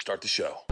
Start 0.00 0.20
the 0.20 0.28
show. 0.28 0.66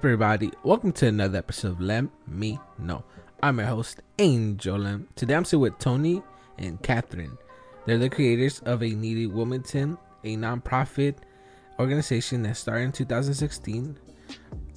Up, 0.00 0.06
everybody? 0.06 0.50
Welcome 0.62 0.92
to 0.92 1.08
another 1.08 1.36
episode 1.36 1.72
of 1.72 1.80
Let 1.82 2.06
Me 2.26 2.58
Know. 2.78 3.04
I'm 3.42 3.58
your 3.58 3.66
host, 3.66 4.00
Angel 4.18 4.78
Lem. 4.78 5.06
Today 5.14 5.34
I'm 5.34 5.44
sitting 5.44 5.60
with 5.60 5.78
Tony 5.78 6.22
and 6.56 6.82
Catherine. 6.82 7.36
They're 7.84 7.98
the 7.98 8.08
creators 8.08 8.60
of 8.60 8.82
A 8.82 8.88
Needy 8.88 9.26
Wilmington, 9.26 9.98
a 10.24 10.36
nonprofit 10.36 11.16
organization 11.78 12.42
that 12.44 12.56
started 12.56 12.84
in 12.84 12.92
2016. 12.92 13.98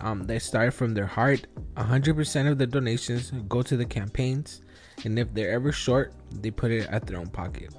Um, 0.02 0.24
they 0.26 0.40
started 0.40 0.72
from 0.72 0.94
their 0.94 1.06
heart. 1.06 1.48
100% 1.78 2.52
of 2.52 2.58
the 2.58 2.68
donations 2.68 3.32
go 3.48 3.62
to 3.62 3.78
the 3.78 3.86
campaigns, 3.86 4.62
and 5.06 5.18
if 5.18 5.34
they're 5.34 5.52
ever 5.52 5.72
short, 5.72 6.14
they 6.42 6.52
put 6.52 6.70
it 6.70 6.90
at 6.90 7.08
their 7.08 7.18
own 7.18 7.30
pocket. 7.30 7.74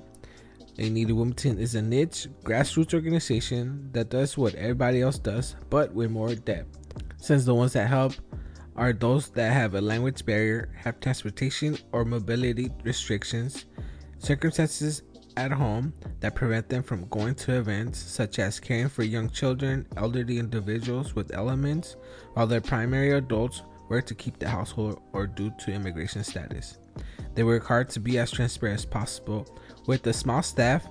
A 0.78 0.88
Needy 0.88 1.12
Wilmington 1.12 1.58
is 1.58 1.74
a 1.74 1.82
niche 1.82 2.26
grassroots 2.42 2.94
organization 2.94 3.90
that 3.92 4.08
does 4.08 4.38
what 4.38 4.54
everybody 4.54 5.02
else 5.02 5.18
does, 5.18 5.56
but 5.68 5.92
with 5.92 6.10
more 6.10 6.34
depth. 6.34 6.83
Since 7.25 7.47
the 7.47 7.55
ones 7.55 7.72
that 7.72 7.89
help 7.89 8.12
are 8.77 8.92
those 8.92 9.30
that 9.30 9.50
have 9.50 9.75
a 9.75 9.80
language 9.80 10.27
barrier, 10.27 10.69
have 10.77 11.00
transportation 11.00 11.78
or 11.91 12.05
mobility 12.05 12.70
restrictions, 12.83 13.64
circumstances 14.19 15.00
at 15.39 15.50
home 15.50 15.95
that 16.20 16.34
prevent 16.34 16.69
them 16.69 16.83
from 16.83 17.08
going 17.08 17.34
to 17.36 17.56
events 17.56 17.98
such 17.98 18.39
as 18.39 18.61
caring 18.61 18.91
for 18.91 19.05
young 19.05 19.30
children, 19.30 19.86
elderly 19.97 20.39
individuals 20.39 21.14
with 21.14 21.34
elements, 21.34 21.97
while 22.34 22.47
their 22.47 22.61
primary 22.61 23.12
adults 23.12 23.62
work 23.89 24.05
to 24.05 24.14
keep 24.14 24.39
the 24.39 24.47
household 24.47 25.00
or 25.14 25.27
due 25.27 25.50
to 25.61 25.72
immigration 25.72 26.22
status. 26.22 26.77
They 27.34 27.42
work 27.42 27.64
hard 27.64 27.89
to 27.89 28.00
be 28.00 28.19
as 28.19 28.33
transparent 28.33 28.80
as 28.80 28.84
possible 28.84 29.47
with 29.86 30.02
the 30.02 30.12
small 30.12 30.42
staff 30.42 30.86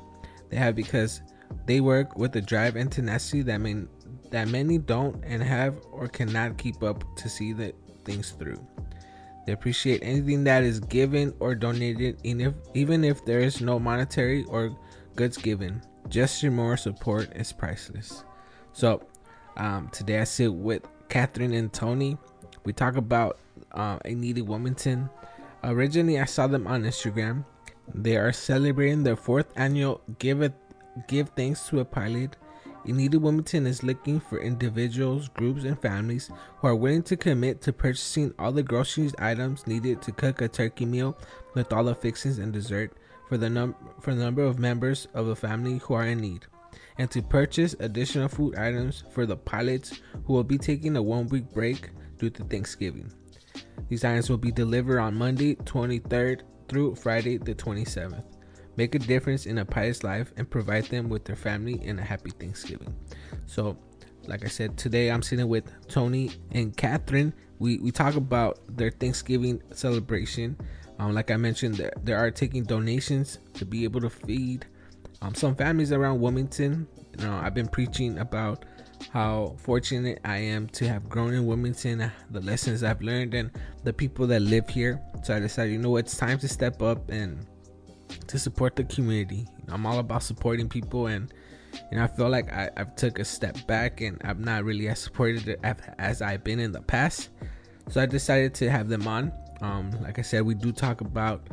they 0.49 0.57
have 0.57 0.75
because 0.75 1.21
they 1.67 1.79
work 1.79 2.17
with 2.17 2.35
a 2.35 2.41
drive 2.41 2.75
and 2.75 2.91
tenacity 2.91 3.43
that 3.43 3.59
may, 3.59 3.83
that 4.33 4.47
many 4.47 4.79
don't 4.79 5.23
and 5.23 5.43
have 5.43 5.75
or 5.91 6.07
cannot 6.07 6.57
keep 6.57 6.81
up 6.81 7.03
to 7.15 7.29
see 7.29 7.53
the 7.53 7.71
things 8.03 8.31
through. 8.31 8.59
They 9.45 9.53
appreciate 9.53 10.01
anything 10.01 10.43
that 10.45 10.63
is 10.63 10.79
given 10.79 11.35
or 11.39 11.53
donated, 11.53 12.17
even 12.23 13.03
if, 13.03 13.23
there 13.25 13.41
is 13.41 13.61
no 13.61 13.77
monetary 13.77 14.43
or 14.45 14.75
goods 15.15 15.37
given. 15.37 15.83
Just 16.09 16.41
your 16.41 16.51
moral 16.51 16.77
support 16.77 17.31
is 17.35 17.51
priceless. 17.51 18.23
So, 18.71 19.05
um, 19.55 19.89
today 19.89 20.19
I 20.19 20.23
sit 20.23 20.51
with 20.51 20.81
Catherine 21.09 21.53
and 21.53 21.71
Tony. 21.71 22.17
We 22.65 22.73
talk 22.73 22.95
about 22.95 23.37
uh, 23.71 23.99
a 24.03 24.15
needy 24.15 24.41
Wilmington. 24.41 25.11
Originally, 25.63 26.19
I 26.19 26.25
saw 26.25 26.47
them 26.47 26.65
on 26.65 26.83
Instagram. 26.83 27.45
They 27.93 28.17
are 28.17 28.31
celebrating 28.31 29.03
their 29.03 29.15
fourth 29.15 29.53
annual 29.55 30.01
Give 30.17 30.41
a, 30.41 30.51
Give 31.07 31.29
Thanks 31.29 31.67
to 31.67 31.81
a 31.81 31.85
Pilot. 31.85 32.35
Needy 32.91 33.17
Wilmington 33.17 33.65
is 33.65 33.83
looking 33.83 34.19
for 34.19 34.39
individuals, 34.39 35.29
groups, 35.29 35.63
and 35.63 35.79
families 35.79 36.29
who 36.57 36.67
are 36.67 36.75
willing 36.75 37.03
to 37.03 37.15
commit 37.15 37.61
to 37.61 37.71
purchasing 37.71 38.33
all 38.37 38.51
the 38.51 38.63
groceries 38.63 39.15
items 39.19 39.65
needed 39.65 40.01
to 40.01 40.11
cook 40.11 40.41
a 40.41 40.47
turkey 40.47 40.85
meal 40.85 41.17
with 41.53 41.71
all 41.71 41.85
the 41.85 41.95
fixings 41.95 42.39
and 42.39 42.51
dessert 42.51 42.91
for 43.29 43.37
the 43.37 43.49
num- 43.49 43.75
for 44.01 44.13
the 44.13 44.23
number 44.23 44.43
of 44.43 44.59
members 44.59 45.07
of 45.13 45.27
a 45.27 45.35
family 45.35 45.77
who 45.77 45.93
are 45.93 46.05
in 46.05 46.19
need, 46.19 46.45
and 46.97 47.09
to 47.11 47.21
purchase 47.21 47.75
additional 47.79 48.27
food 48.27 48.55
items 48.55 49.03
for 49.11 49.25
the 49.25 49.37
pilots 49.37 50.01
who 50.25 50.33
will 50.33 50.43
be 50.43 50.57
taking 50.57 50.97
a 50.97 51.01
one 51.01 51.27
week 51.29 51.49
break 51.53 51.89
due 52.17 52.29
to 52.29 52.43
Thanksgiving. 52.43 53.11
These 53.87 54.03
items 54.03 54.29
will 54.29 54.37
be 54.37 54.51
delivered 54.51 54.99
on 54.99 55.15
Monday, 55.15 55.55
23rd 55.55 56.41
through 56.67 56.95
Friday, 56.95 57.37
the 57.37 57.55
27th. 57.55 58.32
Make 58.75 58.95
a 58.95 58.99
difference 58.99 59.45
in 59.45 59.59
a 59.59 59.65
pious 59.65 60.03
life 60.03 60.33
and 60.37 60.49
provide 60.49 60.85
them 60.85 61.09
with 61.09 61.25
their 61.25 61.35
family 61.35 61.79
and 61.85 61.99
a 61.99 62.03
happy 62.03 62.31
Thanksgiving. 62.31 62.95
So, 63.45 63.77
like 64.25 64.43
I 64.43 64.47
said, 64.47 64.77
today 64.77 65.11
I'm 65.11 65.21
sitting 65.21 65.47
with 65.47 65.65
Tony 65.87 66.31
and 66.51 66.75
Catherine. 66.75 67.33
We, 67.59 67.77
we 67.77 67.91
talk 67.91 68.15
about 68.15 68.59
their 68.67 68.89
Thanksgiving 68.89 69.61
celebration. 69.73 70.57
Um, 70.97 71.13
like 71.13 71.29
I 71.29 71.37
mentioned, 71.37 71.91
they, 72.03 72.13
are 72.13 72.31
taking 72.31 72.63
donations 72.63 73.39
to 73.55 73.65
be 73.65 73.83
able 73.83 74.01
to 74.01 74.09
feed 74.09 74.65
um, 75.21 75.35
some 75.35 75.55
families 75.55 75.91
around 75.91 76.19
Wilmington. 76.19 76.87
You 77.17 77.25
know, 77.25 77.33
I've 77.35 77.53
been 77.53 77.67
preaching 77.67 78.17
about 78.17 78.65
how 79.11 79.55
fortunate 79.59 80.19
I 80.23 80.37
am 80.37 80.67
to 80.69 80.87
have 80.87 81.09
grown 81.09 81.33
in 81.33 81.45
Wilmington, 81.45 82.11
the 82.31 82.41
lessons 82.41 82.83
I've 82.83 83.01
learned, 83.01 83.33
and 83.33 83.51
the 83.83 83.93
people 83.93 84.25
that 84.27 84.41
live 84.41 84.69
here. 84.69 85.01
So 85.23 85.35
I 85.35 85.39
decided, 85.39 85.73
you 85.73 85.79
know, 85.79 85.97
it's 85.97 86.17
time 86.17 86.39
to 86.39 86.47
step 86.47 86.81
up 86.81 87.09
and 87.09 87.45
to 88.27 88.39
support 88.39 88.75
the 88.75 88.83
community. 88.83 89.47
I'm 89.69 89.85
all 89.85 89.99
about 89.99 90.23
supporting 90.23 90.69
people, 90.69 91.07
and 91.07 91.33
you 91.91 91.97
know, 91.97 92.03
I 92.03 92.07
feel 92.07 92.29
like 92.29 92.51
I, 92.51 92.69
have 92.77 92.95
took 92.95 93.19
a 93.19 93.25
step 93.25 93.65
back, 93.67 94.01
and 94.01 94.21
I'm 94.23 94.43
not 94.43 94.63
really 94.63 94.87
as 94.87 94.99
supported 94.99 95.57
as 95.99 96.21
I've 96.21 96.43
been 96.43 96.59
in 96.59 96.71
the 96.71 96.81
past. 96.81 97.29
So 97.89 98.01
I 98.01 98.05
decided 98.05 98.53
to 98.55 98.69
have 98.69 98.89
them 98.89 99.07
on. 99.07 99.31
Um, 99.61 99.91
like 100.01 100.19
I 100.19 100.21
said, 100.21 100.43
we 100.43 100.55
do 100.55 100.71
talk 100.71 101.01
about 101.01 101.47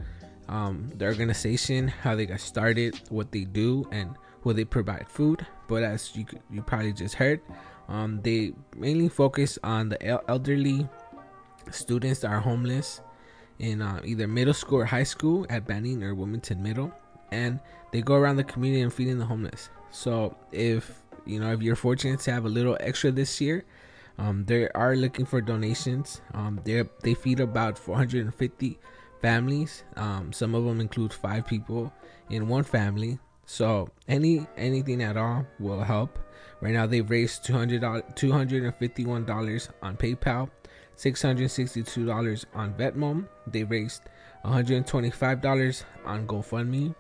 um, 0.49 0.91
the 0.97 1.07
organization, 1.07 1.89
how 1.89 2.15
they 2.15 2.27
got 2.27 2.41
started, 2.41 3.01
what 3.09 3.33
they 3.33 3.45
do, 3.45 3.89
and 3.93 4.17
where 4.43 4.55
they 4.55 4.65
provide 4.65 5.09
food. 5.09 5.47
But 5.69 5.83
as 5.83 6.15
you 6.17 6.27
you 6.51 6.63
probably 6.63 6.93
just 6.93 7.15
heard, 7.15 7.41
um, 7.89 8.21
they 8.23 8.53
mainly 8.77 9.09
focus 9.09 9.59
on 9.63 9.91
the 9.91 10.31
elderly 10.31 10.89
students 11.71 12.21
that 12.21 12.31
are 12.31 12.41
homeless 12.41 13.01
in 13.61 13.83
uh, 13.83 14.01
either 14.05 14.27
middle 14.27 14.55
school 14.55 14.81
or 14.81 14.85
high 14.85 15.05
school 15.05 15.47
at 15.51 15.67
Banning 15.67 16.03
or 16.03 16.15
Wilmington 16.15 16.63
Middle, 16.63 16.93
and 17.31 17.61
they 17.93 18.01
go 18.01 18.15
around 18.15 18.37
the 18.37 18.45
community 18.45 18.83
and 18.83 18.93
feeding 18.93 19.19
the 19.19 19.27
homeless. 19.27 19.71
So 19.91 20.37
if 20.51 21.03
you 21.27 21.39
know 21.39 21.53
if 21.53 21.63
you're 21.63 21.77
fortunate 21.77 22.21
to 22.21 22.33
have 22.33 22.47
a 22.47 22.49
little 22.49 22.77
extra 22.81 23.13
this 23.13 23.41
year, 23.41 23.65
um, 24.19 24.45
they 24.47 24.69
are 24.71 24.97
looking 24.97 25.27
for 25.27 25.41
donations. 25.41 26.23
Um, 26.35 26.61
they 26.65 26.83
they 27.03 27.15
feed 27.15 27.41
about 27.41 27.79
450 27.79 28.79
families. 29.21 29.85
Um, 29.97 30.33
some 30.33 30.55
of 30.55 30.65
them 30.65 30.81
include 30.81 31.13
five 31.13 31.47
people 31.47 31.93
in 32.31 32.49
one 32.49 32.65
family. 32.65 33.19
So 33.45 33.91
any 34.09 34.47
anything 34.57 35.03
at 35.03 35.17
all 35.17 35.47
will 35.59 35.83
help. 35.83 36.19
Right 36.61 36.73
now 36.73 36.87
they've 36.87 37.09
raised 37.09 37.45
200 37.45 37.83
$251 37.83 39.69
on 39.83 39.97
PayPal, 39.97 40.51
$662 41.01 42.45
on 42.55 42.75
Venmo. 42.75 43.27
They 43.47 43.65
raised 43.65 44.03
$125 44.45 45.85
on 46.05 46.27
GoFundMe 46.27 46.95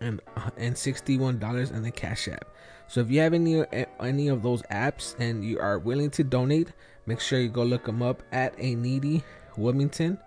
and 0.00 0.20
and 0.56 0.74
$61 0.76 1.74
on 1.74 1.82
the 1.82 1.90
Cash 1.90 2.28
App. 2.28 2.44
So 2.86 3.00
if 3.00 3.10
you 3.10 3.20
have 3.20 3.34
any 3.34 3.64
any 4.00 4.28
of 4.28 4.42
those 4.42 4.62
apps 4.62 5.18
and 5.18 5.44
you 5.44 5.58
are 5.58 5.78
willing 5.78 6.10
to 6.10 6.24
donate, 6.24 6.68
make 7.06 7.20
sure 7.20 7.40
you 7.40 7.48
go 7.48 7.64
look 7.64 7.84
them 7.84 8.02
up 8.02 8.22
at 8.32 8.54
a 8.58 8.74
needy 8.76 9.24
Wilmington 9.56 10.18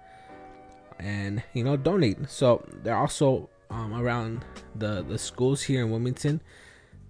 and 1.00 1.42
you 1.54 1.64
know 1.64 1.78
donate. 1.78 2.30
So 2.30 2.66
they're 2.84 2.98
also 2.98 3.50
um, 3.70 3.94
around 3.94 4.44
the 4.76 5.02
the 5.02 5.18
schools 5.18 5.62
here 5.62 5.82
in 5.82 5.92
Wilmington, 5.92 6.42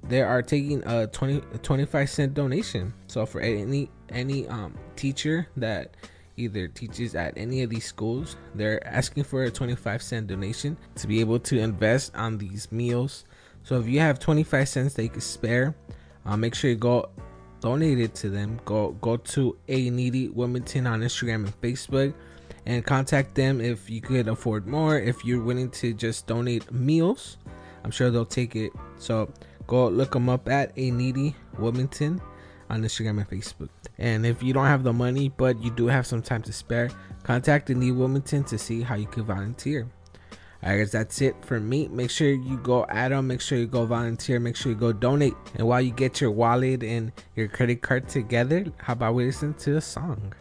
they 0.04 0.22
are 0.22 0.42
taking 0.42 0.84
a 0.86 1.08
20 1.08 1.42
a 1.54 1.58
25 1.58 2.10
cent 2.10 2.34
donation. 2.34 2.94
So 3.08 3.26
for 3.26 3.42
any 3.42 3.90
any 4.10 4.48
um, 4.48 4.76
teacher 4.96 5.48
that 5.58 5.96
either 6.38 6.68
teaches 6.68 7.14
at 7.16 7.38
any 7.38 7.62
of 7.64 7.70
these 7.70 7.86
schools, 7.86 8.36
they're 8.56 8.86
asking 8.88 9.24
for 9.26 9.44
a 9.44 9.52
25 9.52 10.02
cent 10.02 10.28
donation 10.28 10.78
to 10.96 11.08
be 11.08 11.20
able 11.20 11.40
to 11.40 11.60
invest 11.60 12.16
on 12.16 12.38
these 12.38 12.72
meals 12.72 13.26
So 13.64 13.80
if 13.80 13.88
you 13.88 14.00
have 14.00 14.20
25 14.20 14.68
cents 14.68 14.94
that 14.96 15.04
you 15.04 15.10
can 15.10 15.22
spare, 15.22 15.76
uh, 16.26 16.38
make 16.38 16.56
sure 16.56 16.70
you 16.70 16.76
go 16.76 17.10
donate 17.60 18.00
it 18.00 18.16
to 18.16 18.30
them. 18.30 18.60
Go 18.66 18.92
go 19.02 19.18
to 19.18 19.58
a 19.68 19.90
needy 19.90 20.30
Wilmington 20.30 20.88
on 20.88 21.02
Instagram 21.02 21.46
and 21.46 21.62
Facebook 21.62 22.14
and 22.66 22.86
contact 22.86 23.36
them 23.36 23.62
if 23.62 23.90
you 23.90 24.02
could 24.02 24.28
afford 24.28 24.68
more. 24.68 24.98
If 24.98 25.24
you're 25.26 25.44
willing 25.44 25.70
to 25.72 25.94
just 25.94 26.28
donate 26.28 26.72
meals, 26.72 27.38
I'm 27.84 27.92
sure 27.92 28.10
they'll 28.10 28.26
take 28.26 28.56
it. 28.56 28.72
So 28.98 29.32
go 29.72 29.88
look 29.88 30.12
them 30.12 30.28
up 30.28 30.50
at 30.50 30.74
a 30.76 30.92
needy 30.92 31.34
Wilmington 31.58 32.22
on 32.70 32.84
Instagram 32.84 33.20
and 33.20 33.30
Facebook. 33.30 33.70
And 33.98 34.26
if 34.26 34.44
you 34.44 34.52
don't 34.52 34.66
have 34.66 34.84
the 34.84 34.92
money 34.92 35.30
but 35.30 35.64
you 35.64 35.72
do 35.72 35.88
have 35.88 36.06
some 36.06 36.22
time 36.22 36.42
to 36.42 36.52
spare, 36.52 36.90
contact 37.24 37.68
the 37.68 37.76
Needy 37.76 37.94
Wilmington 37.94 38.44
to 38.46 38.58
see 38.58 38.82
how 38.82 38.96
you 38.96 39.08
can 39.08 39.24
volunteer. 39.24 39.88
I 40.62 40.78
guess 40.78 40.92
that's 40.92 41.22
it 41.22 41.36
for 41.46 41.62
me. 41.62 41.88
Make 41.88 42.12
sure 42.12 42.34
you 42.34 42.58
go 42.58 42.86
add 42.90 43.14
them. 43.14 43.28
Make 43.28 43.40
sure 43.40 43.58
you 43.58 43.66
go 43.66 43.86
volunteer. 43.86 44.42
Make 44.42 44.58
sure 44.58 44.74
you 44.74 44.78
go 44.78 44.92
donate. 44.92 45.36
And 45.56 45.66
while 45.66 45.82
you 45.82 45.92
get 45.92 46.20
your 46.20 46.32
wallet 46.32 46.84
and 46.84 47.14
your 47.36 47.48
credit 47.48 47.82
card 47.82 48.10
together, 48.10 48.66
how 48.78 48.94
about 48.94 49.16
we 49.16 49.26
listen 49.26 49.54
to 49.56 49.78
a 49.78 49.82
song? 49.82 50.34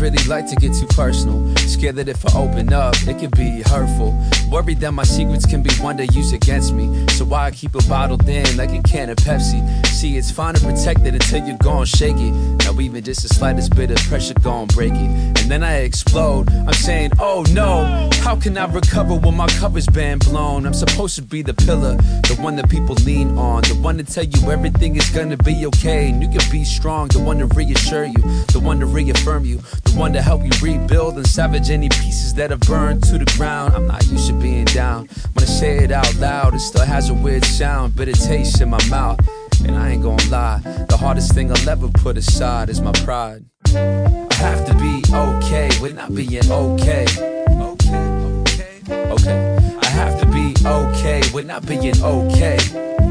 Really 0.00 0.22
like 0.24 0.46
to 0.48 0.56
get 0.56 0.74
too 0.74 0.86
personal. 0.86 1.54
Scared 1.56 1.96
that 1.96 2.08
if 2.08 2.24
I 2.34 2.38
open 2.38 2.72
up, 2.72 2.94
it 3.06 3.18
could 3.18 3.36
be 3.36 3.62
hurtful. 3.62 4.18
Worried 4.50 4.80
that 4.80 4.92
my 4.92 5.04
secrets 5.04 5.46
can 5.46 5.62
be 5.62 5.72
one 5.74 5.96
day 5.96 6.08
used 6.12 6.34
against 6.34 6.72
me. 6.72 7.06
So 7.08 7.24
why 7.24 7.46
I 7.46 7.50
keep 7.50 7.74
it 7.74 7.88
bottled 7.88 8.26
in 8.28 8.56
like 8.56 8.72
a 8.72 8.82
can 8.82 9.10
of 9.10 9.16
Pepsi? 9.18 9.86
See, 9.86 10.16
it's 10.16 10.30
fine 10.30 10.54
to 10.54 10.60
protect 10.60 11.00
it 11.00 11.14
until 11.14 11.46
you're 11.46 11.58
gone 11.58 11.86
shake 11.86 12.16
it. 12.16 12.32
Now 12.64 12.80
even 12.80 13.04
just 13.04 13.22
the 13.22 13.28
slightest 13.28 13.76
bit 13.76 13.90
of 13.90 13.98
pressure 14.08 14.34
gon' 14.34 14.66
break 14.68 14.92
it. 14.92 15.40
And 15.40 15.50
then 15.50 15.62
I 15.62 15.80
explode. 15.80 16.50
I'm 16.50 16.72
saying, 16.72 17.12
oh 17.18 17.44
no, 17.50 18.08
how 18.22 18.36
can 18.36 18.56
I 18.56 18.66
recover 18.72 19.14
when 19.14 19.36
my 19.36 19.48
cover's 19.48 19.86
been 19.86 20.18
blown? 20.18 20.66
I'm 20.66 20.74
supposed 20.74 21.16
to 21.16 21.22
be 21.22 21.42
the 21.42 21.54
pillar, 21.54 21.96
the 21.96 22.36
one 22.40 22.56
that 22.56 22.70
people 22.70 22.94
lean 23.04 23.36
on, 23.36 23.62
the 23.62 23.74
one 23.74 23.98
to 23.98 24.04
tell 24.04 24.24
you 24.24 24.50
everything 24.50 24.96
is 24.96 25.08
gonna 25.10 25.36
be 25.36 25.66
okay. 25.66 26.10
And 26.10 26.22
you 26.22 26.28
can 26.28 26.50
be 26.50 26.64
strong, 26.64 27.08
the 27.08 27.20
one 27.20 27.38
to 27.38 27.46
reassure 27.46 28.04
you, 28.04 28.22
the 28.52 28.60
one 28.62 28.80
to 28.80 28.86
reaffirm 28.86 29.44
you, 29.44 29.60
the 29.92 29.98
one 29.98 30.12
to 30.12 30.22
help 30.22 30.42
you 30.42 30.50
rebuild 30.62 31.16
and 31.16 31.26
salvage 31.26 31.70
any 31.70 31.88
pieces 31.88 32.34
that 32.34 32.50
have 32.50 32.60
burned 32.60 33.02
to 33.04 33.18
the 33.18 33.24
ground. 33.36 33.74
I'm 33.74 33.86
not 33.86 34.06
used 34.06 34.28
to 34.28 34.34
being 34.34 34.64
down. 34.66 35.08
I 35.38 35.44
say 35.44 35.78
it 35.78 35.90
out 35.90 36.14
loud, 36.16 36.54
it 36.54 36.60
still 36.60 36.84
has 36.84 37.08
a 37.08 37.14
weird 37.14 37.44
sound, 37.44 37.96
bitter 37.96 38.12
taste 38.12 38.60
in 38.60 38.70
my 38.70 38.84
mouth. 38.88 39.18
And 39.64 39.76
I 39.76 39.90
ain't 39.90 40.02
gonna 40.02 40.22
lie, 40.30 40.60
the 40.88 40.96
hardest 40.96 41.34
thing 41.34 41.50
I'll 41.50 41.68
ever 41.68 41.88
put 41.88 42.16
aside 42.16 42.68
is 42.68 42.80
my 42.80 42.92
pride. 43.04 43.44
I 43.66 44.34
have 44.34 44.66
to 44.66 44.74
be 44.74 45.02
okay 45.12 45.70
with 45.80 45.94
not 45.96 46.14
being 46.14 46.50
okay. 46.50 47.06
Okay, 47.50 48.82
okay, 48.86 49.10
okay. 49.10 49.76
I 49.82 49.86
have 49.86 50.20
to 50.20 50.26
be 50.26 50.54
okay 50.64 51.22
with 51.32 51.46
not 51.46 51.66
being 51.66 52.02
okay. 52.02 52.58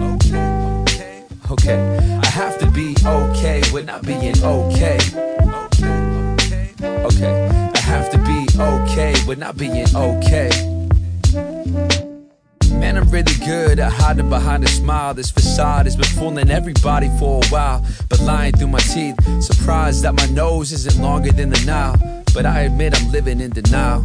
Okay, 0.01 0.43
okay, 0.83 1.23
okay. 1.51 2.19
I 2.23 2.27
have 2.27 2.57
to 2.59 2.71
be 2.71 2.95
okay 3.05 3.61
with 3.71 3.85
not 3.85 4.03
being 4.03 4.43
okay. 4.43 4.97
Okay. 6.81 7.71
I 7.75 7.79
have 7.79 8.09
to 8.11 8.17
be 8.19 8.47
okay 8.57 9.13
with 9.27 9.37
not 9.37 9.57
being 9.57 9.85
okay. 9.93 10.49
Man, 12.71 12.97
I'm 12.97 13.09
really 13.09 13.35
good 13.45 13.79
at 13.79 13.91
hiding 13.91 14.29
behind 14.29 14.63
a 14.63 14.67
smile. 14.69 15.13
This 15.13 15.29
facade 15.29 15.85
has 15.85 15.97
been 15.97 16.05
fooling 16.05 16.49
everybody 16.49 17.09
for 17.19 17.41
a 17.43 17.47
while. 17.47 17.85
But 18.07 18.21
lying 18.21 18.53
through 18.53 18.69
my 18.69 18.79
teeth, 18.79 19.15
surprised 19.43 20.03
that 20.03 20.13
my 20.13 20.25
nose 20.27 20.71
isn't 20.71 21.01
longer 21.01 21.33
than 21.33 21.49
the 21.49 21.61
Nile. 21.65 22.23
But 22.33 22.45
I 22.45 22.61
admit 22.61 22.99
I'm 22.99 23.11
living 23.11 23.41
in 23.41 23.51
denial. 23.51 24.03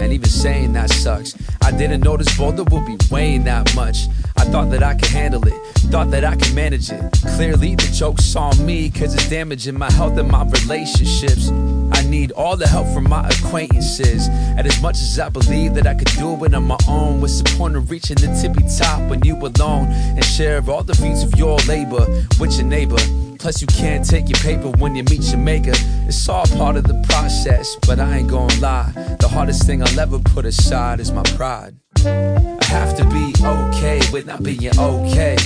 And 0.00 0.12
even 0.12 0.30
saying 0.30 0.72
that 0.72 0.90
sucks. 0.90 1.34
I 1.60 1.70
didn't 1.70 2.00
know 2.00 2.16
this 2.16 2.34
boulder 2.38 2.64
would 2.64 2.86
be 2.86 2.96
weighing 3.10 3.44
that 3.44 3.74
much. 3.76 4.06
I 4.40 4.44
thought 4.44 4.70
that 4.70 4.82
I 4.82 4.94
could 4.94 5.10
handle 5.10 5.46
it, 5.46 5.52
thought 5.92 6.10
that 6.12 6.24
I 6.24 6.34
could 6.34 6.54
manage 6.54 6.90
it. 6.90 7.12
Clearly, 7.36 7.74
the 7.74 7.90
joke's 7.92 8.34
on 8.34 8.64
me, 8.64 8.88
cause 8.88 9.12
it's 9.14 9.28
damaging 9.28 9.78
my 9.78 9.92
health 9.92 10.16
and 10.16 10.30
my 10.30 10.44
relationships. 10.44 11.50
I 11.92 12.02
need 12.08 12.32
all 12.32 12.56
the 12.56 12.66
help 12.66 12.86
from 12.94 13.06
my 13.06 13.28
acquaintances. 13.28 14.28
And 14.28 14.66
as 14.66 14.80
much 14.80 14.96
as 14.96 15.18
I 15.18 15.28
believe 15.28 15.74
that 15.74 15.86
I 15.86 15.94
could 15.94 16.08
do 16.16 16.42
it 16.42 16.54
on 16.54 16.64
my 16.64 16.78
own, 16.88 17.20
what's 17.20 17.42
the 17.42 17.54
point 17.58 17.76
of 17.76 17.90
reaching 17.90 18.16
the 18.16 18.28
tippy 18.40 18.64
top 18.78 19.10
when 19.10 19.22
you 19.24 19.36
alone 19.36 19.88
and 19.90 20.24
share 20.24 20.58
all 20.70 20.82
the 20.82 20.94
fruits 20.94 21.22
of 21.22 21.38
your 21.38 21.58
labor 21.68 22.06
with 22.40 22.56
your 22.56 22.66
neighbor? 22.66 22.96
Plus, 23.38 23.60
you 23.60 23.66
can't 23.66 24.08
take 24.08 24.30
your 24.30 24.38
paper 24.38 24.70
when 24.78 24.96
you 24.96 25.04
meet 25.04 25.22
your 25.24 25.38
maker. 25.38 25.72
It's 26.08 26.26
all 26.30 26.46
part 26.46 26.76
of 26.76 26.84
the 26.84 26.98
process, 27.10 27.76
but 27.86 28.00
I 28.00 28.18
ain't 28.18 28.28
gonna 28.28 28.58
lie. 28.58 28.92
The 29.20 29.28
hardest 29.28 29.66
thing 29.66 29.82
I'll 29.82 30.00
ever 30.00 30.18
put 30.18 30.46
aside 30.46 30.98
is 30.98 31.12
my 31.12 31.24
pride. 31.36 31.76
I 32.06 32.64
have 32.66 32.96
to 32.96 33.04
be 33.04 33.32
okay 33.44 34.00
with 34.12 34.26
not 34.26 34.42
being 34.42 34.68
okay. 34.78 35.36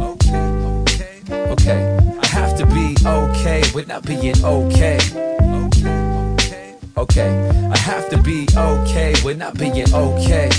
Okay, 0.00 0.82
okay, 0.82 1.50
okay. 1.52 1.98
I 2.20 2.26
have 2.26 2.56
to 2.58 2.66
be 2.66 2.96
okay 3.06 3.62
with 3.74 3.88
not 3.88 4.04
being 4.04 4.34
okay. 4.44 4.98
Okay, 5.12 6.26
okay, 6.34 6.76
okay. 6.96 7.48
I 7.70 7.78
have 7.78 8.08
to 8.10 8.20
be 8.22 8.46
okay 8.56 9.14
with 9.24 9.38
not 9.38 9.56
being 9.56 9.82
okay. 9.94 10.50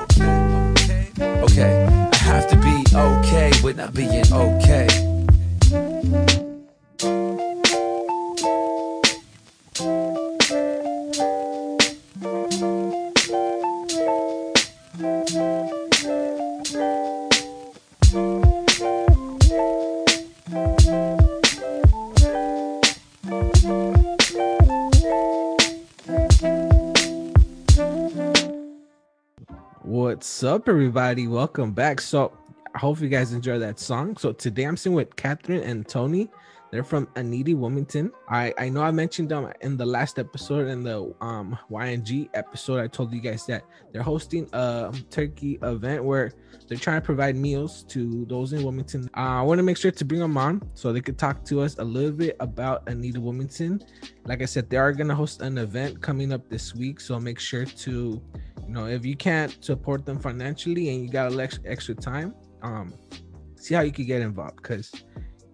Okay, 0.00 1.10
okay, 1.10 1.40
okay. 1.42 2.08
I 2.12 2.16
have 2.16 2.48
to 2.48 2.56
be 2.56 2.84
okay 2.94 3.52
with 3.62 3.76
not 3.76 3.92
being 3.92 4.24
okay. 4.32 5.16
What's 30.16 30.42
up, 30.42 30.66
everybody? 30.66 31.28
Welcome 31.28 31.72
back. 31.72 32.00
So, 32.00 32.32
I 32.74 32.78
hope 32.78 33.02
you 33.02 33.10
guys 33.10 33.34
enjoy 33.34 33.58
that 33.58 33.78
song. 33.78 34.16
So, 34.16 34.32
today 34.32 34.62
I'm 34.62 34.74
sitting 34.74 34.96
with 34.96 35.14
Catherine 35.14 35.62
and 35.62 35.86
Tony. 35.86 36.30
They're 36.70 36.84
from 36.84 37.06
A 37.16 37.22
Needy 37.22 37.52
Wilmington. 37.52 38.10
I 38.26 38.54
I 38.56 38.70
know 38.70 38.80
I 38.80 38.92
mentioned 38.92 39.28
them 39.28 39.52
in 39.60 39.76
the 39.76 39.84
last 39.84 40.18
episode 40.18 40.68
in 40.68 40.82
the 40.82 41.14
um 41.20 41.58
YNG 41.70 42.30
episode. 42.32 42.80
I 42.80 42.86
told 42.86 43.12
you 43.12 43.20
guys 43.20 43.44
that 43.44 43.64
they're 43.92 44.02
hosting 44.02 44.48
a 44.54 44.90
turkey 45.10 45.58
event 45.62 46.02
where 46.02 46.32
they're 46.66 46.78
trying 46.78 47.02
to 47.02 47.04
provide 47.04 47.36
meals 47.36 47.82
to 47.88 48.24
those 48.24 48.54
in 48.54 48.62
Wilmington. 48.62 49.10
Uh, 49.14 49.20
I 49.20 49.42
want 49.42 49.58
to 49.58 49.62
make 49.62 49.76
sure 49.76 49.90
to 49.90 50.04
bring 50.06 50.20
them 50.20 50.38
on 50.38 50.62
so 50.72 50.94
they 50.94 51.02
could 51.02 51.18
talk 51.18 51.44
to 51.44 51.60
us 51.60 51.76
a 51.76 51.84
little 51.84 52.10
bit 52.10 52.36
about 52.40 52.88
A 52.88 52.94
Needy 52.94 53.18
Wilmington. 53.18 53.84
Like 54.24 54.40
I 54.40 54.46
said, 54.46 54.70
they 54.70 54.78
are 54.78 54.92
gonna 54.92 55.14
host 55.14 55.42
an 55.42 55.58
event 55.58 56.00
coming 56.00 56.32
up 56.32 56.48
this 56.48 56.74
week, 56.74 57.00
so 57.00 57.20
make 57.20 57.38
sure 57.38 57.66
to 57.66 58.22
you 58.66 58.72
know 58.72 58.86
if 58.86 59.04
you 59.04 59.16
can't 59.16 59.64
support 59.64 60.04
them 60.04 60.18
financially 60.18 60.90
and 60.90 61.02
you 61.02 61.08
got 61.08 61.32
extra 61.64 61.94
time 61.94 62.34
um 62.62 62.92
see 63.56 63.74
how 63.74 63.80
you 63.80 63.92
could 63.92 64.06
get 64.06 64.20
involved 64.20 64.56
because 64.56 64.92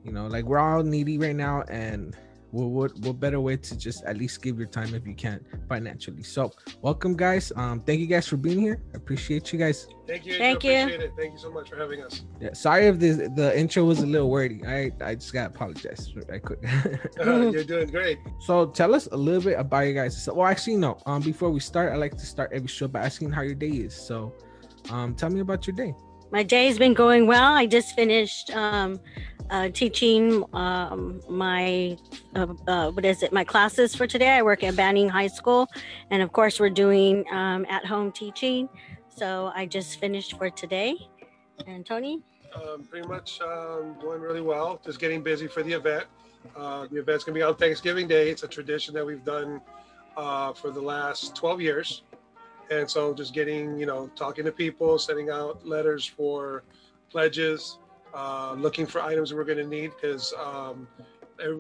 you 0.04 0.12
know 0.12 0.26
like 0.26 0.44
we're 0.44 0.58
all 0.58 0.82
needy 0.82 1.18
right 1.18 1.36
now 1.36 1.62
and 1.68 2.16
what, 2.52 2.68
what 2.68 2.98
what 3.00 3.18
better 3.18 3.40
way 3.40 3.56
to 3.56 3.76
just 3.76 4.04
at 4.04 4.16
least 4.16 4.42
give 4.42 4.58
your 4.58 4.68
time 4.68 4.94
if 4.94 5.06
you 5.06 5.14
can 5.14 5.44
financially. 5.68 6.22
So 6.22 6.52
welcome 6.82 7.16
guys. 7.16 7.50
Um 7.56 7.80
thank 7.80 8.00
you 8.00 8.06
guys 8.06 8.28
for 8.28 8.36
being 8.36 8.60
here. 8.60 8.82
I 8.94 8.98
appreciate 8.98 9.52
you 9.52 9.58
guys. 9.58 9.88
Thank 10.06 10.26
you. 10.26 10.36
Thank 10.36 10.62
you. 10.62 11.10
Thank 11.16 11.32
you 11.32 11.38
so 11.38 11.50
much 11.50 11.70
for 11.70 11.76
having 11.76 12.02
us. 12.02 12.24
yeah 12.40 12.52
sorry 12.52 12.86
if 12.86 12.98
the 12.98 13.32
the 13.34 13.58
intro 13.58 13.84
was 13.84 14.00
a 14.00 14.06
little 14.06 14.30
wordy. 14.30 14.60
I 14.66 14.92
i 15.00 15.14
just 15.14 15.32
gotta 15.32 15.48
apologize 15.54 16.12
i 16.32 16.38
could. 16.38 16.58
Uh, 17.22 17.50
you're 17.50 17.64
doing 17.64 17.88
great. 17.88 18.18
so 18.40 18.66
tell 18.66 18.94
us 18.94 19.08
a 19.12 19.16
little 19.16 19.42
bit 19.42 19.58
about 19.58 19.86
you 19.86 19.94
guys. 19.94 20.22
So, 20.22 20.34
well 20.34 20.46
actually 20.46 20.76
no. 20.76 20.98
Um 21.06 21.22
before 21.22 21.50
we 21.50 21.60
start 21.60 21.92
i 21.92 21.96
like 21.96 22.16
to 22.18 22.26
start 22.26 22.50
every 22.52 22.68
show 22.68 22.86
by 22.88 23.00
asking 23.00 23.30
how 23.32 23.42
your 23.42 23.54
day 23.54 23.74
is. 23.88 23.94
So 23.94 24.34
um 24.90 25.14
tell 25.14 25.30
me 25.30 25.40
about 25.40 25.66
your 25.66 25.76
day 25.76 25.94
My 26.32 26.42
day's 26.42 26.78
been 26.78 26.94
going 26.94 27.26
well. 27.26 27.52
I 27.52 27.66
just 27.66 27.94
finished 27.94 28.50
um, 28.56 28.98
uh, 29.50 29.68
teaching 29.68 30.42
um, 30.54 31.20
my 31.28 31.98
uh, 32.34 32.46
uh, 32.66 32.90
what 32.90 33.04
is 33.04 33.22
it? 33.22 33.34
My 33.34 33.44
classes 33.44 33.94
for 33.94 34.06
today. 34.06 34.30
I 34.30 34.40
work 34.40 34.64
at 34.64 34.74
Banning 34.74 35.10
High 35.10 35.26
School, 35.26 35.68
and 36.10 36.22
of 36.22 36.32
course, 36.32 36.58
we're 36.58 36.70
doing 36.70 37.26
um, 37.30 37.66
at-home 37.68 38.12
teaching. 38.12 38.70
So 39.14 39.52
I 39.54 39.66
just 39.66 40.00
finished 40.00 40.38
for 40.38 40.48
today. 40.48 40.96
And 41.66 41.84
Tony, 41.84 42.22
Um, 42.56 42.84
pretty 42.84 43.06
much 43.06 43.38
um, 43.42 43.94
doing 44.00 44.22
really 44.22 44.40
well. 44.40 44.80
Just 44.82 45.00
getting 45.00 45.22
busy 45.22 45.46
for 45.46 45.62
the 45.62 45.74
event. 45.74 46.06
Uh, 46.56 46.86
the 46.90 46.98
event's 46.98 47.24
to 47.24 47.32
be 47.32 47.42
on 47.42 47.56
Thanksgiving 47.56 48.08
Day. 48.08 48.30
It's 48.30 48.42
a 48.42 48.48
tradition 48.48 48.94
that 48.94 49.04
we've 49.04 49.24
done 49.24 49.60
uh, 50.16 50.54
for 50.54 50.70
the 50.70 50.80
last 50.80 51.36
12 51.36 51.60
years. 51.60 52.02
And 52.70 52.90
so 52.90 53.12
just 53.14 53.34
getting, 53.34 53.78
you 53.78 53.86
know, 53.86 54.08
talking 54.16 54.44
to 54.44 54.52
people, 54.52 54.98
sending 54.98 55.30
out 55.30 55.66
letters 55.66 56.06
for 56.06 56.62
pledges, 57.10 57.78
uh, 58.14 58.54
looking 58.54 58.86
for 58.86 59.00
items 59.00 59.32
we're 59.32 59.44
going 59.44 59.58
to 59.58 59.66
need 59.66 59.92
because 60.00 60.32
um, 60.34 60.86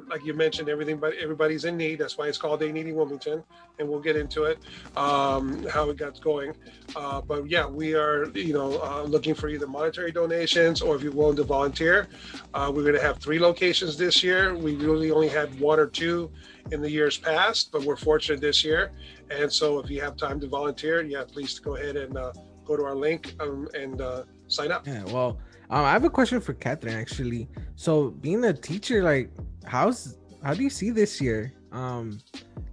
like 0.08 0.24
you 0.24 0.34
mentioned, 0.34 0.68
everything, 0.68 0.98
but 0.98 1.14
everybody's 1.14 1.64
in 1.64 1.76
need. 1.76 1.98
That's 1.98 2.16
why 2.16 2.28
it's 2.28 2.38
called 2.38 2.62
A 2.62 2.72
Needy 2.72 2.92
Wilmington, 2.92 3.42
and 3.78 3.88
we'll 3.88 4.00
get 4.00 4.16
into 4.16 4.44
it, 4.44 4.58
um, 4.96 5.66
how 5.68 5.90
it 5.90 5.96
got 5.96 6.20
going. 6.20 6.54
Uh, 6.94 7.20
but 7.20 7.48
yeah, 7.48 7.66
we 7.66 7.94
are, 7.94 8.26
you 8.34 8.52
know, 8.52 8.80
uh, 8.82 9.02
looking 9.02 9.34
for 9.34 9.48
either 9.48 9.66
monetary 9.66 10.12
donations 10.12 10.82
or 10.82 10.96
if 10.96 11.02
you're 11.02 11.12
willing 11.12 11.36
to 11.36 11.44
volunteer. 11.44 12.08
Uh, 12.54 12.70
we're 12.74 12.82
going 12.82 12.94
to 12.94 13.00
have 13.00 13.18
three 13.18 13.38
locations 13.38 13.96
this 13.96 14.22
year. 14.22 14.54
We 14.54 14.74
really 14.76 15.10
only 15.10 15.28
had 15.28 15.58
one 15.60 15.78
or 15.78 15.86
two 15.86 16.30
in 16.70 16.80
the 16.80 16.90
years 16.90 17.18
past, 17.18 17.72
but 17.72 17.82
we're 17.84 17.96
fortunate 17.96 18.40
this 18.40 18.64
year. 18.64 18.92
And 19.30 19.52
so, 19.52 19.78
if 19.78 19.90
you 19.90 20.00
have 20.00 20.16
time 20.16 20.40
to 20.40 20.46
volunteer, 20.46 21.02
yeah, 21.02 21.24
please 21.24 21.58
go 21.58 21.76
ahead 21.76 21.96
and 21.96 22.16
uh, 22.16 22.32
go 22.64 22.76
to 22.76 22.84
our 22.84 22.94
link 22.94 23.34
um, 23.40 23.68
and 23.74 24.00
uh, 24.00 24.24
sign 24.48 24.70
up. 24.70 24.86
Yeah, 24.86 25.04
well. 25.04 25.38
Um, 25.72 25.86
I 25.86 25.92
have 25.92 26.04
a 26.04 26.10
question 26.10 26.38
for 26.42 26.52
Catherine 26.52 26.94
actually. 26.94 27.48
So 27.76 28.10
being 28.10 28.44
a 28.44 28.52
teacher, 28.52 29.02
like 29.02 29.30
how's 29.64 30.18
how 30.44 30.52
do 30.52 30.62
you 30.62 30.68
see 30.68 30.90
this 30.90 31.18
year? 31.18 31.54
Um, 31.72 32.20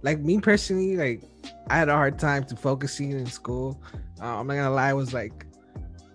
like 0.02 0.20
me 0.20 0.38
personally, 0.38 0.96
like 0.98 1.22
I 1.68 1.78
had 1.78 1.88
a 1.88 1.94
hard 1.94 2.18
time 2.18 2.44
to 2.44 2.56
focusing 2.56 3.12
in 3.12 3.24
school. 3.24 3.82
Uh, 4.20 4.38
I'm 4.38 4.46
not 4.46 4.56
gonna 4.56 4.70
lie, 4.70 4.90
I 4.90 4.92
was 4.92 5.14
like 5.14 5.46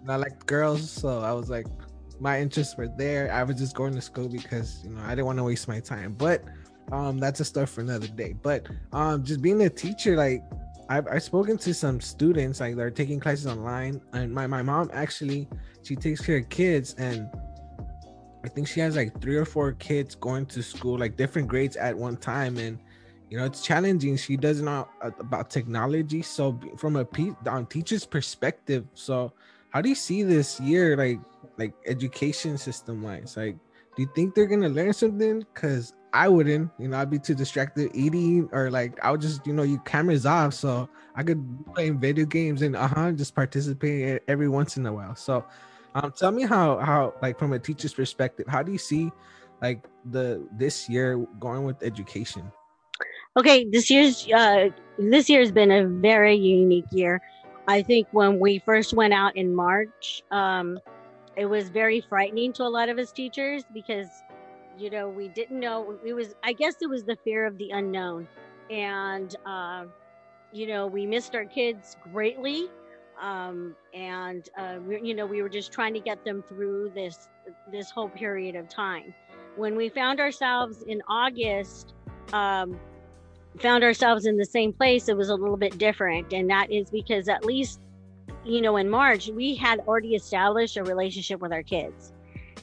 not 0.03 0.19
like 0.19 0.45
girls, 0.45 0.91
so 0.91 1.21
I 1.21 1.33
was 1.33 1.49
like 1.49 1.65
my 2.19 2.39
interests 2.39 2.77
were 2.77 2.87
there. 2.87 3.33
I 3.33 3.41
was 3.41 3.55
just 3.57 3.75
going 3.75 3.95
to 3.95 4.01
school 4.01 4.29
because 4.29 4.81
you 4.83 4.91
know 4.91 5.01
I 5.01 5.09
didn't 5.09 5.25
want 5.25 5.39
to 5.39 5.43
waste 5.43 5.67
my 5.67 5.79
time. 5.79 6.13
But 6.13 6.43
um, 6.91 7.17
that's 7.17 7.39
a 7.39 7.45
stuff 7.45 7.71
for 7.71 7.81
another 7.81 8.07
day. 8.07 8.35
But 8.39 8.67
um, 8.93 9.23
just 9.23 9.41
being 9.41 9.59
a 9.63 9.69
teacher, 9.71 10.15
like 10.15 10.43
I've, 10.87 11.07
I've 11.07 11.23
spoken 11.23 11.57
to 11.57 11.73
some 11.73 11.99
students 11.99 12.59
like 12.59 12.75
they're 12.75 12.91
taking 12.91 13.19
classes 13.19 13.47
online, 13.47 14.01
and 14.13 14.31
my 14.31 14.45
my 14.45 14.61
mom 14.61 14.91
actually 14.93 15.47
she 15.85 15.95
takes 15.95 16.25
care 16.25 16.37
of 16.37 16.49
kids 16.49 16.95
and 16.97 17.29
I 18.43 18.47
think 18.47 18.67
she 18.67 18.79
has 18.79 18.95
like 18.95 19.19
three 19.21 19.37
or 19.37 19.45
four 19.45 19.73
kids 19.73 20.15
going 20.15 20.45
to 20.47 20.61
school, 20.61 20.99
like 20.99 21.17
different 21.17 21.47
grades 21.47 21.75
at 21.75 21.97
one 21.97 22.15
time, 22.15 22.57
and 22.57 22.77
you 23.29 23.37
know 23.37 23.45
it's 23.45 23.63
challenging. 23.63 24.17
She 24.17 24.37
doesn't 24.37 24.65
know 24.65 24.87
about 25.01 25.49
technology, 25.49 26.21
so 26.21 26.59
from 26.77 26.95
a 26.95 27.05
teacher's 27.65 28.05
perspective, 28.05 28.85
so 28.93 29.33
how 29.71 29.81
do 29.81 29.89
you 29.89 29.95
see 29.95 30.21
this 30.21 30.59
year, 30.59 30.95
like 30.95 31.19
like 31.57 31.73
education 31.87 32.57
system 32.59 33.01
wise? 33.01 33.35
Like, 33.35 33.57
do 33.95 34.03
you 34.03 34.09
think 34.13 34.35
they're 34.35 34.45
gonna 34.45 34.69
learn 34.69 34.93
something? 34.93 35.39
Because 35.39 35.93
I 36.13 36.29
wouldn't, 36.29 36.69
you 36.77 36.87
know, 36.87 36.97
I'd 36.97 37.09
be 37.09 37.19
too 37.19 37.33
distracted 37.35 37.89
eating 37.95 38.47
or 38.51 38.69
like 38.69 39.03
I 39.03 39.09
would 39.09 39.21
just, 39.21 39.45
you 39.47 39.53
know, 39.53 39.63
you 39.63 39.79
cameras 39.79 40.27
off, 40.27 40.53
so 40.53 40.87
I 41.15 41.23
could 41.23 41.43
play 41.73 41.89
video 41.89 42.25
games 42.25 42.61
and 42.61 42.75
uh 42.75 42.87
huh, 42.87 43.11
just 43.13 43.33
participate 43.33 44.21
every 44.27 44.49
once 44.49 44.77
in 44.77 44.85
a 44.85 44.93
while. 44.93 45.15
So 45.15 45.45
um, 45.95 46.11
tell 46.11 46.31
me 46.31 46.43
how 46.43 46.77
how 46.77 47.13
like 47.21 47.39
from 47.39 47.53
a 47.53 47.59
teacher's 47.59 47.93
perspective, 47.93 48.45
how 48.47 48.61
do 48.61 48.71
you 48.71 48.77
see 48.77 49.11
like 49.61 49.87
the 50.11 50.45
this 50.51 50.89
year 50.89 51.17
going 51.39 51.63
with 51.63 51.81
education? 51.81 52.51
Okay, 53.37 53.65
this 53.69 53.89
year's 53.89 54.27
uh, 54.31 54.69
this 54.99 55.29
year 55.29 55.39
has 55.39 55.51
been 55.51 55.71
a 55.71 55.87
very 55.87 56.35
unique 56.35 56.85
year. 56.91 57.21
I 57.67 57.81
think 57.81 58.07
when 58.11 58.39
we 58.39 58.59
first 58.59 58.93
went 58.93 59.13
out 59.13 59.35
in 59.37 59.55
March, 59.55 60.21
um, 60.31 60.77
it 61.35 61.45
was 61.45 61.69
very 61.69 62.01
frightening 62.01 62.53
to 62.53 62.63
a 62.63 62.69
lot 62.69 62.89
of 62.89 62.99
us 62.99 63.13
teachers 63.13 63.63
because 63.73 64.07
you 64.77 64.89
know 64.89 65.07
we 65.07 65.29
didn't 65.29 65.61
know 65.61 65.97
it 66.05 66.13
was. 66.13 66.35
I 66.43 66.51
guess 66.51 66.75
it 66.81 66.89
was 66.89 67.05
the 67.05 67.15
fear 67.23 67.45
of 67.45 67.57
the 67.57 67.69
unknown, 67.71 68.27
and 68.69 69.33
uh, 69.45 69.85
you 70.51 70.67
know 70.67 70.87
we 70.87 71.05
missed 71.05 71.35
our 71.35 71.45
kids 71.45 71.95
greatly 72.11 72.67
um, 73.21 73.75
and 73.93 74.49
uh, 74.57 74.77
we, 74.85 75.01
you 75.01 75.13
know 75.13 75.25
we 75.25 75.41
were 75.41 75.49
just 75.49 75.71
trying 75.71 75.93
to 75.93 75.99
get 75.99 76.23
them 76.25 76.43
through 76.47 76.91
this 76.93 77.29
this 77.71 77.89
whole 77.91 78.09
period 78.09 78.55
of 78.55 78.69
time. 78.69 79.13
When 79.55 79.75
we 79.75 79.89
found 79.89 80.19
ourselves 80.19 80.83
in 80.83 81.01
august 81.07 81.93
um, 82.33 82.79
found 83.59 83.83
ourselves 83.83 84.25
in 84.25 84.37
the 84.37 84.45
same 84.45 84.73
place 84.73 85.07
it 85.07 85.15
was 85.15 85.29
a 85.29 85.35
little 85.35 85.57
bit 85.57 85.77
different. 85.77 86.33
And 86.33 86.49
that 86.49 86.71
is 86.71 86.89
because 86.89 87.29
at 87.29 87.45
least 87.45 87.79
you 88.43 88.61
know 88.61 88.77
in 88.77 88.89
march 88.89 89.29
we 89.29 89.55
had 89.55 89.79
already 89.81 90.15
established 90.15 90.77
a 90.77 90.83
relationship 90.83 91.39
with 91.39 91.51
our 91.51 91.63
kids. 91.63 92.11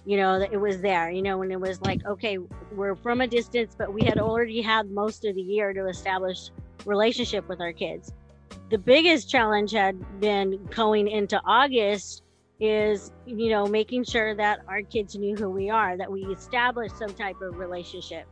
You 0.04 0.16
know 0.16 0.40
it 0.40 0.60
was 0.60 0.80
there 0.80 1.10
you 1.10 1.22
know 1.22 1.38
when 1.38 1.50
it 1.52 1.60
was 1.60 1.80
like 1.82 2.04
okay 2.04 2.38
we're 2.72 2.96
from 2.96 3.20
a 3.20 3.26
distance 3.26 3.74
but 3.76 3.92
we 3.92 4.02
had 4.02 4.18
already 4.18 4.60
had 4.60 4.90
most 4.90 5.24
of 5.24 5.34
the 5.36 5.42
year 5.42 5.72
to 5.72 5.86
establish 5.86 6.50
relationship 6.84 7.48
with 7.48 7.60
our 7.60 7.72
kids 7.72 8.12
the 8.70 8.78
biggest 8.78 9.30
challenge 9.30 9.72
had 9.72 10.20
been 10.20 10.64
going 10.74 11.08
into 11.08 11.40
August 11.44 12.22
is 12.60 13.12
you 13.26 13.50
know 13.50 13.66
making 13.66 14.04
sure 14.04 14.36
that 14.36 14.60
our 14.68 14.82
kids 14.82 15.16
knew 15.16 15.34
who 15.34 15.50
we 15.50 15.68
are 15.68 15.96
that 15.96 16.10
we 16.10 16.22
established 16.26 16.96
some 16.96 17.12
type 17.14 17.40
of 17.42 17.58
relationship. 17.58 18.26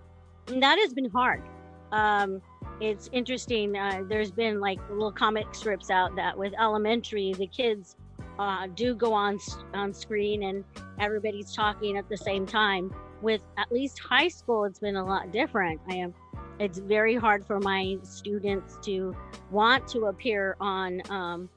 And 0.46 0.62
that 0.62 0.78
has 0.78 0.94
been 0.94 1.10
hard. 1.10 1.42
Um, 1.90 2.40
it's 2.80 3.10
interesting 3.12 3.76
uh, 3.76 4.04
there's 4.08 4.30
been 4.30 4.60
like 4.60 4.78
little 4.88 5.10
comic 5.12 5.52
strips 5.52 5.90
out 5.90 6.14
that 6.16 6.38
with 6.38 6.54
elementary 6.58 7.34
the 7.34 7.48
kids 7.48 7.96
uh, 8.38 8.68
do 8.74 8.94
go 8.94 9.12
on 9.12 9.38
on 9.74 9.92
screen 9.92 10.44
and 10.44 10.64
everybody's 11.00 11.52
talking 11.52 11.96
at 11.96 12.08
the 12.08 12.16
same 12.16 12.46
time. 12.46 12.94
With 13.20 13.42
at 13.58 13.70
least 13.72 13.98
high 13.98 14.28
school 14.28 14.64
it's 14.64 14.78
been 14.78 14.96
a 14.96 15.04
lot 15.04 15.32
different. 15.32 15.80
I 15.88 15.96
am 15.96 16.14
it's 16.60 16.78
very 16.78 17.16
hard 17.16 17.44
for 17.44 17.58
my 17.58 17.96
students 18.02 18.76
to 18.82 19.16
want 19.50 19.88
to 19.88 20.06
appear 20.06 20.56
on 20.60 21.00
um, 21.10 21.48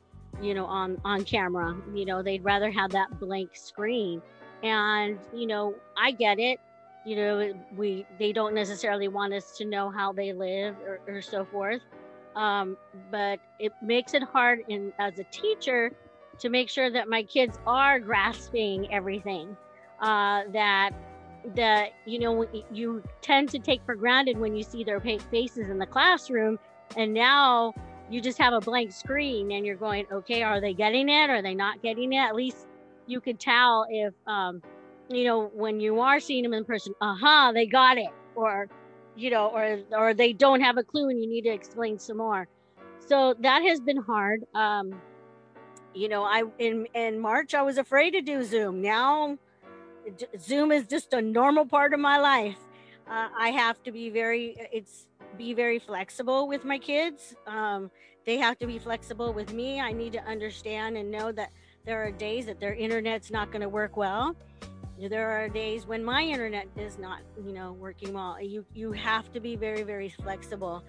you 0.42 0.54
know 0.54 0.66
on 0.66 1.00
on 1.04 1.24
camera. 1.26 1.76
You 1.94 2.06
know 2.06 2.24
they'd 2.24 2.44
rather 2.44 2.72
have 2.72 2.92
that 2.92 3.20
blank 3.20 3.52
screen. 3.54 4.22
And 4.64 5.20
you 5.34 5.46
know 5.46 5.76
i 5.98 6.12
get 6.12 6.40
it. 6.40 6.60
You 7.06 7.18
know 7.18 7.54
we 7.76 8.06
they 8.18 8.32
don't 8.32 8.56
necessarily 8.56 9.10
want 9.10 9.34
us 9.34 9.58
to 9.58 9.66
know 9.66 9.92
how 9.92 10.14
they 10.14 10.32
live 10.32 10.76
or, 10.88 11.00
or 11.06 11.22
so 11.22 11.46
forth. 11.46 11.82
Um, 12.36 12.78
but 13.12 13.40
it 13.60 13.74
makes 13.84 14.14
it 14.14 14.24
hard 14.24 14.64
in 14.70 14.94
as 15.00 15.20
a 15.20 15.26
teacher 15.26 15.92
to 16.40 16.50
make 16.50 16.70
sure 16.70 16.90
that 16.90 17.08
my 17.08 17.24
kids 17.24 17.60
are 17.68 18.00
grasping 18.00 18.92
everything 18.92 19.56
uh, 20.00 20.44
that 20.52 20.92
that 21.56 21.92
you 22.06 22.20
know 22.20 22.46
you 22.72 23.04
tend 23.22 23.50
to 23.50 23.60
take 23.60 23.82
for 23.86 23.96
granted 23.96 24.38
when 24.38 24.56
you 24.56 24.64
see 24.64 24.84
their 24.84 25.00
faces 25.00 25.70
in 25.70 25.78
the 25.78 25.86
classroom 25.86 26.58
and 26.96 27.14
now 27.14 27.74
you 28.10 28.22
just 28.22 28.38
have 28.38 28.54
a 28.54 28.60
blank 28.60 28.92
screen 28.92 29.52
and 29.52 29.66
you're 29.66 29.76
going 29.76 30.06
okay 30.12 30.44
are 30.44 30.62
they 30.62 30.74
getting 30.74 31.10
it? 31.10 31.30
Are 31.30 31.42
they 31.42 31.56
not 31.56 31.82
getting 31.82 32.14
it? 32.14 32.18
At 32.18 32.36
least 32.36 32.66
you 33.08 33.20
could 33.22 33.40
tell 33.40 33.86
if 33.90 34.14
um 34.28 34.62
you 35.10 35.26
know 35.26 35.50
when 35.54 35.80
you 35.80 36.00
are 36.00 36.20
seeing 36.20 36.44
them 36.44 36.54
in 36.54 36.66
person 36.66 36.94
uh-huh 37.02 37.52
they 37.54 37.68
got 37.68 37.98
it 37.98 38.10
or 38.36 38.70
you 39.16 39.30
know 39.30 39.48
or 39.48 39.80
or 39.92 40.14
they 40.14 40.34
don't 40.34 40.62
have 40.62 40.78
a 40.78 40.84
clue 40.84 41.10
and 41.10 41.22
you 41.22 41.28
need 41.30 41.44
to 41.44 41.54
explain 41.54 42.00
some 42.00 42.18
more. 42.18 42.48
So 43.00 43.36
that 43.40 43.62
has 43.64 43.82
been 43.82 43.98
hard. 43.98 44.42
Um 44.56 45.02
you 45.94 46.10
know 46.10 46.24
i 46.24 46.44
in 46.58 46.88
in 46.96 47.20
march 47.20 47.54
i 47.54 47.62
was 47.62 47.78
afraid 47.78 48.12
to 48.12 48.22
do 48.22 48.44
zoom. 48.44 48.82
Now 48.82 49.38
Zoom 50.40 50.72
is 50.72 50.88
just 50.88 51.14
a 51.14 51.22
normal 51.22 51.66
part 51.66 51.94
of 51.94 52.00
my 52.00 52.18
life. 52.18 52.58
Uh, 53.10 53.30
I 53.38 53.50
have 53.50 53.82
to 53.84 53.92
be 53.92 54.10
very 54.10 54.56
it's 54.72 55.08
be 55.38 55.54
very 55.54 55.80
flexible 55.80 56.48
with 56.48 56.64
my 56.64 56.78
kids. 56.78 57.36
Um, 57.48 57.92
they 58.26 58.38
have 58.38 58.58
to 58.60 58.68
be 58.68 58.80
flexible 58.80 59.34
with 59.34 59.54
me. 59.54 59.82
I 59.82 59.92
need 59.92 60.14
to 60.14 60.24
understand 60.24 60.98
and 60.98 61.12
know 61.12 61.32
that 61.32 61.52
there 61.86 62.02
are 62.04 62.12
days 62.12 62.46
that 62.46 62.60
their 62.60 62.74
internet's 62.74 63.32
not 63.32 63.52
going 63.52 63.62
to 63.62 63.70
work 63.70 63.98
well. 63.98 64.36
There 65.00 65.30
are 65.30 65.50
days 65.50 65.86
when 65.86 66.04
my 66.04 66.22
internet 66.22 66.68
is 66.78 66.98
not, 66.98 67.20
you 67.44 67.52
know, 67.52 67.74
working 67.74 68.14
well. 68.14 68.40
You 68.42 68.66
you 68.74 68.92
have 68.94 69.32
to 69.34 69.40
be 69.40 69.56
very 69.56 69.84
very 69.84 70.10
flexible. 70.10 70.84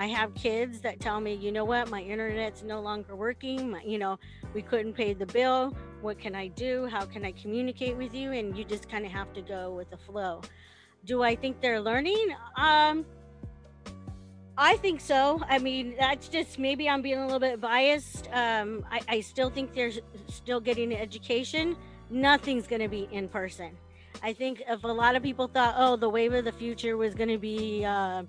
I 0.00 0.06
have 0.06 0.34
kids 0.34 0.80
that 0.80 0.98
tell 0.98 1.20
me, 1.20 1.34
you 1.34 1.52
know 1.52 1.66
what, 1.66 1.90
my 1.90 2.00
internet's 2.00 2.62
no 2.62 2.80
longer 2.80 3.14
working. 3.14 3.72
My, 3.72 3.82
you 3.82 3.98
know, 3.98 4.18
we 4.54 4.62
couldn't 4.62 4.94
pay 4.94 5.12
the 5.12 5.26
bill. 5.26 5.76
What 6.00 6.18
can 6.18 6.34
I 6.34 6.48
do? 6.48 6.86
How 6.86 7.04
can 7.04 7.22
I 7.22 7.32
communicate 7.32 7.98
with 7.98 8.14
you? 8.14 8.32
And 8.32 8.56
you 8.56 8.64
just 8.64 8.88
kind 8.88 9.04
of 9.04 9.12
have 9.12 9.30
to 9.34 9.42
go 9.42 9.74
with 9.74 9.90
the 9.90 9.98
flow. 9.98 10.40
Do 11.04 11.22
I 11.22 11.36
think 11.36 11.60
they're 11.60 11.82
learning? 11.82 12.34
Um, 12.56 13.04
I 14.56 14.78
think 14.78 15.02
so. 15.02 15.42
I 15.46 15.58
mean, 15.58 15.94
that's 15.98 16.28
just 16.28 16.58
maybe 16.58 16.88
I'm 16.88 17.02
being 17.02 17.18
a 17.18 17.24
little 17.26 17.38
bit 17.38 17.60
biased. 17.60 18.26
Um, 18.32 18.86
I, 18.90 19.02
I 19.06 19.20
still 19.20 19.50
think 19.50 19.74
they're 19.74 19.92
still 20.28 20.60
getting 20.60 20.96
education. 20.96 21.76
Nothing's 22.08 22.66
going 22.66 22.80
to 22.80 22.88
be 22.88 23.06
in 23.12 23.28
person. 23.28 23.76
I 24.22 24.32
think 24.32 24.62
if 24.66 24.82
a 24.82 24.88
lot 24.88 25.14
of 25.14 25.22
people 25.22 25.46
thought, 25.46 25.74
oh, 25.76 25.96
the 25.96 26.08
wave 26.08 26.32
of 26.32 26.46
the 26.46 26.52
future 26.52 26.96
was 26.96 27.14
going 27.14 27.28
to 27.28 27.38
be, 27.38 27.84
uh, 27.84 28.22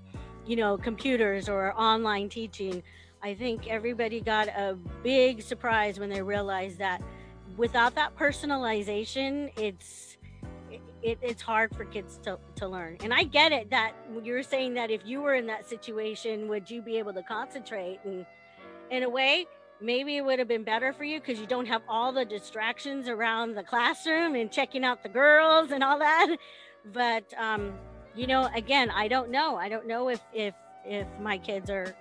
you 0.45 0.55
know, 0.55 0.77
computers 0.77 1.49
or 1.49 1.73
online 1.79 2.29
teaching, 2.29 2.83
I 3.23 3.33
think 3.33 3.67
everybody 3.67 4.21
got 4.21 4.47
a 4.47 4.77
big 5.03 5.41
surprise 5.41 5.99
when 5.99 6.09
they 6.09 6.21
realized 6.21 6.79
that 6.79 7.01
without 7.57 7.95
that 7.95 8.17
personalization, 8.17 9.51
it's 9.57 10.17
it, 11.03 11.17
it's 11.21 11.41
hard 11.41 11.75
for 11.75 11.85
kids 11.85 12.19
to, 12.23 12.37
to 12.55 12.67
learn. 12.67 12.97
And 13.03 13.13
I 13.13 13.23
get 13.23 13.51
it 13.51 13.71
that 13.71 13.93
you're 14.23 14.43
saying 14.43 14.75
that 14.75 14.91
if 14.91 15.01
you 15.03 15.21
were 15.21 15.33
in 15.33 15.47
that 15.47 15.67
situation, 15.67 16.47
would 16.47 16.69
you 16.69 16.81
be 16.81 16.97
able 16.97 17.13
to 17.13 17.23
concentrate? 17.23 17.99
And 18.05 18.25
in 18.91 19.03
a 19.03 19.09
way, 19.09 19.47
maybe 19.81 20.17
it 20.17 20.25
would 20.25 20.39
have 20.39 20.47
been 20.47 20.63
better 20.63 20.93
for 20.93 21.03
you 21.03 21.19
because 21.19 21.39
you 21.39 21.47
don't 21.47 21.65
have 21.65 21.81
all 21.89 22.11
the 22.11 22.23
distractions 22.23 23.07
around 23.07 23.55
the 23.55 23.63
classroom 23.63 24.35
and 24.35 24.51
checking 24.51 24.83
out 24.83 25.01
the 25.01 25.09
girls 25.09 25.71
and 25.71 25.83
all 25.83 25.97
that. 25.99 26.37
But 26.93 27.33
um, 27.37 27.73
you 28.15 28.27
know, 28.27 28.49
again, 28.55 28.89
I 28.89 29.07
don't 29.07 29.29
know. 29.29 29.55
I 29.55 29.69
don't 29.69 29.87
know 29.87 30.09
if 30.09 30.21
if 30.33 30.53
if 30.85 31.07
my 31.19 31.37
kids 31.37 31.69
are, 31.69 31.95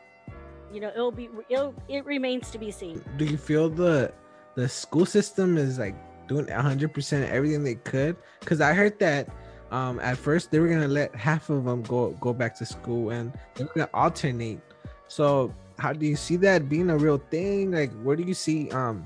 you 0.73 0.81
know, 0.81 0.89
it'll 0.89 1.13
be 1.13 1.29
it'll, 1.49 1.75
it 1.89 2.05
remains 2.05 2.51
to 2.51 2.59
be 2.59 2.71
seen. 2.71 3.05
Do 3.17 3.25
you 3.25 3.37
feel 3.37 3.69
the 3.69 4.13
the 4.55 4.69
school 4.69 5.07
system 5.07 5.57
is 5.57 5.79
like 5.79 5.95
doing 6.31 6.47
100% 6.47 7.29
everything 7.29 7.65
they 7.65 7.75
could 7.75 8.17
because 8.39 8.61
i 8.61 8.73
heard 8.73 8.97
that 9.01 9.29
um, 9.73 9.99
at 9.99 10.17
first 10.17 10.53
they 10.53 10.61
were 10.61 10.69
gonna 10.69 10.87
let 10.87 11.13
half 11.15 11.51
of 11.51 11.65
them 11.65 11.83
go 11.83 12.11
go 12.21 12.33
back 12.33 12.55
to 12.57 12.65
school 12.65 13.11
and 13.11 13.33
they 13.55 13.65
were 13.65 13.71
gonna 13.75 13.91
alternate 13.95 14.61
so 15.09 15.53
how 15.79 15.93
do 15.93 16.07
you 16.07 16.15
see 16.15 16.37
that 16.37 16.69
being 16.69 16.91
a 16.91 16.97
real 16.97 17.19
thing 17.31 17.73
like 17.73 17.91
where 18.03 18.15
do 18.15 18.23
you 18.23 18.35
see 18.35 18.71
um 18.71 19.03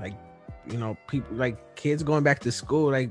like 0.00 0.14
you 0.68 0.78
know 0.78 0.96
people 1.06 1.36
like 1.36 1.76
kids 1.76 2.02
going 2.02 2.24
back 2.24 2.40
to 2.40 2.50
school 2.50 2.90
like 2.90 3.10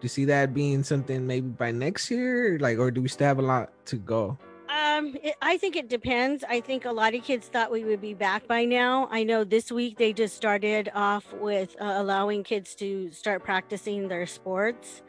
do 0.00 0.04
you 0.04 0.08
see 0.08 0.24
that 0.24 0.54
being 0.54 0.82
something 0.82 1.26
maybe 1.26 1.48
by 1.48 1.70
next 1.70 2.10
year 2.10 2.58
like 2.60 2.78
or 2.78 2.90
do 2.90 3.02
we 3.02 3.08
still 3.08 3.26
have 3.26 3.38
a 3.38 3.42
lot 3.42 3.72
to 3.84 3.96
go 3.96 4.38
um, 4.68 5.16
it, 5.22 5.34
I 5.40 5.56
think 5.56 5.76
it 5.76 5.88
depends. 5.88 6.44
I 6.46 6.60
think 6.60 6.84
a 6.84 6.92
lot 6.92 7.14
of 7.14 7.24
kids 7.24 7.48
thought 7.48 7.70
we 7.70 7.84
would 7.84 8.00
be 8.00 8.14
back 8.14 8.46
by 8.46 8.64
now. 8.64 9.08
I 9.10 9.22
know 9.24 9.42
this 9.44 9.72
week 9.72 9.96
they 9.96 10.12
just 10.12 10.36
started 10.36 10.90
off 10.94 11.32
with 11.32 11.74
uh, 11.80 11.94
allowing 11.96 12.44
kids 12.44 12.74
to 12.76 13.10
start 13.10 13.42
practicing 13.44 14.08
their 14.08 14.26
sports. 14.26 15.02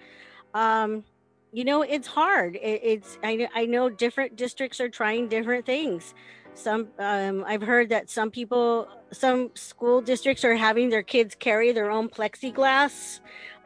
Um, 0.53 1.03
you 1.51 1.65
know, 1.65 1.81
it's 1.81 2.07
hard. 2.07 2.55
It, 2.55 2.81
it's 2.83 3.17
I, 3.23 3.49
I 3.53 3.65
know 3.65 3.89
different 3.89 4.35
districts 4.35 4.79
are 4.79 4.89
trying 4.89 5.27
different 5.27 5.65
things. 5.65 6.13
Some 6.53 6.89
um, 6.97 7.43
I've 7.45 7.61
heard 7.61 7.89
that 7.89 8.09
some 8.09 8.31
people, 8.31 8.87
some 9.11 9.51
school 9.55 10.01
districts 10.01 10.43
are 10.45 10.55
having 10.55 10.89
their 10.89 11.03
kids 11.03 11.35
carry 11.35 11.71
their 11.71 11.91
own 11.91 12.09
plexiglass, 12.09 13.19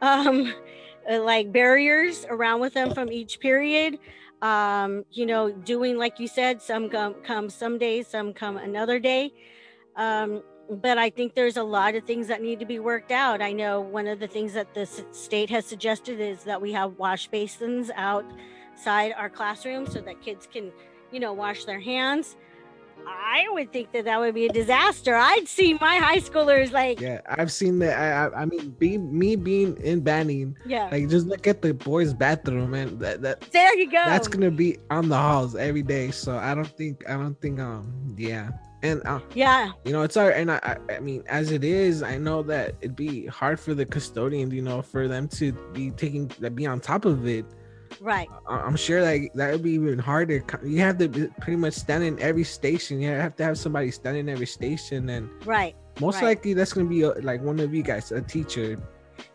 um, 1.08 1.24
like 1.24 1.52
barriers 1.52 2.26
around 2.28 2.60
with 2.60 2.74
them 2.74 2.94
from 2.94 3.10
each 3.10 3.40
period 3.40 3.98
um, 4.44 5.06
you 5.10 5.24
know, 5.24 5.50
doing 5.50 5.96
like 5.96 6.20
you 6.20 6.28
said, 6.28 6.60
some 6.60 6.90
come, 6.90 7.14
come 7.24 7.48
some 7.48 7.78
days, 7.78 8.06
some 8.06 8.34
come 8.34 8.58
another 8.58 9.00
day. 9.00 9.32
Um, 9.96 10.42
but 10.68 10.98
I 10.98 11.08
think 11.08 11.34
there's 11.34 11.56
a 11.56 11.62
lot 11.62 11.94
of 11.94 12.04
things 12.04 12.26
that 12.28 12.42
need 12.42 12.58
to 12.58 12.66
be 12.66 12.78
worked 12.78 13.10
out. 13.10 13.40
I 13.40 13.52
know 13.52 13.80
one 13.80 14.06
of 14.06 14.20
the 14.20 14.26
things 14.26 14.52
that 14.52 14.74
the 14.74 14.86
state 15.12 15.48
has 15.48 15.64
suggested 15.64 16.20
is 16.20 16.44
that 16.44 16.60
we 16.60 16.72
have 16.72 16.98
wash 16.98 17.28
basins 17.28 17.90
outside 17.96 19.14
our 19.16 19.30
classrooms 19.30 19.92
so 19.92 20.02
that 20.02 20.20
kids 20.20 20.46
can, 20.50 20.70
you 21.10 21.20
know, 21.20 21.32
wash 21.32 21.64
their 21.64 21.80
hands. 21.80 22.36
I 23.06 23.46
would 23.50 23.72
think 23.72 23.92
that 23.92 24.04
that 24.04 24.20
would 24.20 24.34
be 24.34 24.46
a 24.46 24.52
disaster. 24.52 25.14
I'd 25.14 25.48
see 25.48 25.74
my 25.80 25.96
high 25.96 26.18
schoolers 26.18 26.72
like. 26.72 27.00
Yeah, 27.00 27.20
I've 27.28 27.52
seen 27.52 27.78
that. 27.80 27.98
I, 28.34 28.42
I 28.42 28.44
mean, 28.44 28.70
being 28.78 29.16
me 29.16 29.36
being 29.36 29.76
in 29.78 30.00
Banning. 30.00 30.56
Yeah. 30.66 30.88
Like 30.90 31.08
just 31.08 31.26
look 31.26 31.46
at 31.46 31.62
the 31.62 31.74
boys' 31.74 32.14
bathroom, 32.14 32.74
and 32.74 32.98
that 33.00 33.22
that. 33.22 33.40
There 33.52 33.76
you 33.76 33.90
go. 33.90 34.02
That's 34.04 34.28
gonna 34.28 34.50
be 34.50 34.78
on 34.90 35.08
the 35.08 35.16
halls 35.16 35.56
every 35.56 35.82
day. 35.82 36.10
So 36.10 36.36
I 36.36 36.54
don't 36.54 36.68
think 36.68 37.08
I 37.08 37.14
don't 37.14 37.40
think 37.40 37.60
um 37.60 38.14
yeah 38.16 38.50
and 38.84 39.02
uh, 39.06 39.18
yeah 39.34 39.72
you 39.84 39.92
know 39.92 40.02
it's 40.02 40.16
all 40.16 40.28
right 40.28 40.36
and 40.36 40.50
I, 40.50 40.76
I 40.94 41.00
mean 41.00 41.24
as 41.26 41.50
it 41.50 41.64
is 41.64 42.02
i 42.02 42.18
know 42.18 42.42
that 42.42 42.74
it'd 42.80 42.94
be 42.94 43.26
hard 43.26 43.58
for 43.58 43.74
the 43.74 43.86
custodians 43.86 44.52
you 44.52 44.62
know 44.62 44.82
for 44.82 45.08
them 45.08 45.26
to 45.28 45.52
be 45.72 45.90
taking 45.90 46.26
be 46.54 46.66
on 46.66 46.80
top 46.80 47.06
of 47.06 47.26
it 47.26 47.46
Right. 48.04 48.28
I'm 48.46 48.76
sure 48.76 49.00
like 49.00 49.32
that 49.32 49.50
would 49.50 49.62
be 49.62 49.70
even 49.70 49.98
harder. 49.98 50.44
You 50.62 50.80
have 50.80 50.98
to 50.98 51.08
pretty 51.40 51.56
much 51.56 51.72
stand 51.72 52.04
in 52.04 52.20
every 52.20 52.44
station. 52.44 53.00
You 53.00 53.08
have 53.08 53.34
to 53.36 53.44
have 53.44 53.56
somebody 53.56 53.90
stand 53.90 54.18
in 54.18 54.28
every 54.28 54.44
station, 54.44 55.08
and 55.08 55.30
right. 55.46 55.74
Most 56.02 56.16
right. 56.16 56.24
likely 56.24 56.52
that's 56.52 56.74
gonna 56.74 56.86
be 56.86 57.00
a, 57.00 57.12
like 57.22 57.40
one 57.40 57.58
of 57.60 57.72
you 57.72 57.82
guys, 57.82 58.12
a 58.12 58.20
teacher. 58.20 58.76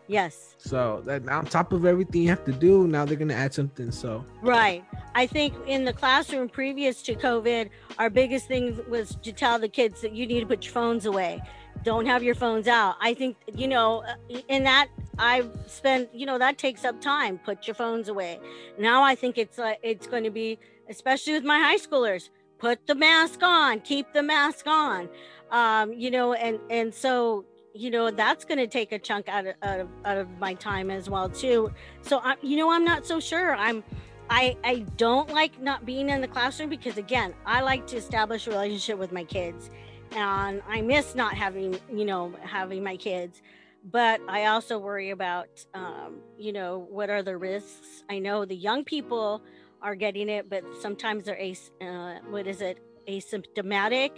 Yes. 0.06 0.54
So 0.58 1.02
that 1.04 1.28
on 1.28 1.46
top 1.46 1.72
of 1.72 1.84
everything 1.84 2.22
you 2.22 2.28
have 2.28 2.44
to 2.44 2.52
do, 2.52 2.86
now 2.86 3.04
they're 3.04 3.16
gonna 3.16 3.34
add 3.34 3.52
something. 3.52 3.90
So 3.90 4.24
right. 4.40 4.84
I 5.16 5.26
think 5.26 5.54
in 5.66 5.84
the 5.84 5.92
classroom 5.92 6.48
previous 6.48 7.02
to 7.02 7.16
COVID, 7.16 7.70
our 7.98 8.08
biggest 8.08 8.46
thing 8.46 8.78
was 8.88 9.16
to 9.22 9.32
tell 9.32 9.58
the 9.58 9.68
kids 9.68 10.00
that 10.02 10.12
you 10.12 10.28
need 10.28 10.40
to 10.40 10.46
put 10.46 10.64
your 10.64 10.72
phones 10.72 11.06
away 11.06 11.42
don't 11.82 12.06
have 12.06 12.22
your 12.22 12.34
phones 12.34 12.68
out. 12.68 12.96
I 13.00 13.14
think, 13.14 13.36
you 13.54 13.68
know, 13.68 14.02
uh, 14.04 14.38
in 14.48 14.64
that 14.64 14.88
I've 15.18 15.50
spent, 15.66 16.14
you 16.14 16.24
know, 16.24 16.38
that 16.38 16.56
takes 16.56 16.84
up 16.84 17.00
time. 17.00 17.38
Put 17.38 17.66
your 17.66 17.74
phones 17.74 18.08
away. 18.08 18.40
Now 18.78 19.02
I 19.02 19.14
think 19.14 19.36
it's 19.36 19.58
uh, 19.58 19.74
it's 19.82 20.06
going 20.06 20.24
to 20.24 20.30
be, 20.30 20.58
especially 20.88 21.34
with 21.34 21.44
my 21.44 21.58
high 21.58 21.76
schoolers, 21.76 22.30
put 22.58 22.86
the 22.86 22.94
mask 22.94 23.42
on, 23.42 23.80
keep 23.80 24.12
the 24.14 24.22
mask 24.22 24.66
on. 24.66 25.08
Um, 25.50 25.92
you 25.92 26.10
know, 26.10 26.32
and 26.32 26.58
and 26.70 26.94
so 26.94 27.44
you 27.74 27.90
know 27.90 28.10
that's 28.10 28.44
going 28.44 28.58
to 28.58 28.66
take 28.66 28.92
a 28.92 28.98
chunk 28.98 29.28
out 29.28 29.46
of, 29.46 29.54
out 29.62 29.80
of 29.80 29.88
out 30.04 30.16
of 30.16 30.28
my 30.38 30.54
time 30.54 30.90
as 30.90 31.10
well 31.10 31.28
too. 31.28 31.70
So 32.00 32.18
I, 32.18 32.36
you 32.42 32.56
know, 32.56 32.70
I'm 32.72 32.84
not 32.84 33.06
so 33.06 33.20
sure. 33.20 33.54
I'm. 33.54 33.84
I, 34.32 34.56
I 34.62 34.86
don't 34.96 35.28
like 35.30 35.60
not 35.60 35.84
being 35.84 36.08
in 36.08 36.20
the 36.20 36.28
classroom 36.28 36.70
because 36.70 36.96
again 36.98 37.34
I 37.44 37.62
like 37.62 37.88
to 37.88 37.96
establish 37.96 38.46
a 38.46 38.50
relationship 38.50 38.96
with 38.96 39.10
my 39.10 39.24
kids 39.24 39.70
and 40.12 40.62
I 40.68 40.80
miss 40.80 41.14
not 41.14 41.34
having, 41.34 41.78
you 41.92 42.04
know, 42.04 42.34
having 42.42 42.82
my 42.82 42.96
kids. 42.96 43.42
But 43.84 44.20
I 44.28 44.46
also 44.46 44.78
worry 44.78 45.10
about, 45.10 45.48
um, 45.72 46.18
you 46.36 46.52
know, 46.52 46.86
what 46.90 47.08
are 47.08 47.22
the 47.22 47.36
risks? 47.36 48.04
I 48.10 48.18
know 48.18 48.44
the 48.44 48.56
young 48.56 48.84
people 48.84 49.42
are 49.80 49.94
getting 49.94 50.28
it, 50.28 50.50
but 50.50 50.64
sometimes 50.80 51.24
they're 51.24 51.40
as, 51.40 51.70
uh, 51.80 52.16
what 52.28 52.46
is 52.46 52.60
it, 52.60 52.78
asymptomatic. 53.08 54.10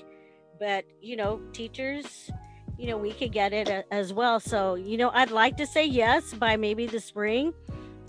But 0.58 0.84
you 1.00 1.16
know, 1.16 1.40
teachers, 1.52 2.30
you 2.76 2.88
know, 2.88 2.96
we 2.96 3.12
could 3.12 3.32
get 3.32 3.52
it 3.52 3.86
as 3.90 4.12
well. 4.12 4.40
So 4.40 4.74
you 4.74 4.96
know, 4.96 5.10
I'd 5.10 5.30
like 5.30 5.56
to 5.58 5.66
say 5.66 5.86
yes 5.86 6.34
by 6.34 6.56
maybe 6.56 6.86
the 6.86 7.00
spring. 7.00 7.54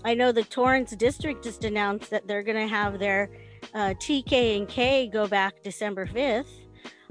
I 0.04 0.14
know 0.14 0.32
the 0.32 0.42
Torrance 0.42 0.94
district 0.96 1.44
just 1.44 1.64
announced 1.64 2.10
that 2.10 2.26
they're 2.26 2.42
going 2.42 2.58
to 2.58 2.66
have 2.66 2.98
their 2.98 3.30
uh, 3.72 3.94
TK 3.94 4.58
and 4.58 4.68
K 4.68 5.06
go 5.06 5.26
back 5.26 5.62
December 5.62 6.04
fifth 6.04 6.63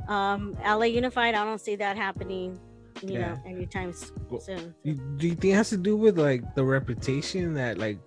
um, 0.07 0.57
LA 0.63 0.85
Unified, 0.85 1.35
I 1.35 1.43
don't 1.43 1.61
see 1.61 1.75
that 1.77 1.97
happening, 1.97 2.59
you 3.01 3.13
yeah. 3.13 3.33
know, 3.33 3.41
anytime 3.45 3.93
well, 4.29 4.41
soon. 4.41 4.73
Do 4.83 5.27
you 5.27 5.35
think 5.35 5.45
it 5.45 5.55
has 5.55 5.69
to 5.69 5.77
do 5.77 5.95
with 5.95 6.17
like 6.17 6.55
the 6.55 6.63
reputation 6.63 7.53
that 7.55 7.77
like 7.77 7.99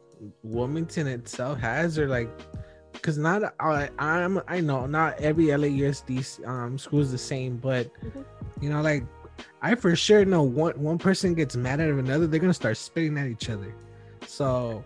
Wilmington 0.42 1.07
itself 1.07 1.59
has, 1.61 1.99
or 1.99 2.09
like, 2.09 2.29
because 2.92 3.18
not 3.18 3.55
I, 3.61 3.90
I'm 3.99 4.40
I 4.49 4.61
know 4.61 4.87
not 4.87 5.20
every 5.20 5.46
LAUSD 5.46 6.46
um 6.46 6.79
school 6.79 7.01
is 7.01 7.12
the 7.12 7.18
same, 7.18 7.57
but 7.57 7.92
mm-hmm. 8.01 8.22
you 8.62 8.70
know, 8.70 8.83
like 8.83 9.05
I 9.62 9.75
for 9.75 9.94
sure 9.96 10.25
know 10.25 10.42
one 10.42 10.79
one 10.81 10.99
person 10.99 11.35
gets 11.35 11.57
mad 11.57 11.81
at 11.81 11.88
another, 11.88 12.27
they're 12.27 12.40
gonna 12.40 12.55
start 12.55 12.77
spitting 12.77 13.18
at 13.18 13.27
each 13.27 13.51
other. 13.51 13.75
So 14.27 14.83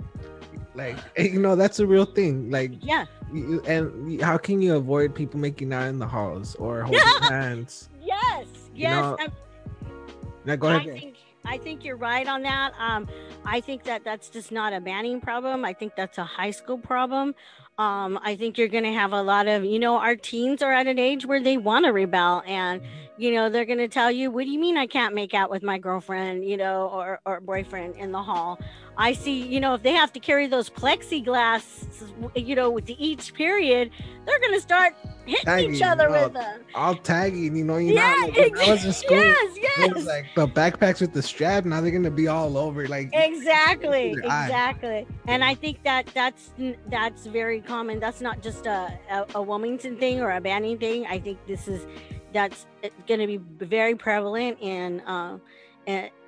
like 0.75 0.97
you 1.19 1.41
know 1.41 1.57
that's 1.57 1.81
a 1.81 1.87
real 1.87 2.05
thing. 2.05 2.51
Like 2.51 2.73
yeah. 2.81 3.07
and 3.33 4.21
how 4.21 4.39
can 4.39 4.61
you 4.63 4.77
avoid 4.77 5.15
people 5.15 5.41
making 5.41 5.73
out 5.73 5.89
in 5.89 5.99
the 5.99 6.07
halls 6.07 6.55
or 6.57 6.83
holding 6.85 7.01
hands? 7.23 7.89
Yes 8.03 8.47
yes 8.75 8.75
you 8.75 8.89
know, 8.89 9.17
now 10.45 10.57
go 10.57 10.69
ahead 10.69 10.89
I 10.89 10.99
think, 10.99 11.17
I 11.45 11.59
think 11.59 11.85
you're 11.85 11.97
right 11.97 12.27
on 12.27 12.43
that. 12.43 12.73
Um 12.79 13.09
i 13.45 13.61
think 13.61 13.85
that 13.85 14.05
that's 14.05 14.29
just 14.29 14.53
not 14.53 14.73
a 14.73 14.81
banning 14.81 15.21
problem. 15.21 15.65
I 15.65 15.73
think 15.73 15.97
that's 15.97 16.19
a 16.19 16.25
high 16.25 16.51
school 16.51 16.79
problem. 16.79 17.35
Um, 17.79 18.21
I 18.23 18.37
think 18.37 18.59
you're 18.59 18.69
going 18.69 18.85
to 18.85 18.93
have 18.93 19.15
a 19.15 19.23
lot 19.23 19.49
of, 19.49 19.65
you 19.65 19.79
know, 19.79 19.97
our 19.97 20.15
teens 20.15 20.61
are 20.61 20.71
at 20.71 20.87
an 20.87 20.99
age 20.99 21.25
where 21.25 21.43
they 21.43 21.57
want 21.57 21.87
to 21.87 21.93
rebel 21.93 22.43
and, 22.47 22.83
you 23.21 23.35
know, 23.35 23.51
they're 23.51 23.67
going 23.67 23.79
to 23.79 23.89
tell 23.89 24.11
you, 24.11 24.31
what 24.31 24.45
do 24.45 24.51
you 24.51 24.59
mean 24.59 24.79
I 24.79 24.87
can't 24.87 25.15
make 25.15 25.35
out 25.35 25.51
with 25.51 25.63
my 25.63 25.77
girlfriend, 25.77 26.49
you 26.49 26.57
know, 26.57 26.89
or, 26.89 27.21
or 27.27 27.41
boyfriend 27.41 27.97
in 27.97 28.13
the 28.13 28.23
hall? 28.23 28.59
I 28.97 29.13
see, 29.13 29.43
you 29.43 29.61
know, 29.61 29.75
if 29.75 29.83
they 29.83 29.93
have 29.93 30.13
to 30.15 30.21
carry 30.21 30.47
those 30.47 30.69
plexiglass, 30.69 31.87
you 32.35 32.55
know, 32.55 32.71
with 32.71 32.89
each 32.89 33.35
period, 33.35 33.91
they're 34.27 34.41
going 34.41 34.55
to 34.55 34.61
start 34.61 34.95
hitting 35.25 35.45
tagging, 35.45 35.75
each 35.75 35.83
other 35.83 36.11
with 36.11 36.33
them. 36.33 36.61
All 36.75 36.95
tagging, 36.95 37.57
you 37.57 37.65
know, 37.65 37.77
you 37.77 37.95
yeah, 37.95 38.15
know, 38.21 38.43
like, 38.43 38.59
I 38.59 38.73
was 38.73 38.85
in 38.85 38.93
school. 38.93 39.17
Yes, 39.17 39.57
yes. 39.79 40.07
like 40.07 40.27
the 40.35 40.47
backpacks 40.47 41.01
with 41.01 41.13
the 41.13 41.23
strap, 41.23 41.65
now 41.65 41.81
they're 41.81 41.91
going 41.91 42.03
to 42.03 42.11
be 42.11 42.29
all 42.29 42.59
over. 42.59 42.89
Like, 42.89 43.11
exactly, 43.13 44.13
exactly. 44.13 45.07
And 45.27 45.45
I 45.45 45.55
think 45.55 45.83
that 45.85 46.07
that's, 46.15 46.51
that's 46.89 47.27
very 47.27 47.61
common. 47.61 48.01
That's 48.01 48.21
not 48.21 48.43
just 48.43 48.67
a, 48.67 48.99
a, 49.11 49.27
a 49.37 49.43
Wilmington 49.43 49.97
thing 49.97 50.21
or 50.21 50.31
a 50.31 50.41
Banning 50.41 50.79
thing. 50.79 51.07
I 51.07 51.19
think 51.19 51.39
this 51.47 51.69
is, 51.69 51.87
that's 52.33 52.67
going 53.07 53.21
to 53.21 53.27
be 53.27 53.39
very 53.65 53.95
prevalent 53.95 54.59
in, 54.61 55.01
uh, 55.01 55.39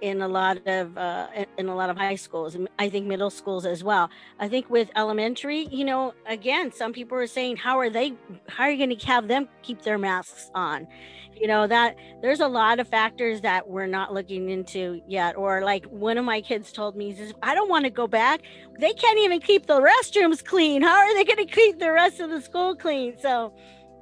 in 0.01 0.23
a 0.23 0.29
lot 0.29 0.67
of 0.67 0.97
uh, 0.97 1.29
in 1.59 1.69
a 1.69 1.75
lot 1.75 1.91
of 1.91 1.97
high 1.97 2.17
schools 2.17 2.55
and 2.55 2.69
i 2.79 2.89
think 2.89 3.07
middle 3.07 3.31
schools 3.31 3.65
as 3.67 3.85
well. 3.85 4.11
I 4.39 4.49
think 4.49 4.69
with 4.71 4.91
elementary 4.97 5.69
you 5.71 5.85
know 5.85 6.15
again 6.27 6.73
some 6.73 6.93
people 6.93 7.17
are 7.19 7.27
saying 7.27 7.57
how 7.57 7.79
are 7.79 7.91
they 7.91 8.15
how 8.49 8.65
are 8.65 8.71
you 8.71 8.79
going 8.79 8.99
to 8.99 9.07
have 9.07 9.29
them 9.29 9.49
keep 9.63 9.83
their 9.83 9.99
masks 9.99 10.51
on? 10.55 10.87
You 11.35 11.49
know 11.49 11.67
that 11.67 11.97
there's 12.23 12.41
a 12.41 12.49
lot 12.49 12.81
of 12.81 12.89
factors 12.89 13.41
that 13.43 13.69
we're 13.69 13.87
not 13.87 14.13
looking 14.13 14.51
into 14.51 15.01
yet 15.07 15.37
or 15.37 15.63
like 15.63 15.85
one 15.87 16.19
of 16.19 16.25
my 16.25 16.41
kids 16.41 16.73
told 16.73 16.97
me 16.97 17.15
says 17.15 17.33
i 17.43 17.55
don't 17.55 17.69
want 17.69 17.85
to 17.85 17.91
go 17.91 18.07
back. 18.07 18.43
They 18.79 18.93
can't 18.93 19.19
even 19.19 19.41
keep 19.41 19.67
the 19.67 19.81
restrooms 19.81 20.45
clean. 20.45 20.83
How 20.83 20.97
are 20.97 21.15
they 21.15 21.25
going 21.25 21.47
to 21.47 21.53
keep 21.53 21.79
the 21.79 21.93
rest 21.93 22.21
of 22.21 22.31
the 22.31 22.41
school 22.41 22.75
clean? 22.75 23.15
So 23.21 23.53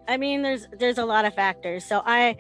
i 0.09 0.17
mean 0.17 0.43
there's 0.43 0.67
there's 0.79 0.99
a 0.99 1.05
lot 1.05 1.25
of 1.25 1.35
factors 1.35 1.85
so 1.85 2.03
i 2.05 2.37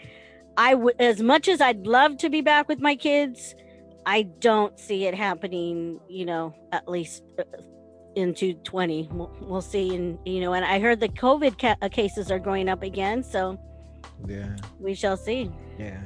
I 0.56 0.74
would, 0.74 1.00
as 1.00 1.22
much 1.22 1.48
as 1.48 1.60
I'd 1.60 1.86
love 1.86 2.18
to 2.18 2.28
be 2.28 2.40
back 2.40 2.68
with 2.68 2.80
my 2.80 2.94
kids, 2.94 3.54
I 4.06 4.22
don't 4.22 4.78
see 4.78 5.06
it 5.06 5.14
happening. 5.14 6.00
You 6.08 6.26
know, 6.26 6.54
at 6.72 6.88
least 6.88 7.22
uh, 7.38 7.44
into 8.14 8.54
20. 8.54 9.08
We'll, 9.12 9.30
we'll 9.40 9.62
see. 9.62 9.94
And 9.94 10.18
you 10.26 10.40
know, 10.40 10.52
and 10.52 10.64
I 10.64 10.78
heard 10.78 11.00
the 11.00 11.08
COVID 11.08 11.58
ca- 11.58 11.76
uh, 11.80 11.88
cases 11.88 12.30
are 12.30 12.38
going 12.38 12.68
up 12.68 12.82
again, 12.82 13.22
so 13.22 13.58
yeah, 14.26 14.56
we 14.78 14.94
shall 14.94 15.16
see. 15.16 15.50
Yeah. 15.78 16.00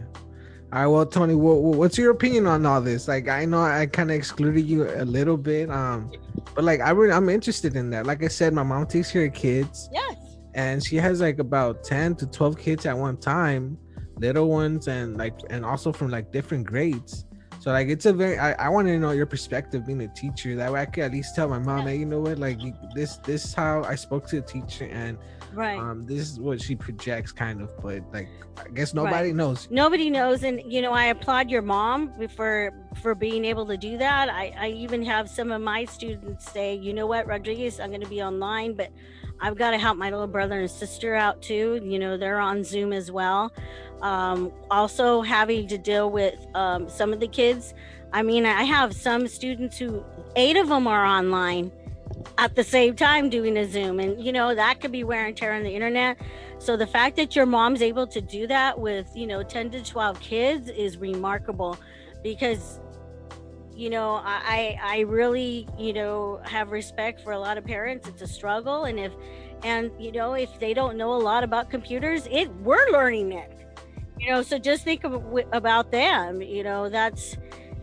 All 0.72 0.80
right, 0.80 0.86
well, 0.86 1.06
Tony, 1.06 1.36
what, 1.36 1.62
what's 1.62 1.96
your 1.96 2.10
opinion 2.10 2.46
on 2.48 2.66
all 2.66 2.80
this? 2.80 3.06
Like, 3.06 3.28
I 3.28 3.44
know 3.44 3.62
I 3.62 3.86
kind 3.86 4.10
of 4.10 4.16
excluded 4.16 4.62
you 4.62 4.88
a 4.88 5.04
little 5.04 5.36
bit, 5.36 5.70
um, 5.70 6.10
but 6.54 6.64
like, 6.64 6.80
I 6.80 6.90
really, 6.90 7.12
I'm 7.12 7.28
interested 7.28 7.76
in 7.76 7.90
that. 7.90 8.06
Like 8.06 8.24
I 8.24 8.28
said, 8.28 8.52
my 8.52 8.64
mom 8.64 8.86
takes 8.86 9.12
care 9.12 9.26
of 9.26 9.34
kids. 9.34 9.88
Yes. 9.92 10.16
And 10.54 10.82
she 10.84 10.96
has 10.96 11.20
like 11.20 11.38
about 11.38 11.84
10 11.84 12.14
to 12.16 12.26
12 12.26 12.58
kids 12.58 12.86
at 12.86 12.96
one 12.96 13.16
time 13.16 13.78
little 14.18 14.48
ones 14.48 14.88
and 14.88 15.16
like 15.16 15.34
and 15.50 15.64
also 15.64 15.92
from 15.92 16.10
like 16.10 16.32
different 16.32 16.66
grades. 16.66 17.24
So 17.60 17.70
like 17.70 17.88
it's 17.88 18.04
a 18.04 18.12
very 18.12 18.38
i, 18.38 18.52
I 18.52 18.68
want 18.68 18.88
to 18.88 18.98
know 18.98 19.12
your 19.12 19.26
perspective 19.26 19.86
being 19.86 20.02
a 20.02 20.08
teacher. 20.08 20.54
That 20.56 20.72
way 20.72 20.82
i 20.82 20.84
could 20.86 21.04
at 21.04 21.12
least 21.12 21.34
tell 21.34 21.48
my 21.48 21.58
mom 21.58 21.86
hey 21.86 21.96
you 21.96 22.06
know 22.06 22.20
what? 22.20 22.38
Like 22.38 22.60
this 22.94 23.16
this 23.18 23.44
is 23.44 23.54
how 23.54 23.82
i 23.84 23.94
spoke 23.94 24.26
to 24.28 24.36
the 24.36 24.46
teacher 24.46 24.84
and 24.84 25.18
right. 25.52 25.78
um 25.78 26.04
this 26.06 26.32
is 26.32 26.40
what 26.40 26.60
she 26.60 26.76
projects 26.76 27.32
kind 27.32 27.62
of 27.62 27.70
but 27.80 28.02
like 28.12 28.28
i 28.58 28.68
guess 28.68 28.92
nobody 28.92 29.28
right. 29.28 29.34
knows. 29.34 29.68
Nobody 29.70 30.10
knows 30.10 30.42
and 30.42 30.60
you 30.70 30.82
know 30.82 30.92
i 30.92 31.06
applaud 31.06 31.50
your 31.50 31.62
mom 31.62 32.12
for 32.28 32.72
for 33.02 33.14
being 33.14 33.44
able 33.44 33.66
to 33.66 33.76
do 33.76 33.96
that. 33.98 34.28
I 34.28 34.54
i 34.58 34.68
even 34.68 35.02
have 35.04 35.28
some 35.28 35.50
of 35.50 35.62
my 35.62 35.84
students 35.86 36.50
say 36.50 36.74
you 36.74 36.92
know 36.92 37.06
what 37.06 37.26
rodriguez 37.26 37.80
i'm 37.80 37.90
going 37.90 38.02
to 38.02 38.08
be 38.08 38.22
online 38.22 38.74
but 38.74 38.90
I've 39.40 39.56
got 39.56 39.70
to 39.72 39.78
help 39.78 39.98
my 39.98 40.10
little 40.10 40.26
brother 40.26 40.60
and 40.60 40.70
sister 40.70 41.14
out 41.14 41.42
too. 41.42 41.80
You 41.82 41.98
know, 41.98 42.16
they're 42.16 42.40
on 42.40 42.64
Zoom 42.64 42.92
as 42.92 43.10
well. 43.10 43.52
Um, 44.02 44.52
also, 44.70 45.22
having 45.22 45.66
to 45.68 45.78
deal 45.78 46.10
with 46.10 46.34
um, 46.54 46.88
some 46.88 47.12
of 47.12 47.20
the 47.20 47.28
kids. 47.28 47.74
I 48.12 48.22
mean, 48.22 48.46
I 48.46 48.62
have 48.62 48.94
some 48.94 49.26
students 49.26 49.78
who, 49.78 50.04
eight 50.36 50.56
of 50.56 50.68
them 50.68 50.86
are 50.86 51.04
online 51.04 51.72
at 52.38 52.54
the 52.54 52.64
same 52.64 52.94
time 52.94 53.28
doing 53.28 53.56
a 53.56 53.66
Zoom. 53.68 54.00
And, 54.00 54.22
you 54.22 54.32
know, 54.32 54.54
that 54.54 54.80
could 54.80 54.92
be 54.92 55.04
wear 55.04 55.26
and 55.26 55.36
tear 55.36 55.54
on 55.54 55.62
the 55.62 55.74
internet. 55.74 56.18
So 56.58 56.76
the 56.76 56.86
fact 56.86 57.16
that 57.16 57.34
your 57.34 57.46
mom's 57.46 57.82
able 57.82 58.06
to 58.08 58.20
do 58.20 58.46
that 58.46 58.78
with, 58.78 59.08
you 59.14 59.26
know, 59.26 59.42
10 59.42 59.70
to 59.72 59.82
12 59.82 60.20
kids 60.20 60.68
is 60.68 60.96
remarkable 60.96 61.76
because 62.22 62.80
you 63.74 63.90
know 63.90 64.20
i 64.24 64.78
i 64.82 65.00
really 65.00 65.68
you 65.78 65.92
know 65.92 66.40
have 66.44 66.70
respect 66.70 67.20
for 67.20 67.32
a 67.32 67.38
lot 67.38 67.58
of 67.58 67.64
parents. 67.64 68.08
It's 68.08 68.22
a 68.22 68.26
struggle 68.26 68.84
and 68.84 68.98
if 68.98 69.12
and 69.62 69.90
you 69.98 70.12
know 70.12 70.34
if 70.34 70.58
they 70.60 70.74
don't 70.74 70.96
know 70.96 71.14
a 71.14 71.22
lot 71.22 71.44
about 71.44 71.70
computers 71.70 72.26
it 72.30 72.52
we're 72.56 72.90
learning 72.90 73.32
it. 73.32 73.50
You 74.18 74.30
know 74.30 74.42
so 74.42 74.58
just 74.58 74.84
think 74.84 75.04
of, 75.04 75.22
about 75.52 75.90
them. 75.90 76.40
You 76.40 76.62
know 76.62 76.88
that's 76.88 77.36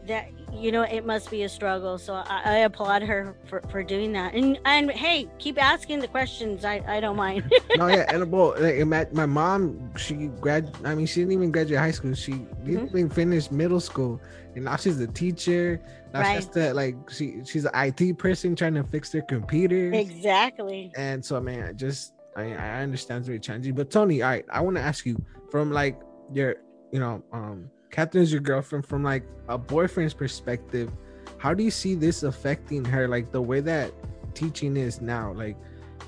that 0.07 0.29
you 0.53 0.71
know 0.71 0.83
it 0.83 1.05
must 1.05 1.29
be 1.31 1.43
a 1.43 1.49
struggle. 1.49 1.97
So 1.97 2.13
i, 2.13 2.41
I 2.45 2.57
applaud 2.59 3.01
her 3.03 3.35
for, 3.45 3.61
for 3.69 3.83
doing 3.83 4.11
that. 4.13 4.33
And 4.33 4.59
and 4.65 4.91
hey 4.91 5.27
keep 5.39 5.61
asking 5.61 5.99
the 5.99 6.07
questions. 6.07 6.65
I 6.65 6.83
i 6.87 6.99
don't 6.99 7.15
mind. 7.15 7.51
No 7.77 7.87
yeah 7.87 8.05
and 8.09 8.31
well 8.31 8.55
like, 8.59 9.13
my 9.13 9.25
mom 9.25 9.95
she 9.95 10.27
grad 10.39 10.75
i 10.83 10.93
mean 10.93 11.05
she 11.05 11.21
didn't 11.21 11.33
even 11.33 11.51
graduate 11.51 11.79
high 11.79 11.91
school. 11.91 12.13
She 12.13 12.31
didn't 12.31 12.87
mm-hmm. 12.87 12.97
even 12.97 13.09
finish 13.09 13.51
middle 13.51 13.79
school. 13.79 14.21
And 14.55 14.65
now 14.65 14.75
she's 14.75 14.99
a 14.99 15.07
teacher. 15.07 15.81
Now 16.13 16.21
right. 16.21 16.29
she 16.29 16.35
has 16.35 16.47
to 16.49 16.73
like 16.73 16.95
she 17.09 17.41
she's 17.45 17.65
an 17.65 17.71
it 17.73 18.17
person 18.17 18.55
trying 18.55 18.75
to 18.75 18.83
fix 18.83 19.09
their 19.09 19.21
computers. 19.23 19.95
Exactly. 19.95 20.91
And 20.95 21.23
so 21.23 21.37
i 21.37 21.39
mean 21.39 21.63
i 21.63 21.71
just 21.73 22.13
i 22.35 22.53
i 22.53 22.81
understand 22.81 23.19
it's 23.19 23.27
very 23.27 23.39
challenging. 23.39 23.73
But 23.73 23.89
tony 23.89 24.21
all 24.21 24.29
right 24.29 24.45
i 24.51 24.61
want 24.61 24.77
to 24.77 24.83
ask 24.83 25.05
you 25.05 25.15
from 25.49 25.71
like 25.71 25.99
your 26.33 26.55
you 26.91 26.99
know 26.99 27.23
um 27.33 27.69
Catherine's 27.91 28.31
your 28.31 28.41
girlfriend 28.41 28.85
from 28.85 29.03
like 29.03 29.23
a 29.47 29.57
boyfriend's 29.57 30.13
perspective. 30.13 30.91
How 31.37 31.53
do 31.53 31.63
you 31.63 31.71
see 31.71 31.95
this 31.95 32.23
affecting 32.23 32.85
her? 32.85 33.07
Like 33.07 33.31
the 33.31 33.41
way 33.41 33.59
that 33.61 33.91
teaching 34.33 34.77
is 34.77 35.01
now. 35.01 35.33
Like 35.33 35.57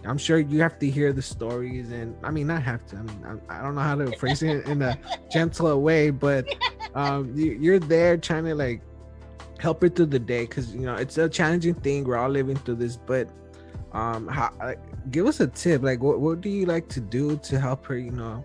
I'm 0.05 0.17
sure 0.17 0.39
you 0.39 0.61
have 0.61 0.79
to 0.79 0.89
hear 0.89 1.13
the 1.13 1.21
stories, 1.21 1.91
and 1.91 2.15
I 2.23 2.31
mean, 2.31 2.47
not 2.47 2.63
have 2.63 2.85
to. 2.87 2.97
I 2.97 3.01
mean, 3.01 3.41
I, 3.49 3.59
I 3.59 3.61
don't 3.61 3.75
know 3.75 3.81
how 3.81 3.95
to 3.95 4.17
phrase 4.17 4.43
it 4.43 4.65
in 4.67 4.81
a 4.81 4.97
gentler 5.31 5.77
way, 5.77 6.09
but 6.09 6.47
um, 6.95 7.33
you, 7.35 7.57
you're 7.59 7.79
there 7.79 8.17
trying 8.17 8.45
to 8.45 8.55
like 8.55 8.81
help 9.59 9.81
her 9.81 9.89
through 9.89 10.07
the 10.07 10.19
day 10.19 10.45
because 10.45 10.73
you 10.73 10.81
know 10.81 10.95
it's 10.95 11.17
a 11.17 11.29
challenging 11.29 11.75
thing. 11.75 12.03
We're 12.03 12.17
all 12.17 12.29
living 12.29 12.57
through 12.57 12.75
this, 12.75 12.97
but 12.97 13.29
um, 13.93 14.27
how, 14.27 14.51
like, 14.59 14.79
give 15.11 15.25
us 15.25 15.39
a 15.39 15.47
tip. 15.47 15.83
Like, 15.83 16.01
what 16.01 16.19
what 16.19 16.41
do 16.41 16.49
you 16.49 16.65
like 16.65 16.89
to 16.89 16.99
do 16.99 17.37
to 17.37 17.59
help 17.59 17.85
her? 17.85 17.97
You 17.97 18.11
know, 18.11 18.43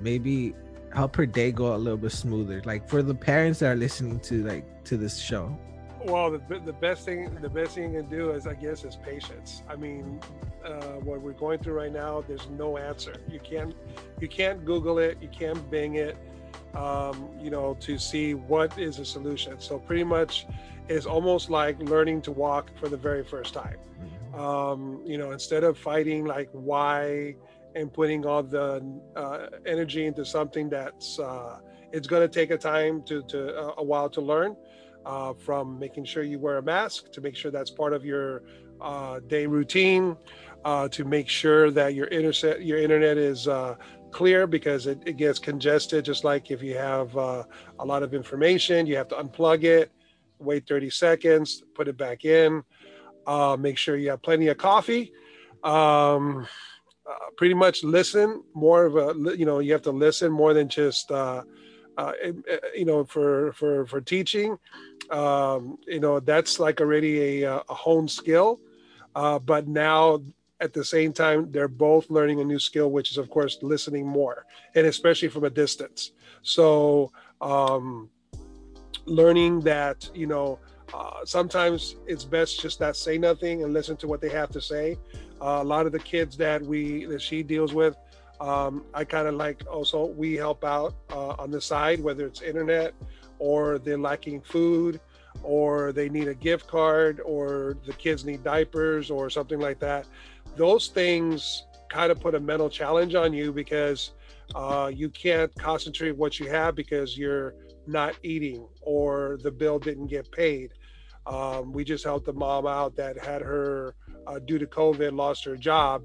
maybe 0.00 0.54
help 0.94 1.16
her 1.16 1.26
day 1.26 1.52
go 1.52 1.74
a 1.74 1.76
little 1.76 1.96
bit 1.96 2.12
smoother 2.12 2.62
like 2.64 2.88
for 2.88 3.02
the 3.02 3.14
parents 3.14 3.60
that 3.60 3.72
are 3.72 3.76
listening 3.76 4.20
to 4.20 4.44
like 4.44 4.84
to 4.84 4.96
this 4.96 5.18
show? 5.18 5.56
Well 6.04 6.30
the, 6.32 6.60
the 6.64 6.72
best 6.72 7.04
thing 7.04 7.34
the 7.40 7.48
best 7.48 7.74
thing 7.74 7.92
you 7.92 8.00
can 8.00 8.10
do 8.10 8.32
is 8.32 8.46
i 8.46 8.54
guess 8.54 8.84
is 8.84 8.96
patience. 8.96 9.62
I 9.68 9.76
mean 9.76 10.20
uh, 10.64 10.98
what 11.04 11.20
we're 11.20 11.32
going 11.32 11.58
through 11.58 11.74
right 11.74 11.92
now 11.92 12.24
there's 12.26 12.48
no 12.50 12.76
answer. 12.76 13.14
You 13.28 13.40
can't 13.40 13.74
you 14.20 14.28
can't 14.28 14.64
google 14.64 14.98
it 14.98 15.18
you 15.20 15.28
can't 15.28 15.70
bing 15.70 15.96
it 15.96 16.16
um, 16.74 17.28
you 17.40 17.50
know 17.50 17.76
to 17.80 17.98
see 17.98 18.34
what 18.34 18.78
is 18.78 18.98
a 18.98 19.04
solution. 19.04 19.60
So 19.60 19.78
pretty 19.78 20.04
much 20.04 20.46
it's 20.88 21.06
almost 21.06 21.50
like 21.50 21.78
learning 21.78 22.22
to 22.22 22.32
walk 22.32 22.70
for 22.78 22.88
the 22.88 22.96
very 22.96 23.24
first 23.24 23.54
time. 23.54 23.76
Mm-hmm. 24.32 24.40
um, 24.40 25.00
you 25.04 25.18
know 25.18 25.30
instead 25.32 25.62
of 25.62 25.78
fighting 25.78 26.24
like 26.24 26.48
why 26.52 27.36
and 27.74 27.92
putting 27.92 28.26
all 28.26 28.42
the 28.42 29.00
uh, 29.16 29.46
energy 29.66 30.06
into 30.06 30.24
something 30.24 30.68
that's 30.68 31.18
uh, 31.18 31.58
it's 31.92 32.06
going 32.06 32.22
to 32.22 32.28
take 32.28 32.50
a 32.50 32.58
time 32.58 33.02
to, 33.02 33.22
to 33.24 33.56
uh, 33.56 33.74
a 33.78 33.84
while 33.84 34.08
to 34.08 34.20
learn 34.20 34.56
uh, 35.04 35.34
from 35.34 35.78
making 35.78 36.04
sure 36.04 36.22
you 36.22 36.38
wear 36.38 36.58
a 36.58 36.62
mask 36.62 37.10
to 37.12 37.20
make 37.20 37.36
sure 37.36 37.50
that's 37.50 37.70
part 37.70 37.92
of 37.92 38.04
your 38.04 38.42
uh, 38.80 39.20
day 39.26 39.46
routine 39.46 40.16
uh, 40.64 40.88
to 40.88 41.04
make 41.04 41.28
sure 41.28 41.70
that 41.70 41.94
your 41.94 42.06
internet 42.08 42.62
your 42.62 42.78
internet 42.78 43.16
is 43.16 43.48
clear 44.10 44.46
because 44.46 44.86
it, 44.86 44.98
it, 45.06 45.16
gets 45.16 45.38
congested 45.38 46.04
just 46.04 46.22
like 46.22 46.50
if 46.50 46.62
you 46.62 46.76
have 46.76 47.16
a 47.16 47.46
lot 47.84 48.02
of 48.02 48.12
information 48.12 48.86
you 48.86 48.96
have 48.96 49.08
to 49.08 49.14
unplug 49.16 49.64
it 49.64 49.90
wait 50.38 50.66
30 50.68 50.90
seconds 50.90 51.62
put 51.74 51.88
it 51.88 51.96
back 51.96 52.24
in 52.24 52.62
make 53.58 53.78
sure 53.78 53.96
you 53.96 54.10
have 54.10 54.22
plenty 54.22 54.48
of 54.48 54.58
coffee 54.58 55.12
um, 55.64 56.46
uh, 57.12 57.30
pretty 57.36 57.54
much 57.54 57.84
listen 57.84 58.42
more 58.54 58.86
of 58.86 58.96
a 58.96 59.36
you 59.36 59.44
know 59.44 59.58
you 59.58 59.72
have 59.72 59.82
to 59.82 59.90
listen 59.90 60.32
more 60.32 60.54
than 60.54 60.68
just 60.68 61.10
uh, 61.10 61.42
uh, 61.98 62.12
eh, 62.22 62.32
eh, 62.48 62.58
you 62.74 62.84
know 62.84 63.04
for 63.04 63.52
for 63.52 63.86
for 63.86 64.00
teaching. 64.00 64.58
Um, 65.10 65.78
you 65.86 66.00
know 66.00 66.20
that's 66.20 66.58
like 66.58 66.80
already 66.80 67.42
a, 67.44 67.56
a 67.56 67.74
honed 67.74 68.10
skill. 68.10 68.60
Uh, 69.14 69.38
but 69.38 69.68
now 69.68 70.22
at 70.60 70.72
the 70.72 70.84
same 70.84 71.12
time 71.12 71.50
they're 71.50 71.68
both 71.68 72.08
learning 72.08 72.40
a 72.40 72.44
new 72.44 72.58
skill 72.58 72.90
which 72.90 73.10
is 73.10 73.18
of 73.18 73.28
course 73.28 73.58
listening 73.62 74.06
more 74.06 74.46
and 74.74 74.86
especially 74.86 75.28
from 75.28 75.44
a 75.44 75.50
distance. 75.50 76.12
So 76.42 77.12
um, 77.40 78.08
learning 79.04 79.60
that 79.60 80.08
you 80.14 80.26
know 80.26 80.58
uh, 80.94 81.24
sometimes 81.24 81.96
it's 82.06 82.24
best 82.24 82.60
just 82.60 82.80
not 82.80 82.96
say 82.96 83.18
nothing 83.18 83.64
and 83.64 83.72
listen 83.72 83.96
to 83.96 84.06
what 84.06 84.20
they 84.20 84.28
have 84.28 84.50
to 84.50 84.60
say 84.60 84.96
uh, 85.42 85.58
a 85.60 85.64
lot 85.64 85.86
of 85.86 85.92
the 85.92 85.98
kids 85.98 86.36
that 86.36 86.62
we 86.62 87.04
that 87.06 87.20
she 87.20 87.42
deals 87.42 87.74
with, 87.74 87.96
um, 88.40 88.84
I 88.94 89.04
kind 89.04 89.26
of 89.26 89.34
like 89.34 89.62
also 89.70 90.06
we 90.06 90.34
help 90.34 90.64
out 90.64 90.94
uh, 91.10 91.30
on 91.38 91.50
the 91.50 91.60
side, 91.60 92.00
whether 92.00 92.26
it's 92.26 92.42
internet 92.42 92.94
or 93.38 93.78
they're 93.78 93.98
lacking 93.98 94.40
food 94.42 95.00
or 95.42 95.92
they 95.92 96.08
need 96.08 96.28
a 96.28 96.34
gift 96.34 96.68
card 96.68 97.20
or 97.24 97.76
the 97.86 97.92
kids 97.94 98.24
need 98.24 98.44
diapers 98.44 99.10
or 99.10 99.28
something 99.30 99.58
like 99.58 99.80
that. 99.80 100.06
Those 100.56 100.88
things 100.88 101.64
kind 101.88 102.12
of 102.12 102.20
put 102.20 102.34
a 102.34 102.40
mental 102.40 102.70
challenge 102.70 103.14
on 103.14 103.32
you 103.32 103.52
because 103.52 104.12
uh, 104.54 104.90
you 104.94 105.08
can't 105.08 105.52
concentrate 105.56 106.16
what 106.16 106.38
you 106.38 106.48
have 106.48 106.74
because 106.76 107.18
you're 107.18 107.54
not 107.86 108.14
eating 108.22 108.66
or 108.80 109.38
the 109.42 109.50
bill 109.50 109.78
didn't 109.78 110.06
get 110.06 110.30
paid. 110.30 110.72
Um, 111.26 111.72
we 111.72 111.84
just 111.84 112.04
helped 112.04 112.26
the 112.26 112.32
mom 112.32 112.66
out 112.66 112.96
that 112.96 113.18
had 113.18 113.42
her 113.42 113.94
uh, 114.26 114.38
due 114.38 114.58
to 114.58 114.66
COVID, 114.66 115.12
lost 115.12 115.44
her 115.44 115.56
job. 115.56 116.04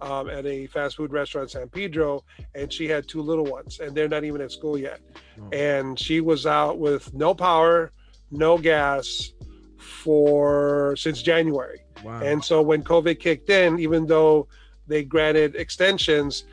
um, 0.00 0.28
at 0.28 0.44
a 0.44 0.66
fast 0.66 0.96
food 0.96 1.12
restaurant 1.12 1.50
San 1.50 1.68
Pedro, 1.68 2.22
and 2.54 2.70
she 2.70 2.86
had 2.88 3.08
two 3.08 3.22
little 3.22 3.44
ones, 3.44 3.80
and 3.80 3.94
they're 3.94 4.08
not 4.08 4.24
even 4.24 4.40
at 4.40 4.50
school 4.52 4.76
yet. 4.76 5.00
Oh. 5.40 5.48
And 5.52 5.98
she 5.98 6.20
was 6.20 6.46
out 6.46 6.78
with 6.78 7.14
no 7.14 7.34
power, 7.34 7.90
no 8.30 8.58
gas 8.58 9.32
for 9.78 10.94
since 10.96 11.22
January. 11.22 11.80
Wow. 12.04 12.20
And 12.22 12.44
so 12.44 12.60
when 12.60 12.82
COVID 12.82 13.18
kicked 13.18 13.48
in, 13.50 13.78
even 13.78 14.06
though 14.06 14.48
they 14.86 15.04
granted 15.04 15.54
extensions, 15.56 16.44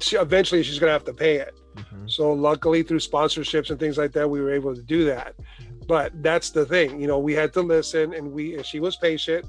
she, 0.00 0.16
eventually 0.16 0.62
she's 0.62 0.78
going 0.78 0.88
to 0.88 0.92
have 0.92 1.04
to 1.04 1.12
pay 1.12 1.36
it. 1.36 1.54
Mhm. 1.76 2.10
So 2.10 2.32
luckily 2.32 2.82
through 2.82 3.00
sponsorships 3.00 3.70
and 3.70 3.78
things 3.78 3.98
like 3.98 4.12
that, 4.12 4.28
we 4.28 4.40
were 4.40 4.52
able 4.52 4.74
to 4.74 4.82
do 4.82 5.04
that. 5.06 5.34
But 5.86 6.22
that's 6.22 6.50
the 6.50 6.64
thing, 6.64 7.00
you 7.00 7.06
know, 7.06 7.18
we 7.18 7.34
had 7.34 7.52
to 7.54 7.60
listen 7.60 8.14
and 8.14 8.32
we 8.32 8.54
and 8.56 8.64
she 8.64 8.80
was 8.80 8.96
patient. 8.96 9.44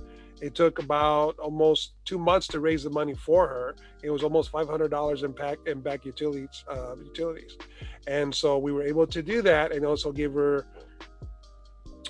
It 0.45 0.53
took 0.53 0.77
about 0.77 1.39
almost 1.39 1.93
two 2.05 2.19
months 2.19 2.47
to 2.49 2.59
raise 2.59 2.83
the 2.83 2.91
money 2.91 3.15
for 3.15 3.47
her. 3.47 3.75
It 4.03 4.11
was 4.11 4.21
almost 4.21 4.51
five 4.51 4.67
hundred 4.67 4.91
dollars 4.91 5.23
in 5.23 5.31
back 5.31 5.57
in 5.65 5.81
back 5.81 6.05
utilities 6.05 6.63
uh, 6.69 6.95
utilities, 7.03 7.57
and 8.05 8.33
so 8.41 8.59
we 8.59 8.71
were 8.71 8.83
able 8.83 9.07
to 9.07 9.23
do 9.23 9.41
that 9.41 9.71
and 9.71 9.83
also 9.83 10.11
give 10.11 10.33
her 10.35 10.67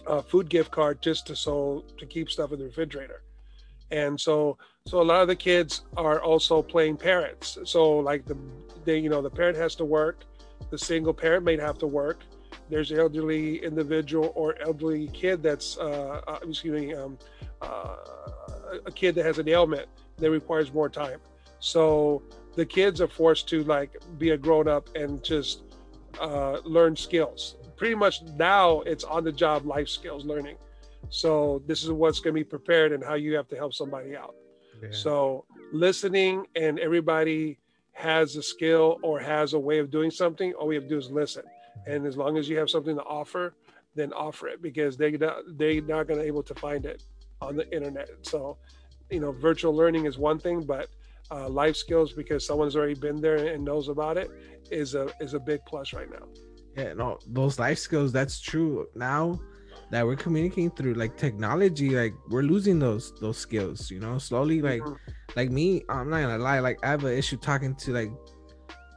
a 0.08 0.22
food 0.22 0.50
gift 0.50 0.70
card 0.70 1.02
just 1.02 1.26
to 1.28 1.36
so 1.36 1.86
to 1.98 2.06
keep 2.06 2.30
stuff 2.30 2.52
in 2.52 2.60
the 2.60 2.66
refrigerator. 2.66 3.24
And 3.92 4.20
so 4.20 4.58
so 4.86 5.02
a 5.02 5.08
lot 5.12 5.22
of 5.22 5.30
the 5.30 5.36
kids 5.38 5.84
are 5.96 6.22
also 6.22 6.62
playing 6.62 6.98
parents. 6.98 7.58
So 7.64 8.00
like 8.00 8.26
the 8.26 8.38
they 8.84 8.98
you 8.98 9.10
know 9.10 9.22
the 9.22 9.30
parent 9.30 9.58
has 9.58 9.76
to 9.76 9.86
work, 9.86 10.26
the 10.72 10.78
single 10.78 11.14
parent 11.14 11.46
may 11.46 11.58
have 11.58 11.78
to 11.78 11.88
work. 11.88 12.20
There's 12.70 12.92
an 12.92 13.00
elderly 13.00 13.64
individual 13.64 14.32
or 14.36 14.60
elderly 14.62 15.08
kid 15.08 15.44
that's 15.44 15.78
uh, 15.78 16.22
uh 16.28 16.40
excuse 16.48 16.82
me 16.82 16.94
um, 16.94 17.18
uh, 17.62 17.96
a 18.86 18.92
kid 18.92 19.16
that 19.16 19.26
has 19.26 19.38
an 19.38 19.48
ailment 19.50 19.88
that 20.18 20.32
requires 20.32 20.74
more 20.74 20.90
time. 20.90 21.20
So 21.60 22.22
the 22.56 22.66
kids 22.66 23.02
are 23.02 23.08
forced 23.08 23.48
to 23.50 23.64
like 23.64 23.98
be 24.18 24.32
a 24.32 24.38
grown 24.38 24.68
up 24.68 24.90
and 24.96 25.24
just 25.24 25.64
uh, 26.20 26.60
learn 26.64 26.96
skills. 26.96 27.56
Pretty 27.76 27.96
much 27.96 28.22
now 28.38 28.82
it's 28.82 29.04
on 29.04 29.24
the 29.24 29.32
job 29.32 29.66
life 29.66 29.90
skills 29.90 30.26
learning. 30.26 30.58
So 31.10 31.62
this 31.68 31.84
is 31.84 31.92
what's 31.92 32.20
going 32.20 32.34
to 32.34 32.40
be 32.40 32.44
prepared 32.44 32.92
and 32.92 33.04
how 33.04 33.16
you 33.16 33.36
have 33.36 33.48
to 33.50 33.56
help 33.56 33.74
somebody 33.74 34.16
out. 34.16 34.36
Yeah. 34.82 34.90
So 34.92 35.46
listening 35.72 36.46
and 36.56 36.80
everybody 36.80 37.60
has 37.94 38.36
a 38.36 38.44
skill 38.44 39.00
or 39.04 39.20
has 39.20 39.54
a 39.54 39.60
way 39.60 39.80
of 39.80 39.90
doing 39.92 40.12
something. 40.12 40.54
All 40.54 40.68
we 40.68 40.76
have 40.76 40.86
to 40.86 40.90
do 40.90 40.98
is 40.98 41.10
listen. 41.10 41.44
And 41.88 42.06
as 42.06 42.18
long 42.18 42.38
as 42.38 42.50
you 42.50 42.58
have 42.58 42.70
something 42.70 42.96
to 42.96 43.04
offer, 43.04 43.54
then 43.96 44.12
offer 44.14 44.48
it 44.48 44.62
because 44.62 44.98
they 44.98 45.12
not, 45.12 45.38
they're 45.58 45.82
not 45.82 46.08
going 46.08 46.20
to 46.20 46.24
be 46.24 46.28
able 46.28 46.44
to 46.44 46.56
find 46.56 46.86
it 46.86 47.04
on 47.42 47.56
the 47.56 47.72
internet. 47.74 48.10
So, 48.24 48.58
you 49.10 49.20
know, 49.20 49.32
virtual 49.32 49.76
learning 49.76 50.06
is 50.06 50.18
one 50.18 50.40
thing, 50.40 50.64
but 50.64 50.90
uh, 51.32 51.50
life 51.50 51.76
skills 51.76 52.14
because 52.14 52.46
someone's 52.46 52.76
already 52.76 52.94
been 52.96 53.22
there 53.22 53.48
and 53.48 53.64
knows 53.64 53.88
about 53.88 54.18
it 54.18 54.30
is 54.72 54.96
a 54.96 55.10
is 55.20 55.34
a 55.34 55.40
big 55.40 55.62
plus 55.66 55.94
right 55.94 56.10
now. 56.10 56.28
Yeah, 56.76 56.94
no, 56.94 57.20
those 57.28 57.58
life 57.58 57.80
skills, 57.80 58.12
that's 58.12 58.40
true. 58.40 58.88
Now 58.96 59.40
that 59.92 60.06
we're 60.06 60.16
communicating 60.16 60.72
through 60.72 60.96
like 60.96 61.18
technology, 61.18 61.92
like 61.92 62.14
we're 62.30 62.42
losing 62.42 62.80
those 62.80 63.14
those 63.22 63.38
skills, 63.38 63.90
you 63.90 64.00
know, 64.00 64.18
slowly 64.18 64.62
like 64.62 64.82
Mhm. 64.82 64.98
like 65.36 65.50
me, 65.52 65.84
I'm 65.90 66.10
not 66.10 66.22
gonna 66.22 66.38
lie, 66.38 66.60
like 66.60 66.84
I 66.84 66.90
have 66.90 67.04
an 67.04 67.14
issue 67.18 67.38
talking 67.38 67.76
to 67.76 67.94
like 67.94 68.12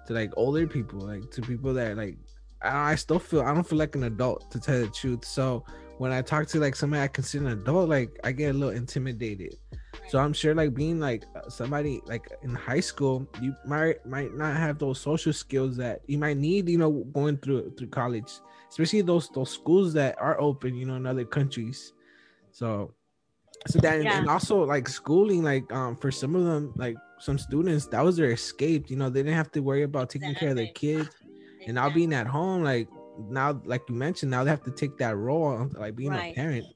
to 0.06 0.12
like 0.12 0.32
older 0.36 0.66
people, 0.66 1.00
like 1.00 1.30
to 1.32 1.42
people 1.42 1.72
that 1.74 1.96
like 1.96 2.16
I, 2.62 2.92
I 2.92 2.94
still 2.94 3.18
feel 3.18 3.42
I 3.42 3.54
don't 3.54 3.66
feel 3.66 3.78
like 3.78 3.94
an 3.94 4.04
adult 4.04 4.50
to 4.50 4.60
tell 4.60 4.80
the 4.80 4.88
truth. 4.88 5.24
So 5.24 5.64
when 5.98 6.12
I 6.12 6.22
talk 6.22 6.46
to 6.48 6.60
like 6.60 6.76
somebody 6.76 7.02
I 7.02 7.08
consider 7.08 7.46
an 7.46 7.52
adult, 7.52 7.88
like 7.88 8.18
I 8.24 8.32
get 8.32 8.54
a 8.54 8.58
little 8.58 8.74
intimidated. 8.74 9.56
So 10.08 10.18
I'm 10.18 10.32
sure 10.32 10.54
like 10.54 10.74
being 10.74 11.00
like 11.00 11.24
somebody 11.48 12.00
like 12.06 12.30
in 12.42 12.54
high 12.54 12.80
school, 12.80 13.28
you 13.40 13.54
might 13.66 14.04
might 14.06 14.34
not 14.34 14.56
have 14.56 14.78
those 14.78 15.00
social 15.00 15.32
skills 15.32 15.76
that 15.76 16.00
you 16.06 16.18
might 16.18 16.36
need, 16.36 16.68
you 16.68 16.78
know, 16.78 16.90
going 17.12 17.36
through 17.38 17.74
through 17.76 17.88
college, 17.88 18.30
especially 18.70 19.02
those 19.02 19.28
those 19.30 19.50
schools 19.50 19.92
that 19.94 20.16
are 20.20 20.40
open, 20.40 20.74
you 20.74 20.86
know, 20.86 20.94
in 20.96 21.06
other 21.06 21.24
countries. 21.24 21.92
So 22.52 22.94
so 23.66 23.78
that 23.80 24.00
Yeah. 24.00 24.18
and 24.18 24.28
also 24.28 24.64
like 24.64 24.88
schooling, 24.88 25.42
like 25.42 25.70
um 25.72 25.96
for 25.96 26.10
some 26.10 26.34
of 26.34 26.44
them, 26.44 26.72
like 26.76 26.96
some 27.18 27.38
students, 27.38 27.86
that 27.88 28.02
was 28.04 28.16
their 28.16 28.30
escape. 28.32 28.88
You 28.90 28.96
know, 28.96 29.10
they 29.10 29.22
didn't 29.22 29.36
have 29.36 29.50
to 29.52 29.60
worry 29.60 29.82
about 29.82 30.10
taking 30.10 30.34
care 30.34 30.50
of 30.50 30.56
their 30.56 30.68
kids 30.68 31.10
and 31.66 31.74
now 31.74 31.90
being 31.90 32.12
at 32.12 32.26
home, 32.26 32.62
like 32.62 32.88
now, 33.28 33.60
like 33.64 33.82
you 33.88 33.94
mentioned, 33.94 34.30
now 34.30 34.44
they 34.44 34.50
have 34.50 34.62
to 34.64 34.70
take 34.70 34.96
that 34.98 35.16
role, 35.16 35.62
of, 35.62 35.74
like 35.74 35.96
being 35.96 36.10
Right. 36.10 36.32
a 36.32 36.34
parent. 36.34 36.66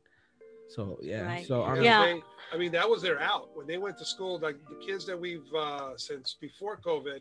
So 0.69 0.99
yeah, 1.03 1.27
Right. 1.27 1.47
so 1.47 1.63
I'm 1.63 1.83
Yeah. 1.83 2.05
They, 2.05 2.23
I 2.53 2.57
mean, 2.59 2.73
that 2.73 2.89
was 2.89 3.03
their 3.03 3.21
out 3.21 3.49
when 3.55 3.67
they 3.67 3.79
went 3.79 3.99
to 3.99 4.05
school. 4.05 4.39
Like 4.39 4.57
the 4.69 4.85
kids 4.87 5.07
that 5.07 5.19
we've 5.19 5.47
uh, 5.55 5.97
since 5.97 6.37
before 6.41 6.77
COVID, 6.79 7.21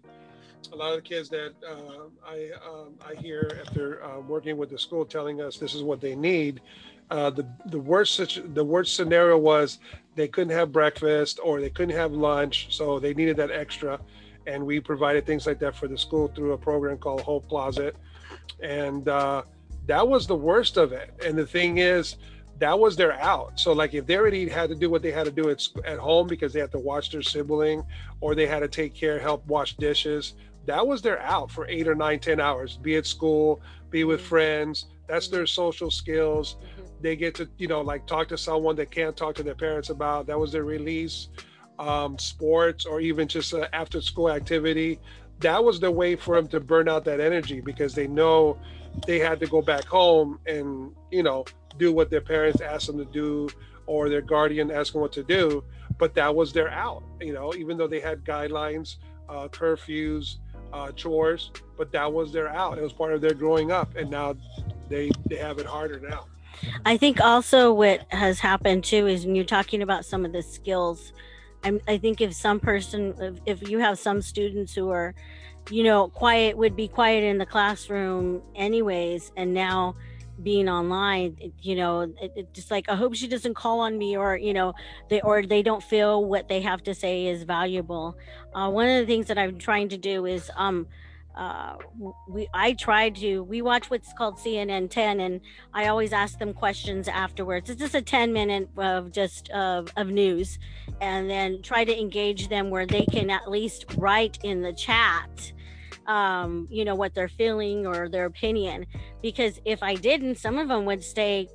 a 0.72 0.76
lot 0.76 0.90
of 0.92 0.98
the 0.98 1.02
kids 1.02 1.30
that 1.30 1.54
uh, 1.68 2.08
I 2.26 2.50
um, 2.68 2.96
I 3.06 3.16
hear 3.16 3.58
after 3.62 4.04
uh, 4.04 4.20
working 4.20 4.58
with 4.58 4.70
the 4.70 4.80
school 4.80 5.06
telling 5.06 5.42
us 5.42 5.58
this 5.58 5.74
is 5.74 5.84
what 5.84 6.02
they 6.02 6.16
need. 6.16 6.62
Uh, 7.10 7.30
the 7.30 7.46
the 7.68 7.80
worst 7.80 8.16
situ- 8.16 8.48
the 8.54 8.64
worst 8.64 8.96
scenario 8.96 9.38
was 9.38 9.80
they 10.16 10.28
couldn't 10.28 10.56
have 10.56 10.72
breakfast 10.72 11.40
or 11.44 11.60
they 11.62 11.70
couldn't 11.70 11.96
have 11.96 12.14
lunch, 12.14 12.68
so 12.76 13.00
they 13.00 13.14
needed 13.14 13.38
that 13.38 13.52
extra, 13.52 14.00
and 14.48 14.66
we 14.66 14.80
provided 14.80 15.26
things 15.26 15.46
like 15.46 15.60
that 15.60 15.76
for 15.76 15.88
the 15.88 15.98
school 15.98 16.28
through 16.30 16.54
a 16.54 16.58
program 16.58 16.98
called 16.98 17.22
Hope 17.22 17.48
Closet, 17.50 17.96
and 18.62 19.08
uh, 19.08 19.44
that 19.88 20.08
was 20.08 20.28
the 20.28 20.36
worst 20.36 20.78
of 20.78 20.92
it. 20.92 21.14
And 21.26 21.38
the 21.38 21.46
thing 21.46 21.78
is, 21.78 22.18
that 22.60 22.78
was 22.78 22.96
their 22.96 23.14
out. 23.14 23.60
So 23.60 23.74
like 23.74 23.96
if 23.96 24.06
they 24.06 24.16
already 24.18 24.48
had 24.48 24.70
to 24.70 24.76
do 24.76 24.90
what 24.90 25.02
they 25.02 25.12
had 25.12 25.26
to 25.26 25.32
do 25.32 25.50
at, 25.50 25.68
at 25.84 25.98
home 25.98 26.28
because 26.28 26.54
they 26.54 26.60
had 26.60 26.72
to 26.74 26.80
watch 26.80 27.10
their 27.10 27.24
sibling 27.24 27.84
or 28.20 28.36
they 28.36 28.46
had 28.46 28.60
to 28.60 28.68
take 28.68 28.94
care, 28.94 29.18
help 29.20 29.44
wash 29.48 29.76
dishes, 29.78 30.36
that 30.68 30.86
was 30.86 31.02
their 31.02 31.20
out 31.22 31.50
for 31.50 31.68
eight 31.68 31.88
or 31.88 31.96
nine, 31.96 32.20
ten 32.20 32.40
hours. 32.40 32.78
Be 32.78 32.98
at 32.98 33.08
school, 33.08 33.62
be 33.90 34.04
with 34.04 34.22
Mhm. 34.22 34.26
friends. 34.26 34.86
That's 35.08 35.28
their 35.28 35.48
social 35.48 35.90
skills. 35.90 36.58
Mhm. 36.62 37.02
They 37.02 37.16
get 37.16 37.34
to, 37.36 37.50
you 37.58 37.68
know, 37.68 37.82
like 37.82 38.06
talk 38.06 38.28
to 38.28 38.38
someone 38.38 38.76
they 38.76 38.86
can't 38.86 39.18
talk 39.18 39.34
to 39.36 39.44
their 39.44 39.56
parents 39.56 39.90
about. 39.90 40.28
That 40.28 40.40
was 40.40 40.52
their 40.52 40.64
release. 40.64 41.30
Um, 41.82 42.20
sports 42.20 42.86
or 42.86 43.02
even 43.02 43.28
just 43.28 43.56
uh, 43.56 43.68
after 43.74 44.02
school 44.02 44.30
activity. 44.30 45.00
That 45.40 45.64
was 45.64 45.80
the 45.80 45.90
way 45.90 46.16
for 46.16 46.36
them 46.36 46.48
to 46.50 46.60
burn 46.60 46.88
out 46.88 47.04
that 47.06 47.20
energy 47.20 47.60
because 47.60 47.96
they 47.96 48.06
know 48.06 48.60
they 49.08 49.18
had 49.18 49.40
to 49.40 49.48
go 49.48 49.64
back 49.64 49.86
home 49.86 50.38
and, 50.46 50.92
you 51.10 51.24
know, 51.24 51.46
do 51.80 51.92
what 51.92 52.12
their 52.12 52.22
parents 52.22 52.62
asked 52.62 52.86
them 52.86 53.00
to 53.00 53.06
do 53.06 53.50
or 53.88 54.10
their 54.10 54.22
guardian 54.22 54.70
asked 54.70 54.94
them 54.94 55.02
what 55.02 55.12
to 55.12 55.24
do 55.24 55.64
but 55.98 56.14
that 56.14 56.34
was 56.34 56.54
their 56.54 56.70
out 56.70 57.04
you 57.20 57.34
know 57.34 57.54
even 57.56 57.78
though 57.78 57.88
they 57.88 58.00
had 58.00 58.24
guidelines 58.24 58.98
uh, 59.30 59.48
curfews 59.48 60.38
uh, 60.74 60.92
chores 60.92 61.52
but 61.78 61.92
that 61.92 62.12
was 62.12 62.32
their 62.32 62.48
out 62.48 62.78
it 62.78 62.82
was 62.82 62.94
part 62.94 63.14
of 63.14 63.22
their 63.22 63.34
growing 63.34 63.72
up 63.72 63.96
and 63.96 64.10
now 64.10 64.36
they 64.90 65.10
they 65.28 65.36
have 65.36 65.58
it 65.58 65.66
harder 65.66 66.00
now 66.00 66.26
I 66.86 66.98
think 66.98 67.22
also 67.22 67.74
what 67.74 68.06
has 68.10 68.40
happened 68.40 68.84
too 68.84 69.08
is 69.08 69.26
when 69.26 69.36
you're 69.36 69.46
talking 69.46 69.82
about 69.82 70.04
some 70.06 70.26
of 70.26 70.34
the 70.34 70.44
skills. 70.44 71.14
I'm, 71.64 71.80
I 71.88 71.98
think 71.98 72.22
if 72.22 72.34
some 72.34 72.60
person, 72.60 73.14
if, 73.20 73.62
if 73.62 73.70
you 73.70 73.80
have 73.80 74.00
some 74.00 74.22
students 74.22 74.74
who 74.74 74.90
are, 74.90 75.14
you 75.70 75.84
know, 75.84 76.10
quiet, 76.10 76.58
would 76.58 76.76
be 76.76 76.88
quiet 76.88 77.24
in 77.24 77.38
the 77.38 77.46
classroom 77.46 78.42
anyways, 78.56 79.32
and 79.38 79.54
now 79.54 79.96
being 80.42 80.68
online, 80.70 81.38
it- 81.40 81.54
you 81.62 81.76
know, 81.76 82.02
it, 82.02 82.32
it 82.36 82.54
just 82.54 82.72
like 82.72 82.90
I 82.90 82.96
hope 82.96 83.14
she 83.16 83.28
doesn't 83.28 83.54
call 83.56 83.82
on 83.82 83.98
me, 83.98 84.18
or 84.18 84.36
you 84.38 84.54
know, 84.54 84.74
they 85.10 85.22
or 85.22 85.44
they 85.46 85.62
don't 85.62 85.84
feel 85.84 86.26
what 86.26 86.48
they 86.48 86.62
have 86.62 86.82
to 86.84 86.96
say 86.96 87.28
is 87.28 87.44
valuable. 87.44 88.18
Uh, 88.54 88.70
one 88.70 88.88
of 88.88 89.00
the 89.00 89.06
things 89.06 89.28
that 89.28 89.38
I'm 89.38 89.58
trying 89.60 89.90
to 89.90 89.98
do 89.98 90.26
is 90.26 90.50
um 90.56 90.88
uh 91.36 91.76
we 92.28 92.48
i 92.54 92.74
try 92.74 93.10
to 93.10 93.44
we 93.44 93.62
watch 93.62 93.90
what's 93.90 94.12
called 94.14 94.38
cnn 94.38 94.90
10 94.90 95.20
and 95.22 95.40
i 95.74 95.88
always 95.88 96.12
ask 96.12 96.38
them 96.40 96.54
questions 96.54 97.08
afterwards. 97.08 97.70
It's 97.70 97.80
just 97.80 97.96
a 97.96 98.02
10 98.02 98.34
minute 98.34 98.70
of 98.78 99.12
just 99.12 99.50
of, 99.52 99.90
of 99.96 100.08
news 100.08 100.60
and 101.00 101.30
then 101.30 101.62
try 101.62 101.86
to 101.86 102.00
engage 102.00 102.50
them 102.50 102.70
where 102.70 102.86
they 102.86 103.06
can 103.06 103.30
at 103.30 103.50
least 103.50 103.86
write 103.98 104.40
in 104.44 104.62
the 104.62 104.74
chat 104.74 105.54
um 106.08 106.68
you 106.70 106.84
know 106.84 106.96
what 106.96 107.14
they're 107.14 107.30
feeling 107.30 107.86
or 107.86 108.10
their 108.10 108.26
opinion. 108.26 108.86
Because 109.22 109.62
if 109.64 109.82
i 109.84 109.96
didn't 109.96 110.36
some 110.36 110.58
of 110.58 110.68
them 110.68 110.86
would 110.86 111.04
stay 111.04 111.48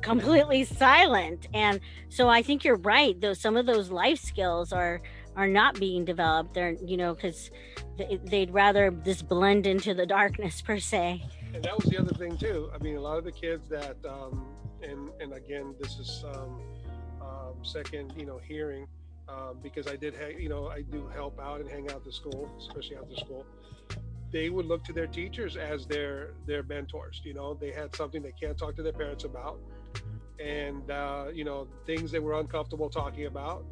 completely 0.00 0.64
silent. 0.64 1.48
And 1.52 1.80
so 2.08 2.28
i 2.28 2.40
think 2.40 2.64
you're 2.64 2.76
right 2.76 3.20
though 3.20 3.34
some 3.34 3.56
of 3.56 3.66
those 3.66 3.90
life 3.90 4.20
skills 4.20 4.72
are 4.72 5.02
are 5.36 5.46
not 5.48 5.78
being 5.78 6.04
developed 6.04 6.54
they're 6.54 6.72
you 6.84 6.96
know 6.96 7.14
because 7.14 7.50
they- 7.98 8.18
they'd 8.24 8.52
rather 8.52 8.90
just 8.90 9.28
blend 9.28 9.66
into 9.66 9.94
the 9.94 10.06
darkness 10.06 10.60
per 10.62 10.78
se. 10.78 11.22
And 11.54 11.62
that 11.62 11.76
was 11.76 11.86
the 11.86 11.98
other 11.98 12.12
thing 12.14 12.36
too. 12.36 12.70
I 12.74 12.78
mean 12.82 12.96
a 12.96 13.00
lot 13.00 13.18
of 13.18 13.24
the 13.24 13.32
kids 13.32 13.68
that 13.68 13.96
um 14.04 14.46
and 14.82 15.10
and 15.20 15.32
again 15.32 15.74
this 15.80 15.98
is 15.98 16.24
um, 16.34 16.60
um 17.22 17.54
second 17.62 18.12
you 18.16 18.26
know 18.26 18.38
hearing 18.38 18.86
um, 19.28 19.58
because 19.62 19.86
i 19.86 19.96
did 19.96 20.14
ha- 20.14 20.36
you 20.38 20.48
know 20.50 20.66
i 20.68 20.82
do 20.82 21.06
help 21.14 21.40
out 21.40 21.60
and 21.60 21.70
hang 21.70 21.84
out 21.90 21.96
at 21.96 22.04
the 22.04 22.12
school 22.12 22.50
especially 22.58 22.96
after 22.96 23.16
school. 23.16 23.46
They 24.32 24.50
would 24.50 24.66
look 24.66 24.82
to 24.84 24.92
their 24.92 25.06
teachers 25.06 25.56
as 25.56 25.86
their 25.86 26.34
their 26.46 26.62
mentors 26.64 27.22
you 27.24 27.34
know? 27.34 27.54
They 27.54 27.70
had 27.70 27.94
something 27.94 28.20
they 28.22 28.32
can't 28.32 28.58
talk 28.58 28.74
to 28.76 28.82
their 28.82 28.92
parents 28.92 29.24
about. 29.24 29.58
And 30.40 30.90
uh, 30.90 31.26
you 31.32 31.44
know 31.44 31.68
things 31.86 32.10
they 32.10 32.18
were 32.18 32.38
uncomfortable 32.40 32.90
talking 32.90 33.26
about 33.26 33.64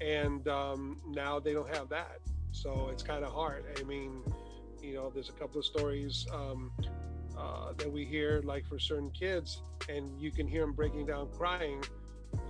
and 0.00 0.46
um, 0.48 1.00
now 1.06 1.38
they 1.38 1.52
don't 1.52 1.74
have 1.74 1.88
that. 1.90 2.18
So 2.50 2.88
it's 2.90 3.02
kind 3.02 3.24
of 3.24 3.32
hard. 3.32 3.64
I 3.78 3.82
mean, 3.84 4.24
you 4.80 4.94
know, 4.94 5.10
there's 5.12 5.28
a 5.28 5.32
couple 5.32 5.58
of 5.58 5.66
stories 5.66 6.26
um, 6.32 6.72
uh, 7.36 7.72
that 7.78 7.90
we 7.90 8.04
hear, 8.04 8.40
like 8.44 8.66
for 8.66 8.78
certain 8.78 9.10
kids, 9.10 9.62
and 9.88 10.20
you 10.20 10.32
can 10.32 10.46
hear 10.46 10.62
them 10.62 10.72
breaking 10.72 11.06
down 11.06 11.28
crying 11.36 11.82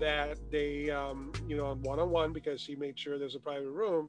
that 0.01 0.39
they, 0.51 0.91
um, 0.91 1.33
you 1.47 1.57
know, 1.57 1.67
on 1.67 2.11
one 2.11 2.33
because 2.33 2.61
she 2.61 2.77
made 2.77 2.99
sure 2.99 3.19
there's 3.19 3.35
a 3.35 3.41
private 3.41 3.71
room 3.71 4.09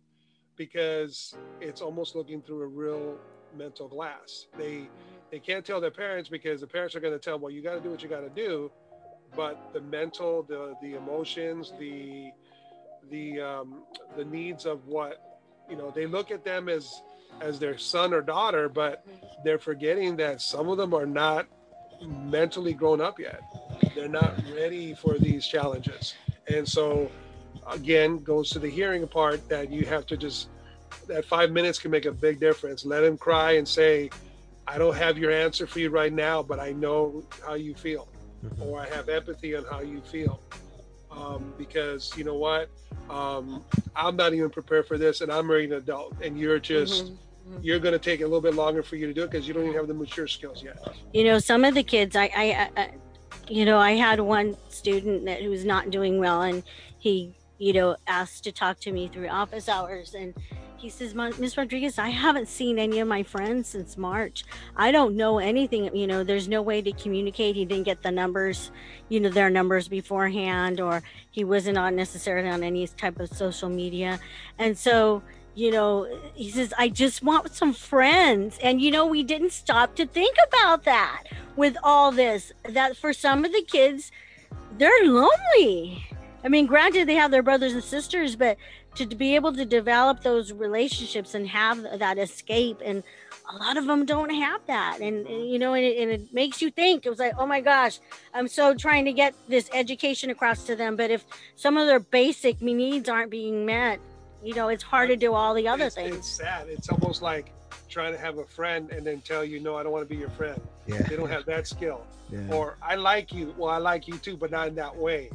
because 0.56 1.34
it's 1.62 1.82
almost 1.82 2.16
looking 2.16 2.42
through 2.42 2.62
a 2.62 2.68
real 2.68 3.18
mental 3.56 3.88
glass. 3.88 4.48
They 4.58 4.90
they 5.32 5.40
can't 5.40 5.66
tell 5.66 5.80
their 5.80 5.92
parents 5.92 6.30
because 6.30 6.60
the 6.62 6.68
parents 6.68 6.96
are 6.96 7.00
going 7.00 7.14
to 7.14 7.20
tell, 7.20 7.40
well, 7.40 7.52
you 7.52 7.62
got 7.62 7.76
to 7.76 7.82
do 7.82 7.92
what 7.92 8.02
you 8.02 8.10
got 8.10 8.22
to 8.22 8.30
do, 8.30 8.72
but 9.36 9.60
the 9.74 9.82
mental, 9.82 10.44
the 10.44 10.76
the 10.82 10.96
emotions, 10.96 11.74
the 11.80 12.32
the 13.10 13.42
um, 13.42 13.84
the 14.18 14.26
needs 14.26 14.66
of 14.66 14.86
what 14.88 15.18
you 15.70 15.76
know, 15.78 15.92
they 15.92 16.08
look 16.08 16.32
at 16.32 16.44
them 16.44 16.68
as 16.70 17.02
as 17.42 17.60
their 17.60 17.78
son 17.78 18.14
or 18.14 18.22
daughter, 18.22 18.68
but 18.70 19.04
they're 19.44 19.60
forgetting 19.60 20.18
that 20.18 20.42
some 20.42 20.68
of 20.70 20.78
them 20.78 20.94
are 20.94 21.06
not 21.06 21.48
mentally 22.02 22.74
grown 22.74 23.02
up 23.02 23.20
yet. 23.20 23.42
They're 23.96 24.10
not 24.10 24.36
ready 24.54 24.94
for 24.94 25.18
these 25.18 25.46
challenges. 25.48 26.14
And 26.48 26.68
so 26.68 27.12
again 27.70 28.24
goes 28.24 28.50
to 28.52 28.60
the 28.60 28.70
hearing 28.70 29.08
part 29.08 29.48
that 29.50 29.72
you 29.72 29.86
have 29.86 30.06
to 30.08 30.18
just 30.18 30.50
that 31.08 31.26
five 31.26 31.52
minutes 31.52 31.80
can 31.80 31.92
make 31.92 32.06
a 32.06 32.12
big 32.12 32.40
difference. 32.40 32.86
Let 32.86 33.04
him 33.04 33.18
cry 33.18 33.54
and 33.54 33.68
say, 33.68 34.12
I 34.68 34.78
don't 34.78 34.96
have 34.96 35.18
your 35.18 35.32
answer 35.32 35.66
for 35.68 35.80
you 35.80 35.90
right 35.90 36.14
now, 36.14 36.44
but 36.44 36.60
I 36.60 36.72
know 36.72 37.24
how 37.46 37.56
you 37.56 37.74
feel, 37.76 38.08
Mhm. 38.44 38.62
or 38.62 38.80
I 38.80 38.88
have 38.88 39.10
empathy 39.10 39.56
on 39.56 39.66
how 39.66 39.82
you 39.82 40.02
feel. 40.02 40.40
Um, 41.12 41.54
because 41.58 42.16
you 42.16 42.24
know 42.24 42.36
what, 42.36 42.70
um, 43.10 43.64
I'm 43.96 44.16
not 44.16 44.34
even 44.34 44.50
prepared 44.50 44.88
for 44.88 44.98
this, 44.98 45.22
and 45.22 45.32
I'm 45.32 45.50
already 45.50 45.66
an 45.66 45.74
adult, 45.74 46.14
and 46.24 46.38
you're 46.38 46.60
just 46.60 47.06
Mhm. 47.06 47.18
you're 47.62 47.80
going 47.80 47.94
to 47.94 48.00
take 48.00 48.22
a 48.22 48.24
little 48.24 48.40
bit 48.42 48.54
longer 48.54 48.82
for 48.84 48.96
you 48.96 49.06
to 49.08 49.14
do 49.14 49.24
it 49.24 49.32
because 49.32 49.48
you 49.48 49.54
don't 49.54 49.64
even 49.64 49.76
have 49.76 49.88
the 49.88 49.94
mature 49.94 50.28
skills 50.28 50.64
yet. 50.64 50.78
you 51.12 51.24
know 51.26 51.40
some 51.40 51.66
of 51.66 51.74
the 51.74 51.84
kids 51.84 52.16
i 52.16 52.26
i, 52.36 52.52
I 52.52 52.70
I- 52.82 52.92
you 53.50 53.66
know 53.66 53.78
i 53.80 53.94
had 53.94 54.20
one 54.20 54.56
student 54.70 55.26
that 55.26 55.42
who 55.42 55.50
was 55.50 55.66
not 55.66 55.90
doing 55.90 56.20
well 56.20 56.42
and 56.44 56.64
he 57.00 57.36
you 57.58 57.74
know 57.74 57.98
asked 58.08 58.44
to 58.46 58.52
talk 58.52 58.80
to 58.82 58.92
me 58.92 59.10
through 59.12 59.28
office 59.28 59.68
hours 59.68 60.14
and 60.14 60.36
he 60.80 60.90
says 60.90 61.14
"Ma- 61.14 61.32
miss 61.38 61.58
rodriguez 61.58 62.00
i 62.00 62.10
haven't 62.10 62.48
seen 62.48 62.80
any 62.80 63.00
of 63.00 63.08
my 63.08 63.22
friends 63.22 63.68
since 63.68 63.98
march 63.98 64.46
i 64.78 64.92
don't 64.92 65.16
know 65.16 65.40
anything 65.40 65.94
you 65.96 66.08
know 66.08 66.24
there's 66.24 66.48
no 66.48 66.62
way 66.62 66.82
to 66.82 66.92
communicate 66.94 67.56
he 67.56 67.66
didn't 67.66 67.86
get 67.86 68.02
the 68.02 68.12
numbers 68.12 68.72
you 69.10 69.20
know 69.20 69.30
their 69.30 69.50
numbers 69.50 69.88
beforehand 69.88 70.80
or 70.80 71.04
he 71.32 71.44
wasn't 71.44 71.78
on 71.78 71.96
necessarily 71.96 72.50
on 72.50 72.64
any 72.64 72.88
type 72.88 73.20
of 73.20 73.30
social 73.30 73.70
media 73.70 74.20
and 74.58 74.78
so 74.78 75.22
you 75.56 75.72
know, 75.72 76.08
he 76.36 76.50
says, 76.50 76.74
I 76.78 76.88
just 76.88 77.22
want 77.22 77.54
some 77.54 77.74
friends. 77.74 78.58
And, 78.64 78.82
you 78.82 78.92
know, 78.92 79.06
we 79.06 79.24
didn't 79.24 79.52
stop 79.52 79.94
to 79.96 80.06
think 80.06 80.38
about 80.48 80.86
that 80.86 81.24
with 81.58 81.76
all 81.84 82.14
this. 82.14 82.54
That 82.64 82.96
for 82.96 83.12
some 83.12 83.44
of 83.44 83.52
the 83.52 83.64
kids, 83.64 84.10
they're 84.78 85.04
lonely. 85.04 86.08
I 86.44 86.48
mean, 86.48 86.66
granted, 86.66 87.08
they 87.08 87.16
have 87.16 87.32
their 87.32 87.44
brothers 87.44 87.74
and 87.74 87.84
sisters, 87.84 88.36
but 88.36 88.58
to, 88.96 89.06
to 89.06 89.16
be 89.16 89.36
able 89.36 89.54
to 89.54 89.66
develop 89.66 90.22
those 90.22 90.54
relationships 90.54 91.36
and 91.36 91.48
have 91.48 92.00
that 92.00 92.18
escape, 92.18 92.82
and 92.84 93.04
a 93.52 93.58
lot 93.58 93.78
of 93.78 93.86
them 93.86 94.06
don't 94.06 94.30
have 94.30 94.62
that. 94.68 95.00
And, 95.02 95.28
and, 95.28 95.50
you 95.50 95.60
know, 95.60 95.74
and 95.74 95.84
it, 95.84 95.98
and 95.98 96.12
it 96.12 96.34
makes 96.34 96.62
you 96.62 96.72
think 96.72 97.06
it 97.06 97.10
was 97.10 97.20
like, 97.20 97.34
oh 97.38 97.46
my 97.46 97.62
gosh, 97.62 98.00
I'm 98.34 98.48
so 98.48 98.74
trying 98.74 99.06
to 99.06 99.14
get 99.14 99.34
this 99.48 99.70
education 99.74 100.30
across 100.30 100.64
to 100.66 100.76
them. 100.76 100.96
But 100.96 101.12
if 101.12 101.26
some 101.56 101.76
of 101.78 101.88
their 101.88 102.00
basic 102.00 102.62
needs 102.62 103.10
aren't 103.10 103.32
being 103.32 103.66
met, 103.66 104.00
you 104.44 104.54
know, 104.54 104.70
it's 104.70 104.84
hard 104.84 105.10
to 105.10 105.18
do 105.18 105.34
all 105.34 105.54
the 105.54 105.68
other 105.68 105.86
it's, 105.86 105.96
things. 105.96 106.16
It's 106.16 106.30
sad. 106.30 106.68
It's 106.70 106.90
almost 106.90 107.22
like 107.22 107.52
trying 107.90 108.14
to 108.14 108.20
have 108.20 108.38
a 108.38 108.46
friend 108.46 108.92
and 108.92 109.06
then 109.06 109.20
tell 109.22 109.44
you, 109.44 109.60
no, 109.60 109.76
I 109.76 109.84
don't 109.84 109.92
want 109.92 110.08
to 110.08 110.14
be 110.14 110.20
your 110.20 110.30
friend. 110.30 110.62
Yeah. 110.88 111.02
They 111.02 111.16
don't 111.18 111.30
have 111.30 111.46
that 111.46 111.68
skill. 111.68 112.06
Yeah. 112.32 112.54
Or 112.54 112.78
I 112.82 112.96
like 112.96 113.34
you. 113.34 113.54
Well, 113.58 113.72
I 113.72 113.78
like 113.78 114.08
you 114.08 114.18
too, 114.18 114.38
but 114.38 114.52
not 114.52 114.68
in 114.68 114.76
that 114.76 114.96
way. 114.96 115.32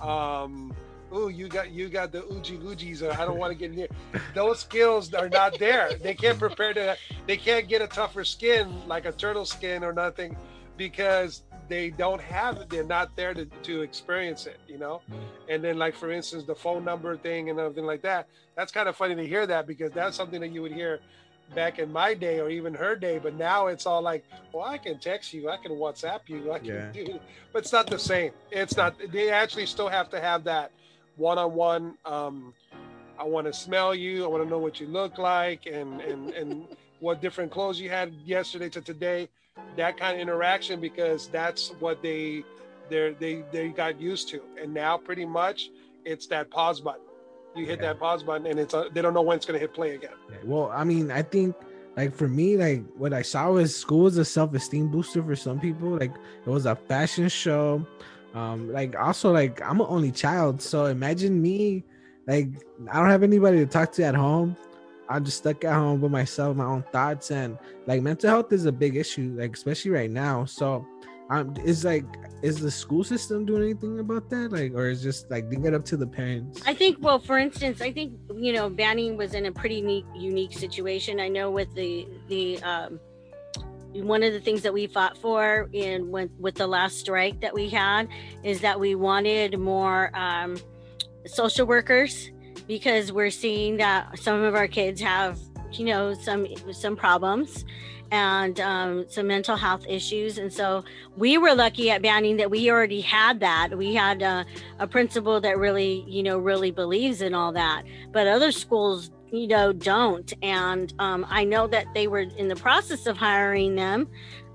Um, 0.00 0.74
ooh, 1.14 1.28
you 1.28 1.48
got 1.48 1.70
you 1.70 1.88
got 1.88 2.12
the 2.12 2.24
oogie 2.24 2.58
oogies, 2.58 3.02
or 3.02 3.12
I 3.20 3.24
don't 3.24 3.38
want 3.38 3.52
to 3.52 3.58
get 3.58 3.70
in 3.70 3.76
near. 3.76 3.88
Those 4.34 4.60
skills 4.60 5.12
are 5.14 5.28
not 5.28 5.58
there. 5.58 5.90
They 5.94 6.14
can't 6.14 6.38
prepare 6.38 6.74
to. 6.74 6.96
They 7.26 7.36
can't 7.36 7.68
get 7.68 7.82
a 7.82 7.86
tougher 7.86 8.24
skin 8.24 8.86
like 8.86 9.04
a 9.04 9.12
turtle 9.12 9.44
skin 9.44 9.84
or 9.84 9.92
nothing, 9.92 10.36
because 10.76 11.42
they 11.68 11.90
don't 11.90 12.20
have 12.20 12.56
it. 12.58 12.70
They're 12.70 12.84
not 12.84 13.14
there 13.16 13.34
to, 13.34 13.44
to 13.44 13.82
experience 13.82 14.46
it. 14.46 14.58
You 14.68 14.78
know. 14.78 15.02
And 15.48 15.62
then, 15.62 15.78
like 15.78 15.94
for 15.94 16.10
instance, 16.10 16.44
the 16.44 16.54
phone 16.54 16.84
number 16.84 17.16
thing 17.16 17.50
and 17.50 17.58
everything 17.58 17.84
like 17.84 18.02
that. 18.02 18.28
That's 18.56 18.72
kind 18.72 18.88
of 18.88 18.96
funny 18.96 19.14
to 19.14 19.26
hear 19.26 19.46
that 19.46 19.66
because 19.66 19.92
that's 19.92 20.16
something 20.16 20.40
that 20.40 20.50
you 20.50 20.62
would 20.62 20.72
hear 20.72 21.00
back 21.54 21.78
in 21.78 21.92
my 21.92 22.14
day 22.14 22.40
or 22.40 22.50
even 22.50 22.74
her 22.74 22.96
day. 22.96 23.18
But 23.18 23.34
now 23.34 23.68
it's 23.68 23.86
all 23.86 24.02
like, 24.02 24.24
well, 24.52 24.64
I 24.64 24.78
can 24.78 24.98
text 24.98 25.32
you, 25.32 25.48
I 25.48 25.56
can 25.56 25.72
WhatsApp 25.72 26.20
you, 26.28 26.52
I 26.52 26.58
can 26.58 26.66
Yeah. 26.68 26.92
do. 26.92 27.20
But 27.52 27.62
it's 27.62 27.72
not 27.72 27.86
the 27.88 27.98
same. 27.98 28.32
It's 28.50 28.76
not. 28.76 28.94
They 29.10 29.30
actually 29.30 29.66
still 29.66 29.88
have 29.88 30.10
to 30.10 30.20
have 30.20 30.44
that 30.44 30.70
one-on-one. 31.16 31.94
Um, 32.04 32.54
I 33.18 33.24
want 33.24 33.46
to 33.46 33.52
smell 33.52 33.94
you. 33.94 34.24
I 34.24 34.28
want 34.28 34.44
to 34.44 34.48
know 34.48 34.58
what 34.58 34.78
you 34.80 34.86
look 34.86 35.18
like 35.18 35.66
and 35.66 36.00
and 36.00 36.30
and 36.30 36.68
what 37.00 37.20
different 37.20 37.50
clothes 37.50 37.80
you 37.80 37.90
had 37.90 38.12
yesterday 38.24 38.68
to 38.70 38.80
today. 38.80 39.28
That 39.76 39.96
kind 39.96 40.14
of 40.14 40.20
interaction 40.20 40.80
because 40.80 41.28
that's 41.28 41.70
what 41.80 42.02
they 42.02 42.44
they 42.88 43.14
they 43.18 43.44
they 43.50 43.68
got 43.68 44.00
used 44.00 44.28
to. 44.30 44.40
And 44.60 44.72
now 44.72 44.96
pretty 44.96 45.24
much 45.24 45.70
it's 46.04 46.26
that 46.28 46.50
pause 46.50 46.80
button. 46.80 47.02
You 47.58 47.66
hit 47.66 47.80
Yeah. 47.80 47.88
that 47.88 47.98
pause 48.00 48.22
button 48.22 48.46
and 48.46 48.58
it's 48.58 48.74
uh, 48.74 48.88
they 48.92 49.02
don't 49.02 49.14
know 49.14 49.22
when 49.22 49.36
it's 49.36 49.46
going 49.46 49.58
to 49.58 49.60
hit 49.60 49.74
play 49.74 49.94
again. 49.94 50.12
Well, 50.44 50.70
I 50.72 50.84
mean, 50.84 51.10
I 51.10 51.22
think 51.22 51.54
like 51.96 52.14
for 52.14 52.28
me, 52.28 52.56
like 52.56 52.84
what 52.96 53.12
I 53.12 53.22
saw 53.22 53.50
was 53.50 53.74
school 53.74 54.04
was 54.04 54.16
a 54.18 54.24
self-esteem 54.24 54.88
booster 54.88 55.22
for 55.22 55.34
some 55.36 55.58
people. 55.58 55.88
Like 55.90 56.12
it 56.46 56.50
was 56.50 56.66
a 56.66 56.76
fashion 56.76 57.28
show. 57.28 57.84
Um, 58.34 58.72
like 58.72 58.94
also 58.98 59.32
like 59.32 59.60
I'm 59.62 59.80
an 59.80 59.86
only 59.88 60.12
child, 60.12 60.60
so 60.62 60.84
imagine 60.86 61.40
me, 61.42 61.82
like 62.26 62.48
I 62.90 63.00
don't 63.00 63.08
have 63.10 63.22
anybody 63.22 63.58
to 63.58 63.66
talk 63.66 63.90
to 63.92 64.04
at 64.04 64.14
home. 64.14 64.56
I'm 65.08 65.24
just 65.24 65.38
stuck 65.38 65.64
at 65.64 65.72
home 65.72 66.02
with 66.02 66.12
myself, 66.12 66.54
my 66.54 66.66
own 66.66 66.84
thoughts, 66.92 67.30
and 67.30 67.58
like 67.86 68.02
mental 68.02 68.28
health 68.28 68.52
is 68.52 68.66
a 68.66 68.72
big 68.72 68.94
issue, 68.96 69.34
like 69.38 69.54
especially 69.56 69.90
right 69.90 70.10
now. 70.10 70.44
So, 70.44 70.86
is 71.64 71.84
like 71.84 72.04
is 72.42 72.60
the 72.60 72.70
school 72.70 73.02
system 73.02 73.44
doing 73.44 73.62
anything 73.62 73.98
about 73.98 74.30
that, 74.30 74.52
like, 74.52 74.72
or 74.72 74.86
is 74.88 75.02
just 75.02 75.30
like 75.30 75.48
leave 75.50 75.64
it 75.64 75.74
up 75.74 75.84
to 75.86 75.96
the 75.96 76.06
parents? 76.06 76.62
I 76.66 76.74
think, 76.74 76.98
well, 77.00 77.18
for 77.18 77.38
instance, 77.38 77.80
I 77.80 77.92
think 77.92 78.14
you 78.34 78.52
know, 78.52 78.70
Banning 78.70 79.16
was 79.16 79.34
in 79.34 79.46
a 79.46 79.52
pretty 79.52 79.82
neat, 79.82 80.06
unique 80.14 80.52
situation. 80.52 81.20
I 81.20 81.28
know 81.28 81.50
with 81.50 81.74
the 81.74 82.06
the 82.28 82.62
um, 82.62 83.00
one 83.92 84.22
of 84.22 84.32
the 84.32 84.40
things 84.40 84.62
that 84.62 84.72
we 84.72 84.86
fought 84.86 85.18
for 85.18 85.68
in 85.72 86.10
with, 86.10 86.30
with 86.38 86.54
the 86.54 86.66
last 86.66 86.98
strike 86.98 87.40
that 87.40 87.52
we 87.52 87.68
had 87.68 88.08
is 88.44 88.60
that 88.60 88.78
we 88.78 88.94
wanted 88.94 89.58
more 89.58 90.16
um, 90.16 90.56
social 91.26 91.66
workers 91.66 92.30
because 92.66 93.10
we're 93.12 93.30
seeing 93.30 93.76
that 93.78 94.18
some 94.18 94.42
of 94.42 94.54
our 94.54 94.68
kids 94.68 95.00
have 95.00 95.38
you 95.72 95.84
know 95.84 96.14
some 96.14 96.46
some 96.72 96.96
problems 96.96 97.64
and 98.10 98.60
um, 98.60 99.04
some 99.08 99.26
mental 99.26 99.56
health 99.56 99.84
issues 99.88 100.38
and 100.38 100.52
so 100.52 100.84
we 101.16 101.38
were 101.38 101.54
lucky 101.54 101.90
at 101.90 102.02
banning 102.02 102.36
that 102.36 102.50
we 102.50 102.70
already 102.70 103.00
had 103.00 103.40
that. 103.40 103.76
We 103.76 103.94
had 103.94 104.22
uh, 104.22 104.44
a 104.78 104.86
principal 104.86 105.40
that 105.40 105.58
really 105.58 106.04
you 106.06 106.22
know 106.22 106.38
really 106.38 106.70
believes 106.70 107.22
in 107.22 107.34
all 107.34 107.52
that 107.52 107.82
but 108.12 108.26
other 108.26 108.52
schools 108.52 109.10
you 109.30 109.46
know 109.46 109.72
don't 109.72 110.32
and 110.42 110.94
um, 110.98 111.26
i 111.28 111.44
know 111.44 111.66
that 111.66 111.86
they 111.94 112.06
were 112.06 112.20
in 112.20 112.48
the 112.48 112.56
process 112.56 113.06
of 113.06 113.16
hiring 113.16 113.74
them 113.74 114.08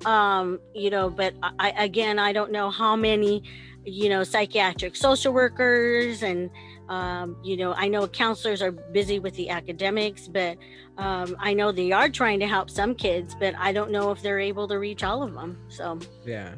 um, 0.06 0.60
you 0.74 0.90
know 0.90 1.10
but 1.10 1.34
I, 1.60 1.72
again 1.72 2.20
i 2.20 2.34
don't 2.34 2.52
know 2.52 2.70
how 2.70 2.96
many 2.96 3.44
you 3.86 4.10
know 4.10 4.24
psychiatric 4.24 4.96
social 4.96 5.34
workers 5.34 6.24
and 6.24 6.50
um, 6.90 7.36
you 7.44 7.56
know 7.58 7.74
i 7.74 7.88
know 7.88 8.08
counselors 8.08 8.62
are 8.62 8.72
busy 8.72 9.20
with 9.20 9.36
the 9.36 9.50
academics 9.50 10.28
but 10.28 10.58
um, 10.98 11.36
i 11.40 11.54
know 11.54 11.72
they 11.72 11.92
are 11.92 12.10
trying 12.10 12.40
to 12.40 12.48
help 12.48 12.70
some 12.70 12.94
kids 12.94 13.36
but 13.40 13.54
i 13.58 13.72
don't 13.72 13.92
know 13.92 14.12
if 14.12 14.22
they're 14.22 14.40
able 14.40 14.68
to 14.68 14.78
reach 14.80 15.04
all 15.04 15.24
of 15.24 15.34
them 15.34 15.58
so 15.70 16.00
Yeah. 16.26 16.54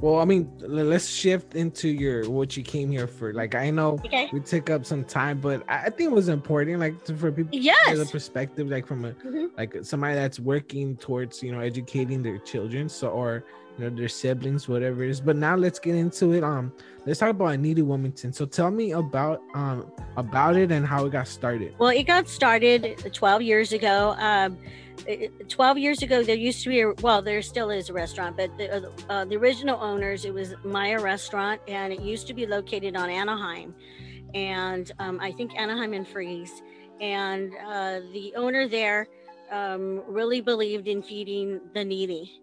Well, 0.00 0.18
I 0.18 0.24
mean, 0.24 0.50
let's 0.60 1.06
shift 1.06 1.54
into 1.54 1.88
your 1.88 2.28
what 2.30 2.56
you 2.56 2.62
came 2.62 2.90
here 2.90 3.06
for. 3.06 3.34
Like, 3.34 3.54
I 3.54 3.68
know 3.68 3.98
okay 4.06 4.30
we 4.32 4.40
took 4.40 4.70
up 4.70 4.86
some 4.86 5.04
time, 5.04 5.40
but 5.40 5.62
I 5.68 5.90
think 5.90 6.10
it 6.10 6.14
was 6.14 6.30
important, 6.30 6.80
like, 6.80 7.04
to, 7.04 7.14
for 7.14 7.30
people 7.30 7.50
yes 7.52 7.98
a 7.98 8.06
perspective, 8.06 8.68
like 8.70 8.86
from 8.86 9.04
a 9.04 9.12
Mhm. 9.12 9.50
like 9.58 9.76
somebody 9.82 10.14
that's 10.14 10.40
working 10.40 10.96
towards 10.96 11.42
you 11.42 11.52
know 11.52 11.60
educating 11.60 12.22
their 12.22 12.38
children, 12.38 12.88
so 12.88 13.08
or 13.10 13.44
you 13.78 13.84
know 13.84 13.96
their 13.96 14.08
siblings, 14.08 14.68
whatever 14.68 15.04
it 15.04 15.10
is. 15.10 15.20
But 15.20 15.36
now 15.36 15.56
let's 15.56 15.78
get 15.78 15.94
into 15.94 16.32
it. 16.32 16.44
Um, 16.44 16.72
let's 17.06 17.20
talk 17.20 17.30
about 17.30 17.54
A 17.54 17.56
Needy 17.56 17.82
Wilmington. 17.82 18.32
So 18.32 18.46
tell 18.46 18.70
me 18.70 18.92
about 18.92 19.42
um 19.54 19.90
about 20.16 20.56
it 20.56 20.70
and 20.70 20.86
how 20.86 21.06
it 21.06 21.12
got 21.12 21.28
started. 21.28 21.74
Well, 21.78 21.90
it 21.90 22.04
got 22.04 22.28
started 22.28 23.10
12 23.12 23.42
years 23.42 23.72
ago. 23.72 24.14
Um, 24.18 24.58
12 25.48 25.78
years 25.78 26.02
ago, 26.02 26.22
there 26.22 26.36
used 26.36 26.62
to 26.62 26.68
be, 26.68 26.80
a, 26.82 26.92
well, 27.00 27.22
there 27.22 27.40
still 27.40 27.70
is 27.70 27.88
a 27.88 27.92
restaurant, 27.92 28.36
but 28.36 28.56
the, 28.58 28.92
uh, 29.08 29.24
the 29.24 29.34
original 29.36 29.80
owners, 29.80 30.26
it 30.26 30.34
was 30.34 30.54
Maya 30.62 31.00
Restaurant, 31.00 31.58
and 31.66 31.90
it 31.90 32.00
used 32.00 32.26
to 32.26 32.34
be 32.34 32.44
located 32.46 32.96
on 32.96 33.08
Anaheim. 33.08 33.74
and 34.34 34.92
um, 34.98 35.18
I 35.20 35.32
think 35.32 35.58
Anaheim 35.58 35.92
and 35.94 36.06
Fries. 36.06 36.62
And 37.00 37.52
uh, 37.66 38.00
the 38.12 38.34
owner 38.36 38.68
there 38.68 39.08
um, 39.50 40.02
really 40.06 40.40
believed 40.40 40.86
in 40.86 41.02
feeding 41.02 41.60
the 41.74 41.84
needy. 41.84 42.39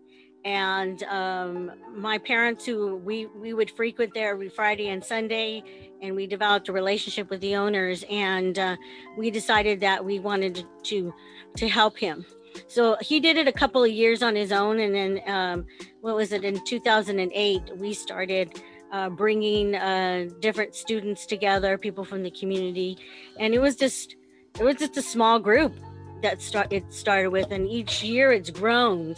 And 0.47 1.03
um, 1.03 1.73
my 1.93 2.17
parents, 2.17 2.65
who 2.65 2.95
we, 2.95 3.25
we 3.25 3.53
would 3.53 3.69
frequent 3.69 4.13
there 4.13 4.29
every 4.29 4.47
Friday 4.47 4.87
and 4.87 5.03
Sunday, 5.03 5.61
and 6.01 6.15
we 6.15 6.25
developed 6.25 6.69
a 6.69 6.71
relationship 6.71 7.29
with 7.29 7.41
the 7.41 7.57
owners, 7.57 8.05
and 8.09 8.57
uh, 8.57 8.77
we 9.17 9.29
decided 9.29 9.81
that 9.81 10.05
we 10.05 10.19
wanted 10.19 10.65
to 10.83 11.13
to 11.57 11.67
help 11.67 11.97
him. 11.97 12.25
So 12.67 12.95
he 13.01 13.19
did 13.19 13.35
it 13.35 13.49
a 13.49 13.51
couple 13.51 13.83
of 13.83 13.91
years 13.91 14.23
on 14.23 14.37
his 14.37 14.53
own, 14.53 14.79
and 14.79 14.95
then 14.95 15.21
um, 15.27 15.65
what 15.99 16.15
was 16.15 16.31
it 16.31 16.45
in 16.45 16.63
2008? 16.63 17.75
We 17.75 17.93
started 17.93 18.63
uh, 18.93 19.09
bringing 19.09 19.75
uh, 19.75 20.29
different 20.39 20.75
students 20.75 21.25
together, 21.25 21.77
people 21.77 22.05
from 22.05 22.23
the 22.23 22.31
community, 22.31 22.97
and 23.37 23.53
it 23.53 23.59
was 23.59 23.75
just 23.75 24.15
it 24.57 24.63
was 24.63 24.77
just 24.77 24.95
a 24.95 25.01
small 25.01 25.39
group 25.39 25.75
that 26.21 26.41
start 26.41 26.71
it 26.71 26.93
started 26.93 27.31
with, 27.31 27.51
and 27.51 27.67
each 27.67 28.01
year 28.01 28.31
it's 28.31 28.49
grown. 28.49 29.13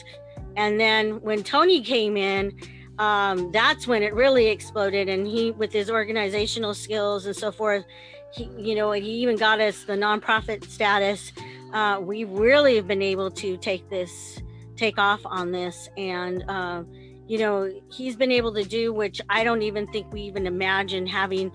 And 0.59 0.77
then 0.77 1.21
when 1.21 1.41
Tony 1.41 1.81
came 1.81 2.17
in, 2.17 2.53
um, 2.97 3.49
that's 3.53 3.87
when 3.87 4.03
it 4.03 4.13
really 4.13 4.47
exploded, 4.47 5.07
and 5.07 5.25
he 5.25 5.51
with 5.51 5.71
his 5.71 5.89
organizational 5.89 6.73
skills 6.73 7.25
and 7.25 7.33
so 7.33 7.49
forth, 7.49 7.85
he 8.33 8.49
you 8.57 8.75
know 8.75 8.91
he 8.91 9.09
even 9.23 9.37
got 9.37 9.61
us 9.61 9.85
the 9.85 9.93
nonprofit 9.93 10.65
status. 10.65 11.31
Uh, 11.71 12.01
we 12.01 12.25
really 12.25 12.75
have 12.75 12.87
been 12.87 13.01
able 13.01 13.31
to 13.31 13.55
take 13.55 13.89
this 13.89 14.41
take 14.75 14.99
off 14.99 15.21
on 15.25 15.51
this 15.51 15.89
and. 15.97 16.43
Uh, 16.47 16.83
you 17.29 17.37
know, 17.37 17.71
he's 17.91 18.15
been 18.15 18.31
able 18.31 18.51
to 18.55 18.63
do, 18.63 18.91
which 18.91 19.21
I 19.29 19.43
don't 19.43 19.61
even 19.61 19.85
think 19.85 20.11
we 20.11 20.21
even 20.21 20.47
imagine 20.47 21.05
having 21.05 21.51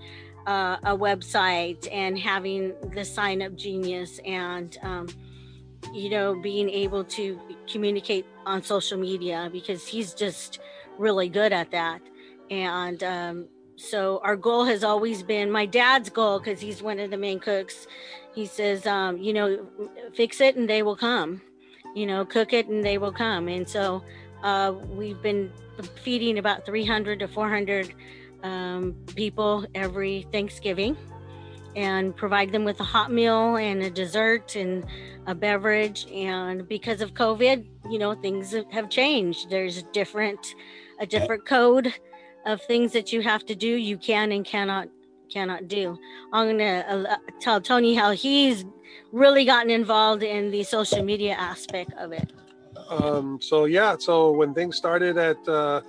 uh, 0.47 0.77
a 0.83 0.97
website 0.97 1.85
and 1.91 2.17
having 2.17 2.73
the 2.93 3.03
sign 3.03 3.41
up 3.41 3.55
genius 3.55 4.21
and, 4.25 4.77
um, 4.83 5.07
you 5.93 6.09
know, 6.09 6.39
being 6.39 6.69
able 6.69 7.03
to 7.03 7.39
communicate 7.67 8.25
on 8.45 8.63
social 8.63 8.97
media 8.97 9.49
because 9.51 9.87
he's 9.87 10.13
just 10.13 10.59
really 10.97 11.29
good 11.29 11.53
at 11.53 11.71
that. 11.71 12.01
And 12.49 13.03
um, 13.03 13.47
so 13.75 14.19
our 14.23 14.35
goal 14.35 14.65
has 14.65 14.83
always 14.83 15.23
been 15.23 15.51
my 15.51 15.65
dad's 15.65 16.09
goal 16.09 16.39
because 16.39 16.61
he's 16.61 16.81
one 16.81 16.99
of 16.99 17.11
the 17.11 17.17
main 17.17 17.39
cooks. 17.39 17.87
He 18.33 18.45
says, 18.45 18.85
um, 18.85 19.17
you 19.17 19.33
know, 19.33 19.67
fix 20.13 20.41
it 20.41 20.55
and 20.55 20.69
they 20.69 20.83
will 20.83 20.95
come, 20.95 21.41
you 21.95 22.05
know, 22.05 22.25
cook 22.25 22.53
it 22.53 22.67
and 22.67 22.83
they 22.83 22.97
will 22.97 23.11
come. 23.11 23.47
And 23.47 23.67
so 23.67 24.03
uh, 24.43 24.73
we've 24.89 25.21
been 25.21 25.51
feeding 26.03 26.37
about 26.37 26.65
300 26.65 27.19
to 27.19 27.27
400 27.27 27.93
um, 28.43 28.95
people 29.15 29.65
every 29.73 30.27
Thanksgiving 30.31 30.95
and 31.75 32.15
provide 32.15 32.51
them 32.51 32.63
with 32.63 32.79
a 32.79 32.83
hot 32.83 33.11
meal 33.11 33.57
and 33.57 33.83
a 33.83 33.89
dessert 33.89 34.55
and 34.55 34.85
a 35.27 35.35
beverage. 35.35 36.07
And 36.11 36.67
because 36.67 37.01
of 37.01 37.13
COVID, 37.13 37.65
you 37.89 37.99
know, 37.99 38.13
things 38.15 38.55
have 38.71 38.89
changed. 38.89 39.49
There's 39.49 39.83
different, 39.93 40.55
a 40.99 41.05
different 41.05 41.45
code 41.45 41.93
of 42.45 42.61
things 42.61 42.91
that 42.93 43.11
you 43.11 43.21
have 43.21 43.45
to 43.45 43.55
do, 43.55 43.67
you 43.67 43.97
can 43.97 44.31
and 44.31 44.45
cannot 44.45 44.87
cannot 45.31 45.67
do. 45.67 45.97
I'm 46.31 46.47
gonna 46.47 46.85
uh, 46.87 47.15
tell 47.39 47.59
Tony 47.59 47.95
how 47.95 48.11
he's 48.11 48.63
really 49.11 49.43
gotten 49.43 49.71
involved 49.71 50.23
in 50.23 50.51
the 50.51 50.63
social 50.63 51.03
media 51.03 51.33
aspect 51.33 51.93
of 51.97 52.11
it. 52.11 52.31
Um, 52.89 53.39
so 53.41 53.65
yeah, 53.65 53.95
so 53.97 54.31
when 54.31 54.53
things 54.53 54.77
started 54.77 55.17
at 55.17 55.37
uh, 55.47 55.81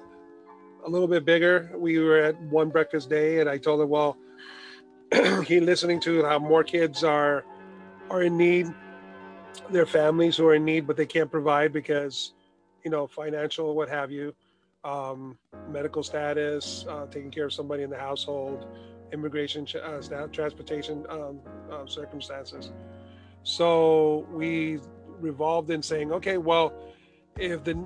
a 0.85 0.89
little 0.89 1.09
bit 1.09 1.25
bigger, 1.25 1.71
we 1.77 1.99
were 1.99 2.19
at 2.19 2.41
one 2.45 2.71
breakfast 2.71 3.11
day, 3.11 3.41
and 3.41 3.49
I 3.49 3.59
told 3.59 3.81
him, 3.81 3.91
well, 3.91 4.17
he 5.47 5.61
listening 5.61 6.01
to 6.01 6.25
how 6.25 6.39
more 6.39 6.65
kids 6.65 7.05
are 7.05 7.45
are 8.09 8.23
in 8.23 8.37
need, 8.37 8.67
their 9.71 9.87
families 9.87 10.37
who 10.37 10.47
are 10.47 10.55
in 10.55 10.65
need, 10.65 10.87
but 10.87 10.97
they 10.97 11.07
can't 11.07 11.31
provide 11.31 11.73
because, 11.73 12.33
you 12.85 12.91
know, 12.91 13.07
financial, 13.07 13.75
what 13.75 13.89
have 13.89 14.11
you, 14.11 14.35
um, 14.85 15.37
medical 15.71 16.03
status, 16.03 16.85
uh, 16.89 17.07
taking 17.07 17.31
care 17.31 17.47
of 17.47 17.53
somebody 17.53 17.83
in 17.83 17.91
the 17.91 17.99
household, 17.99 18.67
immigration, 19.13 19.67
uh, 19.83 20.27
transportation 20.29 21.05
um, 21.09 21.41
uh, 21.71 21.87
circumstances. 21.87 22.71
So 23.43 24.27
we 24.33 24.81
revolved 25.21 25.71
in 25.71 25.83
saying, 25.83 26.13
okay, 26.13 26.39
well, 26.39 26.73
if 27.39 27.65
the 27.65 27.77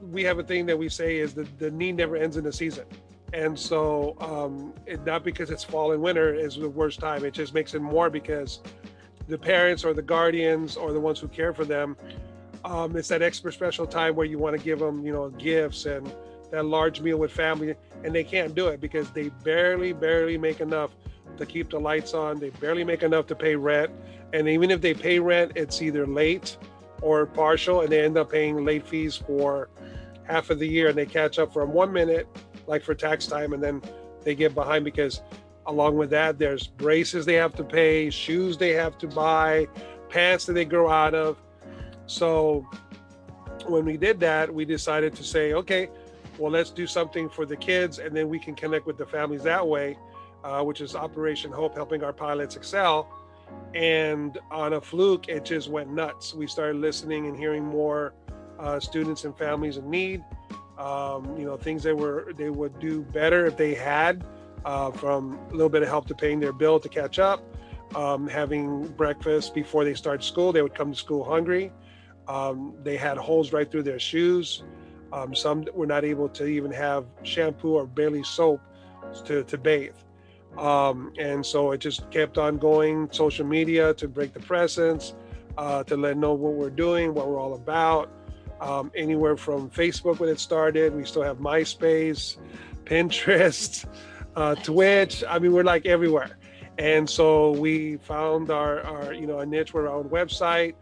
we 0.00 0.22
have 0.22 0.38
a 0.38 0.44
thing 0.44 0.64
that 0.66 0.78
we 0.78 0.88
say 0.88 1.18
is 1.18 1.34
that 1.34 1.58
the 1.58 1.70
need 1.70 1.96
never 1.96 2.16
ends 2.16 2.36
in 2.36 2.44
the 2.44 2.52
season, 2.52 2.84
and 3.32 3.58
so 3.58 4.16
um, 4.20 4.72
it, 4.86 5.04
not 5.04 5.24
because 5.24 5.50
it's 5.50 5.64
fall 5.64 5.92
and 5.92 6.00
winter 6.00 6.32
is 6.32 6.56
the 6.56 6.68
worst 6.68 7.00
time. 7.00 7.24
It 7.24 7.34
just 7.34 7.52
makes 7.52 7.74
it 7.74 7.82
more 7.82 8.10
because 8.10 8.60
the 9.28 9.38
parents 9.38 9.84
or 9.84 9.94
the 9.94 10.02
guardians 10.02 10.76
or 10.76 10.92
the 10.92 11.00
ones 11.00 11.20
who 11.20 11.28
care 11.28 11.52
for 11.52 11.64
them, 11.64 11.96
um, 12.64 12.96
it's 12.96 13.08
that 13.08 13.22
extra 13.22 13.52
special 13.52 13.86
time 13.86 14.14
where 14.14 14.26
you 14.26 14.38
want 14.38 14.56
to 14.56 14.62
give 14.62 14.78
them, 14.78 15.04
you 15.04 15.12
know, 15.12 15.30
gifts 15.30 15.86
and 15.86 16.12
that 16.50 16.64
large 16.64 17.00
meal 17.00 17.16
with 17.18 17.32
family, 17.32 17.74
and 18.04 18.14
they 18.14 18.22
can't 18.22 18.54
do 18.54 18.68
it 18.68 18.80
because 18.80 19.10
they 19.10 19.30
barely, 19.42 19.92
barely 19.92 20.36
make 20.36 20.60
enough 20.60 20.90
to 21.38 21.46
keep 21.46 21.70
the 21.70 21.80
lights 21.80 22.14
on. 22.14 22.38
They 22.38 22.50
barely 22.50 22.84
make 22.84 23.02
enough 23.02 23.26
to 23.28 23.34
pay 23.34 23.56
rent, 23.56 23.90
and 24.32 24.48
even 24.48 24.70
if 24.70 24.80
they 24.80 24.94
pay 24.94 25.18
rent, 25.18 25.52
it's 25.56 25.80
either 25.80 26.06
late 26.06 26.56
or 27.00 27.26
partial, 27.26 27.80
and 27.80 27.90
they 27.90 28.04
end 28.04 28.16
up 28.16 28.30
paying 28.30 28.64
late 28.64 28.86
fees 28.86 29.16
for 29.16 29.70
half 30.24 30.50
of 30.50 30.58
the 30.58 30.68
year, 30.68 30.88
and 30.88 30.96
they 30.96 31.06
catch 31.06 31.38
up 31.38 31.52
from 31.52 31.72
one 31.72 31.92
minute, 31.92 32.28
like 32.66 32.82
for 32.82 32.94
tax 32.94 33.26
time, 33.26 33.54
and 33.54 33.62
then 33.62 33.82
they 34.22 34.34
get 34.34 34.54
behind 34.54 34.84
because 34.84 35.22
along 35.66 35.96
with 35.96 36.10
that, 36.10 36.38
there's 36.38 36.66
braces 36.66 37.24
they 37.24 37.34
have 37.34 37.54
to 37.56 37.64
pay, 37.64 38.10
shoes 38.10 38.56
they 38.56 38.70
have 38.70 38.98
to 38.98 39.06
buy, 39.06 39.68
pants 40.08 40.46
that 40.46 40.54
they 40.54 40.64
grow 40.64 40.90
out 40.90 41.14
of. 41.14 41.40
So 42.06 42.66
when 43.66 43.84
we 43.84 43.96
did 43.96 44.20
that, 44.20 44.52
we 44.52 44.64
decided 44.64 45.14
to 45.16 45.24
say, 45.24 45.52
okay, 45.54 45.88
well, 46.38 46.50
let's 46.50 46.70
do 46.70 46.86
something 46.86 47.28
for 47.28 47.46
the 47.46 47.56
kids, 47.56 47.98
and 47.98 48.16
then 48.16 48.28
we 48.28 48.38
can 48.38 48.54
connect 48.54 48.86
with 48.86 48.96
the 48.96 49.06
families 49.06 49.42
that 49.44 49.66
way, 49.66 49.98
uh, 50.44 50.62
which 50.62 50.80
is 50.80 50.94
Operation 50.96 51.52
Hope, 51.52 51.74
helping 51.74 52.02
our 52.02 52.12
pilots 52.12 52.56
excel. 52.56 53.08
And 53.74 54.38
on 54.50 54.72
a 54.74 54.80
fluke 54.80 55.28
it 55.28 55.44
just 55.44 55.68
went 55.68 55.90
nuts. 55.90 56.34
We 56.34 56.46
started 56.46 56.76
listening 56.76 57.26
and 57.26 57.36
hearing 57.36 57.64
more 57.64 58.14
uh, 58.58 58.80
students 58.80 59.24
and 59.24 59.36
families 59.36 59.76
in 59.76 59.90
need. 59.90 60.24
Um, 60.78 61.36
you 61.36 61.44
know 61.44 61.58
things 61.58 61.82
they 61.82 61.92
were 61.92 62.32
they 62.36 62.48
would 62.48 62.78
do 62.80 63.02
better 63.02 63.44
if 63.44 63.58
they 63.58 63.74
had 63.74 64.24
uh, 64.64 64.90
from 64.90 65.38
a 65.50 65.52
little 65.52 65.68
bit 65.68 65.82
of 65.82 65.88
help 65.88 66.06
to 66.06 66.14
paying 66.14 66.40
their 66.40 66.52
bill 66.52 66.78
to 66.80 66.88
catch 66.88 67.18
up 67.18 67.42
um, 67.94 68.26
having 68.26 68.86
breakfast 68.88 69.54
before 69.54 69.84
they 69.84 69.94
start 69.94 70.24
school 70.24 70.52
they 70.52 70.62
would 70.62 70.74
come 70.74 70.92
to 70.92 70.98
school 70.98 71.24
hungry. 71.24 71.72
Um, 72.28 72.74
they 72.82 72.96
had 72.96 73.18
holes 73.18 73.52
right 73.52 73.70
through 73.70 73.82
their 73.82 73.98
shoes. 73.98 74.62
Um, 75.12 75.34
some 75.34 75.66
were 75.74 75.86
not 75.86 76.04
able 76.04 76.28
to 76.30 76.46
even 76.46 76.70
have 76.72 77.04
shampoo 77.22 77.74
or 77.74 77.86
barely 77.86 78.22
soap 78.22 78.60
to, 79.24 79.44
to 79.44 79.58
bathe. 79.58 79.94
Um, 80.56 81.12
and 81.18 81.44
so 81.44 81.72
it 81.72 81.78
just 81.78 82.10
kept 82.10 82.38
on 82.38 82.58
going, 82.58 83.10
social 83.10 83.46
media 83.46 83.92
to 83.94 84.08
break 84.08 84.32
the 84.32 84.40
presence, 84.40 85.14
uh, 85.58 85.82
to 85.84 85.96
let 85.96 86.16
know 86.16 86.32
what 86.32 86.54
we're 86.54 86.70
doing, 86.70 87.12
what 87.12 87.28
we're 87.28 87.40
all 87.40 87.54
about. 87.54 88.10
Um, 88.60 88.92
anywhere 88.94 89.36
from 89.36 89.68
Facebook 89.70 90.20
when 90.20 90.28
it 90.28 90.38
started, 90.38 90.94
we 90.94 91.04
still 91.04 91.22
have 91.22 91.38
MySpace, 91.38 92.36
Pinterest, 92.84 93.84
uh, 94.36 94.54
Twitch. 94.56 95.24
I 95.28 95.38
mean, 95.38 95.52
we're 95.52 95.64
like 95.64 95.86
everywhere. 95.86 96.38
And 96.78 97.08
so 97.08 97.50
we 97.52 97.98
found 97.98 98.50
our, 98.50 98.80
our 98.80 99.12
you 99.12 99.26
know, 99.26 99.40
a 99.40 99.46
niche 99.46 99.74
with 99.74 99.84
our 99.84 99.92
own 99.94 100.08
website. 100.08 100.74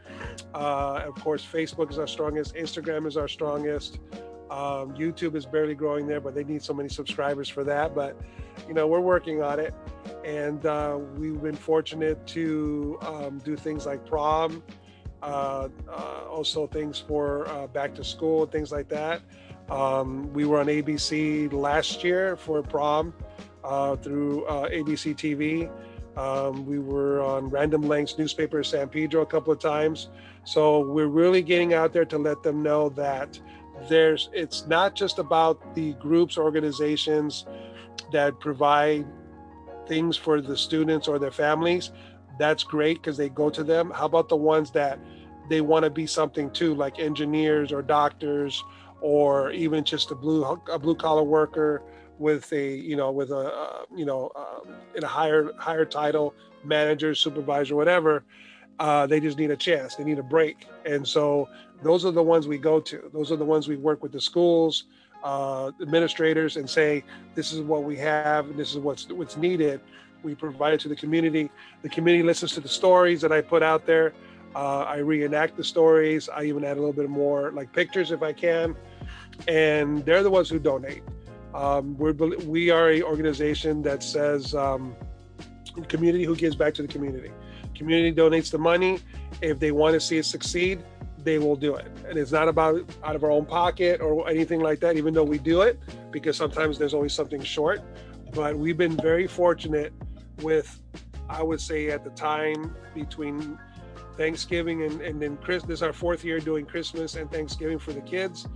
Uh, 0.54 1.02
of 1.04 1.14
course, 1.16 1.44
Facebook 1.44 1.90
is 1.90 1.98
our 1.98 2.06
strongest. 2.06 2.54
Instagram 2.54 3.06
is 3.06 3.16
our 3.16 3.28
strongest. 3.28 3.98
Um, 4.50 4.94
YouTube 4.94 5.36
is 5.36 5.46
barely 5.46 5.74
growing 5.74 6.06
there, 6.06 6.20
but 6.20 6.34
they 6.34 6.44
need 6.44 6.62
so 6.62 6.74
many 6.74 6.88
subscribers 6.88 7.48
for 7.48 7.64
that. 7.64 7.94
But 7.94 8.16
you 8.66 8.74
know, 8.74 8.86
we're 8.86 9.00
working 9.00 9.42
on 9.42 9.60
it, 9.60 9.74
and 10.24 10.64
uh, 10.66 10.98
we've 11.16 11.40
been 11.40 11.56
fortunate 11.56 12.24
to 12.28 12.98
um, 13.02 13.38
do 13.38 13.56
things 13.56 13.86
like 13.86 14.04
prom, 14.04 14.62
uh, 15.22 15.68
uh, 15.88 16.24
also 16.28 16.66
things 16.66 16.98
for 16.98 17.48
uh, 17.48 17.68
back 17.68 17.94
to 17.94 18.04
school, 18.04 18.46
things 18.46 18.72
like 18.72 18.88
that. 18.88 19.22
Um, 19.70 20.32
we 20.32 20.44
were 20.44 20.60
on 20.60 20.66
ABC 20.66 21.52
last 21.52 22.02
year 22.02 22.36
for 22.36 22.62
prom 22.62 23.14
uh, 23.62 23.96
through 23.96 24.44
uh, 24.46 24.68
ABC 24.68 25.14
TV. 25.14 25.70
Um, 26.18 26.66
we 26.66 26.78
were 26.78 27.22
on 27.22 27.48
Random 27.48 27.82
Lengths 27.82 28.18
newspaper 28.18 28.64
San 28.64 28.88
Pedro 28.88 29.22
a 29.22 29.26
couple 29.26 29.52
of 29.52 29.60
times. 29.60 30.08
So 30.44 30.80
we're 30.80 31.06
really 31.06 31.42
getting 31.42 31.72
out 31.72 31.92
there 31.92 32.04
to 32.06 32.18
let 32.18 32.42
them 32.42 32.62
know 32.62 32.88
that 32.90 33.40
there's 33.88 34.28
it's 34.32 34.66
not 34.66 34.94
just 34.94 35.18
about 35.18 35.74
the 35.74 35.94
groups 35.94 36.36
organizations 36.36 37.46
that 38.12 38.38
provide 38.40 39.06
things 39.86 40.16
for 40.16 40.40
the 40.40 40.56
students 40.56 41.08
or 41.08 41.18
their 41.18 41.30
families 41.30 41.90
that's 42.38 42.62
great 42.62 43.00
because 43.00 43.16
they 43.16 43.28
go 43.28 43.48
to 43.48 43.64
them 43.64 43.90
how 43.90 44.04
about 44.04 44.28
the 44.28 44.36
ones 44.36 44.70
that 44.70 44.98
they 45.48 45.60
want 45.60 45.84
to 45.84 45.90
be 45.90 46.06
something 46.06 46.50
too 46.50 46.74
like 46.74 46.98
engineers 46.98 47.72
or 47.72 47.80
doctors 47.80 48.62
or 49.00 49.50
even 49.52 49.84
just 49.84 50.10
a 50.10 50.14
blue 50.14 50.44
a 50.70 50.78
blue 50.78 50.94
collar 50.94 51.22
worker 51.22 51.82
with 52.18 52.52
a 52.52 52.74
you 52.74 52.96
know 52.96 53.10
with 53.10 53.30
a 53.30 53.54
uh, 53.54 53.84
you 53.94 54.04
know 54.04 54.30
uh, 54.36 54.60
in 54.94 55.04
a 55.04 55.08
higher 55.08 55.50
higher 55.58 55.84
title 55.84 56.34
manager 56.64 57.14
supervisor 57.14 57.74
whatever 57.74 58.24
uh, 58.80 59.06
they 59.06 59.20
just 59.20 59.36
need 59.38 59.50
a 59.50 59.56
chance. 59.56 59.94
They 59.94 60.04
need 60.04 60.18
a 60.18 60.22
break. 60.22 60.66
And 60.86 61.06
so 61.06 61.48
those 61.82 62.06
are 62.06 62.10
the 62.10 62.22
ones 62.22 62.48
we 62.48 62.56
go 62.56 62.80
to. 62.80 63.10
Those 63.12 63.30
are 63.30 63.36
the 63.36 63.44
ones 63.44 63.68
we 63.68 63.76
work 63.76 64.02
with 64.02 64.10
the 64.10 64.20
schools 64.20 64.84
uh, 65.22 65.70
administrators 65.82 66.56
and 66.56 66.68
say 66.68 67.04
this 67.34 67.52
is 67.52 67.60
what 67.60 67.84
we 67.84 67.94
have 67.96 68.46
and 68.46 68.58
this 68.58 68.70
is 68.72 68.78
what's 68.78 69.06
what's 69.10 69.36
needed. 69.36 69.80
We 70.22 70.34
provide 70.34 70.72
it 70.72 70.80
to 70.80 70.88
the 70.88 70.96
community. 70.96 71.50
The 71.82 71.90
community 71.90 72.24
listens 72.24 72.52
to 72.52 72.60
the 72.60 72.68
stories 72.68 73.20
that 73.20 73.32
i 73.32 73.42
put 73.42 73.62
out 73.62 73.86
there. 73.86 74.14
Uh, 74.54 74.80
i 74.80 74.96
reenact 74.96 75.58
the 75.58 75.64
stories. 75.64 76.30
I 76.30 76.44
even 76.44 76.64
add 76.64 76.78
a 76.78 76.80
little 76.80 76.94
bit 76.94 77.08
more 77.10 77.50
like 77.52 77.70
pictures 77.72 78.10
if 78.10 78.22
i 78.22 78.32
can 78.32 78.74
and 79.48 80.04
they're 80.04 80.22
the 80.22 80.30
ones 80.30 80.48
who 80.48 80.58
donate 80.58 81.02
um, 81.54 81.96
we're 81.96 82.12
we 82.46 82.70
are 82.70 82.90
a 82.90 83.02
organization 83.02 83.82
that 83.82 84.02
says 84.02 84.54
um, 84.54 84.94
community 85.88 86.24
who 86.24 86.36
gives 86.36 86.56
back 86.56 86.74
to 86.74 86.82
the 86.82 86.88
community 86.88 87.30
community 87.74 88.14
donates 88.14 88.50
the 88.50 88.58
money 88.58 88.98
if 89.40 89.58
they 89.58 89.72
want 89.72 89.94
to 89.94 90.00
see 90.00 90.18
it 90.18 90.24
succeed 90.24 90.82
they 91.24 91.38
will 91.38 91.56
do 91.56 91.74
it. 91.74 91.86
And 92.08 92.18
it's 92.18 92.32
not 92.32 92.48
about 92.48 92.88
out 93.04 93.16
of 93.16 93.24
our 93.24 93.30
own 93.30 93.44
pocket 93.44 94.00
or 94.00 94.28
anything 94.28 94.60
like 94.60 94.80
that, 94.80 94.96
even 94.96 95.14
though 95.14 95.24
we 95.24 95.38
do 95.38 95.62
it, 95.62 95.78
because 96.10 96.36
sometimes 96.36 96.78
there's 96.78 96.94
always 96.94 97.12
something 97.12 97.42
short. 97.42 97.82
But 98.32 98.56
we've 98.56 98.76
been 98.76 98.96
very 98.96 99.26
fortunate 99.26 99.92
with, 100.42 100.80
I 101.28 101.42
would 101.42 101.60
say, 101.60 101.90
at 101.90 102.04
the 102.04 102.10
time 102.10 102.74
between 102.94 103.58
Thanksgiving 104.16 104.82
and, 104.82 105.00
and 105.00 105.20
then 105.20 105.36
Chris, 105.38 105.62
this 105.62 105.78
is 105.78 105.82
our 105.82 105.92
fourth 105.92 106.24
year 106.24 106.40
doing 106.40 106.64
Christmas 106.66 107.16
and 107.16 107.30
Thanksgiving 107.30 107.78
for 107.78 107.92
the 107.92 108.00
kids, 108.00 108.46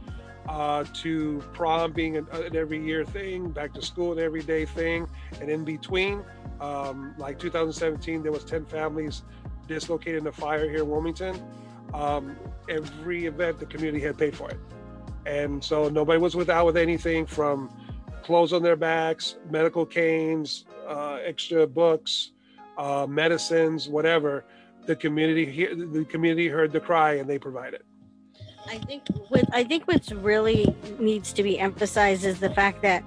uh, 0.49 0.84
to 0.95 1.42
prom 1.53 1.92
being 1.92 2.16
an, 2.16 2.26
an, 2.32 2.55
every 2.57 2.82
year 2.84 3.05
thing, 3.05 3.51
back 3.51 3.72
to 3.74 3.82
school 3.82 4.12
an 4.12 4.18
everyday 4.18 4.64
thing. 4.64 5.09
And 5.40 5.51
in 5.51 5.64
between, 5.64 6.24
um, 6.61 7.14
like 7.18 7.38
2017, 7.38 8.22
there 8.22 8.32
was 8.32 8.45
10 8.45 8.66
families 8.66 9.22
dislocated 9.66 10.22
in 10.22 10.26
a 10.26 10.32
fire 10.32 10.68
here 10.68 10.82
in 10.82 10.90
Wilmington 10.90 11.42
um, 11.95 12.36
every 12.68 13.26
event 13.26 13.59
the 13.59 13.66
community 13.66 14.05
had 14.05 14.18
paid 14.18 14.36
for 14.36 14.51
it. 14.51 14.59
And 15.26 15.62
so 15.62 15.88
nobody 15.88 16.18
was 16.18 16.34
without 16.34 16.66
with 16.66 16.76
anything 16.76 17.24
from 17.24 17.70
clothes 18.22 18.53
on 18.53 18.62
their 18.62 18.76
backs, 18.76 19.36
medical 19.51 19.86
canes, 19.86 20.64
uh, 20.86 21.18
extra 21.24 21.66
books, 21.66 22.32
uh, 22.76 23.07
medicines, 23.09 23.88
whatever. 23.88 24.45
The 24.86 24.97
community 24.97 25.66
the 25.74 26.05
community 26.05 26.49
heard 26.49 26.72
the 26.72 26.80
cry 26.80 27.14
and 27.14 27.30
they 27.30 27.38
provided. 27.38 27.84
I 28.69 28.79
think 28.79 29.03
what 29.29 29.45
I 29.53 29.65
think 29.65 29.85
what's 29.85 30.12
really 30.12 30.75
needs 30.99 31.33
to 31.35 31.43
be 31.43 31.59
emphasized 31.59 32.25
is 32.25 32.41
the 32.41 32.51
fact 32.51 32.83
that 32.83 33.05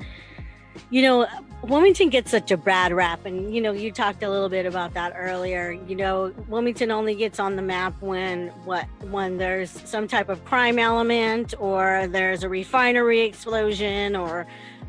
you 0.89 1.01
know 1.01 1.27
Wilmington 1.63 2.09
gets 2.09 2.29
such 2.29 2.51
a 2.51 2.57
bad 2.57 2.93
rap, 2.93 3.25
and 3.25 3.53
you 3.53 3.61
know, 3.61 3.71
you 3.71 3.91
talked 3.91 4.21
a 4.21 4.29
little 4.29 4.49
bit 4.49 4.65
about 4.65 4.93
that 4.93 5.13
earlier. 5.15 5.71
You 5.87 5.95
know, 5.95 6.33
Wilmington 6.47 6.91
only 6.91 7.15
gets 7.15 7.39
on 7.39 7.55
the 7.55 7.61
map 7.61 7.99
when 7.99 8.49
what 8.63 8.85
when 9.09 9.37
there's 9.37 9.71
some 9.71 10.07
type 10.07 10.29
of 10.29 10.43
crime 10.45 10.77
element, 10.77 11.55
or 11.59 12.07
there's 12.07 12.43
a 12.43 12.49
refinery 12.49 13.21
explosion, 13.21 14.15
or 14.15 14.45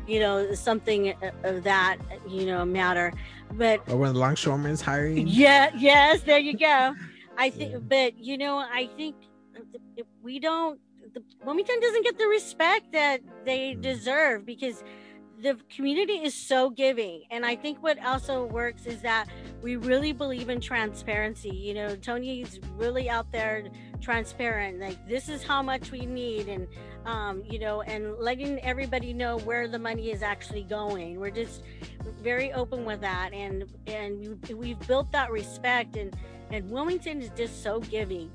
you 0.07 0.19
know, 0.19 0.53
something 0.53 1.13
of 1.43 1.63
that 1.63 1.97
you 2.27 2.45
know 2.45 2.63
matter. 2.65 3.11
But 3.53 3.81
or 3.89 3.97
when 3.97 4.13
the 4.13 4.19
longshoremen's 4.19 4.81
hiring. 4.81 5.27
Yeah. 5.27 5.71
Yes. 5.75 6.21
There 6.21 6.37
you 6.37 6.55
go. 6.55 6.93
I 7.37 7.49
think, 7.49 7.71
yeah. 7.71 7.79
but 7.79 8.17
you 8.17 8.37
know, 8.37 8.57
I 8.57 8.89
think 8.95 9.15
we 10.23 10.39
don't. 10.39 10.79
The, 11.13 11.23
Wilmington 11.43 11.79
doesn't 11.79 12.03
get 12.03 12.17
the 12.17 12.27
respect 12.27 12.91
that 12.91 13.21
they 13.45 13.73
mm. 13.73 13.81
deserve 13.81 14.45
because 14.45 14.83
the 15.41 15.57
community 15.69 16.13
is 16.13 16.33
so 16.33 16.69
giving 16.69 17.23
and 17.31 17.45
i 17.45 17.55
think 17.55 17.81
what 17.81 18.03
also 18.03 18.45
works 18.45 18.85
is 18.85 19.01
that 19.01 19.27
we 19.61 19.77
really 19.77 20.11
believe 20.11 20.49
in 20.49 20.59
transparency 20.59 21.49
you 21.49 21.73
know 21.73 21.95
tony's 21.95 22.59
really 22.75 23.09
out 23.09 23.31
there 23.31 23.63
transparent 24.01 24.79
like 24.79 25.07
this 25.07 25.29
is 25.29 25.41
how 25.41 25.61
much 25.61 25.91
we 25.91 26.05
need 26.05 26.49
and 26.49 26.67
um, 27.05 27.41
you 27.49 27.57
know 27.57 27.81
and 27.83 28.17
letting 28.17 28.59
everybody 28.59 29.13
know 29.13 29.37
where 29.39 29.67
the 29.67 29.79
money 29.79 30.11
is 30.11 30.21
actually 30.21 30.63
going 30.63 31.19
we're 31.19 31.29
just 31.29 31.63
very 32.21 32.51
open 32.51 32.83
with 32.83 32.99
that 32.99 33.33
and 33.33 33.63
and 33.87 34.45
we've 34.53 34.79
built 34.87 35.09
that 35.11 35.31
respect 35.31 35.95
and 35.95 36.15
and 36.51 36.69
wilmington 36.69 37.21
is 37.21 37.29
just 37.37 37.63
so 37.63 37.79
giving 37.79 38.29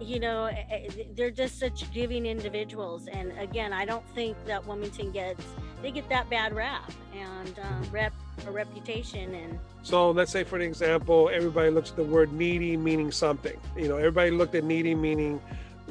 you 0.00 0.18
know 0.18 0.46
eh, 0.46 0.64
eh, 0.70 0.88
they're 1.14 1.30
just 1.30 1.58
such 1.58 1.90
giving 1.92 2.26
individuals 2.26 3.06
and 3.08 3.32
again 3.38 3.72
i 3.72 3.84
don't 3.84 4.06
think 4.14 4.36
that 4.46 4.66
wilmington 4.66 5.10
gets 5.10 5.44
they 5.82 5.90
get 5.90 6.08
that 6.08 6.28
bad 6.30 6.54
rap 6.54 6.90
and 7.14 7.58
uh, 7.58 7.84
rep 7.90 8.12
a 8.46 8.50
reputation 8.50 9.34
and 9.34 9.58
so 9.82 10.10
let's 10.10 10.30
say 10.30 10.44
for 10.44 10.56
an 10.56 10.62
example 10.62 11.30
everybody 11.32 11.70
looks 11.70 11.90
at 11.90 11.96
the 11.96 12.04
word 12.04 12.32
needy 12.32 12.76
meaning 12.76 13.10
something. 13.10 13.58
You 13.76 13.88
know 13.88 13.96
everybody 13.96 14.30
looked 14.30 14.54
at 14.54 14.64
needy 14.64 14.94
meaning 14.94 15.40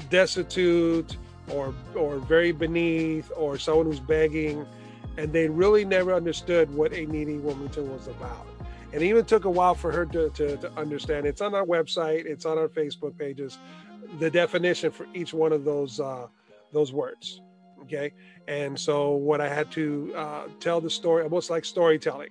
destitute 0.09 1.17
or 1.51 1.73
or 1.95 2.17
very 2.17 2.51
beneath 2.51 3.31
or 3.35 3.57
someone 3.57 3.87
who's 3.87 3.99
begging 3.99 4.65
and 5.17 5.33
they 5.33 5.49
really 5.49 5.83
never 5.83 6.13
understood 6.13 6.73
what 6.73 6.93
a 6.93 7.05
needy 7.05 7.37
wilmington 7.37 7.91
was 7.91 8.07
about. 8.07 8.45
And 8.93 9.03
it 9.03 9.05
even 9.05 9.25
took 9.25 9.45
a 9.45 9.49
while 9.49 9.75
for 9.75 9.91
her 9.91 10.05
to, 10.05 10.29
to, 10.29 10.57
to 10.57 10.71
understand. 10.73 11.27
It's 11.27 11.41
on 11.41 11.53
our 11.53 11.65
website. 11.65 12.25
It's 12.25 12.45
on 12.45 12.57
our 12.57 12.69
facebook 12.69 13.17
pages 13.17 13.59
the 14.17 14.29
definition 14.29 14.91
for 14.91 15.05
each 15.13 15.33
one 15.33 15.53
of 15.53 15.63
those 15.63 15.99
uh, 15.99 16.27
those 16.71 16.91
words 16.91 17.41
okay? 17.89 18.13
And 18.47 18.79
so 18.79 19.11
what 19.11 19.41
i 19.41 19.49
had 19.49 19.71
to 19.71 20.13
uh, 20.15 20.43
tell 20.59 20.81
the 20.81 20.89
story 20.89 21.23
almost 21.23 21.49
like 21.49 21.65
storytelling. 21.65 22.29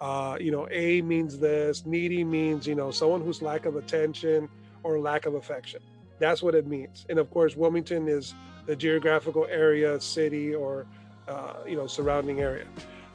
Uh, 0.00 0.36
you 0.40 0.52
know 0.52 0.68
a 0.70 1.02
means 1.02 1.38
this 1.38 1.84
needy 1.84 2.22
means 2.22 2.66
you 2.66 2.74
know 2.76 2.90
someone 2.90 3.20
who's 3.20 3.42
lack 3.42 3.66
of 3.66 3.74
attention 3.74 4.48
or 4.84 4.98
lack 5.00 5.26
of 5.26 5.34
affection. 5.34 5.80
That's 6.20 6.42
what 6.42 6.54
it 6.54 6.66
means. 6.66 7.04
And 7.08 7.18
of 7.18 7.30
course 7.30 7.56
wilmington 7.56 8.08
is 8.08 8.34
the 8.66 8.76
geographical 8.76 9.46
area 9.50 10.00
city 10.00 10.54
or 10.54 10.86
uh, 11.26 11.54
you 11.66 11.76
know 11.76 11.86
surrounding 11.86 12.40
area. 12.40 12.66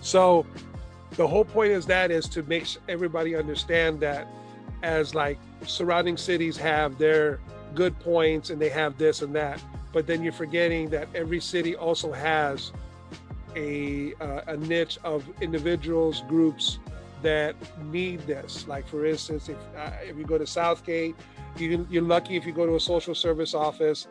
So 0.01 0.45
the 1.11 1.28
whole 1.28 1.45
point 1.45 1.71
is 1.71 1.86
that 1.86 2.11
is 2.11 2.28
to 2.30 2.43
make 2.43 2.67
everybody 2.89 3.36
understand 3.36 4.01
that 4.01 4.28
as 4.82 5.15
like 5.15 5.39
surrounding 5.65 6.17
cities 6.17 6.57
have 6.57 6.97
their 6.97 7.39
good 7.76 7.97
points 7.99 8.49
and 8.49 8.61
they 8.61 8.69
have 8.69 8.97
this 8.97 9.21
and 9.21 9.36
that 9.36 9.61
but 9.93 10.07
then 10.07 10.24
you're 10.24 10.34
forgetting 10.34 10.89
that 10.89 11.07
every 11.13 11.39
city 11.39 11.76
also 11.76 12.11
has 12.11 12.74
a 13.55 14.13
uh, 14.19 14.41
a 14.47 14.57
niche 14.57 14.97
of 15.03 15.24
individuals 15.41 16.24
groups 16.28 16.80
that 17.21 17.55
need 17.86 18.19
this. 18.21 18.67
Like 18.67 18.88
for 18.88 19.05
instance 19.05 19.47
if 19.47 19.57
uh, 19.78 19.91
if 20.01 20.17
you 20.17 20.26
go 20.26 20.38
to 20.38 20.47
southgate 20.47 21.15
you, 21.57 21.86
you're 21.89 22.01
lucky 22.01 22.36
if 22.36 22.45
you 22.45 22.51
go 22.51 22.65
to 22.65 22.76
a 22.76 22.80
social 22.80 23.13
service 23.13 23.53
office 23.53 24.07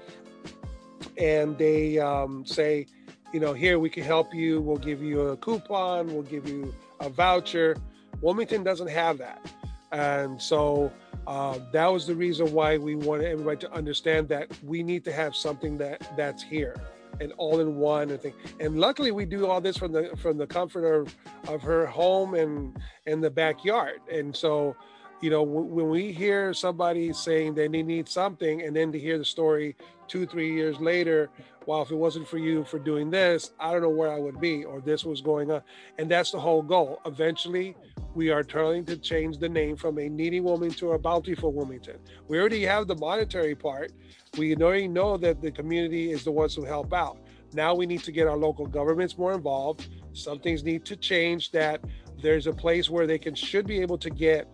and 1.19 1.59
they 1.59 1.99
um, 1.99 2.47
say 2.47 2.87
you 3.33 3.41
know 3.41 3.53
here 3.53 3.79
we 3.79 3.91
can 3.91 4.05
help 4.05 4.33
you. 4.33 4.61
We'll 4.61 4.77
give 4.77 5.03
you 5.03 5.21
a 5.29 5.37
coupon. 5.37 6.07
We'll 6.07 6.23
give 6.23 6.49
you 6.49 6.75
a 7.01 7.09
voucher. 7.09 7.77
Wilmington 8.21 8.63
doesn't 8.63 8.89
have 8.89 9.19
that 9.19 9.45
and 9.93 10.41
so 10.41 10.93
uh, 11.27 11.59
that 11.73 11.87
was 11.87 12.07
the 12.07 12.15
reason 12.15 12.53
why 12.53 12.79
we 12.79 12.95
wanted 12.95 13.27
everybody 13.27 13.59
to 13.59 13.73
understand 13.73 14.29
that 14.29 14.49
we 14.65 14.83
need 14.83 15.05
to 15.05 15.13
have 15.13 15.37
something 15.37 15.79
that 15.79 16.17
that's 16.17 16.43
here 16.43 16.75
and 17.21 17.33
all 17.37 17.61
in 17.61 17.77
one 17.77 18.11
and 18.11 18.21
thing. 18.21 18.35
And 18.59 18.81
luckily, 18.81 19.13
we 19.13 19.25
do 19.25 19.47
all 19.47 19.61
this 19.61 19.77
from 19.77 19.93
the 19.93 20.11
from 20.17 20.39
the 20.39 20.47
comfort 20.47 20.87
of 20.87 21.15
of 21.49 21.63
her 21.63 21.87
home 21.87 22.35
and 22.35 22.77
and 23.07 23.23
the 23.23 23.31
backyard. 23.31 24.01
And 24.11 24.35
so, 24.35 24.75
you 25.23 25.31
know, 25.31 25.43
when 25.45 25.89
we 25.89 26.13
hear 26.13 26.53
somebody 26.53 27.13
saying 27.13 27.55
that 27.55 27.71
they 27.71 27.83
need 27.83 28.09
something, 28.09 28.63
and 28.63 28.75
then 28.75 28.91
to 28.91 28.99
hear 28.99 29.19
the 29.19 29.25
story 29.25 29.77
two 30.09 30.27
three 30.27 30.53
years 30.53 30.79
later, 30.81 31.31
well, 31.65 31.81
if 31.81 31.93
it 31.93 31.95
wasn't 31.95 32.27
for 32.27 32.39
you 32.39 32.65
for 32.65 32.81
doing 32.81 33.09
this, 33.09 33.53
I 33.61 33.73
don't 33.73 33.83
know 33.83 33.89
where 33.89 34.13
I 34.13 34.19
would 34.19 34.41
be, 34.41 34.65
or 34.65 34.81
this 34.81 35.05
was 35.05 35.21
going 35.21 35.53
on. 35.53 35.63
And 35.99 36.11
that's 36.11 36.33
the 36.33 36.41
whole 36.41 36.61
goal. 36.61 37.01
Eventually, 37.07 37.77
we 38.17 38.31
are 38.31 38.43
trying 38.43 38.85
to 38.87 38.97
change 38.97 39.39
the 39.39 39.49
name 39.49 39.77
from 39.77 39.99
a 39.99 40.09
needy 40.09 40.41
woman 40.41 40.71
to 40.73 40.93
a 40.93 40.99
bountiful 40.99 41.53
Wilmington. 41.53 41.99
We 42.27 42.41
already 42.41 42.65
have 42.65 42.89
the 42.89 42.97
monetary 42.97 43.55
part. 43.55 43.93
We 44.37 44.57
already 44.57 44.89
know 44.89 45.17
that 45.19 45.41
the 45.41 45.53
community 45.53 46.11
is 46.11 46.25
the 46.25 46.33
ones 46.33 46.57
who 46.57 46.65
help 46.65 46.93
out. 46.93 47.19
Now 47.55 47.75
we 47.77 47.87
need 47.87 48.03
to 48.03 48.13
get 48.13 48.27
our 48.27 48.37
local 48.37 48.67
governments 48.67 49.17
more 49.17 49.35
involved. 49.35 49.89
Some 50.15 50.41
things 50.41 50.65
need 50.65 50.85
to 50.87 50.97
change 50.97 51.53
that 51.53 51.81
there's 52.21 52.49
a 52.49 52.53
place 52.53 52.91
where 52.91 53.07
they 53.07 53.19
can 53.19 53.37
should 53.37 53.69
be 53.69 53.81
able 53.81 53.99
to 53.99 54.11
get 54.11 54.49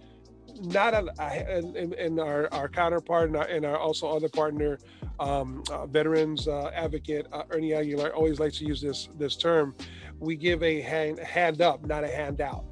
not 0.60 0.94
a, 0.94 1.12
a 1.20 1.58
in, 1.58 1.92
in, 1.94 2.18
our, 2.18 2.52
our 2.52 2.68
counterpart 2.68 3.28
and 3.28 3.36
our, 3.36 3.46
and 3.46 3.64
our 3.64 3.78
also 3.78 4.08
other 4.08 4.28
partner 4.28 4.78
um, 5.20 5.62
uh, 5.70 5.86
veterans 5.86 6.46
uh, 6.48 6.70
advocate 6.74 7.26
uh, 7.32 7.42
Ernie 7.50 7.74
Aguilar 7.74 8.14
always 8.14 8.38
likes 8.38 8.58
to 8.58 8.64
use 8.64 8.80
this 8.80 9.08
this 9.18 9.36
term 9.36 9.74
we 10.18 10.36
give 10.36 10.62
a 10.62 10.80
hand, 10.80 11.18
hand 11.18 11.60
up 11.60 11.84
not 11.86 12.04
a 12.04 12.08
handout 12.08 12.64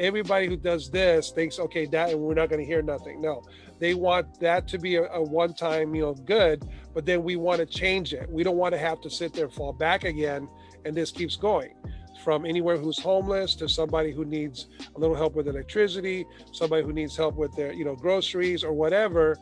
everybody 0.00 0.46
who 0.46 0.56
does 0.56 0.90
this 0.90 1.30
thinks, 1.30 1.58
okay, 1.58 1.86
that 1.86 2.10
and 2.10 2.20
we're 2.20 2.34
not 2.34 2.48
going 2.48 2.60
to 2.60 2.66
hear 2.66 2.82
nothing. 2.82 3.20
No, 3.20 3.42
they 3.78 3.94
want 3.94 4.40
that 4.40 4.66
to 4.68 4.78
be 4.78 4.96
a, 4.96 5.04
a 5.12 5.22
one-time, 5.22 5.94
you 5.94 6.02
know, 6.02 6.14
good, 6.14 6.66
but 6.94 7.06
then 7.06 7.22
we 7.22 7.36
want 7.36 7.58
to 7.58 7.66
change 7.66 8.14
it. 8.14 8.28
We 8.30 8.42
don't 8.42 8.56
want 8.56 8.72
to 8.72 8.78
have 8.78 9.00
to 9.02 9.10
sit 9.10 9.32
there 9.32 9.44
and 9.44 9.54
fall 9.54 9.72
back 9.72 10.04
again, 10.04 10.48
and 10.84 10.96
this 10.96 11.10
keeps 11.10 11.36
going 11.36 11.74
from 12.20 12.44
anywhere 12.44 12.76
who's 12.76 12.98
homeless 12.98 13.54
to 13.56 13.68
somebody 13.68 14.12
who 14.12 14.24
needs 14.24 14.66
a 14.94 14.98
little 14.98 15.16
help 15.16 15.34
with 15.34 15.48
electricity, 15.48 16.26
somebody 16.52 16.82
who 16.82 16.92
needs 16.92 17.16
help 17.16 17.34
with 17.36 17.54
their, 17.56 17.72
you 17.72 17.84
know, 17.84 17.96
groceries 17.96 18.62
or 18.62 18.72
whatever. 18.72 19.36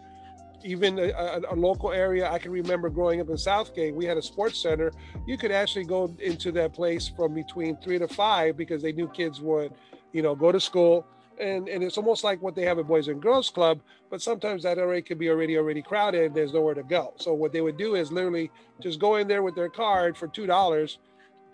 Even 0.64 0.98
a, 0.98 1.10
a, 1.10 1.40
a, 1.50 1.54
local 1.54 1.92
area, 1.92 2.28
I 2.28 2.38
can 2.40 2.50
remember 2.50 2.90
growing 2.90 3.20
up 3.20 3.28
in 3.28 3.38
Southgate, 3.38 3.94
we 3.94 4.04
had 4.04 4.16
a 4.16 4.22
sports 4.22 4.60
center. 4.60 4.90
You 5.24 5.38
could 5.38 5.52
actually 5.52 5.84
go 5.84 6.12
into 6.18 6.50
that 6.52 6.72
place 6.72 7.08
from 7.08 7.32
between 7.32 7.76
three 7.76 7.98
to 7.98 8.08
five 8.08 8.56
because 8.56 8.82
they 8.82 8.90
knew 8.90 9.08
kids 9.08 9.40
would, 9.40 9.72
you 10.12 10.22
know, 10.22 10.34
go 10.34 10.50
to 10.50 10.58
school. 10.58 11.06
And, 11.40 11.68
and 11.68 11.84
it's 11.84 11.96
almost 11.96 12.24
like 12.24 12.42
what 12.42 12.56
they 12.56 12.64
have 12.64 12.80
at 12.80 12.88
Boys 12.88 13.06
and 13.06 13.22
Girls 13.22 13.50
Club, 13.50 13.80
but 14.10 14.20
sometimes 14.20 14.64
that 14.64 14.78
area 14.78 15.00
could 15.00 15.18
be 15.18 15.30
already 15.30 15.56
already 15.56 15.82
crowded. 15.82 16.34
There's 16.34 16.52
nowhere 16.52 16.74
to 16.74 16.82
go. 16.82 17.14
So 17.16 17.32
what 17.32 17.52
they 17.52 17.60
would 17.60 17.76
do 17.76 17.94
is 17.94 18.10
literally 18.10 18.50
just 18.80 18.98
go 18.98 19.16
in 19.16 19.28
there 19.28 19.44
with 19.44 19.54
their 19.54 19.68
card 19.68 20.16
for 20.16 20.26
two 20.26 20.46
dollars, 20.46 20.98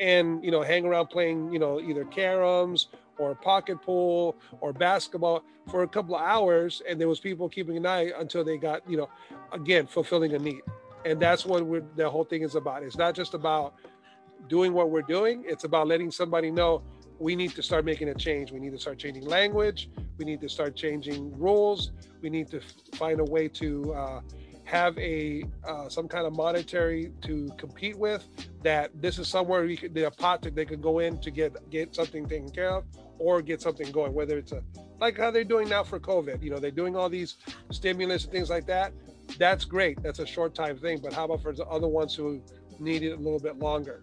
and 0.00 0.44
you 0.44 0.50
know 0.50 0.62
hang 0.62 0.84
around 0.84 1.06
playing 1.06 1.52
you 1.52 1.58
know 1.58 1.80
either 1.80 2.04
caroms 2.04 2.86
or 3.18 3.34
pocket 3.34 3.80
pool 3.80 4.36
or 4.60 4.72
basketball 4.72 5.42
for 5.70 5.82
a 5.82 5.88
couple 5.88 6.16
of 6.16 6.22
hours 6.22 6.82
and 6.88 7.00
there 7.00 7.08
was 7.08 7.20
people 7.20 7.48
keeping 7.48 7.76
an 7.76 7.86
eye 7.86 8.10
until 8.18 8.44
they 8.44 8.56
got 8.56 8.88
you 8.90 8.96
know 8.96 9.08
again 9.52 9.86
fulfilling 9.86 10.34
a 10.34 10.38
need. 10.38 10.62
And 11.04 11.20
that's 11.20 11.44
what 11.44 11.64
we're, 11.64 11.82
the 11.96 12.08
whole 12.08 12.24
thing 12.24 12.42
is 12.42 12.54
about. 12.54 12.82
It's 12.82 12.96
not 12.96 13.14
just 13.14 13.34
about 13.34 13.74
doing 14.48 14.72
what 14.72 14.90
we're 14.90 15.02
doing. 15.02 15.44
It's 15.46 15.64
about 15.64 15.86
letting 15.86 16.10
somebody 16.10 16.50
know 16.50 16.82
we 17.18 17.36
need 17.36 17.52
to 17.52 17.62
start 17.62 17.84
making 17.84 18.08
a 18.08 18.14
change. 18.14 18.52
We 18.52 18.58
need 18.58 18.72
to 18.72 18.78
start 18.78 18.98
changing 18.98 19.26
language. 19.26 19.88
We 20.18 20.24
need 20.24 20.40
to 20.40 20.48
start 20.48 20.74
changing 20.74 21.38
rules. 21.38 21.92
We 22.22 22.30
need 22.30 22.48
to 22.50 22.60
find 22.94 23.20
a 23.20 23.24
way 23.24 23.48
to 23.48 23.94
uh, 23.94 24.20
have 24.64 24.96
a 24.98 25.44
uh, 25.66 25.88
some 25.88 26.08
kind 26.08 26.26
of 26.26 26.34
monetary 26.34 27.12
to 27.22 27.50
compete 27.58 27.96
with 27.98 28.26
that 28.62 28.90
this 29.00 29.18
is 29.18 29.28
somewhere 29.28 29.64
we 29.64 29.76
could 29.76 29.96
a 29.98 30.10
pot 30.10 30.40
that 30.42 30.54
they 30.54 30.64
could 30.64 30.80
go 30.82 31.00
in 31.00 31.18
to 31.20 31.30
get 31.30 31.54
get 31.70 31.94
something 31.94 32.26
taken 32.26 32.50
care 32.50 32.70
of 32.70 32.84
or 33.18 33.42
get 33.42 33.60
something 33.60 33.90
going 33.92 34.12
whether 34.14 34.38
it's 34.38 34.52
a 34.52 34.62
like 35.00 35.18
how 35.18 35.30
they're 35.30 35.44
doing 35.44 35.68
now 35.68 35.82
for 35.82 36.00
covid 36.00 36.42
you 36.42 36.50
know 36.50 36.58
they're 36.58 36.70
doing 36.70 36.96
all 36.96 37.10
these 37.10 37.36
stimulus 37.70 38.24
and 38.24 38.32
things 38.32 38.50
like 38.50 38.66
that. 38.66 38.92
That's 39.38 39.64
great. 39.64 40.02
That's 40.02 40.18
a 40.18 40.26
short 40.26 40.54
time 40.54 40.78
thing 40.78 41.00
but 41.02 41.12
how 41.12 41.24
about 41.24 41.42
for 41.42 41.52
the 41.52 41.66
other 41.66 41.88
ones 41.88 42.14
who 42.14 42.42
need 42.78 43.02
it 43.02 43.12
a 43.12 43.16
little 43.16 43.38
bit 43.40 43.58
longer? 43.58 44.02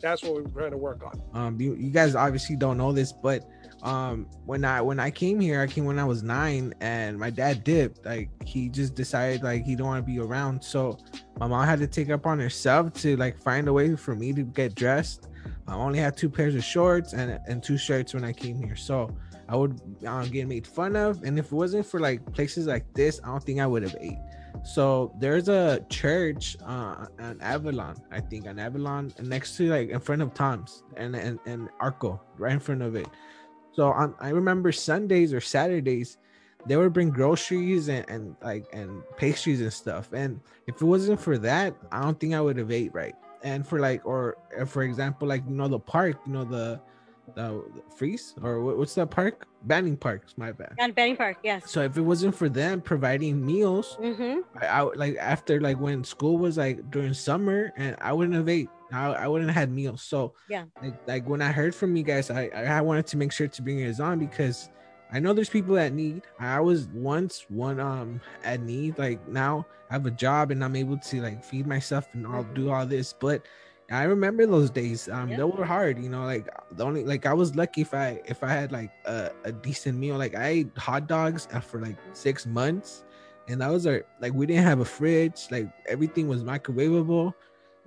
That's 0.00 0.22
what 0.22 0.34
we're 0.34 0.42
trying 0.42 0.72
to 0.72 0.76
work 0.76 1.02
on. 1.04 1.22
Um 1.34 1.60
you, 1.60 1.74
you 1.74 1.90
guys 1.90 2.14
obviously 2.14 2.56
don't 2.56 2.76
know 2.76 2.92
this 2.92 3.12
but 3.12 3.48
um 3.82 4.26
when 4.46 4.64
i 4.64 4.80
when 4.80 5.00
i 5.00 5.10
came 5.10 5.40
here 5.40 5.60
i 5.60 5.66
came 5.66 5.84
when 5.84 5.98
i 5.98 6.04
was 6.04 6.22
nine 6.22 6.72
and 6.80 7.18
my 7.18 7.30
dad 7.30 7.64
dipped. 7.64 8.04
Like 8.04 8.30
he 8.44 8.68
just 8.68 8.94
decided 8.94 9.42
like 9.42 9.64
he 9.64 9.74
don't 9.74 9.86
want 9.86 10.04
to 10.04 10.12
be 10.12 10.18
around. 10.18 10.62
So 10.62 10.98
my 11.38 11.46
mom 11.46 11.66
had 11.66 11.78
to 11.80 11.86
take 11.86 12.10
up 12.10 12.26
on 12.26 12.38
herself 12.38 12.92
to 12.94 13.16
like 13.16 13.40
find 13.40 13.68
a 13.68 13.72
way 13.72 13.96
for 13.96 14.14
me 14.14 14.32
to 14.32 14.42
get 14.42 14.74
dressed. 14.74 15.28
I 15.66 15.74
only 15.74 15.98
had 15.98 16.16
two 16.16 16.28
pairs 16.30 16.54
of 16.54 16.64
shorts 16.64 17.12
and 17.12 17.40
and 17.46 17.62
two 17.62 17.78
shirts 17.78 18.14
when 18.14 18.24
i 18.24 18.32
came 18.32 18.62
here. 18.62 18.76
So 18.76 19.14
i 19.48 19.56
would 19.56 19.80
uh, 20.06 20.24
get 20.26 20.48
made 20.48 20.66
fun 20.66 20.96
of. 20.96 21.22
And 21.22 21.38
if 21.38 21.46
it 21.46 21.52
wasn't 21.52 21.86
for 21.86 22.00
like 22.00 22.20
places 22.32 22.66
like 22.66 22.84
this 22.94 23.20
i 23.24 23.28
don't 23.28 23.42
think 23.42 23.60
i 23.60 23.66
would 23.66 23.82
have 23.82 23.96
ate. 24.00 24.18
So 24.64 25.12
there's 25.18 25.48
a 25.48 25.84
church 25.88 26.56
uh 26.62 27.06
on 27.18 27.38
Avalon, 27.40 27.96
I 28.10 28.20
think 28.20 28.46
on 28.46 28.58
Avalon, 28.58 29.12
next 29.20 29.56
to 29.56 29.68
like 29.68 29.88
in 29.90 30.00
front 30.00 30.22
of 30.22 30.34
Tom's 30.34 30.84
and 30.96 31.16
and, 31.16 31.38
and 31.46 31.68
Arco, 31.80 32.20
right 32.38 32.52
in 32.52 32.60
front 32.60 32.82
of 32.82 32.94
it. 32.96 33.08
So 33.72 33.88
on, 33.88 34.14
I 34.20 34.30
remember 34.30 34.72
Sundays 34.72 35.32
or 35.32 35.40
Saturdays, 35.40 36.18
they 36.66 36.76
would 36.76 36.92
bring 36.92 37.10
groceries 37.10 37.88
and, 37.88 38.08
and 38.08 38.36
like 38.42 38.66
and 38.72 39.02
pastries 39.16 39.60
and 39.60 39.72
stuff. 39.72 40.12
And 40.12 40.40
if 40.66 40.80
it 40.80 40.84
wasn't 40.84 41.20
for 41.20 41.38
that, 41.38 41.74
I 41.90 42.02
don't 42.02 42.18
think 42.18 42.34
I 42.34 42.40
would 42.40 42.58
have 42.58 42.70
ate 42.70 42.94
right. 42.94 43.14
And 43.42 43.66
for 43.66 43.80
like, 43.80 44.06
or 44.06 44.36
for 44.66 44.82
example, 44.84 45.26
like 45.26 45.42
you 45.48 45.54
know 45.54 45.68
the 45.68 45.80
park, 45.80 46.20
you 46.26 46.32
know 46.32 46.44
the 46.44 46.80
the, 47.34 47.64
freeze 47.96 48.34
or 48.42 48.60
what's 48.60 48.94
that 48.94 49.10
park? 49.10 49.46
Banning 49.64 49.96
Park. 49.96 50.24
My 50.36 50.52
bad. 50.52 50.74
And 50.78 50.94
Banning 50.94 51.16
Park, 51.16 51.38
yes. 51.42 51.70
So 51.70 51.82
if 51.82 51.96
it 51.96 52.00
wasn't 52.00 52.34
for 52.34 52.48
them 52.48 52.80
providing 52.80 53.44
meals, 53.44 53.96
mm-hmm. 54.00 54.40
I, 54.60 54.66
I 54.66 54.80
like 54.82 55.16
after 55.16 55.60
like 55.60 55.78
when 55.78 56.04
school 56.04 56.36
was 56.36 56.58
like 56.58 56.90
during 56.90 57.14
summer, 57.14 57.72
and 57.76 57.96
I 58.00 58.12
wouldn't 58.12 58.36
have 58.36 58.48
ate 58.48 58.68
I, 58.92 59.12
I 59.12 59.28
wouldn't 59.28 59.50
have 59.50 59.56
had 59.56 59.70
meals. 59.70 60.02
So 60.02 60.34
yeah, 60.48 60.64
like, 60.82 60.94
like 61.06 61.28
when 61.28 61.42
I 61.42 61.52
heard 61.52 61.74
from 61.74 61.96
you 61.96 62.02
guys, 62.02 62.30
I 62.30 62.48
I 62.48 62.80
wanted 62.80 63.06
to 63.08 63.16
make 63.16 63.32
sure 63.32 63.48
to 63.48 63.62
bring 63.62 63.80
it 63.80 64.00
on 64.00 64.18
because 64.18 64.70
I 65.12 65.18
know 65.18 65.34
there's 65.34 65.50
people 65.50 65.74
that 65.74 65.92
need. 65.92 66.22
I 66.40 66.60
was 66.60 66.88
once 66.88 67.46
one 67.48 67.80
um 67.80 68.20
at 68.44 68.60
need. 68.60 68.98
Like 68.98 69.26
now 69.28 69.66
I 69.90 69.94
have 69.94 70.06
a 70.06 70.10
job 70.10 70.50
and 70.50 70.64
I'm 70.64 70.76
able 70.76 70.98
to 70.98 71.20
like 71.20 71.44
feed 71.44 71.66
myself 71.66 72.08
and 72.14 72.26
I'll 72.26 72.44
do 72.54 72.70
all 72.70 72.86
this. 72.86 73.12
But 73.12 73.42
I 73.90 74.04
remember 74.04 74.46
those 74.46 74.70
days. 74.70 75.08
Um, 75.10 75.28
yeah. 75.28 75.36
they 75.36 75.44
were 75.44 75.66
hard. 75.66 76.02
You 76.02 76.08
know, 76.08 76.24
like 76.24 76.48
the 76.72 76.84
only 76.84 77.04
like 77.04 77.26
I 77.26 77.34
was 77.34 77.54
lucky 77.54 77.82
if 77.82 77.92
I 77.92 78.22
if 78.24 78.42
I 78.42 78.48
had 78.48 78.72
like 78.72 78.90
a, 79.04 79.30
a 79.44 79.52
decent 79.52 79.98
meal. 79.98 80.16
Like 80.16 80.34
I 80.34 80.46
ate 80.48 80.78
hot 80.78 81.08
dogs 81.08 81.46
for 81.62 81.78
like 81.80 81.96
six 82.14 82.46
months, 82.46 83.04
and 83.48 83.60
that 83.60 83.70
was 83.70 83.86
our 83.86 84.04
like 84.20 84.32
we 84.32 84.46
didn't 84.46 84.64
have 84.64 84.80
a 84.80 84.84
fridge. 84.84 85.48
Like 85.50 85.68
everything 85.86 86.26
was 86.26 86.42
microwavable. 86.42 87.34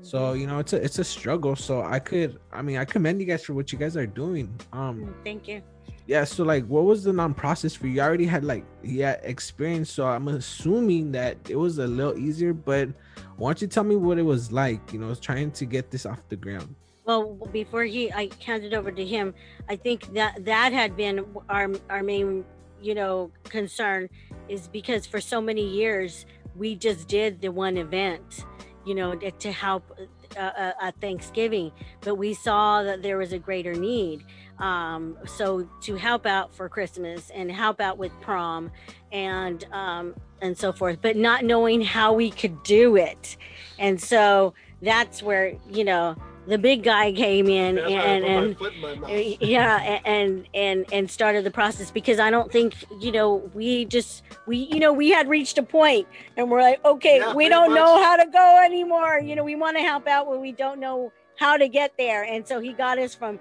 So 0.01 0.19
mm-hmm. 0.19 0.39
you 0.39 0.47
know, 0.47 0.59
it's 0.59 0.73
a 0.73 0.83
it's 0.83 0.99
a 0.99 1.03
struggle. 1.03 1.55
So 1.55 1.81
I 1.81 1.99
could, 1.99 2.39
I 2.51 2.61
mean, 2.61 2.77
I 2.77 2.85
commend 2.85 3.21
you 3.21 3.27
guys 3.27 3.43
for 3.43 3.53
what 3.53 3.71
you 3.71 3.79
guys 3.79 3.95
are 3.95 4.05
doing. 4.05 4.53
Um, 4.73 5.01
mm, 5.01 5.23
thank 5.23 5.47
you. 5.47 5.61
Yeah. 6.07 6.23
So 6.23 6.43
like, 6.43 6.65
what 6.67 6.83
was 6.83 7.03
the 7.03 7.13
non 7.13 7.33
process 7.33 7.73
for 7.75 7.87
you? 7.87 8.01
I 8.01 8.05
already 8.05 8.25
had 8.25 8.43
like 8.43 8.65
yeah 8.83 9.13
experience, 9.23 9.89
so 9.91 10.05
I'm 10.05 10.27
assuming 10.27 11.11
that 11.13 11.37
it 11.49 11.55
was 11.55 11.79
a 11.79 11.87
little 11.87 12.17
easier. 12.17 12.53
But 12.53 12.89
why 13.37 13.49
don't 13.49 13.61
you 13.61 13.67
tell 13.67 13.83
me 13.83 13.95
what 13.95 14.17
it 14.17 14.23
was 14.23 14.51
like? 14.51 14.93
You 14.93 14.99
know, 14.99 15.15
trying 15.15 15.51
to 15.51 15.65
get 15.65 15.91
this 15.91 16.05
off 16.05 16.21
the 16.29 16.35
ground. 16.35 16.75
Well, 17.05 17.35
before 17.51 17.83
he, 17.83 18.11
I 18.11 18.29
handed 18.43 18.73
over 18.73 18.91
to 18.91 19.05
him. 19.05 19.33
I 19.69 19.75
think 19.75 20.13
that 20.13 20.43
that 20.45 20.73
had 20.73 20.97
been 20.97 21.25
our 21.49 21.71
our 21.89 22.03
main, 22.03 22.43
you 22.81 22.95
know, 22.95 23.31
concern, 23.45 24.09
is 24.49 24.67
because 24.67 25.05
for 25.05 25.21
so 25.21 25.39
many 25.39 25.65
years 25.65 26.25
we 26.55 26.75
just 26.75 27.07
did 27.07 27.41
the 27.41 27.49
one 27.49 27.77
event 27.77 28.45
you 28.86 28.95
know, 28.95 29.15
to 29.15 29.51
help 29.51 29.97
uh, 30.38 30.39
uh, 30.39 30.71
at 30.81 30.99
Thanksgiving, 31.01 31.71
but 32.01 32.15
we 32.15 32.33
saw 32.33 32.83
that 32.83 33.01
there 33.01 33.17
was 33.17 33.33
a 33.33 33.39
greater 33.39 33.73
need. 33.73 34.23
Um, 34.59 35.17
so 35.25 35.67
to 35.81 35.95
help 35.95 36.25
out 36.25 36.53
for 36.55 36.69
Christmas 36.69 37.29
and 37.31 37.51
help 37.51 37.81
out 37.81 37.97
with 37.97 38.11
prom 38.21 38.71
and 39.11 39.65
um, 39.71 40.15
and 40.41 40.57
so 40.57 40.71
forth, 40.71 40.99
but 41.01 41.17
not 41.17 41.43
knowing 41.43 41.81
how 41.81 42.13
we 42.13 42.29
could 42.29 42.63
do 42.63 42.95
it, 42.95 43.38
and 43.79 43.99
so 43.99 44.53
that's 44.81 45.23
where 45.23 45.57
you 45.69 45.83
know 45.83 46.15
the 46.47 46.57
big 46.57 46.83
guy 46.83 47.11
came 47.11 47.47
in 47.47 47.77
yeah, 47.77 48.01
and 48.01 48.25
and 48.25 49.41
yeah 49.41 49.99
and 50.05 50.47
and 50.53 50.85
and 50.91 51.09
started 51.09 51.43
the 51.43 51.51
process 51.51 51.91
because 51.91 52.19
I 52.19 52.29
don't 52.29 52.51
think 52.51 52.75
you 52.99 53.11
know 53.11 53.49
we 53.53 53.85
just 53.85 54.23
we 54.45 54.57
you 54.57 54.79
know 54.79 54.93
we 54.93 55.09
had 55.09 55.27
reached 55.27 55.57
a 55.57 55.63
point 55.63 56.07
and 56.37 56.49
we're 56.49 56.61
like 56.61 56.83
okay 56.85 57.19
yeah, 57.19 57.33
we 57.33 57.49
don't 57.49 57.71
much. 57.71 57.77
know 57.77 58.03
how 58.03 58.15
to 58.15 58.25
go 58.27 58.61
anymore 58.63 59.19
you 59.19 59.35
know 59.35 59.43
we 59.43 59.55
want 59.55 59.77
to 59.77 59.83
help 59.83 60.07
out 60.07 60.27
when 60.27 60.41
we 60.41 60.51
don't 60.51 60.79
know 60.79 61.11
how 61.37 61.57
to 61.57 61.67
get 61.67 61.93
there 61.97 62.23
and 62.23 62.47
so 62.47 62.59
he 62.59 62.73
got 62.73 62.97
us 62.97 63.15
from 63.15 63.39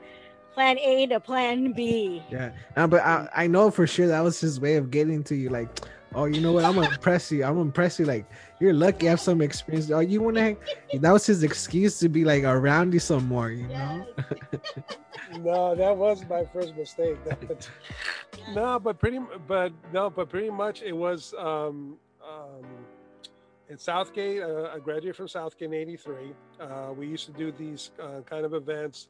plan 0.55 0.79
A 0.79 1.07
to 1.09 1.19
plan 1.19 1.73
B. 1.73 2.23
Yeah, 2.31 2.53
no, 2.77 2.87
but 2.87 3.01
I, 3.01 3.29
I 3.35 3.47
know 3.49 3.73
for 3.73 3.89
sure 3.89 4.07
that 4.07 4.21
was 4.21 4.41
his 4.41 4.61
way 4.61 4.77
of 4.77 4.91
getting 4.91 5.25
to 5.25 5.35
you 5.35 5.51
like 5.51 5.81
oh, 6.15 6.25
you 6.27 6.41
know 6.41 6.53
what? 6.53 6.65
I'm 6.65 6.75
gonna 6.75 6.89
impress 6.89 7.31
you. 7.31 7.45
I'm 7.45 7.55
gonna 7.55 7.63
impress 7.63 7.99
you. 7.99 8.07
Like 8.07 8.27
you're 8.65 8.73
lucky, 8.73 9.07
I 9.07 9.11
have 9.11 9.21
some 9.21 9.43
experience. 9.43 9.91
Oh, 9.91 10.01
you 10.01 10.23
wanna 10.23 10.41
hang? 10.41 10.57
That 11.01 11.13
was 11.13 11.27
his 11.27 11.43
excuse 11.43 11.99
to 11.99 12.09
be 12.09 12.25
like 12.25 12.45
around 12.45 12.95
you 12.95 13.01
some 13.01 13.29
more. 13.29 13.51
You 13.51 13.69
know. 13.69 14.07
no, 15.39 15.75
that 15.75 15.97
was 15.97 16.25
my 16.29 16.45
first 16.47 16.75
mistake. 16.77 17.19
no, 18.55 18.79
but 18.79 18.99
pretty, 18.99 19.21
but 19.47 19.73
no, 19.93 20.09
but 20.09 20.29
pretty 20.29 20.51
much 20.51 20.83
it 20.83 20.97
was. 20.97 21.35
um 21.39 21.99
um 22.27 22.65
in 23.71 23.79
Southgate, 23.79 24.43
uh, 24.43 24.75
I 24.75 24.79
graduated 24.79 25.17
from 25.17 25.29
Southgate 25.29 25.69
in 25.69 25.75
'83. 25.75 26.15
Uh, 26.61 26.93
we 26.93 27.07
used 27.07 27.25
to 27.27 27.33
do 27.33 27.51
these 27.51 27.93
uh, 28.03 28.21
kind 28.27 28.45
of 28.45 28.53
events 28.53 29.09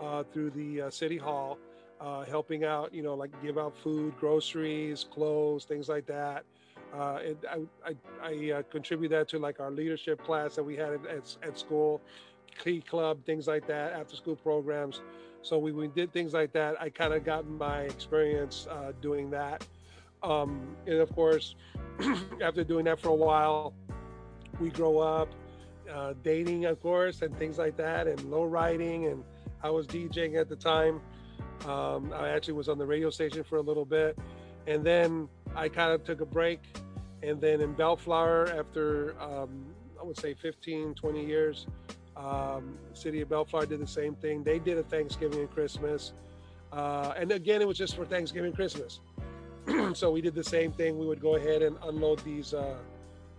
uh, 0.00 0.22
through 0.32 0.50
the 0.50 0.82
uh, 0.82 0.90
city 0.90 1.16
hall 1.16 1.58
uh, 2.00 2.24
helping 2.24 2.64
out, 2.64 2.94
you 2.94 3.02
know, 3.02 3.14
like 3.14 3.30
give 3.42 3.58
out 3.58 3.76
food, 3.76 4.14
groceries, 4.18 5.04
clothes, 5.10 5.64
things 5.64 5.88
like 5.88 6.06
that. 6.06 6.44
Uh, 6.96 7.18
it, 7.20 7.44
I, 7.50 7.90
I, 7.90 7.94
I 8.22 8.52
uh, 8.52 8.62
contribute 8.70 9.10
that 9.10 9.28
to 9.28 9.38
like 9.38 9.60
our 9.60 9.70
leadership 9.70 10.24
class 10.24 10.54
that 10.56 10.62
we 10.62 10.76
had 10.76 10.94
at, 10.94 11.06
at, 11.06 11.36
at 11.42 11.58
school, 11.58 12.00
Key 12.62 12.80
Club, 12.80 13.24
things 13.26 13.46
like 13.46 13.66
that, 13.66 13.92
after 13.92 14.16
school 14.16 14.36
programs. 14.36 15.02
So 15.42 15.58
we, 15.58 15.72
we 15.72 15.88
did 15.88 16.12
things 16.12 16.32
like 16.32 16.52
that. 16.52 16.80
I 16.80 16.88
kind 16.88 17.12
of 17.12 17.24
got 17.24 17.46
my 17.46 17.82
experience 17.82 18.66
uh, 18.70 18.92
doing 19.02 19.30
that. 19.30 19.66
Um, 20.22 20.76
and 20.86 20.96
of 20.96 21.14
course, 21.14 21.54
after 22.42 22.64
doing 22.64 22.86
that 22.86 22.98
for 22.98 23.08
a 23.08 23.14
while, 23.14 23.74
we 24.58 24.70
grow 24.70 24.98
up 24.98 25.28
uh, 25.92 26.14
dating, 26.24 26.64
of 26.64 26.80
course, 26.80 27.22
and 27.22 27.36
things 27.38 27.58
like 27.58 27.76
that, 27.76 28.06
and 28.06 28.20
low 28.30 28.44
riding. 28.44 29.06
And 29.06 29.22
I 29.62 29.70
was 29.70 29.86
DJing 29.86 30.40
at 30.40 30.48
the 30.48 30.56
time. 30.56 31.00
Um, 31.66 32.12
I 32.14 32.30
actually 32.30 32.54
was 32.54 32.68
on 32.68 32.78
the 32.78 32.86
radio 32.86 33.10
station 33.10 33.44
for 33.44 33.56
a 33.56 33.62
little 33.62 33.84
bit, 33.84 34.18
and 34.66 34.84
then 34.84 35.28
I 35.54 35.68
kind 35.68 35.92
of 35.92 36.04
took 36.04 36.20
a 36.20 36.26
break. 36.26 36.60
And 37.22 37.40
then 37.40 37.60
in 37.60 37.72
Bellflower, 37.72 38.48
after 38.56 39.20
um, 39.20 39.66
I 40.00 40.04
would 40.04 40.18
say 40.18 40.34
15, 40.34 40.94
20 40.94 41.24
years, 41.24 41.66
um, 42.16 42.78
city 42.92 43.20
of 43.20 43.28
Bellflower 43.28 43.66
did 43.66 43.80
the 43.80 43.86
same 43.86 44.14
thing. 44.14 44.42
They 44.42 44.58
did 44.58 44.78
a 44.78 44.82
Thanksgiving 44.82 45.40
and 45.40 45.50
Christmas. 45.50 46.12
Uh, 46.72 47.14
and 47.16 47.32
again, 47.32 47.60
it 47.60 47.68
was 47.68 47.78
just 47.78 47.96
for 47.96 48.04
Thanksgiving 48.04 48.48
and 48.48 48.56
Christmas. 48.56 49.00
so 49.94 50.10
we 50.10 50.20
did 50.20 50.34
the 50.34 50.44
same 50.44 50.72
thing. 50.72 50.98
We 50.98 51.06
would 51.06 51.20
go 51.20 51.36
ahead 51.36 51.62
and 51.62 51.76
unload 51.84 52.20
these 52.20 52.54
uh, 52.54 52.76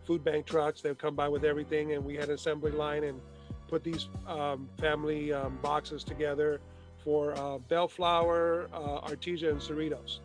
food 0.06 0.24
bank 0.24 0.46
trucks. 0.46 0.82
They 0.82 0.90
would 0.90 1.00
come 1.00 1.16
by 1.16 1.28
with 1.28 1.44
everything, 1.44 1.94
and 1.94 2.04
we 2.04 2.16
had 2.16 2.26
an 2.26 2.36
assembly 2.36 2.72
line 2.72 3.04
and 3.04 3.20
put 3.68 3.84
these 3.84 4.10
um, 4.28 4.70
family 4.80 5.34
um, 5.34 5.58
boxes 5.62 6.04
together 6.04 6.60
for 7.04 7.38
uh, 7.38 7.58
Bellflower, 7.58 8.70
uh, 8.74 9.08
Artesia, 9.08 9.50
and 9.50 9.60
Cerritos. 9.60 10.20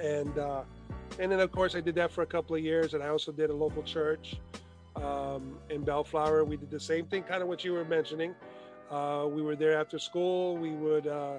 And 0.00 0.38
uh, 0.38 0.62
and 1.18 1.30
then 1.30 1.40
of 1.40 1.52
course 1.52 1.74
I 1.74 1.80
did 1.80 1.94
that 1.96 2.10
for 2.10 2.22
a 2.22 2.26
couple 2.26 2.56
of 2.56 2.62
years, 2.62 2.94
and 2.94 3.02
I 3.02 3.08
also 3.08 3.32
did 3.32 3.50
a 3.50 3.54
local 3.54 3.82
church 3.82 4.36
um, 4.96 5.58
in 5.70 5.82
Bellflower. 5.82 6.44
We 6.44 6.56
did 6.56 6.70
the 6.70 6.80
same 6.80 7.06
thing, 7.06 7.22
kind 7.22 7.42
of 7.42 7.48
what 7.48 7.64
you 7.64 7.72
were 7.72 7.84
mentioning. 7.84 8.34
Uh, 8.90 9.26
we 9.30 9.42
were 9.42 9.56
there 9.56 9.78
after 9.78 9.98
school. 9.98 10.56
We 10.56 10.70
would 10.70 11.06
uh, 11.06 11.38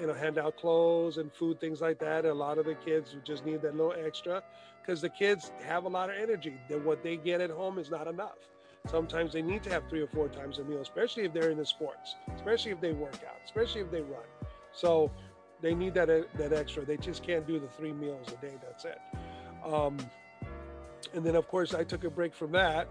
you 0.00 0.06
know 0.06 0.14
hand 0.14 0.38
out 0.38 0.56
clothes 0.56 1.18
and 1.18 1.32
food, 1.32 1.60
things 1.60 1.80
like 1.80 1.98
that. 2.00 2.24
And 2.24 2.28
a 2.28 2.34
lot 2.34 2.58
of 2.58 2.66
the 2.66 2.74
kids 2.74 3.16
just 3.24 3.44
need 3.44 3.62
that 3.62 3.76
little 3.76 3.94
extra 4.04 4.42
because 4.82 5.00
the 5.00 5.08
kids 5.08 5.52
have 5.64 5.84
a 5.84 5.88
lot 5.88 6.10
of 6.10 6.16
energy. 6.16 6.54
That 6.68 6.84
what 6.84 7.02
they 7.02 7.16
get 7.16 7.40
at 7.40 7.50
home 7.50 7.78
is 7.78 7.90
not 7.90 8.06
enough. 8.06 8.38
Sometimes 8.88 9.34
they 9.34 9.42
need 9.42 9.62
to 9.64 9.70
have 9.70 9.82
three 9.90 10.00
or 10.00 10.06
four 10.08 10.28
times 10.28 10.58
a 10.58 10.64
meal, 10.64 10.80
especially 10.80 11.24
if 11.24 11.34
they're 11.34 11.50
in 11.50 11.58
the 11.58 11.66
sports, 11.66 12.16
especially 12.34 12.72
if 12.72 12.80
they 12.80 12.92
work 12.92 13.18
out, 13.28 13.36
especially 13.44 13.82
if 13.82 13.90
they 13.90 14.00
run. 14.00 14.24
So 14.72 15.10
they 15.60 15.74
need 15.74 15.94
that 15.94 16.08
that 16.36 16.52
extra. 16.52 16.84
They 16.84 16.96
just 16.96 17.22
can't 17.22 17.46
do 17.46 17.58
the 17.58 17.68
three 17.68 17.92
meals 17.92 18.28
a 18.28 18.46
day. 18.46 18.54
That's 18.62 18.84
it. 18.84 19.00
Um, 19.64 19.98
and 21.14 21.24
then 21.24 21.36
of 21.36 21.48
course 21.48 21.74
I 21.74 21.84
took 21.84 22.04
a 22.04 22.10
break 22.10 22.34
from 22.34 22.52
that, 22.52 22.88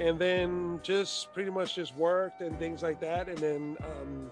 and 0.00 0.18
then 0.18 0.80
just 0.82 1.32
pretty 1.32 1.50
much 1.50 1.74
just 1.74 1.94
worked 1.96 2.40
and 2.40 2.58
things 2.58 2.82
like 2.82 3.00
that. 3.00 3.28
And 3.28 3.38
then 3.38 3.76
um, 3.84 4.30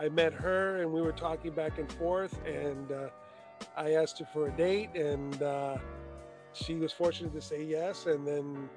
I 0.00 0.08
met 0.08 0.32
her, 0.32 0.82
and 0.82 0.92
we 0.92 1.00
were 1.00 1.12
talking 1.12 1.52
back 1.52 1.78
and 1.78 1.90
forth, 1.92 2.38
and 2.46 2.90
uh, 2.90 3.08
I 3.76 3.92
asked 3.92 4.18
her 4.18 4.26
for 4.32 4.48
a 4.48 4.50
date, 4.52 4.90
and 4.94 5.40
uh, 5.42 5.78
she 6.52 6.74
was 6.74 6.92
fortunate 6.92 7.32
to 7.34 7.40
say 7.40 7.62
yes. 7.62 8.06
And 8.06 8.26
then 8.26 8.68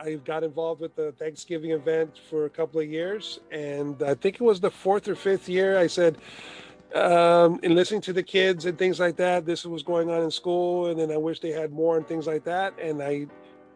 I 0.00 0.14
got 0.14 0.44
involved 0.44 0.80
with 0.80 0.96
the 0.96 1.12
Thanksgiving 1.12 1.72
event 1.72 2.18
for 2.30 2.46
a 2.46 2.50
couple 2.50 2.80
of 2.80 2.88
years, 2.88 3.40
and 3.50 4.02
I 4.02 4.14
think 4.14 4.36
it 4.36 4.44
was 4.44 4.60
the 4.60 4.70
fourth 4.70 5.08
or 5.08 5.14
fifth 5.14 5.48
year. 5.48 5.78
I 5.78 5.88
said, 5.88 6.16
um, 6.94 7.60
and 7.62 7.74
listening 7.74 8.00
to 8.02 8.12
the 8.12 8.22
kids 8.22 8.66
and 8.66 8.78
things 8.78 8.98
like 8.98 9.16
that, 9.16 9.46
this 9.46 9.64
was 9.64 9.82
going 9.82 10.10
on 10.10 10.22
in 10.22 10.30
school, 10.30 10.86
and 10.86 10.98
then 10.98 11.10
I 11.10 11.16
wish 11.16 11.40
they 11.40 11.50
had 11.50 11.72
more 11.72 11.96
and 11.96 12.06
things 12.06 12.26
like 12.26 12.44
that. 12.44 12.78
And 12.80 13.02
I 13.02 13.26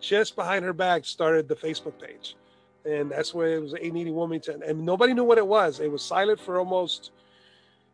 just 0.00 0.36
behind 0.36 0.64
her 0.64 0.72
back 0.72 1.04
started 1.04 1.48
the 1.48 1.54
Facebook 1.54 2.00
page, 2.00 2.36
and 2.84 3.10
that's 3.10 3.32
where 3.32 3.56
it 3.56 3.62
was 3.62 3.74
A 3.74 3.90
Needy 3.90 4.10
Wilmington, 4.10 4.62
and 4.62 4.84
nobody 4.84 5.14
knew 5.14 5.24
what 5.24 5.38
it 5.38 5.46
was. 5.46 5.80
It 5.80 5.90
was 5.90 6.02
silent 6.02 6.40
for 6.40 6.58
almost 6.58 7.12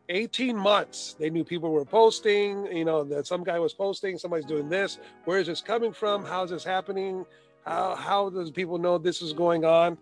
18 0.09 0.57
months. 0.57 1.15
They 1.19 1.31
knew 1.31 1.45
people 1.45 1.71
were 1.71 1.85
posting, 1.85 2.67
you 2.67 2.85
know, 2.85 3.05
that 3.05 3.27
some 3.27 3.45
guy 3.45 3.59
was 3.59 3.73
posting, 3.73 4.19
somebody's 4.19 4.47
doing 4.47 4.69
this. 4.69 4.99
Where 5.25 5.39
is 5.39 5.47
this 5.47 5.61
coming 5.61 5.93
from? 5.93 6.25
How's 6.25 6.51
this 6.51 6.65
happening? 6.65 7.25
How 7.65 7.95
how 7.95 8.31
does 8.31 8.51
people 8.51 8.79
know 8.79 8.99
this 8.99 9.23
is 9.23 9.33
going 9.33 9.65
on? 9.65 9.99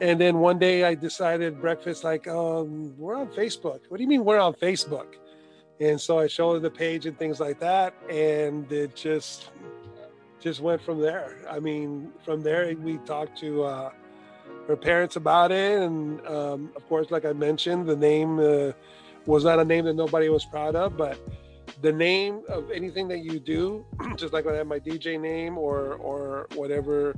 And 0.00 0.20
then 0.20 0.38
one 0.40 0.58
day 0.58 0.84
I 0.84 0.94
decided 0.94 1.60
breakfast 1.60 2.04
like, 2.04 2.28
um, 2.28 2.94
we're 2.98 3.16
on 3.16 3.28
Facebook. 3.28 3.80
What 3.88 3.96
do 3.96 4.02
you 4.02 4.08
mean 4.08 4.24
we're 4.24 4.38
on 4.38 4.52
Facebook? 4.54 5.14
And 5.80 6.00
so 6.00 6.18
I 6.18 6.26
showed 6.26 6.54
her 6.54 6.58
the 6.58 6.70
page 6.70 7.06
and 7.06 7.18
things 7.18 7.40
like 7.40 7.60
that, 7.60 7.94
and 8.08 8.70
it 8.72 8.94
just 8.94 9.50
just 10.40 10.60
went 10.60 10.80
from 10.82 11.00
there. 11.00 11.38
I 11.50 11.60
mean, 11.60 12.12
from 12.24 12.42
there 12.42 12.74
we 12.76 12.98
talked 12.98 13.38
to 13.40 13.64
uh, 13.64 13.90
her 14.68 14.76
parents 14.76 15.16
about 15.16 15.52
it, 15.52 15.80
and 15.82 16.26
um, 16.26 16.70
of 16.76 16.86
course, 16.88 17.10
like 17.10 17.24
I 17.24 17.32
mentioned, 17.32 17.86
the 17.86 17.96
name 17.96 18.38
uh, 18.38 18.72
was 19.26 19.44
not 19.44 19.58
a 19.58 19.64
name 19.64 19.84
that 19.84 19.94
nobody 19.94 20.28
was 20.28 20.44
proud 20.46 20.76
of, 20.76 20.96
but 20.96 21.18
the 21.82 21.92
name 21.92 22.42
of 22.48 22.70
anything 22.70 23.06
that 23.08 23.18
you 23.18 23.38
do, 23.38 23.84
just 24.16 24.32
like 24.32 24.46
when 24.46 24.54
I 24.54 24.58
had 24.58 24.66
my 24.66 24.78
DJ 24.78 25.20
name 25.20 25.58
or 25.58 25.94
or 25.94 26.46
whatever 26.54 27.16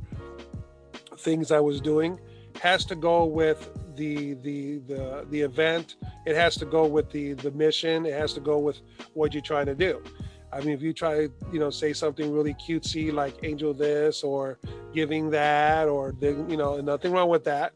things 1.18 1.52
I 1.52 1.60
was 1.60 1.80
doing, 1.80 2.18
has 2.60 2.84
to 2.86 2.94
go 2.94 3.24
with 3.24 3.70
the 3.96 4.34
the 4.34 4.78
the 4.78 5.26
the 5.30 5.40
event. 5.40 5.96
It 6.26 6.36
has 6.36 6.56
to 6.56 6.66
go 6.66 6.86
with 6.86 7.10
the 7.10 7.34
the 7.34 7.50
mission. 7.52 8.06
It 8.06 8.14
has 8.14 8.32
to 8.34 8.40
go 8.40 8.58
with 8.58 8.80
what 9.14 9.34
you're 9.34 9.42
trying 9.42 9.66
to 9.66 9.74
do. 9.74 10.02
I 10.52 10.60
mean, 10.60 10.70
if 10.70 10.80
you 10.80 10.94
try, 10.94 11.28
you 11.52 11.58
know, 11.58 11.68
say 11.68 11.92
something 11.92 12.32
really 12.32 12.54
cutesy 12.54 13.12
like 13.12 13.34
angel 13.42 13.74
this 13.74 14.22
or 14.22 14.58
giving 14.94 15.30
that, 15.30 15.88
or 15.88 16.14
you 16.22 16.56
know, 16.56 16.80
nothing 16.80 17.12
wrong 17.12 17.28
with 17.28 17.44
that, 17.44 17.74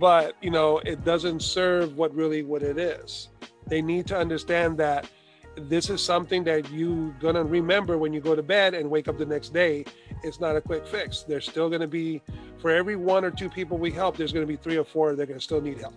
but 0.00 0.34
you 0.42 0.50
know, 0.50 0.78
it 0.78 1.04
doesn't 1.04 1.42
serve 1.42 1.96
what 1.96 2.12
really 2.14 2.42
what 2.42 2.62
it 2.62 2.78
is. 2.78 3.28
They 3.68 3.82
need 3.82 4.06
to 4.08 4.18
understand 4.18 4.78
that 4.78 5.08
this 5.56 5.90
is 5.90 6.02
something 6.02 6.44
that 6.44 6.70
you're 6.70 7.10
going 7.20 7.34
to 7.34 7.44
remember 7.44 7.98
when 7.98 8.12
you 8.12 8.20
go 8.20 8.34
to 8.34 8.42
bed 8.42 8.74
and 8.74 8.88
wake 8.90 9.08
up 9.08 9.18
the 9.18 9.26
next 9.26 9.52
day. 9.52 9.84
It's 10.22 10.40
not 10.40 10.56
a 10.56 10.60
quick 10.60 10.86
fix. 10.86 11.22
There's 11.22 11.48
still 11.48 11.68
to 11.80 11.88
be, 11.88 12.22
for 12.58 12.70
every 12.70 12.96
one 12.96 13.24
or 13.24 13.30
two 13.30 13.48
people 13.48 13.76
we 13.78 13.90
help, 13.90 14.16
there's 14.16 14.32
to 14.42 14.46
be 14.46 14.56
three 14.56 14.78
or 14.78 14.84
four 14.84 15.14
that 15.14 15.30
are 15.30 15.34
to 15.34 15.40
still 15.40 15.60
need 15.60 15.78
help. 15.78 15.94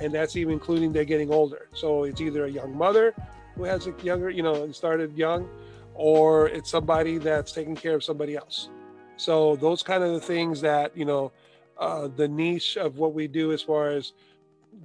And 0.00 0.12
that's 0.12 0.36
even 0.36 0.54
including 0.54 0.92
they're 0.92 1.04
getting 1.04 1.32
older. 1.32 1.68
So 1.74 2.04
it's 2.04 2.20
either 2.20 2.44
a 2.44 2.50
young 2.50 2.76
mother 2.76 3.14
who 3.54 3.64
has 3.64 3.86
a 3.86 3.94
younger, 4.02 4.30
you 4.30 4.42
know, 4.42 4.70
started 4.72 5.16
young, 5.16 5.48
or 5.94 6.48
it's 6.48 6.70
somebody 6.70 7.18
that's 7.18 7.52
taking 7.52 7.76
care 7.76 7.94
of 7.94 8.02
somebody 8.02 8.36
else. 8.36 8.68
So 9.16 9.56
those 9.56 9.82
kind 9.82 10.02
of 10.02 10.12
the 10.12 10.20
things 10.20 10.60
that, 10.62 10.96
you 10.96 11.04
know, 11.04 11.32
uh, 11.78 12.08
the 12.08 12.28
niche 12.28 12.76
of 12.76 12.96
what 12.96 13.12
we 13.14 13.28
do 13.28 13.52
as 13.52 13.62
far 13.62 13.90
as 13.90 14.12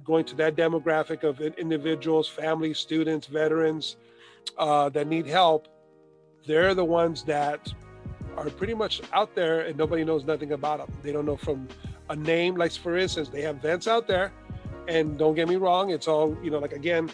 going 0.04 0.24
to 0.26 0.34
that 0.36 0.56
demographic 0.56 1.22
of 1.22 1.40
individuals, 1.40 2.28
families, 2.28 2.78
students, 2.78 3.26
veterans 3.26 3.96
uh, 4.56 4.88
that 4.90 5.06
need 5.06 5.26
help, 5.26 5.68
they're 6.46 6.74
the 6.74 6.84
ones 6.84 7.22
that 7.24 7.72
are 8.36 8.48
pretty 8.50 8.74
much 8.74 9.00
out 9.12 9.34
there 9.34 9.60
and 9.60 9.76
nobody 9.76 10.04
knows 10.04 10.24
nothing 10.24 10.52
about 10.52 10.78
them. 10.78 10.96
They 11.02 11.12
don't 11.12 11.26
know 11.26 11.36
from 11.36 11.68
a 12.08 12.16
name, 12.16 12.56
like 12.56 12.72
for 12.72 12.96
instance, 12.96 13.28
they 13.28 13.42
have 13.42 13.56
vents 13.56 13.86
out 13.88 14.06
there. 14.06 14.32
And 14.86 15.18
don't 15.18 15.34
get 15.34 15.48
me 15.48 15.56
wrong, 15.56 15.90
it's 15.90 16.08
all, 16.08 16.36
you 16.42 16.50
know, 16.50 16.58
like 16.58 16.72
again, 16.72 17.10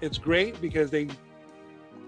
it's 0.00 0.16
great 0.16 0.60
because 0.60 0.90
they 0.90 1.08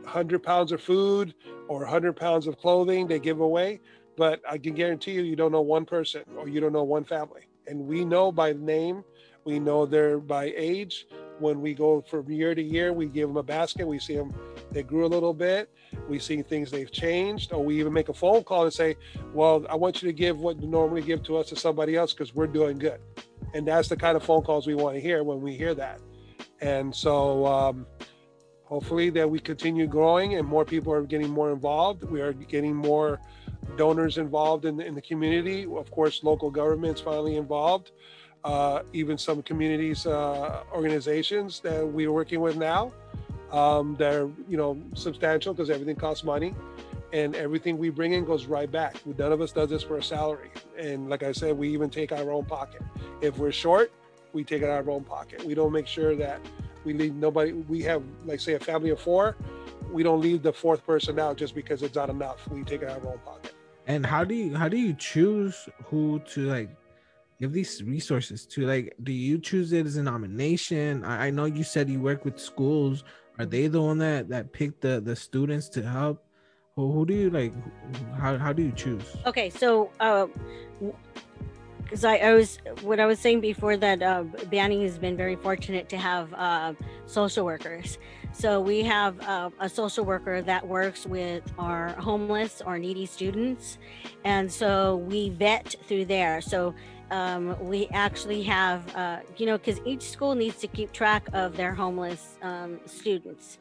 100 0.03 0.43
pounds 0.43 0.73
of 0.73 0.81
food 0.81 1.35
or 1.69 1.81
100 1.81 2.17
pounds 2.17 2.47
of 2.47 2.59
clothing 2.59 3.07
they 3.07 3.19
give 3.19 3.41
away. 3.41 3.81
But 4.17 4.41
I 4.49 4.59
can 4.59 4.75
guarantee 4.75 5.13
you, 5.13 5.23
you 5.23 5.37
don't 5.37 5.53
know 5.53 5.61
one 5.61 5.85
person 5.85 6.23
or 6.37 6.49
you 6.49 6.61
don't 6.61 6.73
know 6.73 6.85
one 6.85 7.05
family. 7.05 7.43
And 7.67 7.87
we 7.87 8.05
know 8.05 8.33
by 8.33 8.53
name 8.53 9.05
we 9.45 9.59
know 9.59 9.87
they're 9.87 10.19
by 10.19 10.53
age. 10.57 11.07
When 11.39 11.61
we 11.63 11.73
go 11.73 12.03
from 12.03 12.31
year 12.31 12.55
to 12.55 12.63
year, 12.63 12.93
we 12.93 13.07
give 13.07 13.29
them 13.29 13.39
a 13.39 13.43
basket. 13.43 13.87
We 13.87 13.99
see 13.99 14.15
them, 14.15 14.35
they 14.71 14.83
grew 14.83 15.07
a 15.07 15.09
little 15.09 15.33
bit. 15.33 15.71
We 16.09 16.19
see 16.19 16.43
things 16.43 16.71
they've 16.71 16.91
changed, 16.93 17.53
or 17.53 17.65
we 17.65 17.81
even 17.81 17.93
make 17.93 18.11
a 18.11 18.15
phone 18.15 18.45
call 18.45 18.65
and 18.65 18.73
say, 18.73 18.97
Well, 19.33 19.65
I 19.71 19.75
want 19.75 20.03
you 20.03 20.09
to 20.09 20.13
give 20.13 20.39
what 20.39 20.61
you 20.61 20.69
normally 20.69 21.03
give 21.03 21.23
to 21.25 21.39
us 21.39 21.49
to 21.49 21.57
somebody 21.57 21.97
else 21.97 22.13
because 22.13 22.35
we're 22.35 22.47
doing 22.47 22.79
good. 22.79 23.01
And 23.55 23.67
that's 23.67 23.89
the 23.89 23.97
kind 23.97 24.17
of 24.17 24.23
phone 24.23 24.43
calls 24.43 24.67
we 24.67 24.75
want 24.75 24.97
to 24.97 25.01
hear 25.01 25.25
when 25.25 25.41
we 25.41 25.55
hear 25.55 25.75
that. 25.75 26.01
And 26.61 26.95
so, 26.95 27.47
um, 27.47 27.87
hopefully, 28.65 29.11
that 29.11 29.29
we 29.29 29.41
continue 29.41 29.87
growing 29.87 30.35
and 30.35 30.47
more 30.47 30.65
people 30.65 30.93
are 30.93 31.03
getting 31.03 31.31
more 31.31 31.51
involved. 31.51 32.05
We 32.05 32.21
are 32.21 32.35
getting 32.35 32.77
more 32.77 33.19
donors 33.77 34.19
involved 34.19 34.67
in 34.67 34.77
the, 34.77 34.85
in 34.85 34.95
the 34.95 35.03
community. 35.03 35.65
Of 35.65 35.91
course, 35.91 36.23
local 36.23 36.51
governments 36.51 37.01
finally 37.01 37.37
involved 37.37 37.93
uh, 38.45 38.83
even 38.93 39.19
some 39.19 39.43
communities 39.43 40.07
uh, 40.07 40.63
organizations 40.73 41.61
that 41.61 41.87
we're 41.87 42.13
working 42.13 42.41
with 42.41 42.57
now 42.57 42.93
um, 43.53 43.97
that 43.97 44.15
are 44.15 44.31
you 44.49 44.57
know 44.57 44.81
substantial 44.95 45.53
because 45.53 45.71
everything 45.71 45.97
costs 45.97 46.25
money. 46.25 46.55
And 47.13 47.35
everything 47.35 47.77
we 47.77 47.91
bring 47.91 48.13
in 48.13 48.25
goes 48.25 48.47
right 48.47 48.71
back. 48.71 48.95
None 49.05 49.33
of 49.33 49.41
us 49.41 49.51
does 49.51 49.71
this 49.71 49.83
for 49.83 49.99
a 49.99 50.03
salary. 50.03 50.53
And 50.79 51.11
like 51.11 51.25
i 51.25 51.33
said 51.33 51.59
we 51.59 51.69
even 51.71 51.91
take 51.91 52.13
our 52.13 52.31
own 52.31 52.45
pocket. 52.45 52.83
If 53.21 53.37
we're 53.39 53.53
short 53.53 53.91
we 54.33 54.45
take 54.45 54.63
it 54.63 54.71
out 54.71 54.81
of 54.81 54.89
our 54.89 54.95
own 54.95 55.03
pocket. 55.03 55.45
We 55.45 55.55
don't 55.55 55.73
make 55.73 55.89
sure 55.89 56.15
that 56.15 56.41
we 56.85 56.93
leave 56.93 57.15
nobody 57.15 57.53
we 57.53 57.83
have 57.83 58.03
like 58.25 58.41
say 58.41 58.55
a 58.55 58.61
family 58.61 58.91
of 58.91 59.01
four 59.01 59.37
we 59.93 60.03
don't 60.03 60.21
leave 60.21 60.43
the 60.43 60.53
fourth 60.53 60.87
person 60.87 61.19
out 61.19 61.37
just 61.37 61.55
because 61.55 61.83
it's 61.83 61.97
not 61.97 62.11
enough. 62.11 62.49
We 62.49 62.63
take 62.63 62.83
it 62.83 62.89
out 62.89 62.99
of 62.99 63.07
our 63.07 63.13
own 63.13 63.19
pocket. 63.19 63.55
And 63.87 64.07
how 64.07 64.25
do 64.25 64.35
you 64.35 64.55
how 64.55 64.69
do 64.69 64.77
you 64.77 64.95
choose 64.95 65.69
who 65.87 66.21
to 66.31 66.43
like 66.43 66.71
give 67.41 67.53
these 67.53 67.83
resources 67.83 68.47
to 68.47 68.67
like 68.67 68.95
do 69.03 69.13
you 69.13 69.39
choose 69.39 69.73
it 69.73 69.87
as 69.87 69.97
a 69.97 70.03
nomination 70.03 71.03
I, 71.05 71.27
I, 71.27 71.31
know 71.31 71.47
you 71.47 71.65
said 71.65 71.89
you 71.89 72.01
work 72.01 72.25
with 72.25 72.39
schools 72.39 73.03
are 73.39 73.47
they 73.47 73.67
the 73.67 73.81
one 73.81 73.99
that 73.99 74.29
that 74.29 74.53
pick 74.53 74.81
the 74.81 75.01
the 75.01 75.17
students 75.17 75.69
to 75.71 75.83
help 75.83 76.23
who, 76.77 76.93
who 76.93 77.07
do 77.07 77.15
you 77.15 77.31
like 77.31 77.53
how, 78.19 78.37
how 78.37 78.53
do 78.53 78.63
you 78.63 78.73
choose 78.73 79.17
okay 79.27 79.49
so 79.49 79.91
uh 80.01 80.27
because 81.83 82.05
I, 82.05 82.19
I, 82.19 82.35
was 82.35 82.59
what 82.83 83.01
I 83.01 83.07
was 83.07 83.19
saying 83.19 83.41
before 83.41 83.77
that 83.77 84.01
uh, 84.01 84.23
Banning 84.49 84.83
has 84.83 84.97
been 84.97 85.17
very 85.17 85.35
fortunate 85.35 85.89
to 85.89 85.97
have 85.97 86.33
uh, 86.35 86.75
social 87.07 87.45
workers. 87.45 87.99
So 88.33 88.61
we 88.61 88.85
have 88.85 89.21
uh, 89.23 89.51
a 89.59 89.69
social 89.69 90.05
worker 90.05 90.41
that 90.41 90.69
works 90.69 91.05
with 91.05 91.43
our 91.59 91.89
homeless 91.95 92.63
or 92.65 92.79
needy 92.79 93.07
students, 93.07 93.77
and 94.25 94.53
so 94.53 94.99
we 94.99 95.31
vet 95.31 95.75
through 95.89 96.05
there. 96.05 96.41
So 96.41 96.77
um, 97.11 97.57
we 97.61 97.89
actually 97.89 98.43
have, 98.45 98.95
uh, 98.97 99.21
you 99.37 99.47
know, 99.47 99.59
because 99.59 99.81
each 99.85 100.03
school 100.03 100.35
needs 100.35 100.57
to 100.57 100.67
keep 100.67 100.93
track 100.93 101.29
of 101.33 101.57
their 101.57 101.75
homeless 101.75 102.39
um, 102.43 102.81
students. 102.87 103.59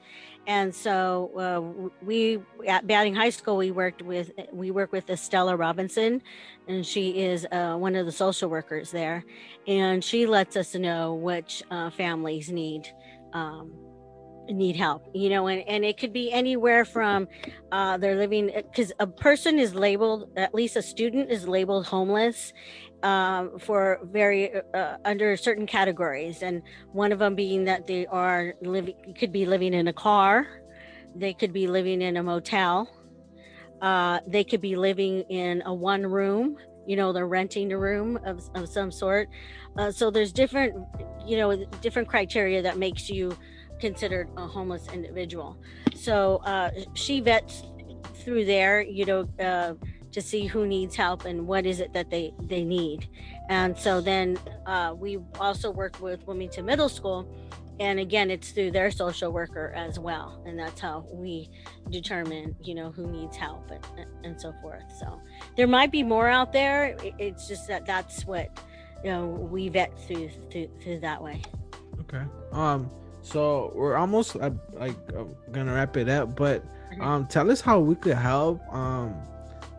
And 0.47 0.73
so 0.73 1.31
uh, 1.37 1.89
we 2.03 2.39
at 2.67 2.87
Banning 2.87 3.13
High 3.13 3.29
School 3.29 3.57
we 3.57 3.71
worked 3.71 4.01
with 4.01 4.31
we 4.51 4.71
work 4.71 4.91
with 4.91 5.09
Estella 5.09 5.55
Robinson, 5.55 6.23
and 6.67 6.85
she 6.85 7.21
is 7.21 7.45
uh, 7.51 7.75
one 7.75 7.95
of 7.95 8.05
the 8.05 8.11
social 8.11 8.49
workers 8.49 8.89
there, 8.89 9.23
and 9.67 10.03
she 10.03 10.25
lets 10.25 10.55
us 10.55 10.73
know 10.73 11.13
which 11.13 11.61
uh, 11.69 11.91
families 11.91 12.49
need 12.49 12.87
um, 13.33 13.71
need 14.53 14.75
help 14.75 15.09
you 15.13 15.29
know 15.29 15.47
and, 15.47 15.67
and 15.67 15.85
it 15.85 15.97
could 15.97 16.13
be 16.13 16.31
anywhere 16.31 16.85
from 16.85 17.27
uh, 17.71 17.97
they're 17.97 18.15
living 18.15 18.51
because 18.55 18.91
a 18.99 19.07
person 19.07 19.59
is 19.59 19.75
labeled 19.75 20.29
at 20.37 20.53
least 20.53 20.75
a 20.75 20.81
student 20.81 21.29
is 21.31 21.47
labeled 21.47 21.85
homeless 21.85 22.53
um, 23.03 23.57
for 23.59 23.99
very 24.03 24.51
uh, 24.73 24.97
under 25.05 25.37
certain 25.37 25.65
categories 25.65 26.41
and 26.41 26.61
one 26.91 27.11
of 27.11 27.19
them 27.19 27.35
being 27.35 27.63
that 27.65 27.87
they 27.87 28.05
are 28.07 28.53
living 28.61 28.95
could 29.17 29.31
be 29.31 29.45
living 29.45 29.73
in 29.73 29.87
a 29.87 29.93
car 29.93 30.47
they 31.15 31.33
could 31.33 31.53
be 31.53 31.67
living 31.67 32.01
in 32.01 32.17
a 32.17 32.23
motel 32.23 32.89
uh, 33.81 34.19
they 34.27 34.43
could 34.43 34.61
be 34.61 34.75
living 34.75 35.21
in 35.29 35.63
a 35.65 35.73
one 35.73 36.05
room 36.05 36.57
you 36.85 36.95
know 36.95 37.13
they're 37.13 37.27
renting 37.27 37.71
a 37.71 37.77
room 37.77 38.19
of, 38.25 38.41
of 38.55 38.67
some 38.67 38.91
sort 38.91 39.29
uh, 39.77 39.91
so 39.91 40.09
there's 40.09 40.33
different 40.33 40.73
you 41.25 41.37
know 41.37 41.63
different 41.81 42.07
criteria 42.07 42.61
that 42.61 42.77
makes 42.77 43.09
you 43.09 43.31
considered 43.79 44.29
a 44.37 44.47
homeless 44.47 44.87
individual. 44.93 45.57
So 45.95 46.37
uh, 46.45 46.71
she 46.93 47.19
vets 47.21 47.63
through 48.15 48.45
there 48.45 48.81
you 48.81 49.05
know 49.05 49.29
uh, 49.39 49.73
to 50.11 50.21
see 50.21 50.45
who 50.47 50.65
needs 50.65 50.95
help 50.95 51.25
and 51.25 51.47
what 51.47 51.65
is 51.65 51.79
it 51.79 51.93
that 51.93 52.09
they 52.09 52.33
they 52.43 52.63
need. 52.63 53.07
And 53.49 53.77
so 53.77 54.01
then 54.01 54.37
uh, 54.65 54.93
we 54.97 55.19
also 55.39 55.71
work 55.71 55.99
with 55.99 56.25
wilmington 56.27 56.65
middle 56.65 56.89
school. 56.89 57.27
And 57.79 57.99
again 57.99 58.29
it's 58.29 58.51
through 58.51 58.71
their 58.71 58.91
social 58.91 59.31
worker 59.31 59.71
as 59.75 59.99
well. 59.99 60.43
And 60.45 60.59
that's 60.59 60.81
how 60.81 61.05
we 61.11 61.49
determine 61.89 62.55
you 62.61 62.75
know 62.75 62.91
who 62.91 63.07
needs 63.07 63.37
help 63.37 63.71
and, 63.71 64.07
and 64.23 64.41
so 64.41 64.53
forth. 64.61 64.83
So 64.99 65.21
there 65.55 65.67
might 65.67 65.91
be 65.91 66.03
more 66.03 66.27
out 66.27 66.51
there. 66.51 66.97
It's 67.19 67.47
just 67.47 67.67
that 67.67 67.85
that's 67.85 68.25
what 68.25 68.59
you 69.03 69.11
know 69.11 69.27
we 69.27 69.69
vet 69.69 69.97
through 70.07 70.29
through, 70.51 70.69
through 70.81 70.99
that 70.99 71.23
way. 71.23 71.41
Okay. 72.01 72.23
Um 72.51 72.89
so 73.21 73.71
we're 73.75 73.95
almost 73.95 74.35
uh, 74.37 74.49
like 74.73 74.95
uh, 75.17 75.23
gonna 75.51 75.73
wrap 75.73 75.97
it 75.97 76.09
up 76.09 76.35
but 76.35 76.63
mm-hmm. 76.65 77.01
um 77.01 77.27
tell 77.27 77.49
us 77.51 77.61
how 77.61 77.79
we 77.79 77.95
could 77.95 78.15
help 78.15 78.61
um 78.73 79.13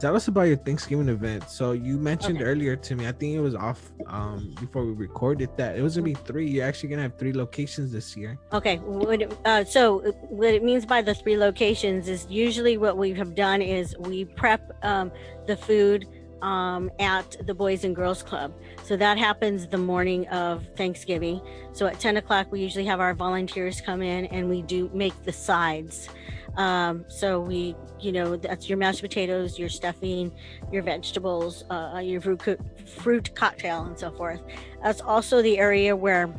tell 0.01 0.17
us 0.17 0.29
about 0.29 0.43
your 0.43 0.57
Thanksgiving 0.57 1.09
event. 1.09 1.49
So 1.49 1.73
you 1.73 1.99
mentioned 1.99 2.39
okay. 2.39 2.47
earlier 2.47 2.75
to 2.75 2.97
me, 2.97 3.07
I 3.07 3.13
think 3.13 3.37
it 3.37 3.41
was 3.41 3.55
off 3.55 3.93
um, 4.07 4.55
before 4.59 4.85
we 4.85 4.93
recorded 4.93 5.51
that 5.59 5.77
it 5.77 5.83
was 5.83 5.95
gonna 5.95 6.07
be 6.07 6.15
three. 6.15 6.49
You're 6.49 6.67
actually 6.67 6.89
gonna 6.89 7.03
have 7.03 7.19
three 7.19 7.35
locations 7.35 7.93
this 7.93 8.17
year. 8.17 8.39
Okay. 8.53 8.79
What, 8.79 9.39
uh, 9.45 9.65
so 9.65 10.01
what 10.23 10.55
it 10.55 10.65
means 10.65 10.87
by 10.87 11.03
the 11.03 11.15
three 11.15 11.37
locations 11.37 12.09
is 12.09 12.27
usually 12.29 12.79
what 12.79 12.97
we 12.97 13.13
have 13.13 13.35
done 13.35 13.61
is 13.61 13.95
we 13.99 14.25
prep 14.25 14.73
um, 14.83 15.13
the 15.47 15.57
food 15.57 16.07
um, 16.43 16.91
at 16.99 17.37
the 17.47 17.55
Boys 17.55 17.85
and 17.85 17.95
Girls 17.95 18.23
Club. 18.23 18.53
So 18.85 18.97
that 18.97 19.19
happens 19.19 19.67
the 19.67 19.79
morning 19.79 20.27
of 20.29 20.67
Thanksgiving. 20.77 21.41
So 21.73 21.87
at 21.87 22.01
10 22.01 22.17
o'clock, 22.17 22.51
we 22.51 22.61
usually 22.61 22.87
have 22.87 23.01
our 23.01 23.15
volunteers 23.15 23.81
come 23.81 24.03
in 24.03 24.27
and 24.27 24.49
we 24.49 24.63
do 24.63 24.91
make 24.93 25.15
the 25.25 25.33
sides. 25.33 26.09
Um, 26.57 27.05
so 27.09 27.41
we, 27.41 27.77
you 28.01 28.13
know, 28.13 28.37
that's 28.37 28.69
your 28.69 28.79
mashed 28.79 29.03
potatoes, 29.03 29.59
your 29.59 29.69
stuffing, 29.69 30.33
your 30.73 30.83
vegetables, 30.83 31.65
uh, 31.71 32.01
your 32.03 32.21
fruit, 32.21 32.41
co- 32.41 32.57
fruit 32.99 33.35
cocktail, 33.35 33.85
and 33.85 33.99
so 33.99 34.11
forth. 34.11 34.41
That's 34.83 35.01
also 35.01 35.43
the 35.43 35.59
area 35.59 35.95
where 35.95 36.33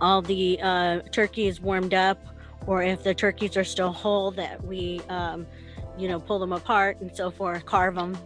all 0.00 0.22
the 0.22 0.58
uh, 0.62 1.00
turkey 1.10 1.46
is 1.46 1.60
warmed 1.60 1.94
up, 1.94 2.18
or 2.66 2.82
if 2.82 3.02
the 3.02 3.14
turkeys 3.14 3.56
are 3.56 3.64
still 3.64 3.92
whole, 3.92 4.30
that 4.32 4.62
we, 4.64 5.00
um, 5.08 5.46
you 5.98 6.08
know, 6.08 6.20
pull 6.20 6.38
them 6.38 6.52
apart 6.52 7.00
and 7.00 7.14
so 7.14 7.30
forth, 7.30 7.66
carve 7.66 7.94
them. 7.94 8.16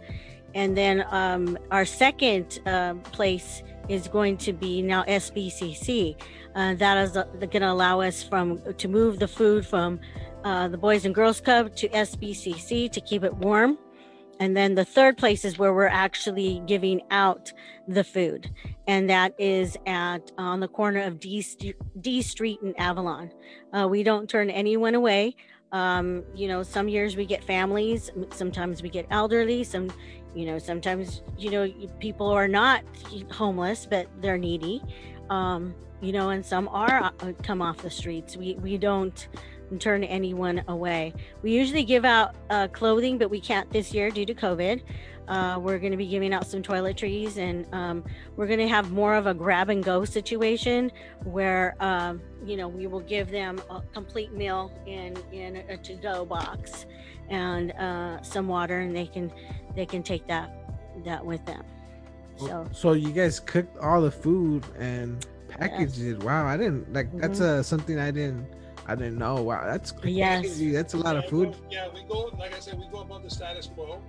And 0.55 0.75
then 0.75 1.05
um, 1.11 1.57
our 1.71 1.85
second 1.85 2.59
uh, 2.65 2.95
place 3.11 3.63
is 3.89 4.07
going 4.07 4.37
to 4.37 4.53
be 4.53 4.81
now 4.81 5.03
SBCC. 5.03 6.19
Uh, 6.55 6.73
that 6.75 6.97
is 6.97 7.15
uh, 7.15 7.23
going 7.39 7.61
to 7.61 7.71
allow 7.71 8.01
us 8.01 8.23
from 8.23 8.61
to 8.73 8.87
move 8.87 9.19
the 9.19 9.27
food 9.27 9.65
from 9.65 9.99
uh, 10.43 10.67
the 10.67 10.77
Boys 10.77 11.05
and 11.05 11.13
Girls 11.13 11.39
Club 11.39 11.75
to 11.75 11.89
SBCC 11.89 12.91
to 12.91 13.01
keep 13.01 13.23
it 13.23 13.35
warm. 13.35 13.77
And 14.39 14.55
then 14.55 14.75
the 14.75 14.85
third 14.85 15.17
place 15.17 15.43
is 15.45 15.57
where 15.57 15.73
we're 15.73 15.87
actually 15.87 16.61
giving 16.67 17.01
out 17.09 17.51
the 17.87 18.03
food, 18.03 18.51
and 18.87 19.09
that 19.09 19.33
is 19.39 19.77
at 19.87 20.31
on 20.37 20.59
the 20.59 20.67
corner 20.67 21.01
of 21.01 21.19
D, 21.19 21.43
D 21.99 22.21
Street 22.21 22.59
in 22.61 22.75
Avalon. 22.77 23.31
Uh, 23.73 23.87
we 23.89 24.03
don't 24.03 24.29
turn 24.29 24.51
anyone 24.51 24.93
away. 24.93 25.35
Um, 25.71 26.23
you 26.33 26.47
know, 26.47 26.63
some 26.63 26.87
years 26.87 27.17
we 27.17 27.25
get 27.25 27.43
families, 27.43 28.09
sometimes 28.31 28.81
we 28.81 28.89
get 28.89 29.05
elderly, 29.09 29.63
some, 29.63 29.91
you 30.37 30.45
know, 30.45 30.59
sometimes 30.59 31.23
you 31.35 31.49
know 31.49 31.67
people 31.99 32.27
are 32.27 32.47
not 32.47 32.83
homeless 33.31 33.87
but 33.87 34.07
they're 34.21 34.37
needy, 34.37 34.83
um, 35.31 35.73
you 35.99 36.11
know, 36.11 36.29
and 36.29 36.45
some 36.45 36.67
are 36.67 37.11
uh, 37.19 37.33
come 37.41 37.59
off 37.59 37.77
the 37.77 37.89
streets. 37.89 38.37
We 38.37 38.53
we 38.61 38.77
don't 38.77 39.27
turn 39.79 40.03
anyone 40.03 40.63
away. 40.67 41.13
We 41.41 41.51
usually 41.51 41.83
give 41.83 42.05
out 42.05 42.35
uh, 42.51 42.67
clothing, 42.67 43.17
but 43.17 43.29
we 43.31 43.41
can't 43.41 43.69
this 43.71 43.93
year 43.93 44.11
due 44.11 44.25
to 44.25 44.35
COVID. 44.35 44.83
Uh, 45.27 45.59
we're 45.59 45.79
going 45.79 45.91
to 45.91 45.97
be 45.97 46.07
giving 46.07 46.33
out 46.33 46.47
some 46.47 46.61
toiletries, 46.61 47.37
and 47.37 47.67
um, 47.73 48.03
we're 48.37 48.47
going 48.47 48.59
to 48.59 48.67
have 48.67 48.91
more 48.91 49.15
of 49.15 49.25
a 49.25 49.33
grab 49.33 49.69
and 49.69 49.83
go 49.83 50.05
situation 50.05 50.91
where 51.23 51.75
um, 51.79 52.21
you 52.45 52.57
know 52.57 52.67
we 52.67 52.85
will 52.85 53.01
give 53.01 53.31
them 53.31 53.59
a 53.71 53.81
complete 53.91 54.31
meal 54.33 54.71
in 54.85 55.17
in 55.33 55.57
a 55.67 55.77
to 55.77 55.95
go 55.95 56.25
box 56.25 56.85
and 57.29 57.71
uh, 57.73 58.21
some 58.21 58.47
water, 58.47 58.79
and 58.79 58.95
they 58.95 59.07
can 59.07 59.31
they 59.75 59.85
can 59.85 60.03
take 60.03 60.27
that 60.27 60.53
that 61.05 61.25
with 61.25 61.45
them. 61.45 61.63
So, 62.37 62.67
so 62.71 62.91
you 62.93 63.11
guys 63.11 63.39
cooked 63.39 63.77
all 63.79 64.01
the 64.01 64.11
food 64.11 64.63
and 64.77 65.25
packaged 65.47 65.97
yes. 65.97 66.13
it. 66.13 66.23
Wow, 66.23 66.45
I 66.45 66.57
didn't 66.57 66.93
like 66.93 67.07
mm-hmm. 67.07 67.19
that's 67.19 67.41
uh, 67.41 67.63
something 67.63 67.99
I 67.99 68.11
didn't 68.11 68.47
I 68.87 68.95
didn't 68.95 69.17
know. 69.17 69.41
Wow, 69.41 69.65
that's 69.65 69.91
crazy. 69.91 70.17
Yes. 70.17 70.59
That's 70.73 70.93
a 70.93 70.97
lot 70.97 71.15
yeah, 71.15 71.21
of 71.21 71.29
food. 71.29 71.55
Yeah, 71.69 71.87
we 71.93 72.03
go. 72.03 72.31
Like 72.39 72.55
I 72.55 72.59
said, 72.59 72.79
we 72.79 72.87
go 72.87 72.99
above 72.99 73.23
the 73.23 73.29
status 73.29 73.67
quo. 73.67 74.01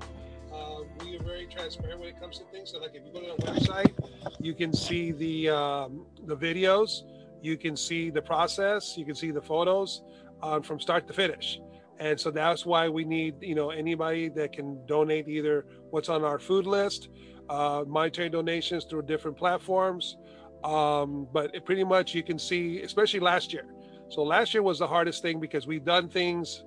Uh, 0.52 0.82
we 1.04 1.16
are 1.16 1.22
very 1.22 1.46
transparent 1.46 2.00
when 2.00 2.08
it 2.08 2.20
comes 2.20 2.38
to 2.38 2.44
things. 2.44 2.70
So, 2.70 2.78
like 2.78 2.94
if 2.94 3.02
you 3.04 3.12
go 3.12 3.20
to 3.20 3.34
the 3.38 3.52
website, 3.52 3.92
you 4.40 4.54
can 4.54 4.72
see 4.72 5.12
the 5.12 5.50
um, 5.50 6.06
the 6.26 6.36
videos, 6.36 7.02
you 7.42 7.56
can 7.56 7.76
see 7.76 8.10
the 8.10 8.22
process, 8.22 8.96
you 8.96 9.04
can 9.04 9.14
see 9.14 9.30
the 9.30 9.42
photos 9.42 10.02
um, 10.42 10.62
from 10.62 10.78
start 10.80 11.06
to 11.08 11.12
finish. 11.12 11.60
And 11.98 12.18
so 12.18 12.30
that's 12.30 12.64
why 12.64 12.88
we 12.88 13.04
need, 13.04 13.36
you 13.40 13.54
know, 13.54 13.70
anybody 13.70 14.28
that 14.30 14.52
can 14.52 14.84
donate 14.86 15.28
either 15.28 15.66
what's 15.90 16.08
on 16.08 16.24
our 16.24 16.38
food 16.38 16.66
list, 16.66 17.08
uh, 17.48 17.84
monetary 17.86 18.28
donations 18.28 18.84
through 18.84 19.02
different 19.02 19.36
platforms. 19.36 20.16
Um, 20.64 21.28
but 21.32 21.54
it 21.54 21.64
pretty 21.64 21.84
much 21.84 22.14
you 22.14 22.22
can 22.22 22.38
see, 22.38 22.82
especially 22.82 23.20
last 23.20 23.52
year, 23.52 23.66
so 24.10 24.22
last 24.22 24.54
year 24.54 24.62
was 24.62 24.78
the 24.78 24.86
hardest 24.86 25.22
thing 25.22 25.38
because 25.38 25.66
we've 25.66 25.84
done 25.84 26.08
things 26.08 26.64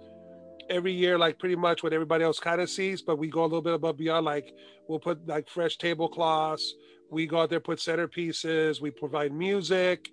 every 0.69 0.93
year, 0.93 1.17
like 1.17 1.39
pretty 1.39 1.55
much 1.55 1.81
what 1.83 1.91
everybody 1.91 2.23
else 2.23 2.39
kind 2.39 2.61
of 2.61 2.69
sees, 2.69 3.01
but 3.01 3.17
we 3.17 3.29
go 3.29 3.41
a 3.41 3.43
little 3.43 3.61
bit 3.61 3.73
above 3.73 3.97
beyond. 3.97 4.25
Like 4.25 4.53
we'll 4.87 4.99
put 4.99 5.27
like 5.27 5.49
fresh 5.49 5.77
tablecloths. 5.77 6.75
We 7.09 7.25
go 7.25 7.41
out 7.41 7.49
there, 7.49 7.59
put 7.59 7.79
centerpieces. 7.79 8.79
We 8.79 8.91
provide 8.91 9.33
music. 9.33 10.09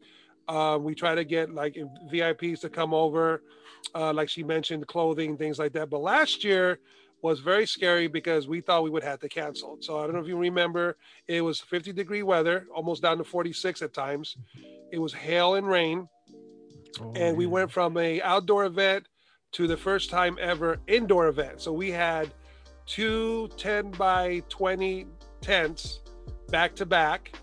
Uh, 0.49 0.79
we 0.81 0.95
try 0.95 1.15
to 1.15 1.25
get 1.25 1.53
like 1.53 1.77
VIPs 2.11 2.61
to 2.61 2.71
come 2.71 2.95
over, 2.95 3.43
uh, 3.95 4.13
like 4.13 4.29
she 4.29 4.43
mentioned, 4.43 4.87
clothing, 4.87 5.37
things 5.37 5.59
like 5.59 5.73
that. 5.73 5.91
But 5.91 6.01
last 6.01 6.43
year 6.43 6.79
was 7.21 7.41
very 7.41 7.67
scary 7.67 8.07
because 8.07 8.49
we 8.49 8.61
thought 8.61 8.83
we 8.83 8.91
would 8.91 9.03
have 9.03 9.19
to 9.21 9.29
cancel. 9.29 9.77
So 9.81 9.99
I 9.99 10.05
don't 10.05 10.15
know 10.15 10.21
if 10.21 10.29
you 10.29 10.39
remember, 10.39 10.97
it 11.27 11.43
was 11.43 11.61
50 11.61 11.93
degree 11.93 12.23
weather, 12.23 12.67
almost 12.75 13.03
down 13.03 13.19
to 13.19 13.25
46 13.25 13.83
at 13.83 13.93
times. 13.93 14.37
It 14.93 14.99
was 14.99 15.13
hail 15.13 15.57
and 15.57 15.67
rain 15.67 16.09
Oh, 17.01 17.13
and 17.15 17.37
we 17.37 17.47
went 17.47 17.71
from 17.71 17.97
a 17.97 18.21
outdoor 18.23 18.65
event 18.65 19.07
to 19.53 19.67
the 19.67 19.77
first 19.77 20.11
time 20.11 20.37
ever 20.41 20.79
indoor 20.87 21.29
event. 21.29 21.61
So 21.61 21.73
we 21.73 21.91
had 21.91 22.33
two 22.87 23.49
10 23.57 23.93
by 23.93 24.43
20 24.49 25.07
tents 25.41 26.01
back 26.49 26.75
to 26.77 26.87
back, 26.87 27.37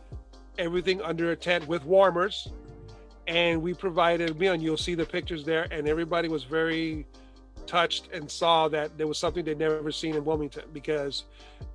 everything 0.57 1.01
under 1.01 1.31
a 1.31 1.35
tent 1.35 1.67
with 1.67 1.85
warmers. 1.85 2.47
And 3.27 3.61
we 3.61 3.73
provided 3.73 4.39
meal, 4.39 4.53
and 4.53 4.61
you'll 4.61 4.77
see 4.77 4.95
the 4.95 5.05
pictures 5.05 5.43
there. 5.43 5.67
And 5.71 5.87
everybody 5.87 6.27
was 6.27 6.43
very 6.43 7.07
touched 7.65 8.09
and 8.13 8.29
saw 8.29 8.67
that 8.69 8.97
there 8.97 9.07
was 9.07 9.17
something 9.17 9.43
they'd 9.43 9.57
never 9.57 9.91
seen 9.91 10.15
in 10.15 10.23
Wilmington 10.23 10.63
because 10.73 11.25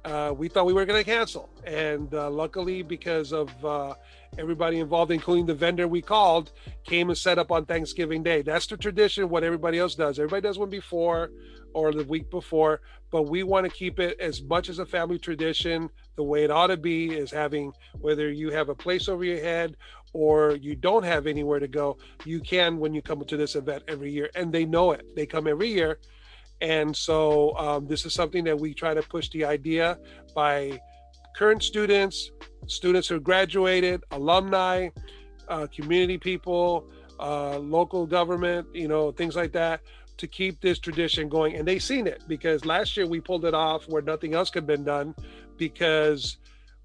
uh, 0.05 0.33
we 0.37 0.49
thought 0.49 0.67
we 0.67 0.73
were 0.73 0.85
going 0.85 1.03
to 1.03 1.11
cancel. 1.11 1.49
And 1.67 2.13
uh, 2.15 2.31
luckily, 2.31 2.83
because 2.83 3.33
of 3.33 3.65
uh, 3.65 3.95
everybody 4.39 4.79
involved, 4.79 5.11
including 5.11 5.47
the 5.47 5.55
vendor 5.55 5.89
we 5.89 6.03
called, 6.03 6.53
came 6.85 7.11
and 7.11 7.19
set 7.19 7.39
up 7.39 7.51
on 7.51 7.65
Thanksgiving 7.65 8.23
Day. 8.23 8.43
That's 8.43 8.67
the 8.67 8.77
tradition, 8.77 9.29
what 9.29 9.45
everybody 9.45 9.79
else 9.79 9.95
does. 9.95 10.19
Everybody 10.19 10.43
does 10.43 10.59
one 10.59 10.71
before 10.71 11.31
or 11.73 11.93
the 11.93 12.05
week 12.05 12.31
before, 12.31 12.81
but 13.11 13.23
we 13.23 13.43
want 13.45 13.65
to 13.65 13.71
keep 13.71 14.01
it 14.01 14.19
as 14.19 14.43
much 14.43 14.69
as 14.69 14.81
a 14.81 14.87
family 14.87 15.19
tradition. 15.19 15.89
The 16.17 16.25
way 16.25 16.43
it 16.43 16.51
ought 16.51 16.67
to 16.69 16.77
be 16.77 17.11
is 17.11 17.31
having, 17.31 17.73
whether 18.01 18.31
you 18.31 18.51
have 18.51 18.69
a 18.69 18.75
place 18.75 19.09
over 19.09 19.25
your 19.25 19.41
head 19.41 19.77
or 20.13 20.57
you 20.57 20.75
don't 20.75 21.05
have 21.05 21.27
anywhere 21.27 21.61
to 21.61 21.69
go, 21.69 21.97
you 22.25 22.41
can 22.41 22.79
when 22.79 22.95
you 22.95 23.03
come 23.03 23.25
to 23.25 23.37
this 23.37 23.55
event 23.55 23.83
every 23.89 24.11
year. 24.11 24.31
And 24.35 24.53
they 24.53 24.65
know 24.65 24.93
it. 24.93 25.05
They 25.15 25.27
come 25.27 25.47
every 25.47 25.69
year. 25.69 25.99
And 26.61 26.95
so 26.95 27.57
um, 27.57 27.87
this 27.87 28.05
is 28.05 28.13
something 28.13 28.45
that 28.45 28.59
we 28.59 28.75
try 28.75 28.93
to 28.93 29.03
push 29.03 29.29
the 29.31 29.45
idea 29.45 29.99
by 30.35 30.81
current 31.37 31.63
students, 31.63 32.33
students 32.67 33.09
who 33.09 33.21
graduated, 33.21 34.05
alumni, 34.11 34.89
uh, 35.49 35.67
community 35.75 36.19
people, 36.19 36.91
uh, 37.19 37.59
local 37.59 38.07
government, 38.07 38.67
you 38.75 38.89
know, 38.89 39.11
things 39.13 39.37
like 39.37 39.53
that, 39.53 39.81
to 40.17 40.27
keep 40.27 40.61
this 40.61 40.79
tradition 40.79 41.29
going. 41.29 41.57
And 41.57 41.67
they've 41.67 41.83
seen 41.83 42.07
it 42.07 42.23
because 42.29 42.65
last 42.65 42.97
year 42.97 43.07
we 43.07 43.21
pulled 43.21 43.47
it 43.47 43.55
off 43.55 43.89
where 43.89 44.03
nothing 44.03 44.35
else 44.35 44.51
could 44.51 44.65
have 44.65 44.67
been 44.67 44.85
done 44.85 45.15
because 45.57 46.37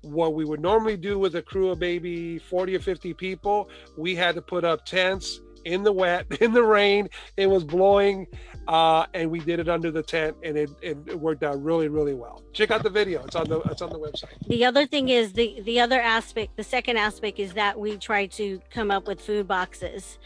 what 0.05 0.33
we 0.33 0.45
would 0.45 0.61
normally 0.61 0.97
do 0.97 1.19
with 1.19 1.35
a 1.35 1.41
crew 1.41 1.69
of 1.69 1.79
maybe 1.79 2.39
40 2.39 2.75
or 2.75 2.79
50 2.79 3.13
people, 3.13 3.69
we 3.97 4.15
had 4.15 4.35
to 4.35 4.41
put 4.41 4.63
up 4.63 4.85
tents 4.85 5.41
in 5.65 5.83
the 5.83 5.91
wet, 5.91 6.25
in 6.41 6.53
the 6.53 6.63
rain. 6.63 7.09
It 7.35 7.47
was 7.47 7.63
blowing, 7.63 8.27
uh, 8.67 9.07
and 9.13 9.29
we 9.29 9.39
did 9.39 9.59
it 9.59 9.67
under 9.67 9.91
the 9.91 10.03
tent, 10.03 10.37
and 10.43 10.57
it, 10.57 10.69
it 10.81 11.19
worked 11.19 11.43
out 11.43 11.61
really, 11.61 11.89
really 11.89 12.13
well. 12.13 12.43
Check 12.53 12.71
out 12.71 12.83
the 12.83 12.89
video; 12.89 13.23
it's 13.25 13.35
on 13.35 13.49
the 13.49 13.59
it's 13.61 13.81
on 13.81 13.89
the 13.89 13.99
website. 13.99 14.47
The 14.47 14.63
other 14.63 14.85
thing 14.85 15.09
is 15.09 15.33
the 15.33 15.59
the 15.63 15.79
other 15.79 15.99
aspect. 15.99 16.55
The 16.55 16.63
second 16.63 16.97
aspect 16.97 17.39
is 17.39 17.53
that 17.53 17.77
we 17.77 17.97
try 17.97 18.27
to 18.27 18.61
come 18.69 18.91
up 18.91 19.07
with 19.07 19.19
food 19.19 19.47
boxes, 19.47 20.19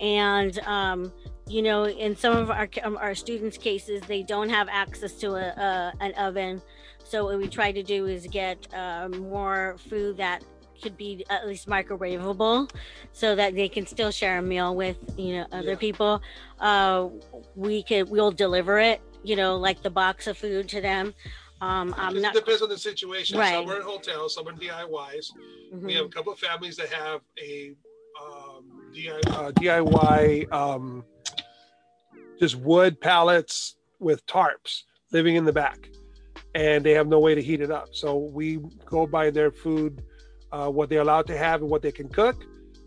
and 0.00 0.58
um, 0.60 1.12
you 1.46 1.62
know, 1.62 1.86
in 1.86 2.16
some 2.16 2.36
of 2.36 2.50
our 2.50 2.68
um, 2.82 2.96
our 2.96 3.14
students' 3.14 3.58
cases, 3.58 4.02
they 4.02 4.22
don't 4.22 4.48
have 4.48 4.68
access 4.68 5.12
to 5.20 5.34
a, 5.34 5.46
a 5.48 5.92
an 6.00 6.12
oven. 6.14 6.60
So 7.08 7.24
what 7.24 7.38
we 7.38 7.48
try 7.48 7.72
to 7.72 7.82
do 7.82 8.06
is 8.06 8.26
get 8.26 8.72
uh, 8.74 9.08
more 9.08 9.76
food 9.88 10.16
that 10.16 10.42
could 10.82 10.96
be 10.96 11.24
at 11.30 11.46
least 11.46 11.68
microwavable 11.68 12.70
so 13.12 13.34
that 13.34 13.54
they 13.54 13.68
can 13.68 13.86
still 13.86 14.10
share 14.10 14.38
a 14.38 14.42
meal 14.42 14.74
with 14.74 14.96
you 15.16 15.38
know 15.38 15.46
other 15.52 15.70
yeah. 15.70 15.76
people 15.76 16.22
uh, 16.60 17.08
we 17.54 17.82
could 17.82 18.08
we'll 18.10 18.30
deliver 18.30 18.78
it 18.78 19.00
you 19.22 19.36
know 19.36 19.56
like 19.56 19.82
the 19.82 19.90
box 19.90 20.26
of 20.26 20.36
food 20.36 20.68
to 20.68 20.80
them 20.80 21.14
um 21.62 21.94
i'm 21.96 22.20
not 22.20 22.36
it 22.36 22.40
depends 22.40 22.60
on 22.60 22.68
the 22.68 22.76
situation 22.76 23.38
right. 23.38 23.54
some 23.54 23.68
are 23.68 23.76
in 23.76 23.82
hotels 23.82 24.34
some 24.34 24.46
are 24.46 24.52
in 24.52 24.58
diys 24.58 25.32
mm-hmm. 25.72 25.86
we 25.86 25.94
have 25.94 26.04
a 26.04 26.08
couple 26.10 26.30
of 26.30 26.38
families 26.38 26.76
that 26.76 26.90
have 26.90 27.22
a 27.42 27.74
um, 28.22 28.92
DIY, 28.94 29.26
uh, 29.28 29.52
DIY 29.52 30.52
um, 30.52 31.04
just 32.38 32.56
wood 32.56 33.00
pallets 33.00 33.76
with 33.98 34.26
tarps 34.26 34.82
living 35.12 35.36
in 35.36 35.46
the 35.46 35.52
back 35.52 35.88
and 36.56 36.84
they 36.84 36.92
have 36.92 37.06
no 37.06 37.18
way 37.18 37.34
to 37.34 37.42
heat 37.42 37.60
it 37.60 37.70
up 37.70 37.88
so 37.92 38.16
we 38.16 38.58
go 38.86 39.06
by 39.06 39.30
their 39.30 39.50
food 39.50 40.02
uh, 40.52 40.68
what 40.70 40.88
they're 40.88 41.00
allowed 41.00 41.26
to 41.26 41.36
have 41.36 41.60
and 41.60 41.70
what 41.70 41.82
they 41.82 41.92
can 41.92 42.08
cook. 42.08 42.44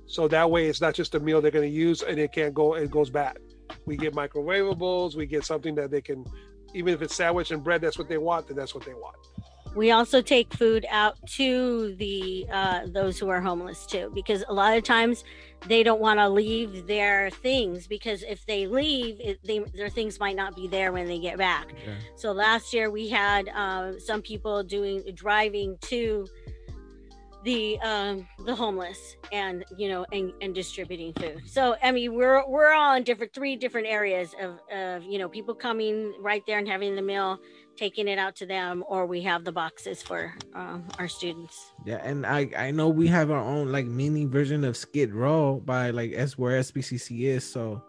So 0.07 0.27
that 0.29 0.49
way, 0.49 0.67
it's 0.67 0.81
not 0.81 0.95
just 0.95 1.13
a 1.15 1.19
meal 1.19 1.41
they're 1.41 1.51
going 1.51 1.69
to 1.69 1.75
use 1.75 2.01
and 2.01 2.17
it 2.17 2.31
can't 2.31 2.53
go. 2.53 2.73
It 2.75 2.89
goes 2.89 3.09
bad. 3.09 3.37
We 3.85 3.95
get 3.95 4.13
microwavables. 4.13 5.15
We 5.15 5.25
get 5.25 5.45
something 5.45 5.75
that 5.75 5.91
they 5.91 6.01
can, 6.01 6.25
even 6.73 6.93
if 6.93 7.01
it's 7.01 7.15
sandwich 7.15 7.51
and 7.51 7.63
bread, 7.63 7.81
that's 7.81 7.97
what 7.97 8.09
they 8.09 8.17
want. 8.17 8.47
Then 8.47 8.57
that's 8.57 8.73
what 8.73 8.85
they 8.85 8.93
want. 8.93 9.15
We 9.75 9.91
also 9.91 10.21
take 10.21 10.53
food 10.53 10.85
out 10.89 11.17
to 11.33 11.95
the 11.95 12.45
uh, 12.51 12.87
those 12.87 13.19
who 13.19 13.29
are 13.29 13.39
homeless 13.39 13.85
too, 13.85 14.11
because 14.13 14.43
a 14.47 14.53
lot 14.53 14.75
of 14.77 14.83
times 14.83 15.23
they 15.67 15.83
don't 15.83 15.99
want 15.99 16.19
to 16.19 16.29
leave 16.29 16.87
their 16.87 17.29
things 17.29 17.87
because 17.87 18.23
if 18.23 18.45
they 18.45 18.65
leave, 18.65 19.19
it, 19.19 19.39
they, 19.43 19.59
their 19.75 19.89
things 19.89 20.19
might 20.19 20.35
not 20.35 20.55
be 20.55 20.67
there 20.67 20.91
when 20.91 21.05
they 21.05 21.19
get 21.19 21.37
back. 21.37 21.67
Okay. 21.71 21.97
So 22.15 22.31
last 22.31 22.73
year 22.73 22.89
we 22.89 23.09
had 23.09 23.49
uh, 23.49 23.99
some 23.99 24.21
people 24.21 24.63
doing 24.63 25.03
driving 25.15 25.77
to 25.81 26.25
the 27.43 27.79
um 27.79 28.27
the 28.45 28.53
homeless 28.53 29.15
and 29.31 29.63
you 29.77 29.87
know 29.87 30.05
and, 30.11 30.33
and 30.41 30.53
distributing 30.53 31.13
food 31.13 31.41
so 31.45 31.75
i 31.81 31.91
mean 31.91 32.13
we're 32.13 32.45
we're 32.49 32.73
all 32.73 32.95
in 32.95 33.03
different 33.03 33.33
three 33.33 33.55
different 33.55 33.87
areas 33.87 34.35
of 34.41 34.59
of 34.75 35.03
you 35.03 35.17
know 35.17 35.29
people 35.29 35.55
coming 35.55 36.13
right 36.19 36.43
there 36.45 36.57
and 36.57 36.67
having 36.67 36.95
the 36.95 37.01
meal 37.01 37.39
taking 37.79 38.09
it 38.09 38.19
out 38.19 38.35
to 38.35 38.45
them 38.45 38.83
or 38.89 39.05
we 39.05 39.21
have 39.21 39.45
the 39.45 39.51
boxes 39.53 40.03
for 40.03 40.35
um, 40.53 40.83
our 40.99 41.07
students. 41.07 41.71
Yeah 41.85 42.01
and 42.03 42.25
i 42.25 42.49
i 42.57 42.71
know 42.71 42.89
we 42.89 43.07
have 43.07 43.31
our 43.31 43.39
own 43.39 43.71
like 43.71 43.85
mini 43.85 44.25
version 44.25 44.65
of 44.65 44.75
skid 44.75 45.13
row 45.13 45.61
by 45.65 45.91
like 45.91 46.11
s 46.13 46.37
where 46.37 46.59
sbcc 46.59 47.07
is 47.21 47.43
so 47.49 47.81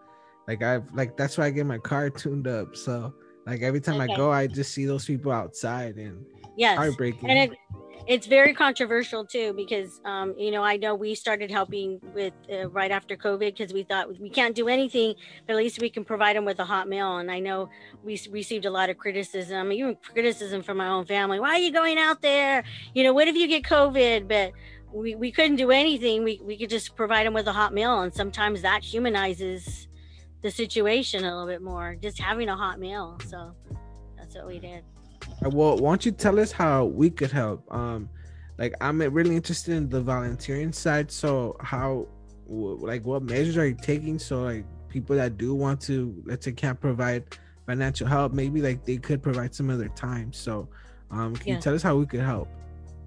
like 0.47 0.63
i've 0.63 0.87
like 0.93 1.17
that's 1.17 1.37
why 1.37 1.45
i 1.45 1.49
get 1.49 1.65
my 1.65 1.77
car 1.77 2.09
tuned 2.09 2.47
up 2.47 2.75
so 2.75 3.13
like 3.45 3.61
every 3.61 3.81
time 3.81 3.99
okay. 4.01 4.13
i 4.13 4.17
go 4.17 4.31
i 4.31 4.47
just 4.47 4.73
see 4.73 4.85
those 4.85 5.05
people 5.05 5.31
outside 5.31 5.95
and 5.97 6.25
yes. 6.57 6.77
heartbreaking. 6.77 7.29
And 7.29 7.51
it 7.51 7.57
it's 8.07 8.27
very 8.27 8.53
controversial 8.53 9.25
too 9.25 9.53
because 9.53 10.01
um, 10.05 10.33
you 10.37 10.51
know 10.51 10.63
i 10.63 10.75
know 10.75 10.95
we 10.95 11.13
started 11.15 11.51
helping 11.51 11.99
with 12.13 12.33
uh, 12.51 12.67
right 12.69 12.91
after 12.91 13.15
covid 13.15 13.57
because 13.57 13.73
we 13.73 13.83
thought 13.83 14.19
we 14.19 14.29
can't 14.29 14.55
do 14.55 14.67
anything 14.67 15.13
but 15.45 15.53
at 15.53 15.57
least 15.57 15.79
we 15.79 15.89
can 15.89 16.03
provide 16.03 16.35
them 16.35 16.45
with 16.45 16.59
a 16.59 16.65
hot 16.65 16.87
meal. 16.87 17.17
And 17.17 17.31
i 17.31 17.39
know 17.39 17.69
we 18.03 18.19
received 18.29 18.65
a 18.65 18.71
lot 18.71 18.89
of 18.89 18.97
criticism 18.97 19.71
even 19.71 19.95
criticism 20.13 20.61
from 20.61 20.77
my 20.77 20.87
own 20.87 21.05
family. 21.05 21.39
Why 21.39 21.49
are 21.49 21.59
you 21.59 21.71
going 21.71 21.97
out 21.97 22.21
there? 22.21 22.63
You 22.93 23.03
know 23.03 23.13
what 23.13 23.27
if 23.27 23.35
you 23.35 23.47
get 23.47 23.63
covid? 23.63 24.27
But 24.27 24.51
we, 24.93 25.15
we 25.15 25.31
couldn't 25.31 25.55
do 25.55 25.71
anything. 25.71 26.25
We, 26.25 26.41
we 26.43 26.57
could 26.57 26.69
just 26.69 26.97
provide 26.97 27.25
them 27.25 27.33
with 27.33 27.47
a 27.47 27.53
hot 27.53 27.73
meal 27.73 28.01
and 28.01 28.13
sometimes 28.13 28.61
that 28.63 28.83
humanizes 28.83 29.87
the 30.41 30.51
situation 30.51 31.23
a 31.23 31.31
little 31.31 31.47
bit 31.47 31.61
more 31.61 31.95
just 32.01 32.19
having 32.19 32.49
a 32.49 32.55
hot 32.55 32.79
meal 32.79 33.17
so 33.27 33.53
that's 34.17 34.35
what 34.35 34.47
we 34.47 34.59
did 34.59 34.83
uh, 35.43 35.49
well, 35.49 35.77
why 35.77 35.91
don't 35.91 36.05
you 36.05 36.11
tell 36.11 36.39
us 36.39 36.51
how 36.51 36.85
we 36.85 37.09
could 37.09 37.31
help? 37.31 37.63
Um, 37.73 38.09
like 38.57 38.73
I'm 38.81 39.01
really 39.01 39.35
interested 39.35 39.73
in 39.73 39.89
the 39.89 40.01
volunteering 40.01 40.71
side. 40.71 41.11
So 41.11 41.55
how, 41.59 42.07
like, 42.47 43.05
what 43.05 43.23
measures 43.23 43.57
are 43.57 43.65
you 43.65 43.77
taking? 43.81 44.19
So 44.19 44.43
like 44.43 44.65
people 44.89 45.15
that 45.15 45.37
do 45.37 45.55
want 45.55 45.81
to, 45.81 46.21
let's 46.25 46.45
say, 46.45 46.51
can't 46.51 46.79
provide 46.79 47.23
financial 47.65 48.07
help, 48.07 48.33
maybe 48.33 48.61
like 48.61 48.85
they 48.85 48.97
could 48.97 49.23
provide 49.23 49.55
some 49.55 49.69
of 49.69 49.79
their 49.79 49.89
time. 49.89 50.33
So, 50.33 50.67
um, 51.09 51.35
can 51.35 51.47
yeah. 51.47 51.55
you 51.55 51.61
tell 51.61 51.73
us 51.73 51.81
how 51.81 51.95
we 51.95 52.05
could 52.05 52.21
help? 52.21 52.47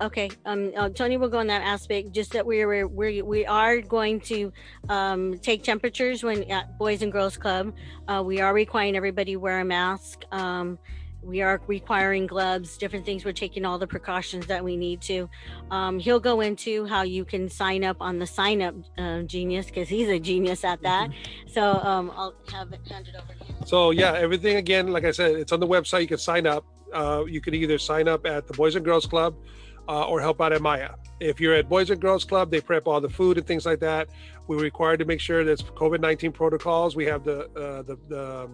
Okay, 0.00 0.28
um, 0.44 0.72
uh, 0.76 0.88
Tony 0.88 1.16
will 1.16 1.28
go 1.28 1.38
on 1.38 1.46
that 1.46 1.62
aspect. 1.62 2.12
Just 2.12 2.32
that 2.32 2.44
we 2.44 2.60
are 2.62 2.86
we 2.88 3.22
we 3.22 3.46
are 3.46 3.80
going 3.80 4.20
to 4.22 4.52
um, 4.88 5.38
take 5.38 5.62
temperatures 5.62 6.24
when 6.24 6.42
at 6.50 6.76
Boys 6.78 7.02
and 7.02 7.12
Girls 7.12 7.36
Club. 7.36 7.72
Uh, 8.08 8.22
we 8.24 8.40
are 8.40 8.52
requiring 8.52 8.96
everybody 8.96 9.36
wear 9.36 9.60
a 9.60 9.64
mask. 9.64 10.24
Um, 10.32 10.78
we 11.22 11.40
are 11.40 11.60
requiring 11.66 12.26
gloves, 12.26 12.76
different 12.76 13.06
things. 13.06 13.24
We're 13.24 13.32
taking 13.32 13.64
all 13.64 13.78
the 13.78 13.86
precautions 13.86 14.46
that 14.46 14.62
we 14.62 14.76
need 14.76 15.00
to. 15.02 15.30
Um, 15.70 15.98
he'll 15.98 16.20
go 16.20 16.40
into 16.40 16.84
how 16.86 17.02
you 17.02 17.24
can 17.24 17.48
sign 17.48 17.82
up 17.82 17.96
on 18.00 18.18
the 18.18 18.26
sign 18.26 18.60
up 18.60 18.74
uh, 18.98 19.22
genius 19.22 19.66
because 19.66 19.88
he's 19.88 20.08
a 20.08 20.18
genius 20.18 20.64
at 20.64 20.82
that. 20.82 21.10
Mm-hmm. 21.10 21.48
So 21.50 21.74
um, 21.82 22.12
I'll 22.14 22.34
have 22.52 22.72
it 22.72 22.80
handed 22.90 23.14
over 23.16 23.32
to 23.32 23.44
him. 23.44 23.56
So 23.64 23.90
yeah, 23.90 24.12
everything 24.12 24.56
again, 24.56 24.88
like 24.88 25.04
I 25.04 25.12
said, 25.12 25.36
it's 25.36 25.52
on 25.52 25.60
the 25.60 25.68
website. 25.68 26.02
You 26.02 26.08
can 26.08 26.18
sign 26.18 26.46
up. 26.46 26.64
Uh, 26.92 27.24
you 27.26 27.40
can 27.40 27.54
either 27.54 27.78
sign 27.78 28.06
up 28.06 28.26
at 28.26 28.46
the 28.46 28.52
Boys 28.52 28.76
and 28.76 28.84
Girls 28.84 29.06
Club 29.06 29.34
uh, 29.88 30.06
or 30.06 30.20
help 30.20 30.40
out 30.40 30.52
at 30.52 30.62
Maya. 30.62 30.90
If 31.20 31.40
you're 31.40 31.54
at 31.54 31.68
Boys 31.68 31.90
and 31.90 32.00
Girls 32.00 32.24
Club, 32.24 32.50
they 32.50 32.60
prep 32.60 32.86
all 32.86 33.00
the 33.00 33.08
food 33.08 33.38
and 33.38 33.46
things 33.46 33.64
like 33.64 33.80
that. 33.80 34.08
We're 34.46 34.58
required 34.58 34.98
to 34.98 35.04
make 35.04 35.20
sure 35.20 35.44
there's 35.44 35.62
COVID 35.62 36.00
19 36.00 36.32
protocols. 36.32 36.96
We 36.96 37.06
have 37.06 37.24
the, 37.24 37.44
uh, 37.50 37.82
the, 37.82 37.98
the 38.08 38.50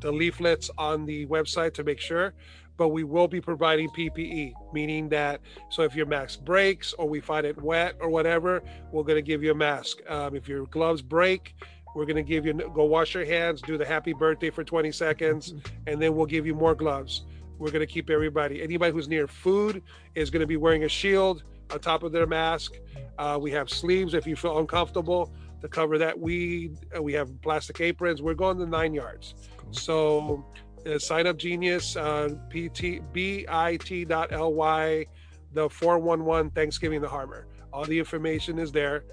the 0.00 0.12
leaflets 0.12 0.70
on 0.76 1.06
the 1.06 1.24
website 1.26 1.72
to 1.74 1.82
make 1.82 1.98
sure 1.98 2.34
but 2.76 2.88
we 2.88 3.04
will 3.04 3.28
be 3.28 3.40
providing 3.40 3.88
PPE, 3.90 4.52
meaning 4.72 5.08
that 5.10 5.40
so 5.70 5.82
if 5.82 5.94
your 5.94 6.06
mask 6.06 6.44
breaks 6.44 6.92
or 6.94 7.08
we 7.08 7.20
find 7.20 7.46
it 7.46 7.60
wet 7.62 7.96
or 8.00 8.08
whatever, 8.08 8.62
we're 8.90 9.04
going 9.04 9.16
to 9.16 9.22
give 9.22 9.42
you 9.42 9.52
a 9.52 9.54
mask. 9.54 9.98
Um, 10.08 10.34
if 10.34 10.48
your 10.48 10.66
gloves 10.66 11.02
break, 11.02 11.54
we're 11.94 12.06
going 12.06 12.16
to 12.16 12.22
give 12.22 12.44
you 12.44 12.52
go 12.52 12.84
wash 12.84 13.14
your 13.14 13.24
hands, 13.24 13.62
do 13.62 13.78
the 13.78 13.84
happy 13.84 14.12
birthday 14.12 14.50
for 14.50 14.64
20 14.64 14.90
seconds, 14.90 15.52
mm-hmm. 15.52 15.74
and 15.86 16.02
then 16.02 16.16
we'll 16.16 16.26
give 16.26 16.46
you 16.46 16.54
more 16.54 16.74
gloves. 16.74 17.22
We're 17.58 17.70
going 17.70 17.86
to 17.86 17.92
keep 17.92 18.10
everybody. 18.10 18.62
Anybody 18.62 18.92
who's 18.92 19.08
near 19.08 19.26
food 19.26 19.82
is 20.14 20.30
going 20.30 20.40
to 20.40 20.46
be 20.46 20.56
wearing 20.56 20.84
a 20.84 20.88
shield 20.88 21.44
on 21.70 21.80
top 21.80 22.02
of 22.02 22.12
their 22.12 22.26
mask. 22.26 22.74
Uh, 23.18 23.38
we 23.40 23.50
have 23.52 23.70
sleeves 23.70 24.14
if 24.14 24.26
you 24.26 24.36
feel 24.36 24.58
uncomfortable 24.58 25.32
to 25.60 25.68
cover 25.68 25.98
that. 25.98 26.18
We 26.18 26.72
uh, 26.96 27.02
we 27.02 27.12
have 27.14 27.40
plastic 27.42 27.80
aprons. 27.80 28.22
We're 28.22 28.34
going 28.34 28.58
to 28.58 28.66
nine 28.66 28.92
yards. 28.92 29.34
So 29.70 30.44
uh, 30.86 30.98
sign 30.98 31.26
up 31.26 31.36
genius 31.38 31.96
uh, 31.96 32.28
dot 34.08 34.32
ly 34.32 35.06
the 35.52 35.70
411 35.70 36.50
thanksgiving 36.50 37.00
the 37.00 37.08
harbor 37.08 37.46
all 37.72 37.84
the 37.84 37.98
information 37.98 38.58
is 38.58 38.70
there 38.70 39.04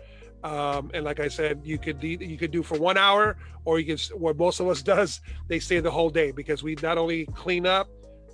um, 0.43 0.91
and 0.93 1.05
like 1.05 1.19
i 1.19 1.27
said 1.27 1.61
you 1.63 1.77
could 1.77 2.03
you 2.03 2.37
could 2.37 2.51
do 2.51 2.63
for 2.63 2.77
one 2.77 2.97
hour 2.97 3.37
or 3.63 3.79
you 3.79 3.85
can 3.85 4.17
what 4.17 4.37
most 4.37 4.59
of 4.59 4.67
us 4.67 4.81
does 4.93 5.21
they 5.47 5.59
stay 5.59 5.79
the 5.79 5.91
whole 5.91 6.09
day 6.09 6.31
because 6.31 6.61
we 6.63 6.75
not 6.81 6.97
only 6.97 7.25
clean 7.27 7.65
up 7.65 7.87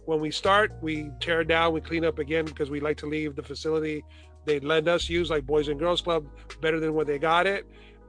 when 0.07 0.19
we 0.19 0.31
start, 0.31 0.71
we 0.81 1.11
tear 1.19 1.43
down, 1.43 1.73
we 1.73 1.81
clean 1.81 2.05
up 2.05 2.17
again 2.17 2.45
because 2.45 2.69
we 2.69 2.79
like 2.79 2.97
to 2.97 3.05
leave 3.05 3.35
the 3.35 3.43
facility 3.43 4.03
they 4.47 4.61
lend 4.61 4.87
us 4.87 5.09
use, 5.09 5.29
like 5.29 5.45
Boys 5.45 5.67
and 5.67 5.77
Girls 5.77 6.01
Club, 6.01 6.25
better 6.61 6.79
than 6.79 6.93
what 6.93 7.05
they 7.05 7.19
got 7.19 7.45
it. 7.45 7.67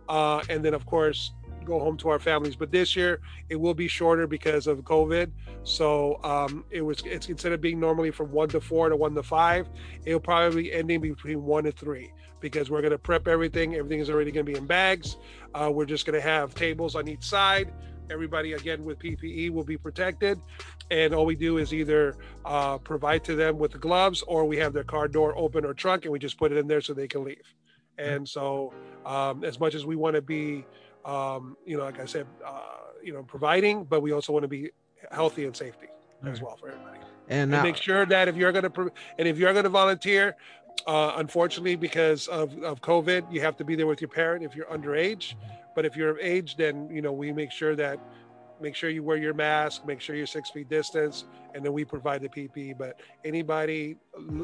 Uh, 0.08 0.40
and 0.48 0.64
then, 0.64 0.72
of 0.72 0.86
course, 0.86 1.32
go 1.64 1.80
home 1.80 1.96
to 1.98 2.08
our 2.08 2.20
families. 2.20 2.54
But 2.54 2.70
this 2.70 2.94
year 2.94 3.20
it 3.48 3.56
will 3.56 3.74
be 3.74 3.88
shorter 3.88 4.26
because 4.28 4.68
of 4.68 4.78
COVID. 4.78 5.32
So 5.64 6.20
um, 6.22 6.64
it 6.70 6.80
was 6.80 7.02
it's 7.04 7.28
instead 7.28 7.52
of 7.52 7.60
being 7.60 7.80
normally 7.80 8.12
from 8.12 8.30
one 8.30 8.48
to 8.50 8.60
four 8.60 8.88
to 8.88 8.96
one 8.96 9.14
to 9.16 9.22
five, 9.22 9.68
it'll 10.06 10.20
probably 10.20 10.62
be 10.62 10.72
ending 10.72 11.00
between 11.00 11.42
one 11.42 11.64
to 11.64 11.72
three 11.72 12.12
because 12.40 12.70
we're 12.70 12.82
to 12.92 12.98
prep 12.98 13.26
everything. 13.26 13.74
Everything 13.74 13.98
is 13.98 14.08
already 14.08 14.30
to 14.32 14.44
be 14.44 14.54
in 14.54 14.64
bags. 14.64 15.16
Uh, 15.54 15.70
we're 15.72 15.84
just 15.84 16.06
to 16.14 16.20
have 16.20 16.54
tables 16.54 16.94
on 16.94 17.08
each 17.08 17.24
side. 17.24 17.72
Everybody 18.10 18.54
again 18.54 18.84
with 18.84 18.98
PPE 18.98 19.50
will 19.50 19.64
be 19.64 19.76
protected, 19.76 20.40
and 20.90 21.14
all 21.14 21.26
we 21.26 21.36
do 21.36 21.58
is 21.58 21.72
either 21.72 22.16
uh, 22.44 22.78
provide 22.78 23.24
to 23.24 23.34
them 23.34 23.58
with 23.58 23.72
the 23.72 23.78
gloves, 23.78 24.22
or 24.22 24.44
we 24.44 24.56
have 24.58 24.72
their 24.72 24.84
car 24.84 25.08
door 25.08 25.36
open 25.36 25.64
or 25.64 25.74
trunk, 25.74 26.04
and 26.04 26.12
we 26.12 26.18
just 26.18 26.38
put 26.38 26.52
it 26.52 26.58
in 26.58 26.66
there 26.66 26.80
so 26.80 26.94
they 26.94 27.08
can 27.08 27.24
leave. 27.24 27.54
And 27.98 28.28
so, 28.28 28.72
um, 29.04 29.44
as 29.44 29.58
much 29.58 29.74
as 29.74 29.84
we 29.84 29.96
want 29.96 30.14
to 30.14 30.22
be 30.22 30.64
um, 31.08 31.56
you 31.64 31.76
know, 31.76 31.84
like 31.84 31.98
I 31.98 32.04
said, 32.04 32.26
uh, 32.44 32.60
you 33.02 33.12
know, 33.12 33.22
providing, 33.22 33.84
but 33.84 34.02
we 34.02 34.12
also 34.12 34.32
want 34.32 34.42
to 34.42 34.48
be 34.48 34.70
healthy 35.10 35.46
and 35.46 35.56
safety 35.56 35.86
as 36.24 36.42
well 36.42 36.56
for 36.56 36.68
everybody. 36.68 36.98
And, 37.28 37.52
and 37.54 37.62
make 37.62 37.76
sure 37.76 38.04
that 38.06 38.28
if 38.28 38.36
you're 38.36 38.52
going 38.52 38.70
to, 38.70 38.92
and 39.18 39.26
if 39.26 39.38
you're 39.38 39.52
going 39.52 39.64
to 39.64 39.70
volunteer, 39.70 40.36
uh, 40.86 41.14
unfortunately, 41.16 41.76
because 41.76 42.28
of, 42.28 42.56
of 42.62 42.80
COVID, 42.80 43.32
you 43.32 43.40
have 43.40 43.56
to 43.56 43.64
be 43.64 43.74
there 43.74 43.86
with 43.86 44.00
your 44.00 44.08
parent 44.08 44.44
if 44.44 44.54
you're 44.54 44.66
underage. 44.66 45.34
But 45.78 45.86
if 45.86 45.94
you're 45.94 46.10
of 46.10 46.18
age, 46.20 46.56
then, 46.56 46.90
you 46.90 47.00
know, 47.00 47.12
we 47.12 47.32
make 47.32 47.52
sure 47.52 47.76
that, 47.76 48.00
make 48.60 48.74
sure 48.74 48.90
you 48.90 49.04
wear 49.04 49.16
your 49.16 49.32
mask, 49.32 49.86
make 49.86 50.00
sure 50.00 50.16
you're 50.16 50.26
six 50.26 50.50
feet 50.50 50.68
distance, 50.68 51.22
and 51.54 51.64
then 51.64 51.72
we 51.72 51.84
provide 51.84 52.20
the 52.20 52.28
PPE. 52.28 52.76
But 52.76 52.98
anybody, 53.24 53.96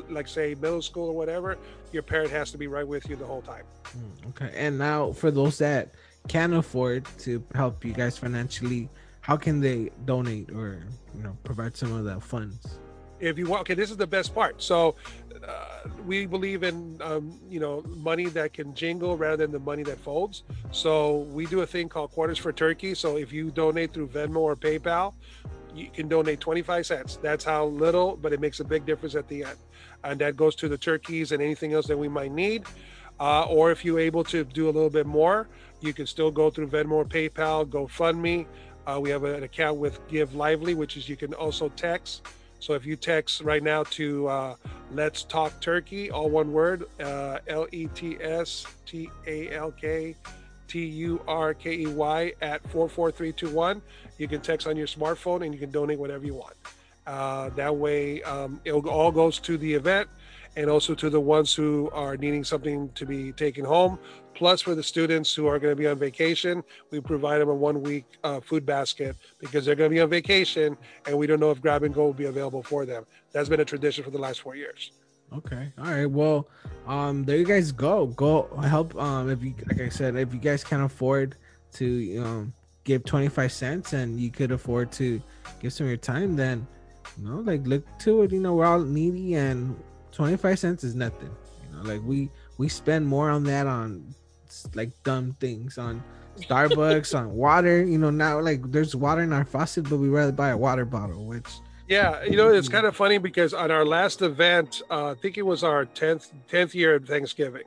like 0.08 0.28
say 0.28 0.54
middle 0.54 0.80
school 0.80 1.08
or 1.08 1.16
whatever, 1.16 1.58
your 1.90 2.04
parent 2.04 2.30
has 2.30 2.52
to 2.52 2.56
be 2.56 2.68
right 2.68 2.86
with 2.86 3.08
you 3.10 3.16
the 3.16 3.26
whole 3.26 3.42
time. 3.42 3.64
Hmm, 3.86 4.28
okay. 4.28 4.52
And 4.54 4.78
now 4.78 5.10
for 5.10 5.32
those 5.32 5.58
that, 5.58 5.92
can 6.28 6.52
afford 6.52 7.04
to 7.18 7.44
help 7.56 7.84
you 7.84 7.92
guys 7.92 8.16
financially, 8.16 8.88
how 9.20 9.36
can 9.36 9.60
they 9.60 9.90
donate 10.04 10.52
or 10.52 10.86
you 11.16 11.22
know 11.24 11.36
provide 11.42 11.76
some 11.76 11.92
of 11.92 12.04
the 12.04 12.20
funds? 12.20 12.78
If 13.18 13.38
you 13.38 13.46
want, 13.46 13.62
okay, 13.62 13.74
this 13.74 13.90
is 13.90 13.96
the 13.96 14.06
best 14.06 14.36
part. 14.36 14.62
So 14.62 14.94
uh, 15.46 15.88
we 16.06 16.26
believe 16.26 16.62
in 16.62 16.98
um, 17.02 17.38
you 17.48 17.60
know 17.60 17.82
money 17.96 18.26
that 18.26 18.52
can 18.52 18.74
jingle 18.74 19.16
rather 19.16 19.36
than 19.36 19.52
the 19.52 19.58
money 19.58 19.82
that 19.82 19.98
folds. 20.00 20.42
So 20.70 21.18
we 21.32 21.46
do 21.46 21.60
a 21.60 21.66
thing 21.66 21.88
called 21.88 22.12
Quarters 22.12 22.38
for 22.38 22.52
Turkey. 22.52 22.94
So 22.94 23.16
if 23.16 23.32
you 23.32 23.50
donate 23.50 23.92
through 23.92 24.08
Venmo 24.08 24.38
or 24.38 24.56
PayPal, 24.56 25.14
you 25.74 25.90
can 25.92 26.08
donate 26.08 26.40
25 26.40 26.86
cents. 26.86 27.18
That's 27.22 27.44
how 27.44 27.66
little, 27.66 28.16
but 28.16 28.32
it 28.32 28.40
makes 28.40 28.60
a 28.60 28.64
big 28.64 28.86
difference 28.86 29.14
at 29.14 29.28
the 29.28 29.44
end. 29.44 29.58
And 30.04 30.20
that 30.20 30.36
goes 30.36 30.54
to 30.56 30.68
the 30.68 30.78
turkeys 30.78 31.32
and 31.32 31.42
anything 31.42 31.72
else 31.72 31.86
that 31.86 31.98
we 31.98 32.08
might 32.08 32.32
need. 32.32 32.64
Uh, 33.20 33.44
or 33.44 33.70
if 33.70 33.84
you're 33.84 34.00
able 34.00 34.24
to 34.24 34.44
do 34.44 34.66
a 34.66 34.72
little 34.72 34.90
bit 34.90 35.06
more, 35.06 35.48
you 35.80 35.92
can 35.92 36.06
still 36.06 36.30
go 36.30 36.50
through 36.50 36.68
Venmo 36.68 36.92
or 36.92 37.04
PayPal, 37.04 37.66
GoFundMe. 37.66 38.46
Uh, 38.86 38.98
we 39.00 39.10
have 39.10 39.24
an 39.24 39.42
account 39.42 39.78
with 39.78 40.06
Give 40.08 40.34
Lively, 40.34 40.74
which 40.74 40.96
is 40.96 41.08
you 41.08 41.16
can 41.16 41.32
also 41.34 41.68
text. 41.70 42.26
So 42.64 42.72
if 42.72 42.86
you 42.86 42.96
text 42.96 43.42
right 43.42 43.62
now 43.62 43.82
to 43.90 44.26
uh, 44.26 44.54
Let's 44.90 45.22
Talk 45.24 45.60
Turkey, 45.60 46.10
all 46.10 46.30
one 46.30 46.50
word, 46.50 46.86
uh, 46.98 47.40
L 47.46 47.66
E 47.72 47.88
T 47.88 48.16
S 48.22 48.64
T 48.86 49.10
A 49.26 49.50
L 49.50 49.70
K 49.70 50.16
T 50.66 50.82
U 50.82 51.20
R 51.28 51.52
K 51.52 51.80
E 51.80 51.86
Y 51.86 52.32
at 52.40 52.62
44321, 52.70 53.82
you 54.16 54.26
can 54.26 54.40
text 54.40 54.66
on 54.66 54.78
your 54.78 54.86
smartphone 54.86 55.44
and 55.44 55.52
you 55.52 55.60
can 55.60 55.70
donate 55.70 55.98
whatever 55.98 56.24
you 56.24 56.32
want. 56.32 56.54
Uh, 57.06 57.50
that 57.50 57.76
way, 57.76 58.22
um, 58.22 58.58
it 58.64 58.72
all 58.72 59.12
goes 59.12 59.38
to 59.40 59.58
the 59.58 59.74
event 59.74 60.08
and 60.56 60.70
also 60.70 60.94
to 60.94 61.10
the 61.10 61.20
ones 61.20 61.52
who 61.52 61.90
are 61.92 62.16
needing 62.16 62.44
something 62.44 62.88
to 62.94 63.04
be 63.04 63.32
taken 63.32 63.62
home. 63.62 63.98
Plus, 64.34 64.60
for 64.60 64.74
the 64.74 64.82
students 64.82 65.34
who 65.34 65.46
are 65.46 65.58
going 65.58 65.72
to 65.72 65.76
be 65.76 65.86
on 65.86 65.98
vacation, 65.98 66.62
we 66.90 67.00
provide 67.00 67.38
them 67.38 67.48
a 67.48 67.54
one 67.54 67.82
week 67.82 68.04
uh, 68.24 68.40
food 68.40 68.66
basket 68.66 69.16
because 69.38 69.64
they're 69.64 69.76
going 69.76 69.90
to 69.90 69.94
be 69.94 70.00
on 70.00 70.10
vacation 70.10 70.76
and 71.06 71.16
we 71.16 71.26
don't 71.26 71.40
know 71.40 71.50
if 71.50 71.60
grab 71.60 71.84
and 71.84 71.94
go 71.94 72.06
will 72.06 72.12
be 72.12 72.26
available 72.26 72.62
for 72.62 72.84
them. 72.84 73.06
That's 73.32 73.48
been 73.48 73.60
a 73.60 73.64
tradition 73.64 74.04
for 74.04 74.10
the 74.10 74.18
last 74.18 74.40
four 74.40 74.56
years. 74.56 74.90
Okay. 75.32 75.72
All 75.78 75.84
right. 75.84 76.06
Well, 76.06 76.48
um, 76.86 77.24
there 77.24 77.36
you 77.36 77.44
guys 77.44 77.72
go. 77.72 78.06
Go 78.08 78.48
help. 78.62 78.94
Um, 78.96 79.30
if 79.30 79.42
you, 79.42 79.54
like 79.66 79.80
I 79.80 79.88
said, 79.88 80.16
if 80.16 80.32
you 80.32 80.40
guys 80.40 80.62
can 80.62 80.82
afford 80.82 81.36
to, 81.74 82.18
um, 82.18 82.54
give 82.84 83.04
25 83.04 83.50
cents 83.50 83.92
and 83.94 84.20
you 84.20 84.30
could 84.30 84.52
afford 84.52 84.92
to 84.92 85.20
give 85.60 85.72
some 85.72 85.86
of 85.86 85.90
your 85.90 85.96
time, 85.96 86.36
then, 86.36 86.66
you 87.18 87.28
know, 87.28 87.36
like 87.38 87.66
look 87.66 87.84
to 88.00 88.22
it. 88.22 88.32
You 88.32 88.40
know, 88.40 88.54
we're 88.54 88.66
all 88.66 88.80
needy 88.80 89.34
and 89.34 89.74
25 90.12 90.58
cents 90.58 90.84
is 90.84 90.94
nothing. 90.94 91.34
You 91.64 91.76
know, 91.76 91.82
like 91.82 92.02
we, 92.04 92.30
we 92.58 92.68
spend 92.68 93.06
more 93.06 93.30
on 93.30 93.42
that 93.44 93.66
on 93.66 94.14
like 94.74 94.90
dumb 95.02 95.36
things 95.40 95.78
on 95.78 96.02
Starbucks, 96.36 97.16
on 97.18 97.32
water. 97.32 97.84
You 97.84 97.98
know, 97.98 98.10
now 98.10 98.40
like 98.40 98.70
there's 98.70 98.94
water 98.96 99.22
in 99.22 99.32
our 99.32 99.44
faucet, 99.44 99.88
but 99.88 99.98
we 99.98 100.08
rather 100.08 100.32
buy 100.32 100.50
a 100.50 100.56
water 100.56 100.84
bottle, 100.84 101.24
which 101.26 101.48
yeah, 101.88 102.24
you 102.24 102.36
know, 102.36 102.48
it's 102.48 102.68
kind 102.68 102.86
of 102.86 102.96
funny 102.96 103.18
because 103.18 103.52
on 103.52 103.70
our 103.70 103.84
last 103.84 104.22
event, 104.22 104.80
uh, 104.90 105.10
I 105.10 105.14
think 105.14 105.36
it 105.36 105.42
was 105.42 105.62
our 105.62 105.84
10th 105.84 106.30
10th 106.50 106.74
year 106.74 106.94
of 106.94 107.06
Thanksgiving. 107.06 107.64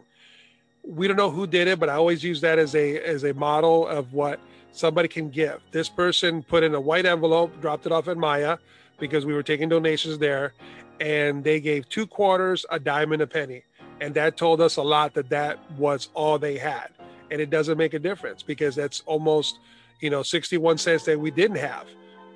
We 0.83 1.07
don't 1.07 1.17
know 1.17 1.29
who 1.29 1.45
did 1.45 1.67
it, 1.67 1.79
but 1.79 1.89
I 1.89 1.93
always 1.93 2.23
use 2.23 2.41
that 2.41 2.57
as 2.57 2.73
a 2.75 2.99
as 2.99 3.23
a 3.23 3.33
model 3.33 3.87
of 3.87 4.13
what 4.13 4.39
somebody 4.71 5.07
can 5.07 5.29
give. 5.29 5.61
This 5.71 5.89
person 5.89 6.41
put 6.41 6.63
in 6.63 6.73
a 6.73 6.81
white 6.81 7.05
envelope, 7.05 7.59
dropped 7.61 7.85
it 7.85 7.91
off 7.91 8.07
at 8.07 8.17
Maya 8.17 8.57
because 8.99 9.25
we 9.25 9.33
were 9.33 9.43
taking 9.43 9.69
donations 9.69 10.17
there, 10.17 10.53
and 10.99 11.43
they 11.43 11.59
gave 11.59 11.87
two 11.87 12.07
quarters, 12.07 12.65
a 12.71 12.79
dime, 12.79 13.11
and 13.11 13.21
a 13.21 13.27
penny 13.27 13.63
and 14.01 14.13
that 14.15 14.37
told 14.37 14.61
us 14.61 14.77
a 14.77 14.81
lot 14.81 15.13
that 15.15 15.29
that 15.29 15.59
was 15.77 16.09
all 16.13 16.37
they 16.37 16.57
had. 16.57 16.89
And 17.31 17.41
it 17.41 17.49
doesn't 17.49 17.77
make 17.77 17.93
a 17.93 17.99
difference 17.99 18.43
because 18.43 18.75
that's 18.75 19.01
almost 19.05 19.59
you 19.99 20.09
know 20.09 20.23
61 20.23 20.77
cents 20.77 21.05
that 21.05 21.19
we 21.19 21.31
didn't 21.31 21.57
have. 21.57 21.87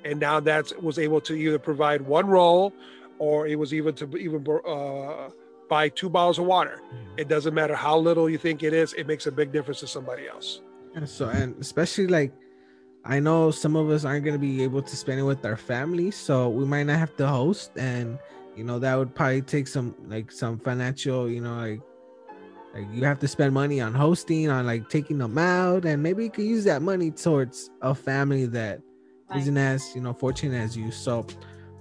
And 0.04 0.18
now 0.18 0.40
that 0.40 0.72
was 0.82 0.98
able 0.98 1.20
to 1.22 1.34
either 1.34 1.58
provide 1.58 2.02
one 2.02 2.26
roll 2.26 2.72
or 3.18 3.46
it 3.46 3.56
was 3.56 3.72
even 3.72 3.94
to 3.94 4.16
even 4.16 4.44
uh, 4.66 5.30
buy 5.68 5.88
two 5.88 6.10
bottles 6.10 6.38
of 6.38 6.44
water. 6.44 6.80
Mm-hmm. 6.82 7.18
it 7.18 7.28
doesn't 7.28 7.54
matter 7.54 7.74
how 7.74 7.96
little 7.96 8.28
you 8.28 8.38
think 8.38 8.62
it 8.62 8.72
is 8.72 8.92
it 8.94 9.06
makes 9.06 9.26
a 9.26 9.32
big 9.32 9.52
difference 9.52 9.80
to 9.80 9.86
somebody 9.86 10.26
else. 10.28 10.60
And 10.94 11.08
so 11.08 11.28
and 11.28 11.54
especially 11.60 12.06
like 12.06 12.32
i 13.04 13.18
know 13.18 13.50
some 13.50 13.74
of 13.74 13.90
us 13.90 14.04
aren't 14.04 14.24
going 14.24 14.34
to 14.34 14.38
be 14.38 14.62
able 14.62 14.82
to 14.82 14.96
spend 14.96 15.18
it 15.18 15.24
with 15.24 15.44
our 15.44 15.56
families 15.56 16.14
so 16.16 16.48
we 16.48 16.64
might 16.64 16.84
not 16.84 16.98
have 16.98 17.16
to 17.16 17.26
host 17.26 17.72
and 17.76 18.18
you 18.56 18.64
know 18.64 18.78
that 18.78 18.96
would 18.96 19.14
probably 19.14 19.42
take 19.42 19.66
some 19.66 19.94
like 20.06 20.30
some 20.30 20.58
financial 20.58 21.28
you 21.28 21.40
know 21.40 21.56
like 21.56 21.80
like 22.74 22.86
you 22.92 23.04
have 23.04 23.18
to 23.18 23.28
spend 23.28 23.52
money 23.52 23.80
on 23.80 23.94
hosting 23.94 24.48
on 24.48 24.66
like 24.66 24.88
taking 24.88 25.18
them 25.18 25.36
out 25.38 25.84
and 25.84 26.02
maybe 26.02 26.24
you 26.24 26.30
could 26.30 26.44
use 26.44 26.64
that 26.64 26.82
money 26.82 27.10
towards 27.10 27.70
a 27.82 27.94
family 27.94 28.46
that 28.46 28.80
right. 29.30 29.46
not 29.46 29.60
as 29.60 29.94
you 29.94 30.00
know 30.00 30.12
fortunate 30.12 30.58
as 30.58 30.76
you 30.76 30.90
so 30.90 31.26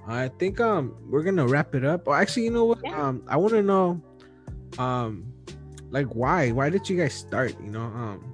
i 0.07 0.27
think 0.27 0.59
um 0.59 0.95
we're 1.09 1.23
gonna 1.23 1.47
wrap 1.47 1.75
it 1.75 1.85
up 1.85 2.07
or 2.07 2.15
actually 2.15 2.43
you 2.43 2.51
know 2.51 2.65
what 2.65 2.79
yeah. 2.83 3.01
um 3.01 3.23
i 3.27 3.37
want 3.37 3.53
to 3.53 3.61
know 3.61 4.01
um 4.77 5.25
like 5.89 6.07
why 6.07 6.51
why 6.51 6.69
did 6.69 6.89
you 6.89 6.97
guys 6.97 7.13
start 7.13 7.55
you 7.63 7.69
know 7.69 7.81
um 7.81 8.33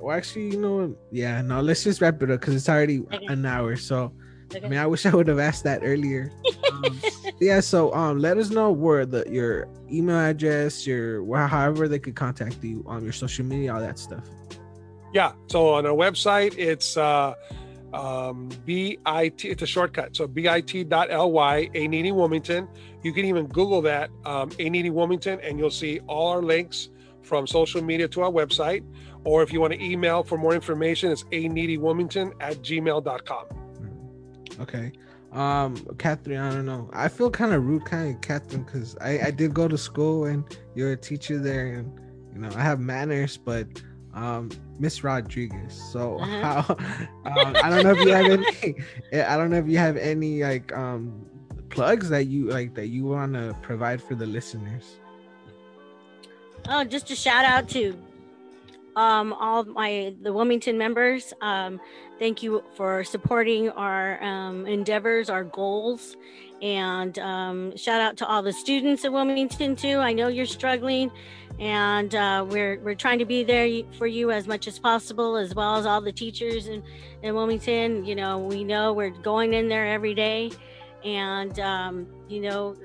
well 0.00 0.16
actually 0.16 0.50
you 0.50 0.60
know 0.60 0.94
yeah 1.10 1.40
no 1.42 1.60
let's 1.60 1.84
just 1.84 2.00
wrap 2.00 2.22
it 2.22 2.30
up 2.30 2.40
because 2.40 2.54
it's 2.54 2.68
already 2.68 3.00
okay. 3.00 3.26
an 3.26 3.44
hour 3.44 3.76
so 3.76 4.12
Okay. 4.54 4.64
I 4.64 4.68
mean, 4.68 4.78
I 4.78 4.86
wish 4.86 5.06
I 5.06 5.14
would 5.14 5.28
have 5.28 5.38
asked 5.38 5.64
that 5.64 5.80
earlier. 5.82 6.32
Um, 6.74 7.00
yeah, 7.40 7.60
so 7.60 7.92
um, 7.94 8.18
let 8.18 8.38
us 8.38 8.50
know 8.50 8.70
where 8.70 9.04
the 9.04 9.24
your 9.28 9.68
email 9.90 10.18
address, 10.18 10.86
your 10.86 11.24
however 11.46 11.88
they 11.88 11.98
could 11.98 12.14
contact 12.14 12.62
you 12.62 12.84
on 12.86 13.02
your 13.02 13.12
social 13.12 13.44
media, 13.44 13.74
all 13.74 13.80
that 13.80 13.98
stuff. 13.98 14.28
Yeah, 15.12 15.32
so 15.48 15.74
on 15.74 15.86
our 15.86 15.92
website, 15.92 16.56
it's 16.58 16.96
uh, 16.96 17.34
um, 17.92 18.48
bit. 18.64 18.98
It's 19.06 19.62
a 19.62 19.66
shortcut, 19.66 20.16
so 20.16 20.26
bit.ly 20.26 21.70
a 21.74 21.88
needy 21.88 22.12
Wilmington. 22.12 22.68
You 23.02 23.12
can 23.12 23.24
even 23.24 23.46
Google 23.46 23.82
that 23.82 24.10
um, 24.24 24.50
a 24.58 24.70
needy 24.70 24.90
Wilmington, 24.90 25.40
and 25.40 25.58
you'll 25.58 25.70
see 25.70 26.00
all 26.06 26.28
our 26.28 26.42
links 26.42 26.88
from 27.22 27.46
social 27.46 27.82
media 27.82 28.08
to 28.08 28.22
our 28.22 28.30
website. 28.30 28.84
Or 29.24 29.42
if 29.42 29.52
you 29.52 29.60
want 29.60 29.72
to 29.72 29.82
email 29.82 30.22
for 30.22 30.36
more 30.36 30.54
information, 30.54 31.10
it's 31.10 31.24
a 31.32 31.48
needy 31.48 31.78
Wilmington 31.78 32.32
at 32.40 32.56
gmail.com. 32.58 33.46
Okay. 34.60 34.92
Um, 35.34 35.76
Catherine, 35.98 36.38
I 36.38 36.50
don't 36.52 36.64
know. 36.64 36.88
I 36.92 37.08
feel 37.08 37.28
kind 37.28 37.52
of 37.52 37.66
rude, 37.66 37.84
kind 37.84 38.14
of 38.14 38.20
Catherine, 38.20 38.62
because 38.62 38.96
I, 39.00 39.18
I 39.26 39.30
did 39.32 39.52
go 39.52 39.66
to 39.66 39.76
school 39.76 40.26
and 40.26 40.44
you're 40.76 40.92
a 40.92 40.96
teacher 40.96 41.38
there, 41.38 41.74
and 41.74 41.92
you 42.32 42.40
know 42.40 42.50
I 42.56 42.62
have 42.62 42.78
manners, 42.78 43.36
but 43.36 43.66
um, 44.14 44.48
Miss 44.78 45.02
Rodriguez. 45.02 45.74
So 45.92 46.18
uh-huh. 46.20 46.62
how? 46.62 46.74
Um, 47.24 47.56
I 47.62 47.68
don't 47.68 47.82
know 47.82 47.92
if 47.92 48.06
you 48.06 48.12
have 48.12 48.30
any. 48.30 48.76
I 49.24 49.36
don't 49.36 49.50
know 49.50 49.58
if 49.58 49.66
you 49.66 49.78
have 49.78 49.96
any 49.96 50.44
like 50.44 50.72
um 50.72 51.26
plugs 51.68 52.08
that 52.10 52.26
you 52.26 52.48
like 52.48 52.74
that 52.74 52.86
you 52.86 53.04
want 53.04 53.34
to 53.34 53.56
provide 53.60 54.00
for 54.00 54.14
the 54.14 54.26
listeners. 54.26 55.00
Oh, 56.68 56.84
just 56.84 57.10
a 57.10 57.16
shout 57.16 57.44
out 57.44 57.68
to 57.70 57.98
um, 58.96 59.32
all 59.34 59.64
my 59.64 60.14
the 60.22 60.32
Wilmington 60.32 60.78
members. 60.78 61.32
Um, 61.40 61.80
thank 62.18 62.42
you 62.42 62.62
for 62.74 63.04
supporting 63.04 63.70
our 63.70 64.22
um, 64.22 64.66
endeavors, 64.66 65.28
our 65.28 65.44
goals, 65.44 66.16
And 66.62 67.18
um, 67.18 67.76
shout 67.76 68.00
out 68.00 68.16
to 68.18 68.26
all 68.26 68.42
the 68.42 68.52
students 68.52 69.04
at 69.04 69.12
Wilmington 69.12 69.76
too. 69.76 69.98
I 69.98 70.12
know 70.12 70.28
you're 70.28 70.46
struggling, 70.46 71.10
and 71.58 72.14
uh, 72.14 72.46
we're 72.48 72.80
we're 72.80 72.94
trying 72.94 73.18
to 73.18 73.26
be 73.26 73.44
there 73.44 73.82
for 73.98 74.06
you 74.06 74.30
as 74.30 74.46
much 74.46 74.66
as 74.66 74.78
possible, 74.78 75.36
as 75.36 75.54
well 75.54 75.76
as 75.76 75.84
all 75.84 76.00
the 76.00 76.12
teachers 76.12 76.68
in, 76.68 76.82
in 77.22 77.34
Wilmington. 77.34 78.04
You 78.04 78.14
know, 78.14 78.38
we 78.38 78.64
know 78.64 78.92
we're 78.92 79.10
going 79.10 79.52
in 79.52 79.68
there 79.68 79.86
every 79.86 80.14
day, 80.14 80.52
and 81.04 81.58
um, 81.60 82.06
you 82.28 82.40
know, 82.40 82.76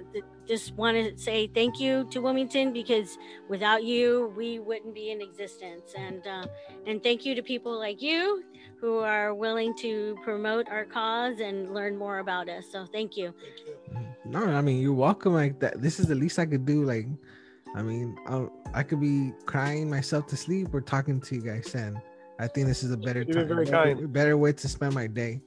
just 0.47 0.73
want 0.73 0.97
to 0.97 1.15
say 1.17 1.47
thank 1.47 1.79
you 1.79 2.05
to 2.09 2.19
Wilmington 2.19 2.73
because 2.73 3.17
without 3.47 3.83
you, 3.83 4.33
we 4.35 4.59
wouldn't 4.59 4.95
be 4.95 5.11
in 5.11 5.21
existence. 5.21 5.93
And 5.95 6.25
uh, 6.27 6.47
and 6.85 7.01
thank 7.01 7.23
you 7.23 7.35
to 7.35 7.43
people 7.43 7.77
like 7.77 8.01
you 8.01 8.43
who 8.79 8.99
are 8.99 9.33
willing 9.33 9.73
to 9.75 10.17
promote 10.23 10.69
our 10.69 10.85
cause 10.85 11.39
and 11.39 11.73
learn 11.73 11.97
more 11.97 12.19
about 12.19 12.47
us. 12.49 12.65
So 12.71 12.85
thank 12.91 13.17
you. 13.17 13.33
No, 14.25 14.43
I 14.45 14.61
mean 14.61 14.81
you're 14.81 14.93
welcome. 14.93 15.33
Like 15.33 15.59
that, 15.59 15.81
this 15.81 15.99
is 15.99 16.07
the 16.07 16.15
least 16.15 16.39
I 16.39 16.45
could 16.45 16.65
do. 16.65 16.83
Like, 16.83 17.07
I 17.75 17.81
mean, 17.81 18.17
I'll, 18.27 18.51
I 18.73 18.83
could 18.83 19.01
be 19.01 19.33
crying 19.45 19.89
myself 19.89 20.27
to 20.27 20.37
sleep 20.37 20.73
or 20.73 20.81
talking 20.81 21.19
to 21.21 21.35
you 21.35 21.41
guys, 21.41 21.75
and 21.75 21.99
I 22.39 22.47
think 22.47 22.67
this 22.67 22.83
is 22.83 22.91
a 22.91 22.97
better 22.97 23.25
time, 23.25 23.47
better, 23.47 24.07
better, 24.07 24.37
way 24.37 24.53
to 24.53 24.67
spend 24.67 24.93
my 24.93 25.07
day. 25.07 25.41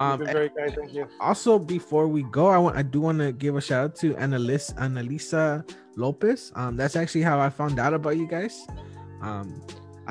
Um, 0.00 0.24
very 0.24 0.48
kind, 0.48 0.74
thank 0.74 0.94
you. 0.94 1.06
Also, 1.20 1.58
before 1.58 2.08
we 2.08 2.22
go, 2.24 2.48
I 2.48 2.58
want 2.58 2.76
I 2.76 2.82
do 2.82 3.00
want 3.00 3.18
to 3.18 3.32
give 3.32 3.56
a 3.56 3.60
shout 3.60 3.84
out 3.84 3.96
to 3.96 4.14
Annalisa, 4.14 4.74
Annalisa 4.74 5.70
Lopez. 5.96 6.52
Um, 6.56 6.76
that's 6.76 6.96
actually 6.96 7.22
how 7.22 7.38
I 7.38 7.50
found 7.50 7.78
out 7.78 7.94
about 7.94 8.16
you 8.16 8.26
guys. 8.26 8.66
Um, 9.20 9.62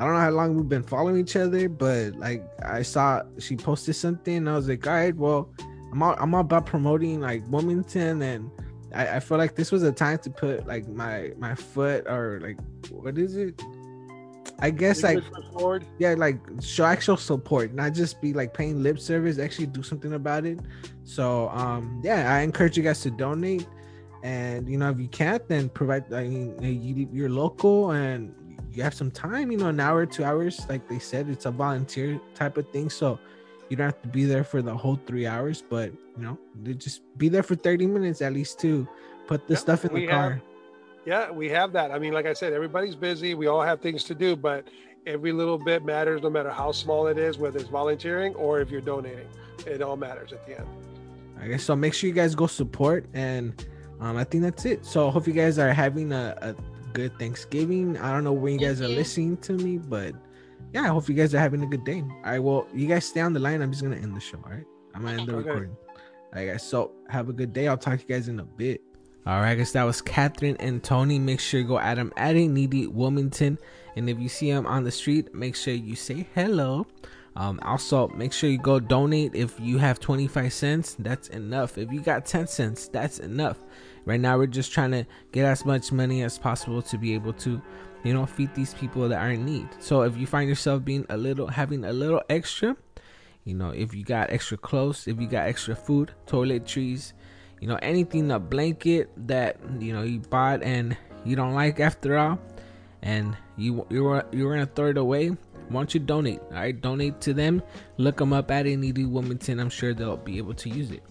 I 0.02 0.04
don't 0.04 0.14
know 0.14 0.20
how 0.20 0.30
long 0.30 0.56
we've 0.56 0.68
been 0.68 0.82
following 0.82 1.16
each 1.16 1.36
other, 1.36 1.68
but 1.68 2.16
like 2.16 2.42
I 2.66 2.82
saw 2.82 3.22
she 3.38 3.56
posted 3.56 3.94
something, 3.94 4.38
and 4.38 4.50
I 4.50 4.56
was 4.56 4.68
like, 4.68 4.84
all 4.84 4.94
right, 4.94 5.14
well, 5.14 5.48
I'm 5.92 6.02
all 6.02 6.16
I'm 6.18 6.34
all 6.34 6.40
about 6.40 6.66
promoting 6.66 7.20
like 7.20 7.44
Wilmington, 7.46 8.20
and 8.20 8.50
I, 8.92 9.16
I 9.16 9.20
feel 9.20 9.38
like 9.38 9.54
this 9.54 9.70
was 9.70 9.84
a 9.84 9.92
time 9.92 10.18
to 10.18 10.30
put 10.30 10.66
like 10.66 10.88
my 10.88 11.30
my 11.38 11.54
foot 11.54 12.08
or 12.08 12.40
like 12.42 12.58
what 12.90 13.16
is 13.16 13.36
it? 13.36 13.62
I 14.58 14.70
guess 14.70 15.04
like 15.04 15.22
yeah, 16.00 16.14
like 16.18 16.40
show 16.60 16.84
actual 16.84 17.16
support, 17.16 17.72
not 17.72 17.94
just 17.94 18.20
be 18.20 18.32
like 18.32 18.54
paying 18.54 18.82
lip 18.82 18.98
service. 18.98 19.38
Actually, 19.38 19.66
do 19.66 19.84
something 19.84 20.14
about 20.14 20.44
it. 20.46 20.58
So 21.04 21.48
um, 21.50 22.00
yeah, 22.02 22.34
I 22.34 22.40
encourage 22.40 22.76
you 22.76 22.82
guys 22.82 23.02
to 23.02 23.12
donate, 23.12 23.68
and 24.24 24.68
you 24.68 24.78
know 24.78 24.90
if 24.90 24.98
you 24.98 25.06
can't, 25.06 25.46
then 25.46 25.68
provide. 25.68 26.12
I 26.12 26.24
mean, 26.24 26.60
you, 26.60 27.08
you're 27.12 27.30
local 27.30 27.92
and 27.92 28.34
you 28.76 28.82
have 28.82 28.94
some 28.94 29.10
time, 29.10 29.50
you 29.50 29.58
know, 29.58 29.68
an 29.68 29.80
hour, 29.80 30.06
two 30.06 30.24
hours, 30.24 30.66
like 30.68 30.88
they 30.88 30.98
said, 30.98 31.28
it's 31.28 31.46
a 31.46 31.50
volunteer 31.50 32.20
type 32.34 32.56
of 32.56 32.68
thing. 32.70 32.90
So 32.90 33.18
you 33.68 33.76
don't 33.76 33.86
have 33.86 34.02
to 34.02 34.08
be 34.08 34.24
there 34.24 34.44
for 34.44 34.62
the 34.62 34.74
whole 34.74 35.00
three 35.06 35.26
hours, 35.26 35.62
but 35.68 35.92
you 36.16 36.22
know, 36.22 36.38
just 36.74 37.00
be 37.16 37.28
there 37.28 37.42
for 37.42 37.54
30 37.54 37.86
minutes 37.86 38.22
at 38.22 38.32
least 38.32 38.60
to 38.60 38.86
put 39.26 39.46
the 39.48 39.56
stuff 39.56 39.84
in 39.84 39.94
the 39.94 40.06
car. 40.06 40.32
Have, 40.32 40.40
yeah, 41.04 41.30
we 41.30 41.48
have 41.48 41.72
that. 41.72 41.90
I 41.90 41.98
mean, 41.98 42.12
like 42.12 42.26
I 42.26 42.32
said, 42.32 42.52
everybody's 42.52 42.94
busy. 42.94 43.34
We 43.34 43.46
all 43.46 43.62
have 43.62 43.80
things 43.80 44.04
to 44.04 44.14
do, 44.14 44.36
but 44.36 44.68
every 45.06 45.32
little 45.32 45.58
bit 45.58 45.84
matters 45.84 46.22
no 46.22 46.30
matter 46.30 46.50
how 46.50 46.72
small 46.72 47.06
it 47.08 47.18
is, 47.18 47.38
whether 47.38 47.58
it's 47.58 47.68
volunteering 47.68 48.34
or 48.34 48.60
if 48.60 48.70
you're 48.70 48.80
donating. 48.80 49.26
It 49.66 49.82
all 49.82 49.96
matters 49.96 50.32
at 50.32 50.46
the 50.46 50.58
end. 50.58 50.68
I 51.40 51.48
guess 51.48 51.64
so. 51.64 51.74
Make 51.74 51.94
sure 51.94 52.08
you 52.08 52.14
guys 52.14 52.34
go 52.34 52.46
support 52.46 53.06
and 53.14 53.66
um, 54.00 54.16
I 54.16 54.24
think 54.24 54.42
that's 54.42 54.64
it. 54.64 54.84
So 54.84 55.08
I 55.08 55.10
hope 55.10 55.26
you 55.26 55.32
guys 55.32 55.58
are 55.58 55.72
having 55.72 56.12
a, 56.12 56.36
a 56.40 56.54
good 56.92 57.18
Thanksgiving. 57.18 57.96
I 57.98 58.12
don't 58.12 58.24
know 58.24 58.32
when 58.32 58.54
you 58.54 58.66
guys 58.66 58.80
are 58.80 58.88
listening 58.88 59.36
to 59.38 59.52
me, 59.54 59.78
but 59.78 60.14
yeah, 60.72 60.82
I 60.82 60.88
hope 60.88 61.08
you 61.08 61.14
guys 61.14 61.34
are 61.34 61.38
having 61.38 61.62
a 61.62 61.66
good 61.66 61.84
day. 61.84 62.00
All 62.00 62.22
right, 62.24 62.38
well, 62.38 62.66
you 62.74 62.86
guys 62.86 63.04
stay 63.04 63.20
on 63.20 63.32
the 63.32 63.40
line. 63.40 63.62
I'm 63.62 63.70
just 63.70 63.82
gonna 63.82 63.96
end 63.96 64.16
the 64.16 64.20
show. 64.20 64.38
All 64.44 64.50
right, 64.50 64.64
I'm 64.94 65.02
gonna 65.02 65.20
end 65.20 65.28
the 65.28 65.36
okay. 65.36 65.48
recording. 65.48 65.76
All 65.96 65.98
right, 66.34 66.46
guys. 66.52 66.62
So 66.62 66.92
have 67.08 67.28
a 67.28 67.32
good 67.32 67.52
day. 67.52 67.68
I'll 67.68 67.76
talk 67.76 67.98
to 67.98 68.04
you 68.06 68.14
guys 68.14 68.28
in 68.28 68.40
a 68.40 68.44
bit. 68.44 68.80
All 69.26 69.40
right, 69.40 69.54
guys. 69.54 69.72
That 69.72 69.84
was 69.84 70.00
Catherine 70.00 70.56
and 70.58 70.82
Tony. 70.82 71.18
Make 71.18 71.40
sure 71.40 71.60
you 71.60 71.66
go 71.66 71.78
at 71.78 71.94
them 71.94 72.12
at 72.16 72.36
a 72.36 72.46
needy 72.46 72.86
Wilmington, 72.86 73.58
and 73.96 74.08
if 74.08 74.18
you 74.18 74.28
see 74.28 74.50
them 74.50 74.66
on 74.66 74.84
the 74.84 74.90
street, 74.90 75.34
make 75.34 75.56
sure 75.56 75.74
you 75.74 75.96
say 75.96 76.26
hello. 76.34 76.86
Um, 77.34 77.60
also, 77.62 78.08
make 78.08 78.32
sure 78.32 78.50
you 78.50 78.58
go 78.58 78.78
donate. 78.78 79.34
If 79.34 79.58
you 79.58 79.78
have 79.78 80.00
25 80.00 80.52
cents, 80.52 80.96
that's 80.98 81.28
enough. 81.28 81.78
If 81.78 81.90
you 81.90 82.00
got 82.00 82.26
10 82.26 82.46
cents, 82.46 82.88
that's 82.88 83.20
enough. 83.20 83.58
Right 84.04 84.20
now, 84.20 84.36
we're 84.36 84.46
just 84.46 84.72
trying 84.72 84.90
to 84.92 85.06
get 85.30 85.44
as 85.44 85.64
much 85.64 85.92
money 85.92 86.22
as 86.22 86.38
possible 86.38 86.82
to 86.82 86.98
be 86.98 87.14
able 87.14 87.32
to, 87.34 87.62
you 88.02 88.12
know, 88.12 88.26
feed 88.26 88.54
these 88.54 88.74
people 88.74 89.08
that 89.08 89.20
are 89.20 89.30
in 89.30 89.44
need. 89.44 89.68
So 89.78 90.02
if 90.02 90.16
you 90.16 90.26
find 90.26 90.48
yourself 90.48 90.84
being 90.84 91.06
a 91.08 91.16
little, 91.16 91.46
having 91.46 91.84
a 91.84 91.92
little 91.92 92.22
extra, 92.28 92.76
you 93.44 93.54
know, 93.54 93.70
if 93.70 93.94
you 93.94 94.04
got 94.04 94.30
extra 94.30 94.56
clothes, 94.56 95.06
if 95.08 95.20
you 95.20 95.26
got 95.26 95.46
extra 95.46 95.74
food, 95.74 96.12
toiletries, 96.26 97.12
you 97.60 97.68
know, 97.68 97.78
anything, 97.82 98.30
a 98.32 98.40
blanket 98.40 99.10
that 99.28 99.56
you 99.78 99.92
know 99.92 100.02
you 100.02 100.18
bought 100.18 100.62
and 100.64 100.96
you 101.24 101.36
don't 101.36 101.54
like 101.54 101.78
after 101.78 102.18
all, 102.18 102.38
and 103.02 103.36
you 103.56 103.86
you're 103.88 104.24
you're 104.32 104.52
gonna 104.52 104.66
throw 104.66 104.90
it 104.90 104.96
away. 104.96 105.28
Why 105.28 105.80
don't 105.80 105.94
you 105.94 106.00
donate? 106.00 106.40
All 106.50 106.56
right, 106.56 106.78
donate 106.78 107.20
to 107.22 107.32
them. 107.32 107.62
Look 107.96 108.16
them 108.16 108.32
up 108.32 108.50
at 108.50 108.66
needy 108.66 109.04
Wilmington. 109.04 109.60
I'm 109.60 109.70
sure 109.70 109.94
they'll 109.94 110.16
be 110.16 110.38
able 110.38 110.54
to 110.54 110.68
use 110.68 110.90
it. 110.90 111.02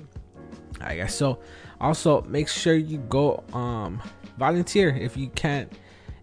All 0.81 0.87
right, 0.87 0.99
guys. 0.99 1.15
So 1.15 1.39
also 1.81 2.21
make 2.21 2.47
sure 2.47 2.75
you 2.75 2.99
go 3.09 3.43
um 3.53 4.01
volunteer 4.37 4.89
if 4.89 5.17
you 5.17 5.27
can't 5.29 5.71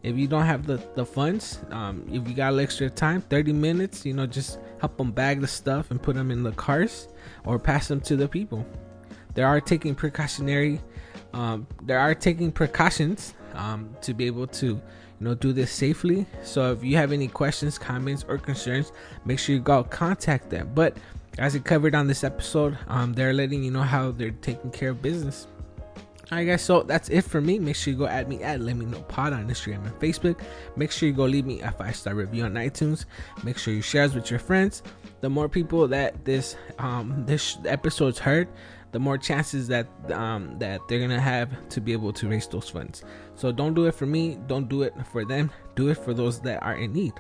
if 0.04 0.16
you 0.16 0.28
don't 0.28 0.46
have 0.46 0.66
the 0.66 0.80
the 0.94 1.04
funds. 1.04 1.58
Um 1.70 2.06
if 2.10 2.26
you 2.28 2.34
got 2.34 2.56
extra 2.58 2.88
time 2.88 3.20
30 3.22 3.52
minutes 3.52 4.06
you 4.06 4.14
know 4.14 4.26
just 4.26 4.60
help 4.80 4.96
them 4.96 5.10
bag 5.10 5.40
the 5.40 5.46
stuff 5.48 5.90
and 5.90 6.00
put 6.00 6.14
them 6.14 6.30
in 6.30 6.42
the 6.42 6.52
cars 6.52 7.08
or 7.44 7.58
pass 7.58 7.88
them 7.88 8.00
to 8.02 8.16
the 8.16 8.28
people. 8.28 8.64
They 9.34 9.42
are 9.42 9.60
taking 9.60 9.94
precautionary 9.94 10.80
um 11.34 11.66
they 11.82 11.94
are 11.94 12.14
taking 12.14 12.52
precautions 12.52 13.34
um 13.54 13.94
to 14.02 14.14
be 14.14 14.26
able 14.26 14.46
to 14.46 14.66
you 14.66 14.80
know 15.20 15.34
do 15.34 15.52
this 15.52 15.72
safely. 15.72 16.24
So 16.44 16.72
if 16.72 16.84
you 16.84 16.96
have 16.96 17.10
any 17.10 17.26
questions 17.26 17.78
comments 17.78 18.24
or 18.28 18.38
concerns 18.38 18.92
make 19.24 19.40
sure 19.40 19.56
you 19.56 19.60
go 19.60 19.82
contact 19.82 20.50
them. 20.50 20.70
But 20.72 20.96
as 21.38 21.54
it 21.54 21.64
covered 21.64 21.94
on 21.94 22.06
this 22.06 22.24
episode, 22.24 22.76
um, 22.88 23.14
they're 23.14 23.32
letting 23.32 23.62
you 23.62 23.70
know 23.70 23.82
how 23.82 24.10
they're 24.10 24.30
taking 24.30 24.70
care 24.70 24.90
of 24.90 25.00
business. 25.00 25.46
Alright 26.30 26.46
guys, 26.46 26.62
so 26.62 26.82
that's 26.82 27.08
it 27.08 27.22
for 27.22 27.40
me. 27.40 27.58
Make 27.58 27.74
sure 27.74 27.90
you 27.90 27.98
go 27.98 28.06
at 28.06 28.28
me 28.28 28.42
at 28.42 28.60
Let 28.60 28.76
Me 28.76 28.84
Know 28.84 29.00
Pod 29.02 29.32
on 29.32 29.48
Instagram 29.48 29.86
and 29.86 29.98
Facebook. 29.98 30.38
Make 30.76 30.90
sure 30.90 31.08
you 31.08 31.14
go 31.14 31.24
leave 31.24 31.46
me 31.46 31.62
a 31.62 31.70
five 31.70 31.96
star 31.96 32.14
review 32.14 32.44
on 32.44 32.52
iTunes. 32.52 33.06
Make 33.44 33.56
sure 33.56 33.72
you 33.72 33.80
share 33.80 34.06
with 34.10 34.30
your 34.30 34.38
friends. 34.38 34.82
The 35.22 35.30
more 35.30 35.48
people 35.48 35.88
that 35.88 36.26
this 36.26 36.56
um 36.78 37.24
this 37.24 37.56
episode's 37.64 38.18
heard, 38.18 38.46
the 38.92 38.98
more 38.98 39.16
chances 39.16 39.68
that 39.68 39.86
um 40.12 40.58
that 40.58 40.86
they're 40.86 41.00
gonna 41.00 41.18
have 41.18 41.66
to 41.70 41.80
be 41.80 41.94
able 41.94 42.12
to 42.12 42.28
raise 42.28 42.46
those 42.46 42.68
funds. 42.68 43.04
So 43.34 43.50
don't 43.50 43.72
do 43.72 43.86
it 43.86 43.94
for 43.94 44.04
me. 44.04 44.38
Don't 44.48 44.68
do 44.68 44.82
it 44.82 44.92
for 45.10 45.24
them. 45.24 45.50
Do 45.76 45.88
it 45.88 45.96
for 45.96 46.12
those 46.12 46.40
that 46.40 46.62
are 46.62 46.74
in 46.74 46.92
need. 46.92 47.14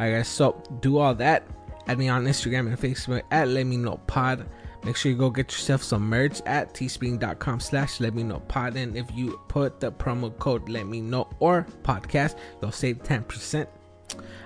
Alright 0.00 0.14
guys, 0.14 0.28
so 0.28 0.62
do 0.80 0.96
all 0.96 1.14
that 1.16 1.46
Add 1.88 1.98
me 1.98 2.08
on 2.08 2.24
Instagram 2.26 2.68
and 2.68 2.78
Facebook 2.78 3.22
at 3.30 3.48
Let 3.48 3.64
Me 3.64 3.76
Know 3.76 3.98
Pod. 4.06 4.46
Make 4.84 4.96
sure 4.96 5.10
you 5.10 5.18
go 5.18 5.30
get 5.30 5.50
yourself 5.50 5.82
some 5.82 6.08
merch 6.08 6.40
at 6.46 6.72
teespring.com 6.72 7.60
slash 7.60 8.00
let 8.00 8.14
me 8.14 8.22
know 8.22 8.40
pod. 8.40 8.76
And 8.76 8.96
if 8.96 9.06
you 9.14 9.40
put 9.48 9.80
the 9.80 9.90
promo 9.90 10.36
code 10.38 10.68
let 10.68 10.86
me 10.86 11.00
know 11.00 11.28
or 11.40 11.66
podcast, 11.82 12.36
you'll 12.62 12.72
save 12.72 13.02
10%. 13.02 13.66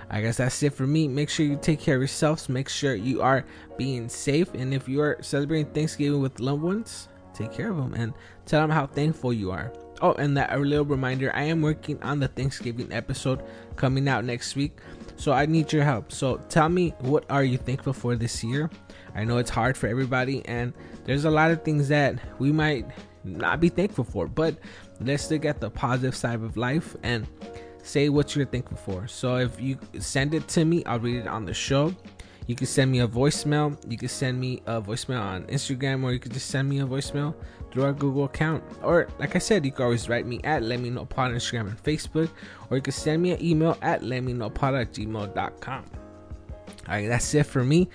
I 0.09 0.21
guess 0.21 0.37
that's 0.37 0.61
it 0.63 0.73
for 0.73 0.87
me. 0.87 1.07
Make 1.07 1.29
sure 1.29 1.45
you 1.45 1.57
take 1.61 1.79
care 1.79 1.95
of 1.95 2.01
yourselves. 2.01 2.49
Make 2.49 2.69
sure 2.69 2.95
you 2.95 3.21
are 3.21 3.45
being 3.77 4.09
safe. 4.09 4.53
And 4.53 4.73
if 4.73 4.87
you 4.87 5.01
are 5.01 5.17
celebrating 5.21 5.71
Thanksgiving 5.71 6.21
with 6.21 6.39
loved 6.39 6.61
ones, 6.61 7.07
take 7.33 7.53
care 7.53 7.69
of 7.69 7.77
them 7.77 7.93
and 7.93 8.13
tell 8.45 8.61
them 8.61 8.69
how 8.69 8.87
thankful 8.87 9.33
you 9.33 9.51
are. 9.51 9.71
Oh, 10.01 10.13
and 10.13 10.35
that 10.35 10.53
a 10.53 10.57
little 10.57 10.85
reminder 10.85 11.33
I 11.33 11.43
am 11.43 11.61
working 11.61 12.01
on 12.03 12.19
the 12.19 12.27
Thanksgiving 12.27 12.91
episode 12.91 13.41
coming 13.75 14.07
out 14.07 14.25
next 14.25 14.55
week. 14.55 14.77
So 15.15 15.31
I 15.31 15.45
need 15.45 15.71
your 15.71 15.83
help. 15.83 16.11
So 16.11 16.37
tell 16.49 16.69
me 16.69 16.93
what 16.99 17.25
are 17.29 17.43
you 17.43 17.57
thankful 17.57 17.93
for 17.93 18.15
this 18.15 18.43
year? 18.43 18.69
I 19.15 19.23
know 19.23 19.37
it's 19.37 19.49
hard 19.49 19.77
for 19.77 19.87
everybody 19.87 20.45
and 20.45 20.73
there's 21.05 21.25
a 21.25 21.31
lot 21.31 21.51
of 21.51 21.63
things 21.63 21.87
that 21.89 22.19
we 22.39 22.51
might 22.51 22.85
not 23.23 23.59
be 23.59 23.69
thankful 23.69 24.03
for, 24.03 24.27
but 24.27 24.57
let's 24.99 25.29
look 25.31 25.45
at 25.45 25.59
the 25.59 25.69
positive 25.69 26.15
side 26.15 26.41
of 26.41 26.57
life 26.57 26.95
and 27.03 27.27
say 27.83 28.09
what 28.09 28.35
you're 28.35 28.45
thankful 28.45 28.77
for. 28.77 29.07
So 29.07 29.37
if 29.37 29.59
you 29.61 29.77
send 29.99 30.33
it 30.33 30.47
to 30.49 30.65
me, 30.65 30.83
I'll 30.85 30.99
read 30.99 31.17
it 31.17 31.27
on 31.27 31.45
the 31.45 31.53
show. 31.53 31.93
You 32.47 32.55
can 32.55 32.67
send 32.67 32.91
me 32.91 32.99
a 32.99 33.07
voicemail. 33.07 33.77
You 33.89 33.97
can 33.97 34.09
send 34.09 34.39
me 34.39 34.61
a 34.65 34.81
voicemail 34.81 35.21
on 35.21 35.43
Instagram, 35.45 36.03
or 36.03 36.11
you 36.11 36.19
can 36.19 36.31
just 36.31 36.47
send 36.47 36.67
me 36.67 36.79
a 36.81 36.85
voicemail 36.85 37.33
through 37.73 37.83
our 37.83 37.93
Google 37.93 38.25
account. 38.25 38.63
Or, 38.83 39.09
like 39.19 39.35
I 39.35 39.39
said, 39.39 39.65
you 39.65 39.71
can 39.71 39.85
always 39.85 40.07
write 40.07 40.25
me 40.25 40.39
at 40.43 40.61
Let 40.61 40.79
Me 40.79 40.91
Know 40.91 41.07
on 41.17 41.33
Instagram 41.33 41.67
and 41.67 41.83
Facebook, 41.83 42.29
or 42.69 42.77
you 42.77 42.83
can 42.83 42.93
send 42.93 43.21
me 43.21 43.31
an 43.31 43.43
email 43.43 43.77
at 43.81 44.03
Let 44.03 44.23
Me 44.23 44.31
Know 44.31 44.49
Pod 44.49 44.75
at 44.75 44.93
gmail.com. 44.93 45.85
All 46.87 46.93
right, 46.93 47.07
that's 47.07 47.33
it 47.33 47.45
for 47.45 47.63
me. 47.63 47.89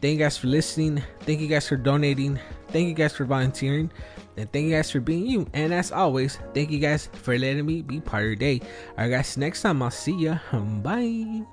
Thank 0.00 0.14
you 0.14 0.18
guys 0.18 0.36
for 0.36 0.48
listening. 0.48 1.02
Thank 1.20 1.40
you 1.40 1.46
guys 1.46 1.68
for 1.68 1.76
donating. 1.76 2.38
Thank 2.68 2.88
you 2.88 2.94
guys 2.94 3.12
for 3.12 3.24
volunteering. 3.24 3.92
And 4.36 4.50
thank 4.52 4.64
you 4.64 4.72
guys 4.72 4.90
for 4.90 5.00
being 5.00 5.26
you. 5.26 5.46
And 5.52 5.74
as 5.74 5.92
always, 5.92 6.38
thank 6.54 6.70
you 6.70 6.78
guys 6.78 7.08
for 7.12 7.38
letting 7.38 7.66
me 7.66 7.82
be 7.82 8.00
part 8.00 8.22
of 8.22 8.26
your 8.28 8.36
day. 8.36 8.60
All 8.96 9.04
right, 9.04 9.10
guys, 9.10 9.36
next 9.36 9.62
time 9.62 9.82
I'll 9.82 9.90
see 9.90 10.16
ya. 10.16 10.38
Bye. 10.52 11.44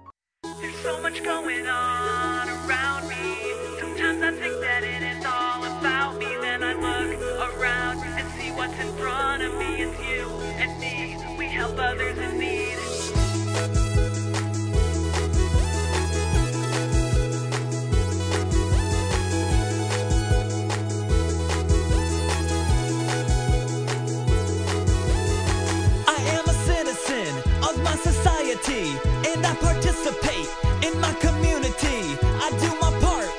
and 28.65 29.45
I 29.45 29.55
participate 29.55 30.49
in 30.83 30.99
my 30.99 31.13
community. 31.13 32.17
I 32.41 32.49
do 32.59 32.69
my 32.81 32.91
part, 32.99 33.29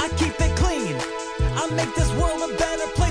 I 0.00 0.08
keep 0.16 0.34
it 0.40 0.56
clean, 0.56 0.96
I 1.56 1.68
make 1.74 1.94
this 1.94 2.10
world 2.14 2.50
a 2.50 2.56
better 2.56 2.86
place. 2.94 3.05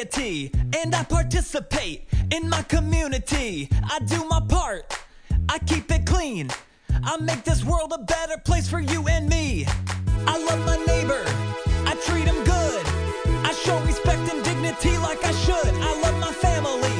society 0.00 0.50
and 0.76 0.94
I 0.94 1.02
participate 1.04 2.08
in 2.30 2.48
my 2.48 2.62
community. 2.62 3.68
I 3.84 3.98
do 4.00 4.24
my 4.28 4.40
part, 4.40 4.96
I 5.48 5.58
keep 5.58 5.90
it 5.90 6.06
clean. 6.06 6.50
I 7.04 7.16
make 7.18 7.44
this 7.44 7.64
world 7.64 7.92
a 7.92 7.98
better 7.98 8.38
place 8.38 8.68
for 8.68 8.80
you 8.80 9.06
and 9.08 9.28
me. 9.28 9.66
I 10.26 10.38
love 10.38 10.64
my 10.64 10.76
neighbor, 10.86 11.22
I 11.86 11.94
treat 12.06 12.24
him 12.24 12.42
good. 12.44 12.86
I 13.44 13.52
show 13.52 13.78
respect 13.80 14.32
and 14.32 14.42
dignity 14.44 14.96
like 14.98 15.22
I 15.24 15.32
should. 15.32 15.74
I 15.74 16.00
love 16.02 16.18
my 16.20 16.32
family. 16.32 16.99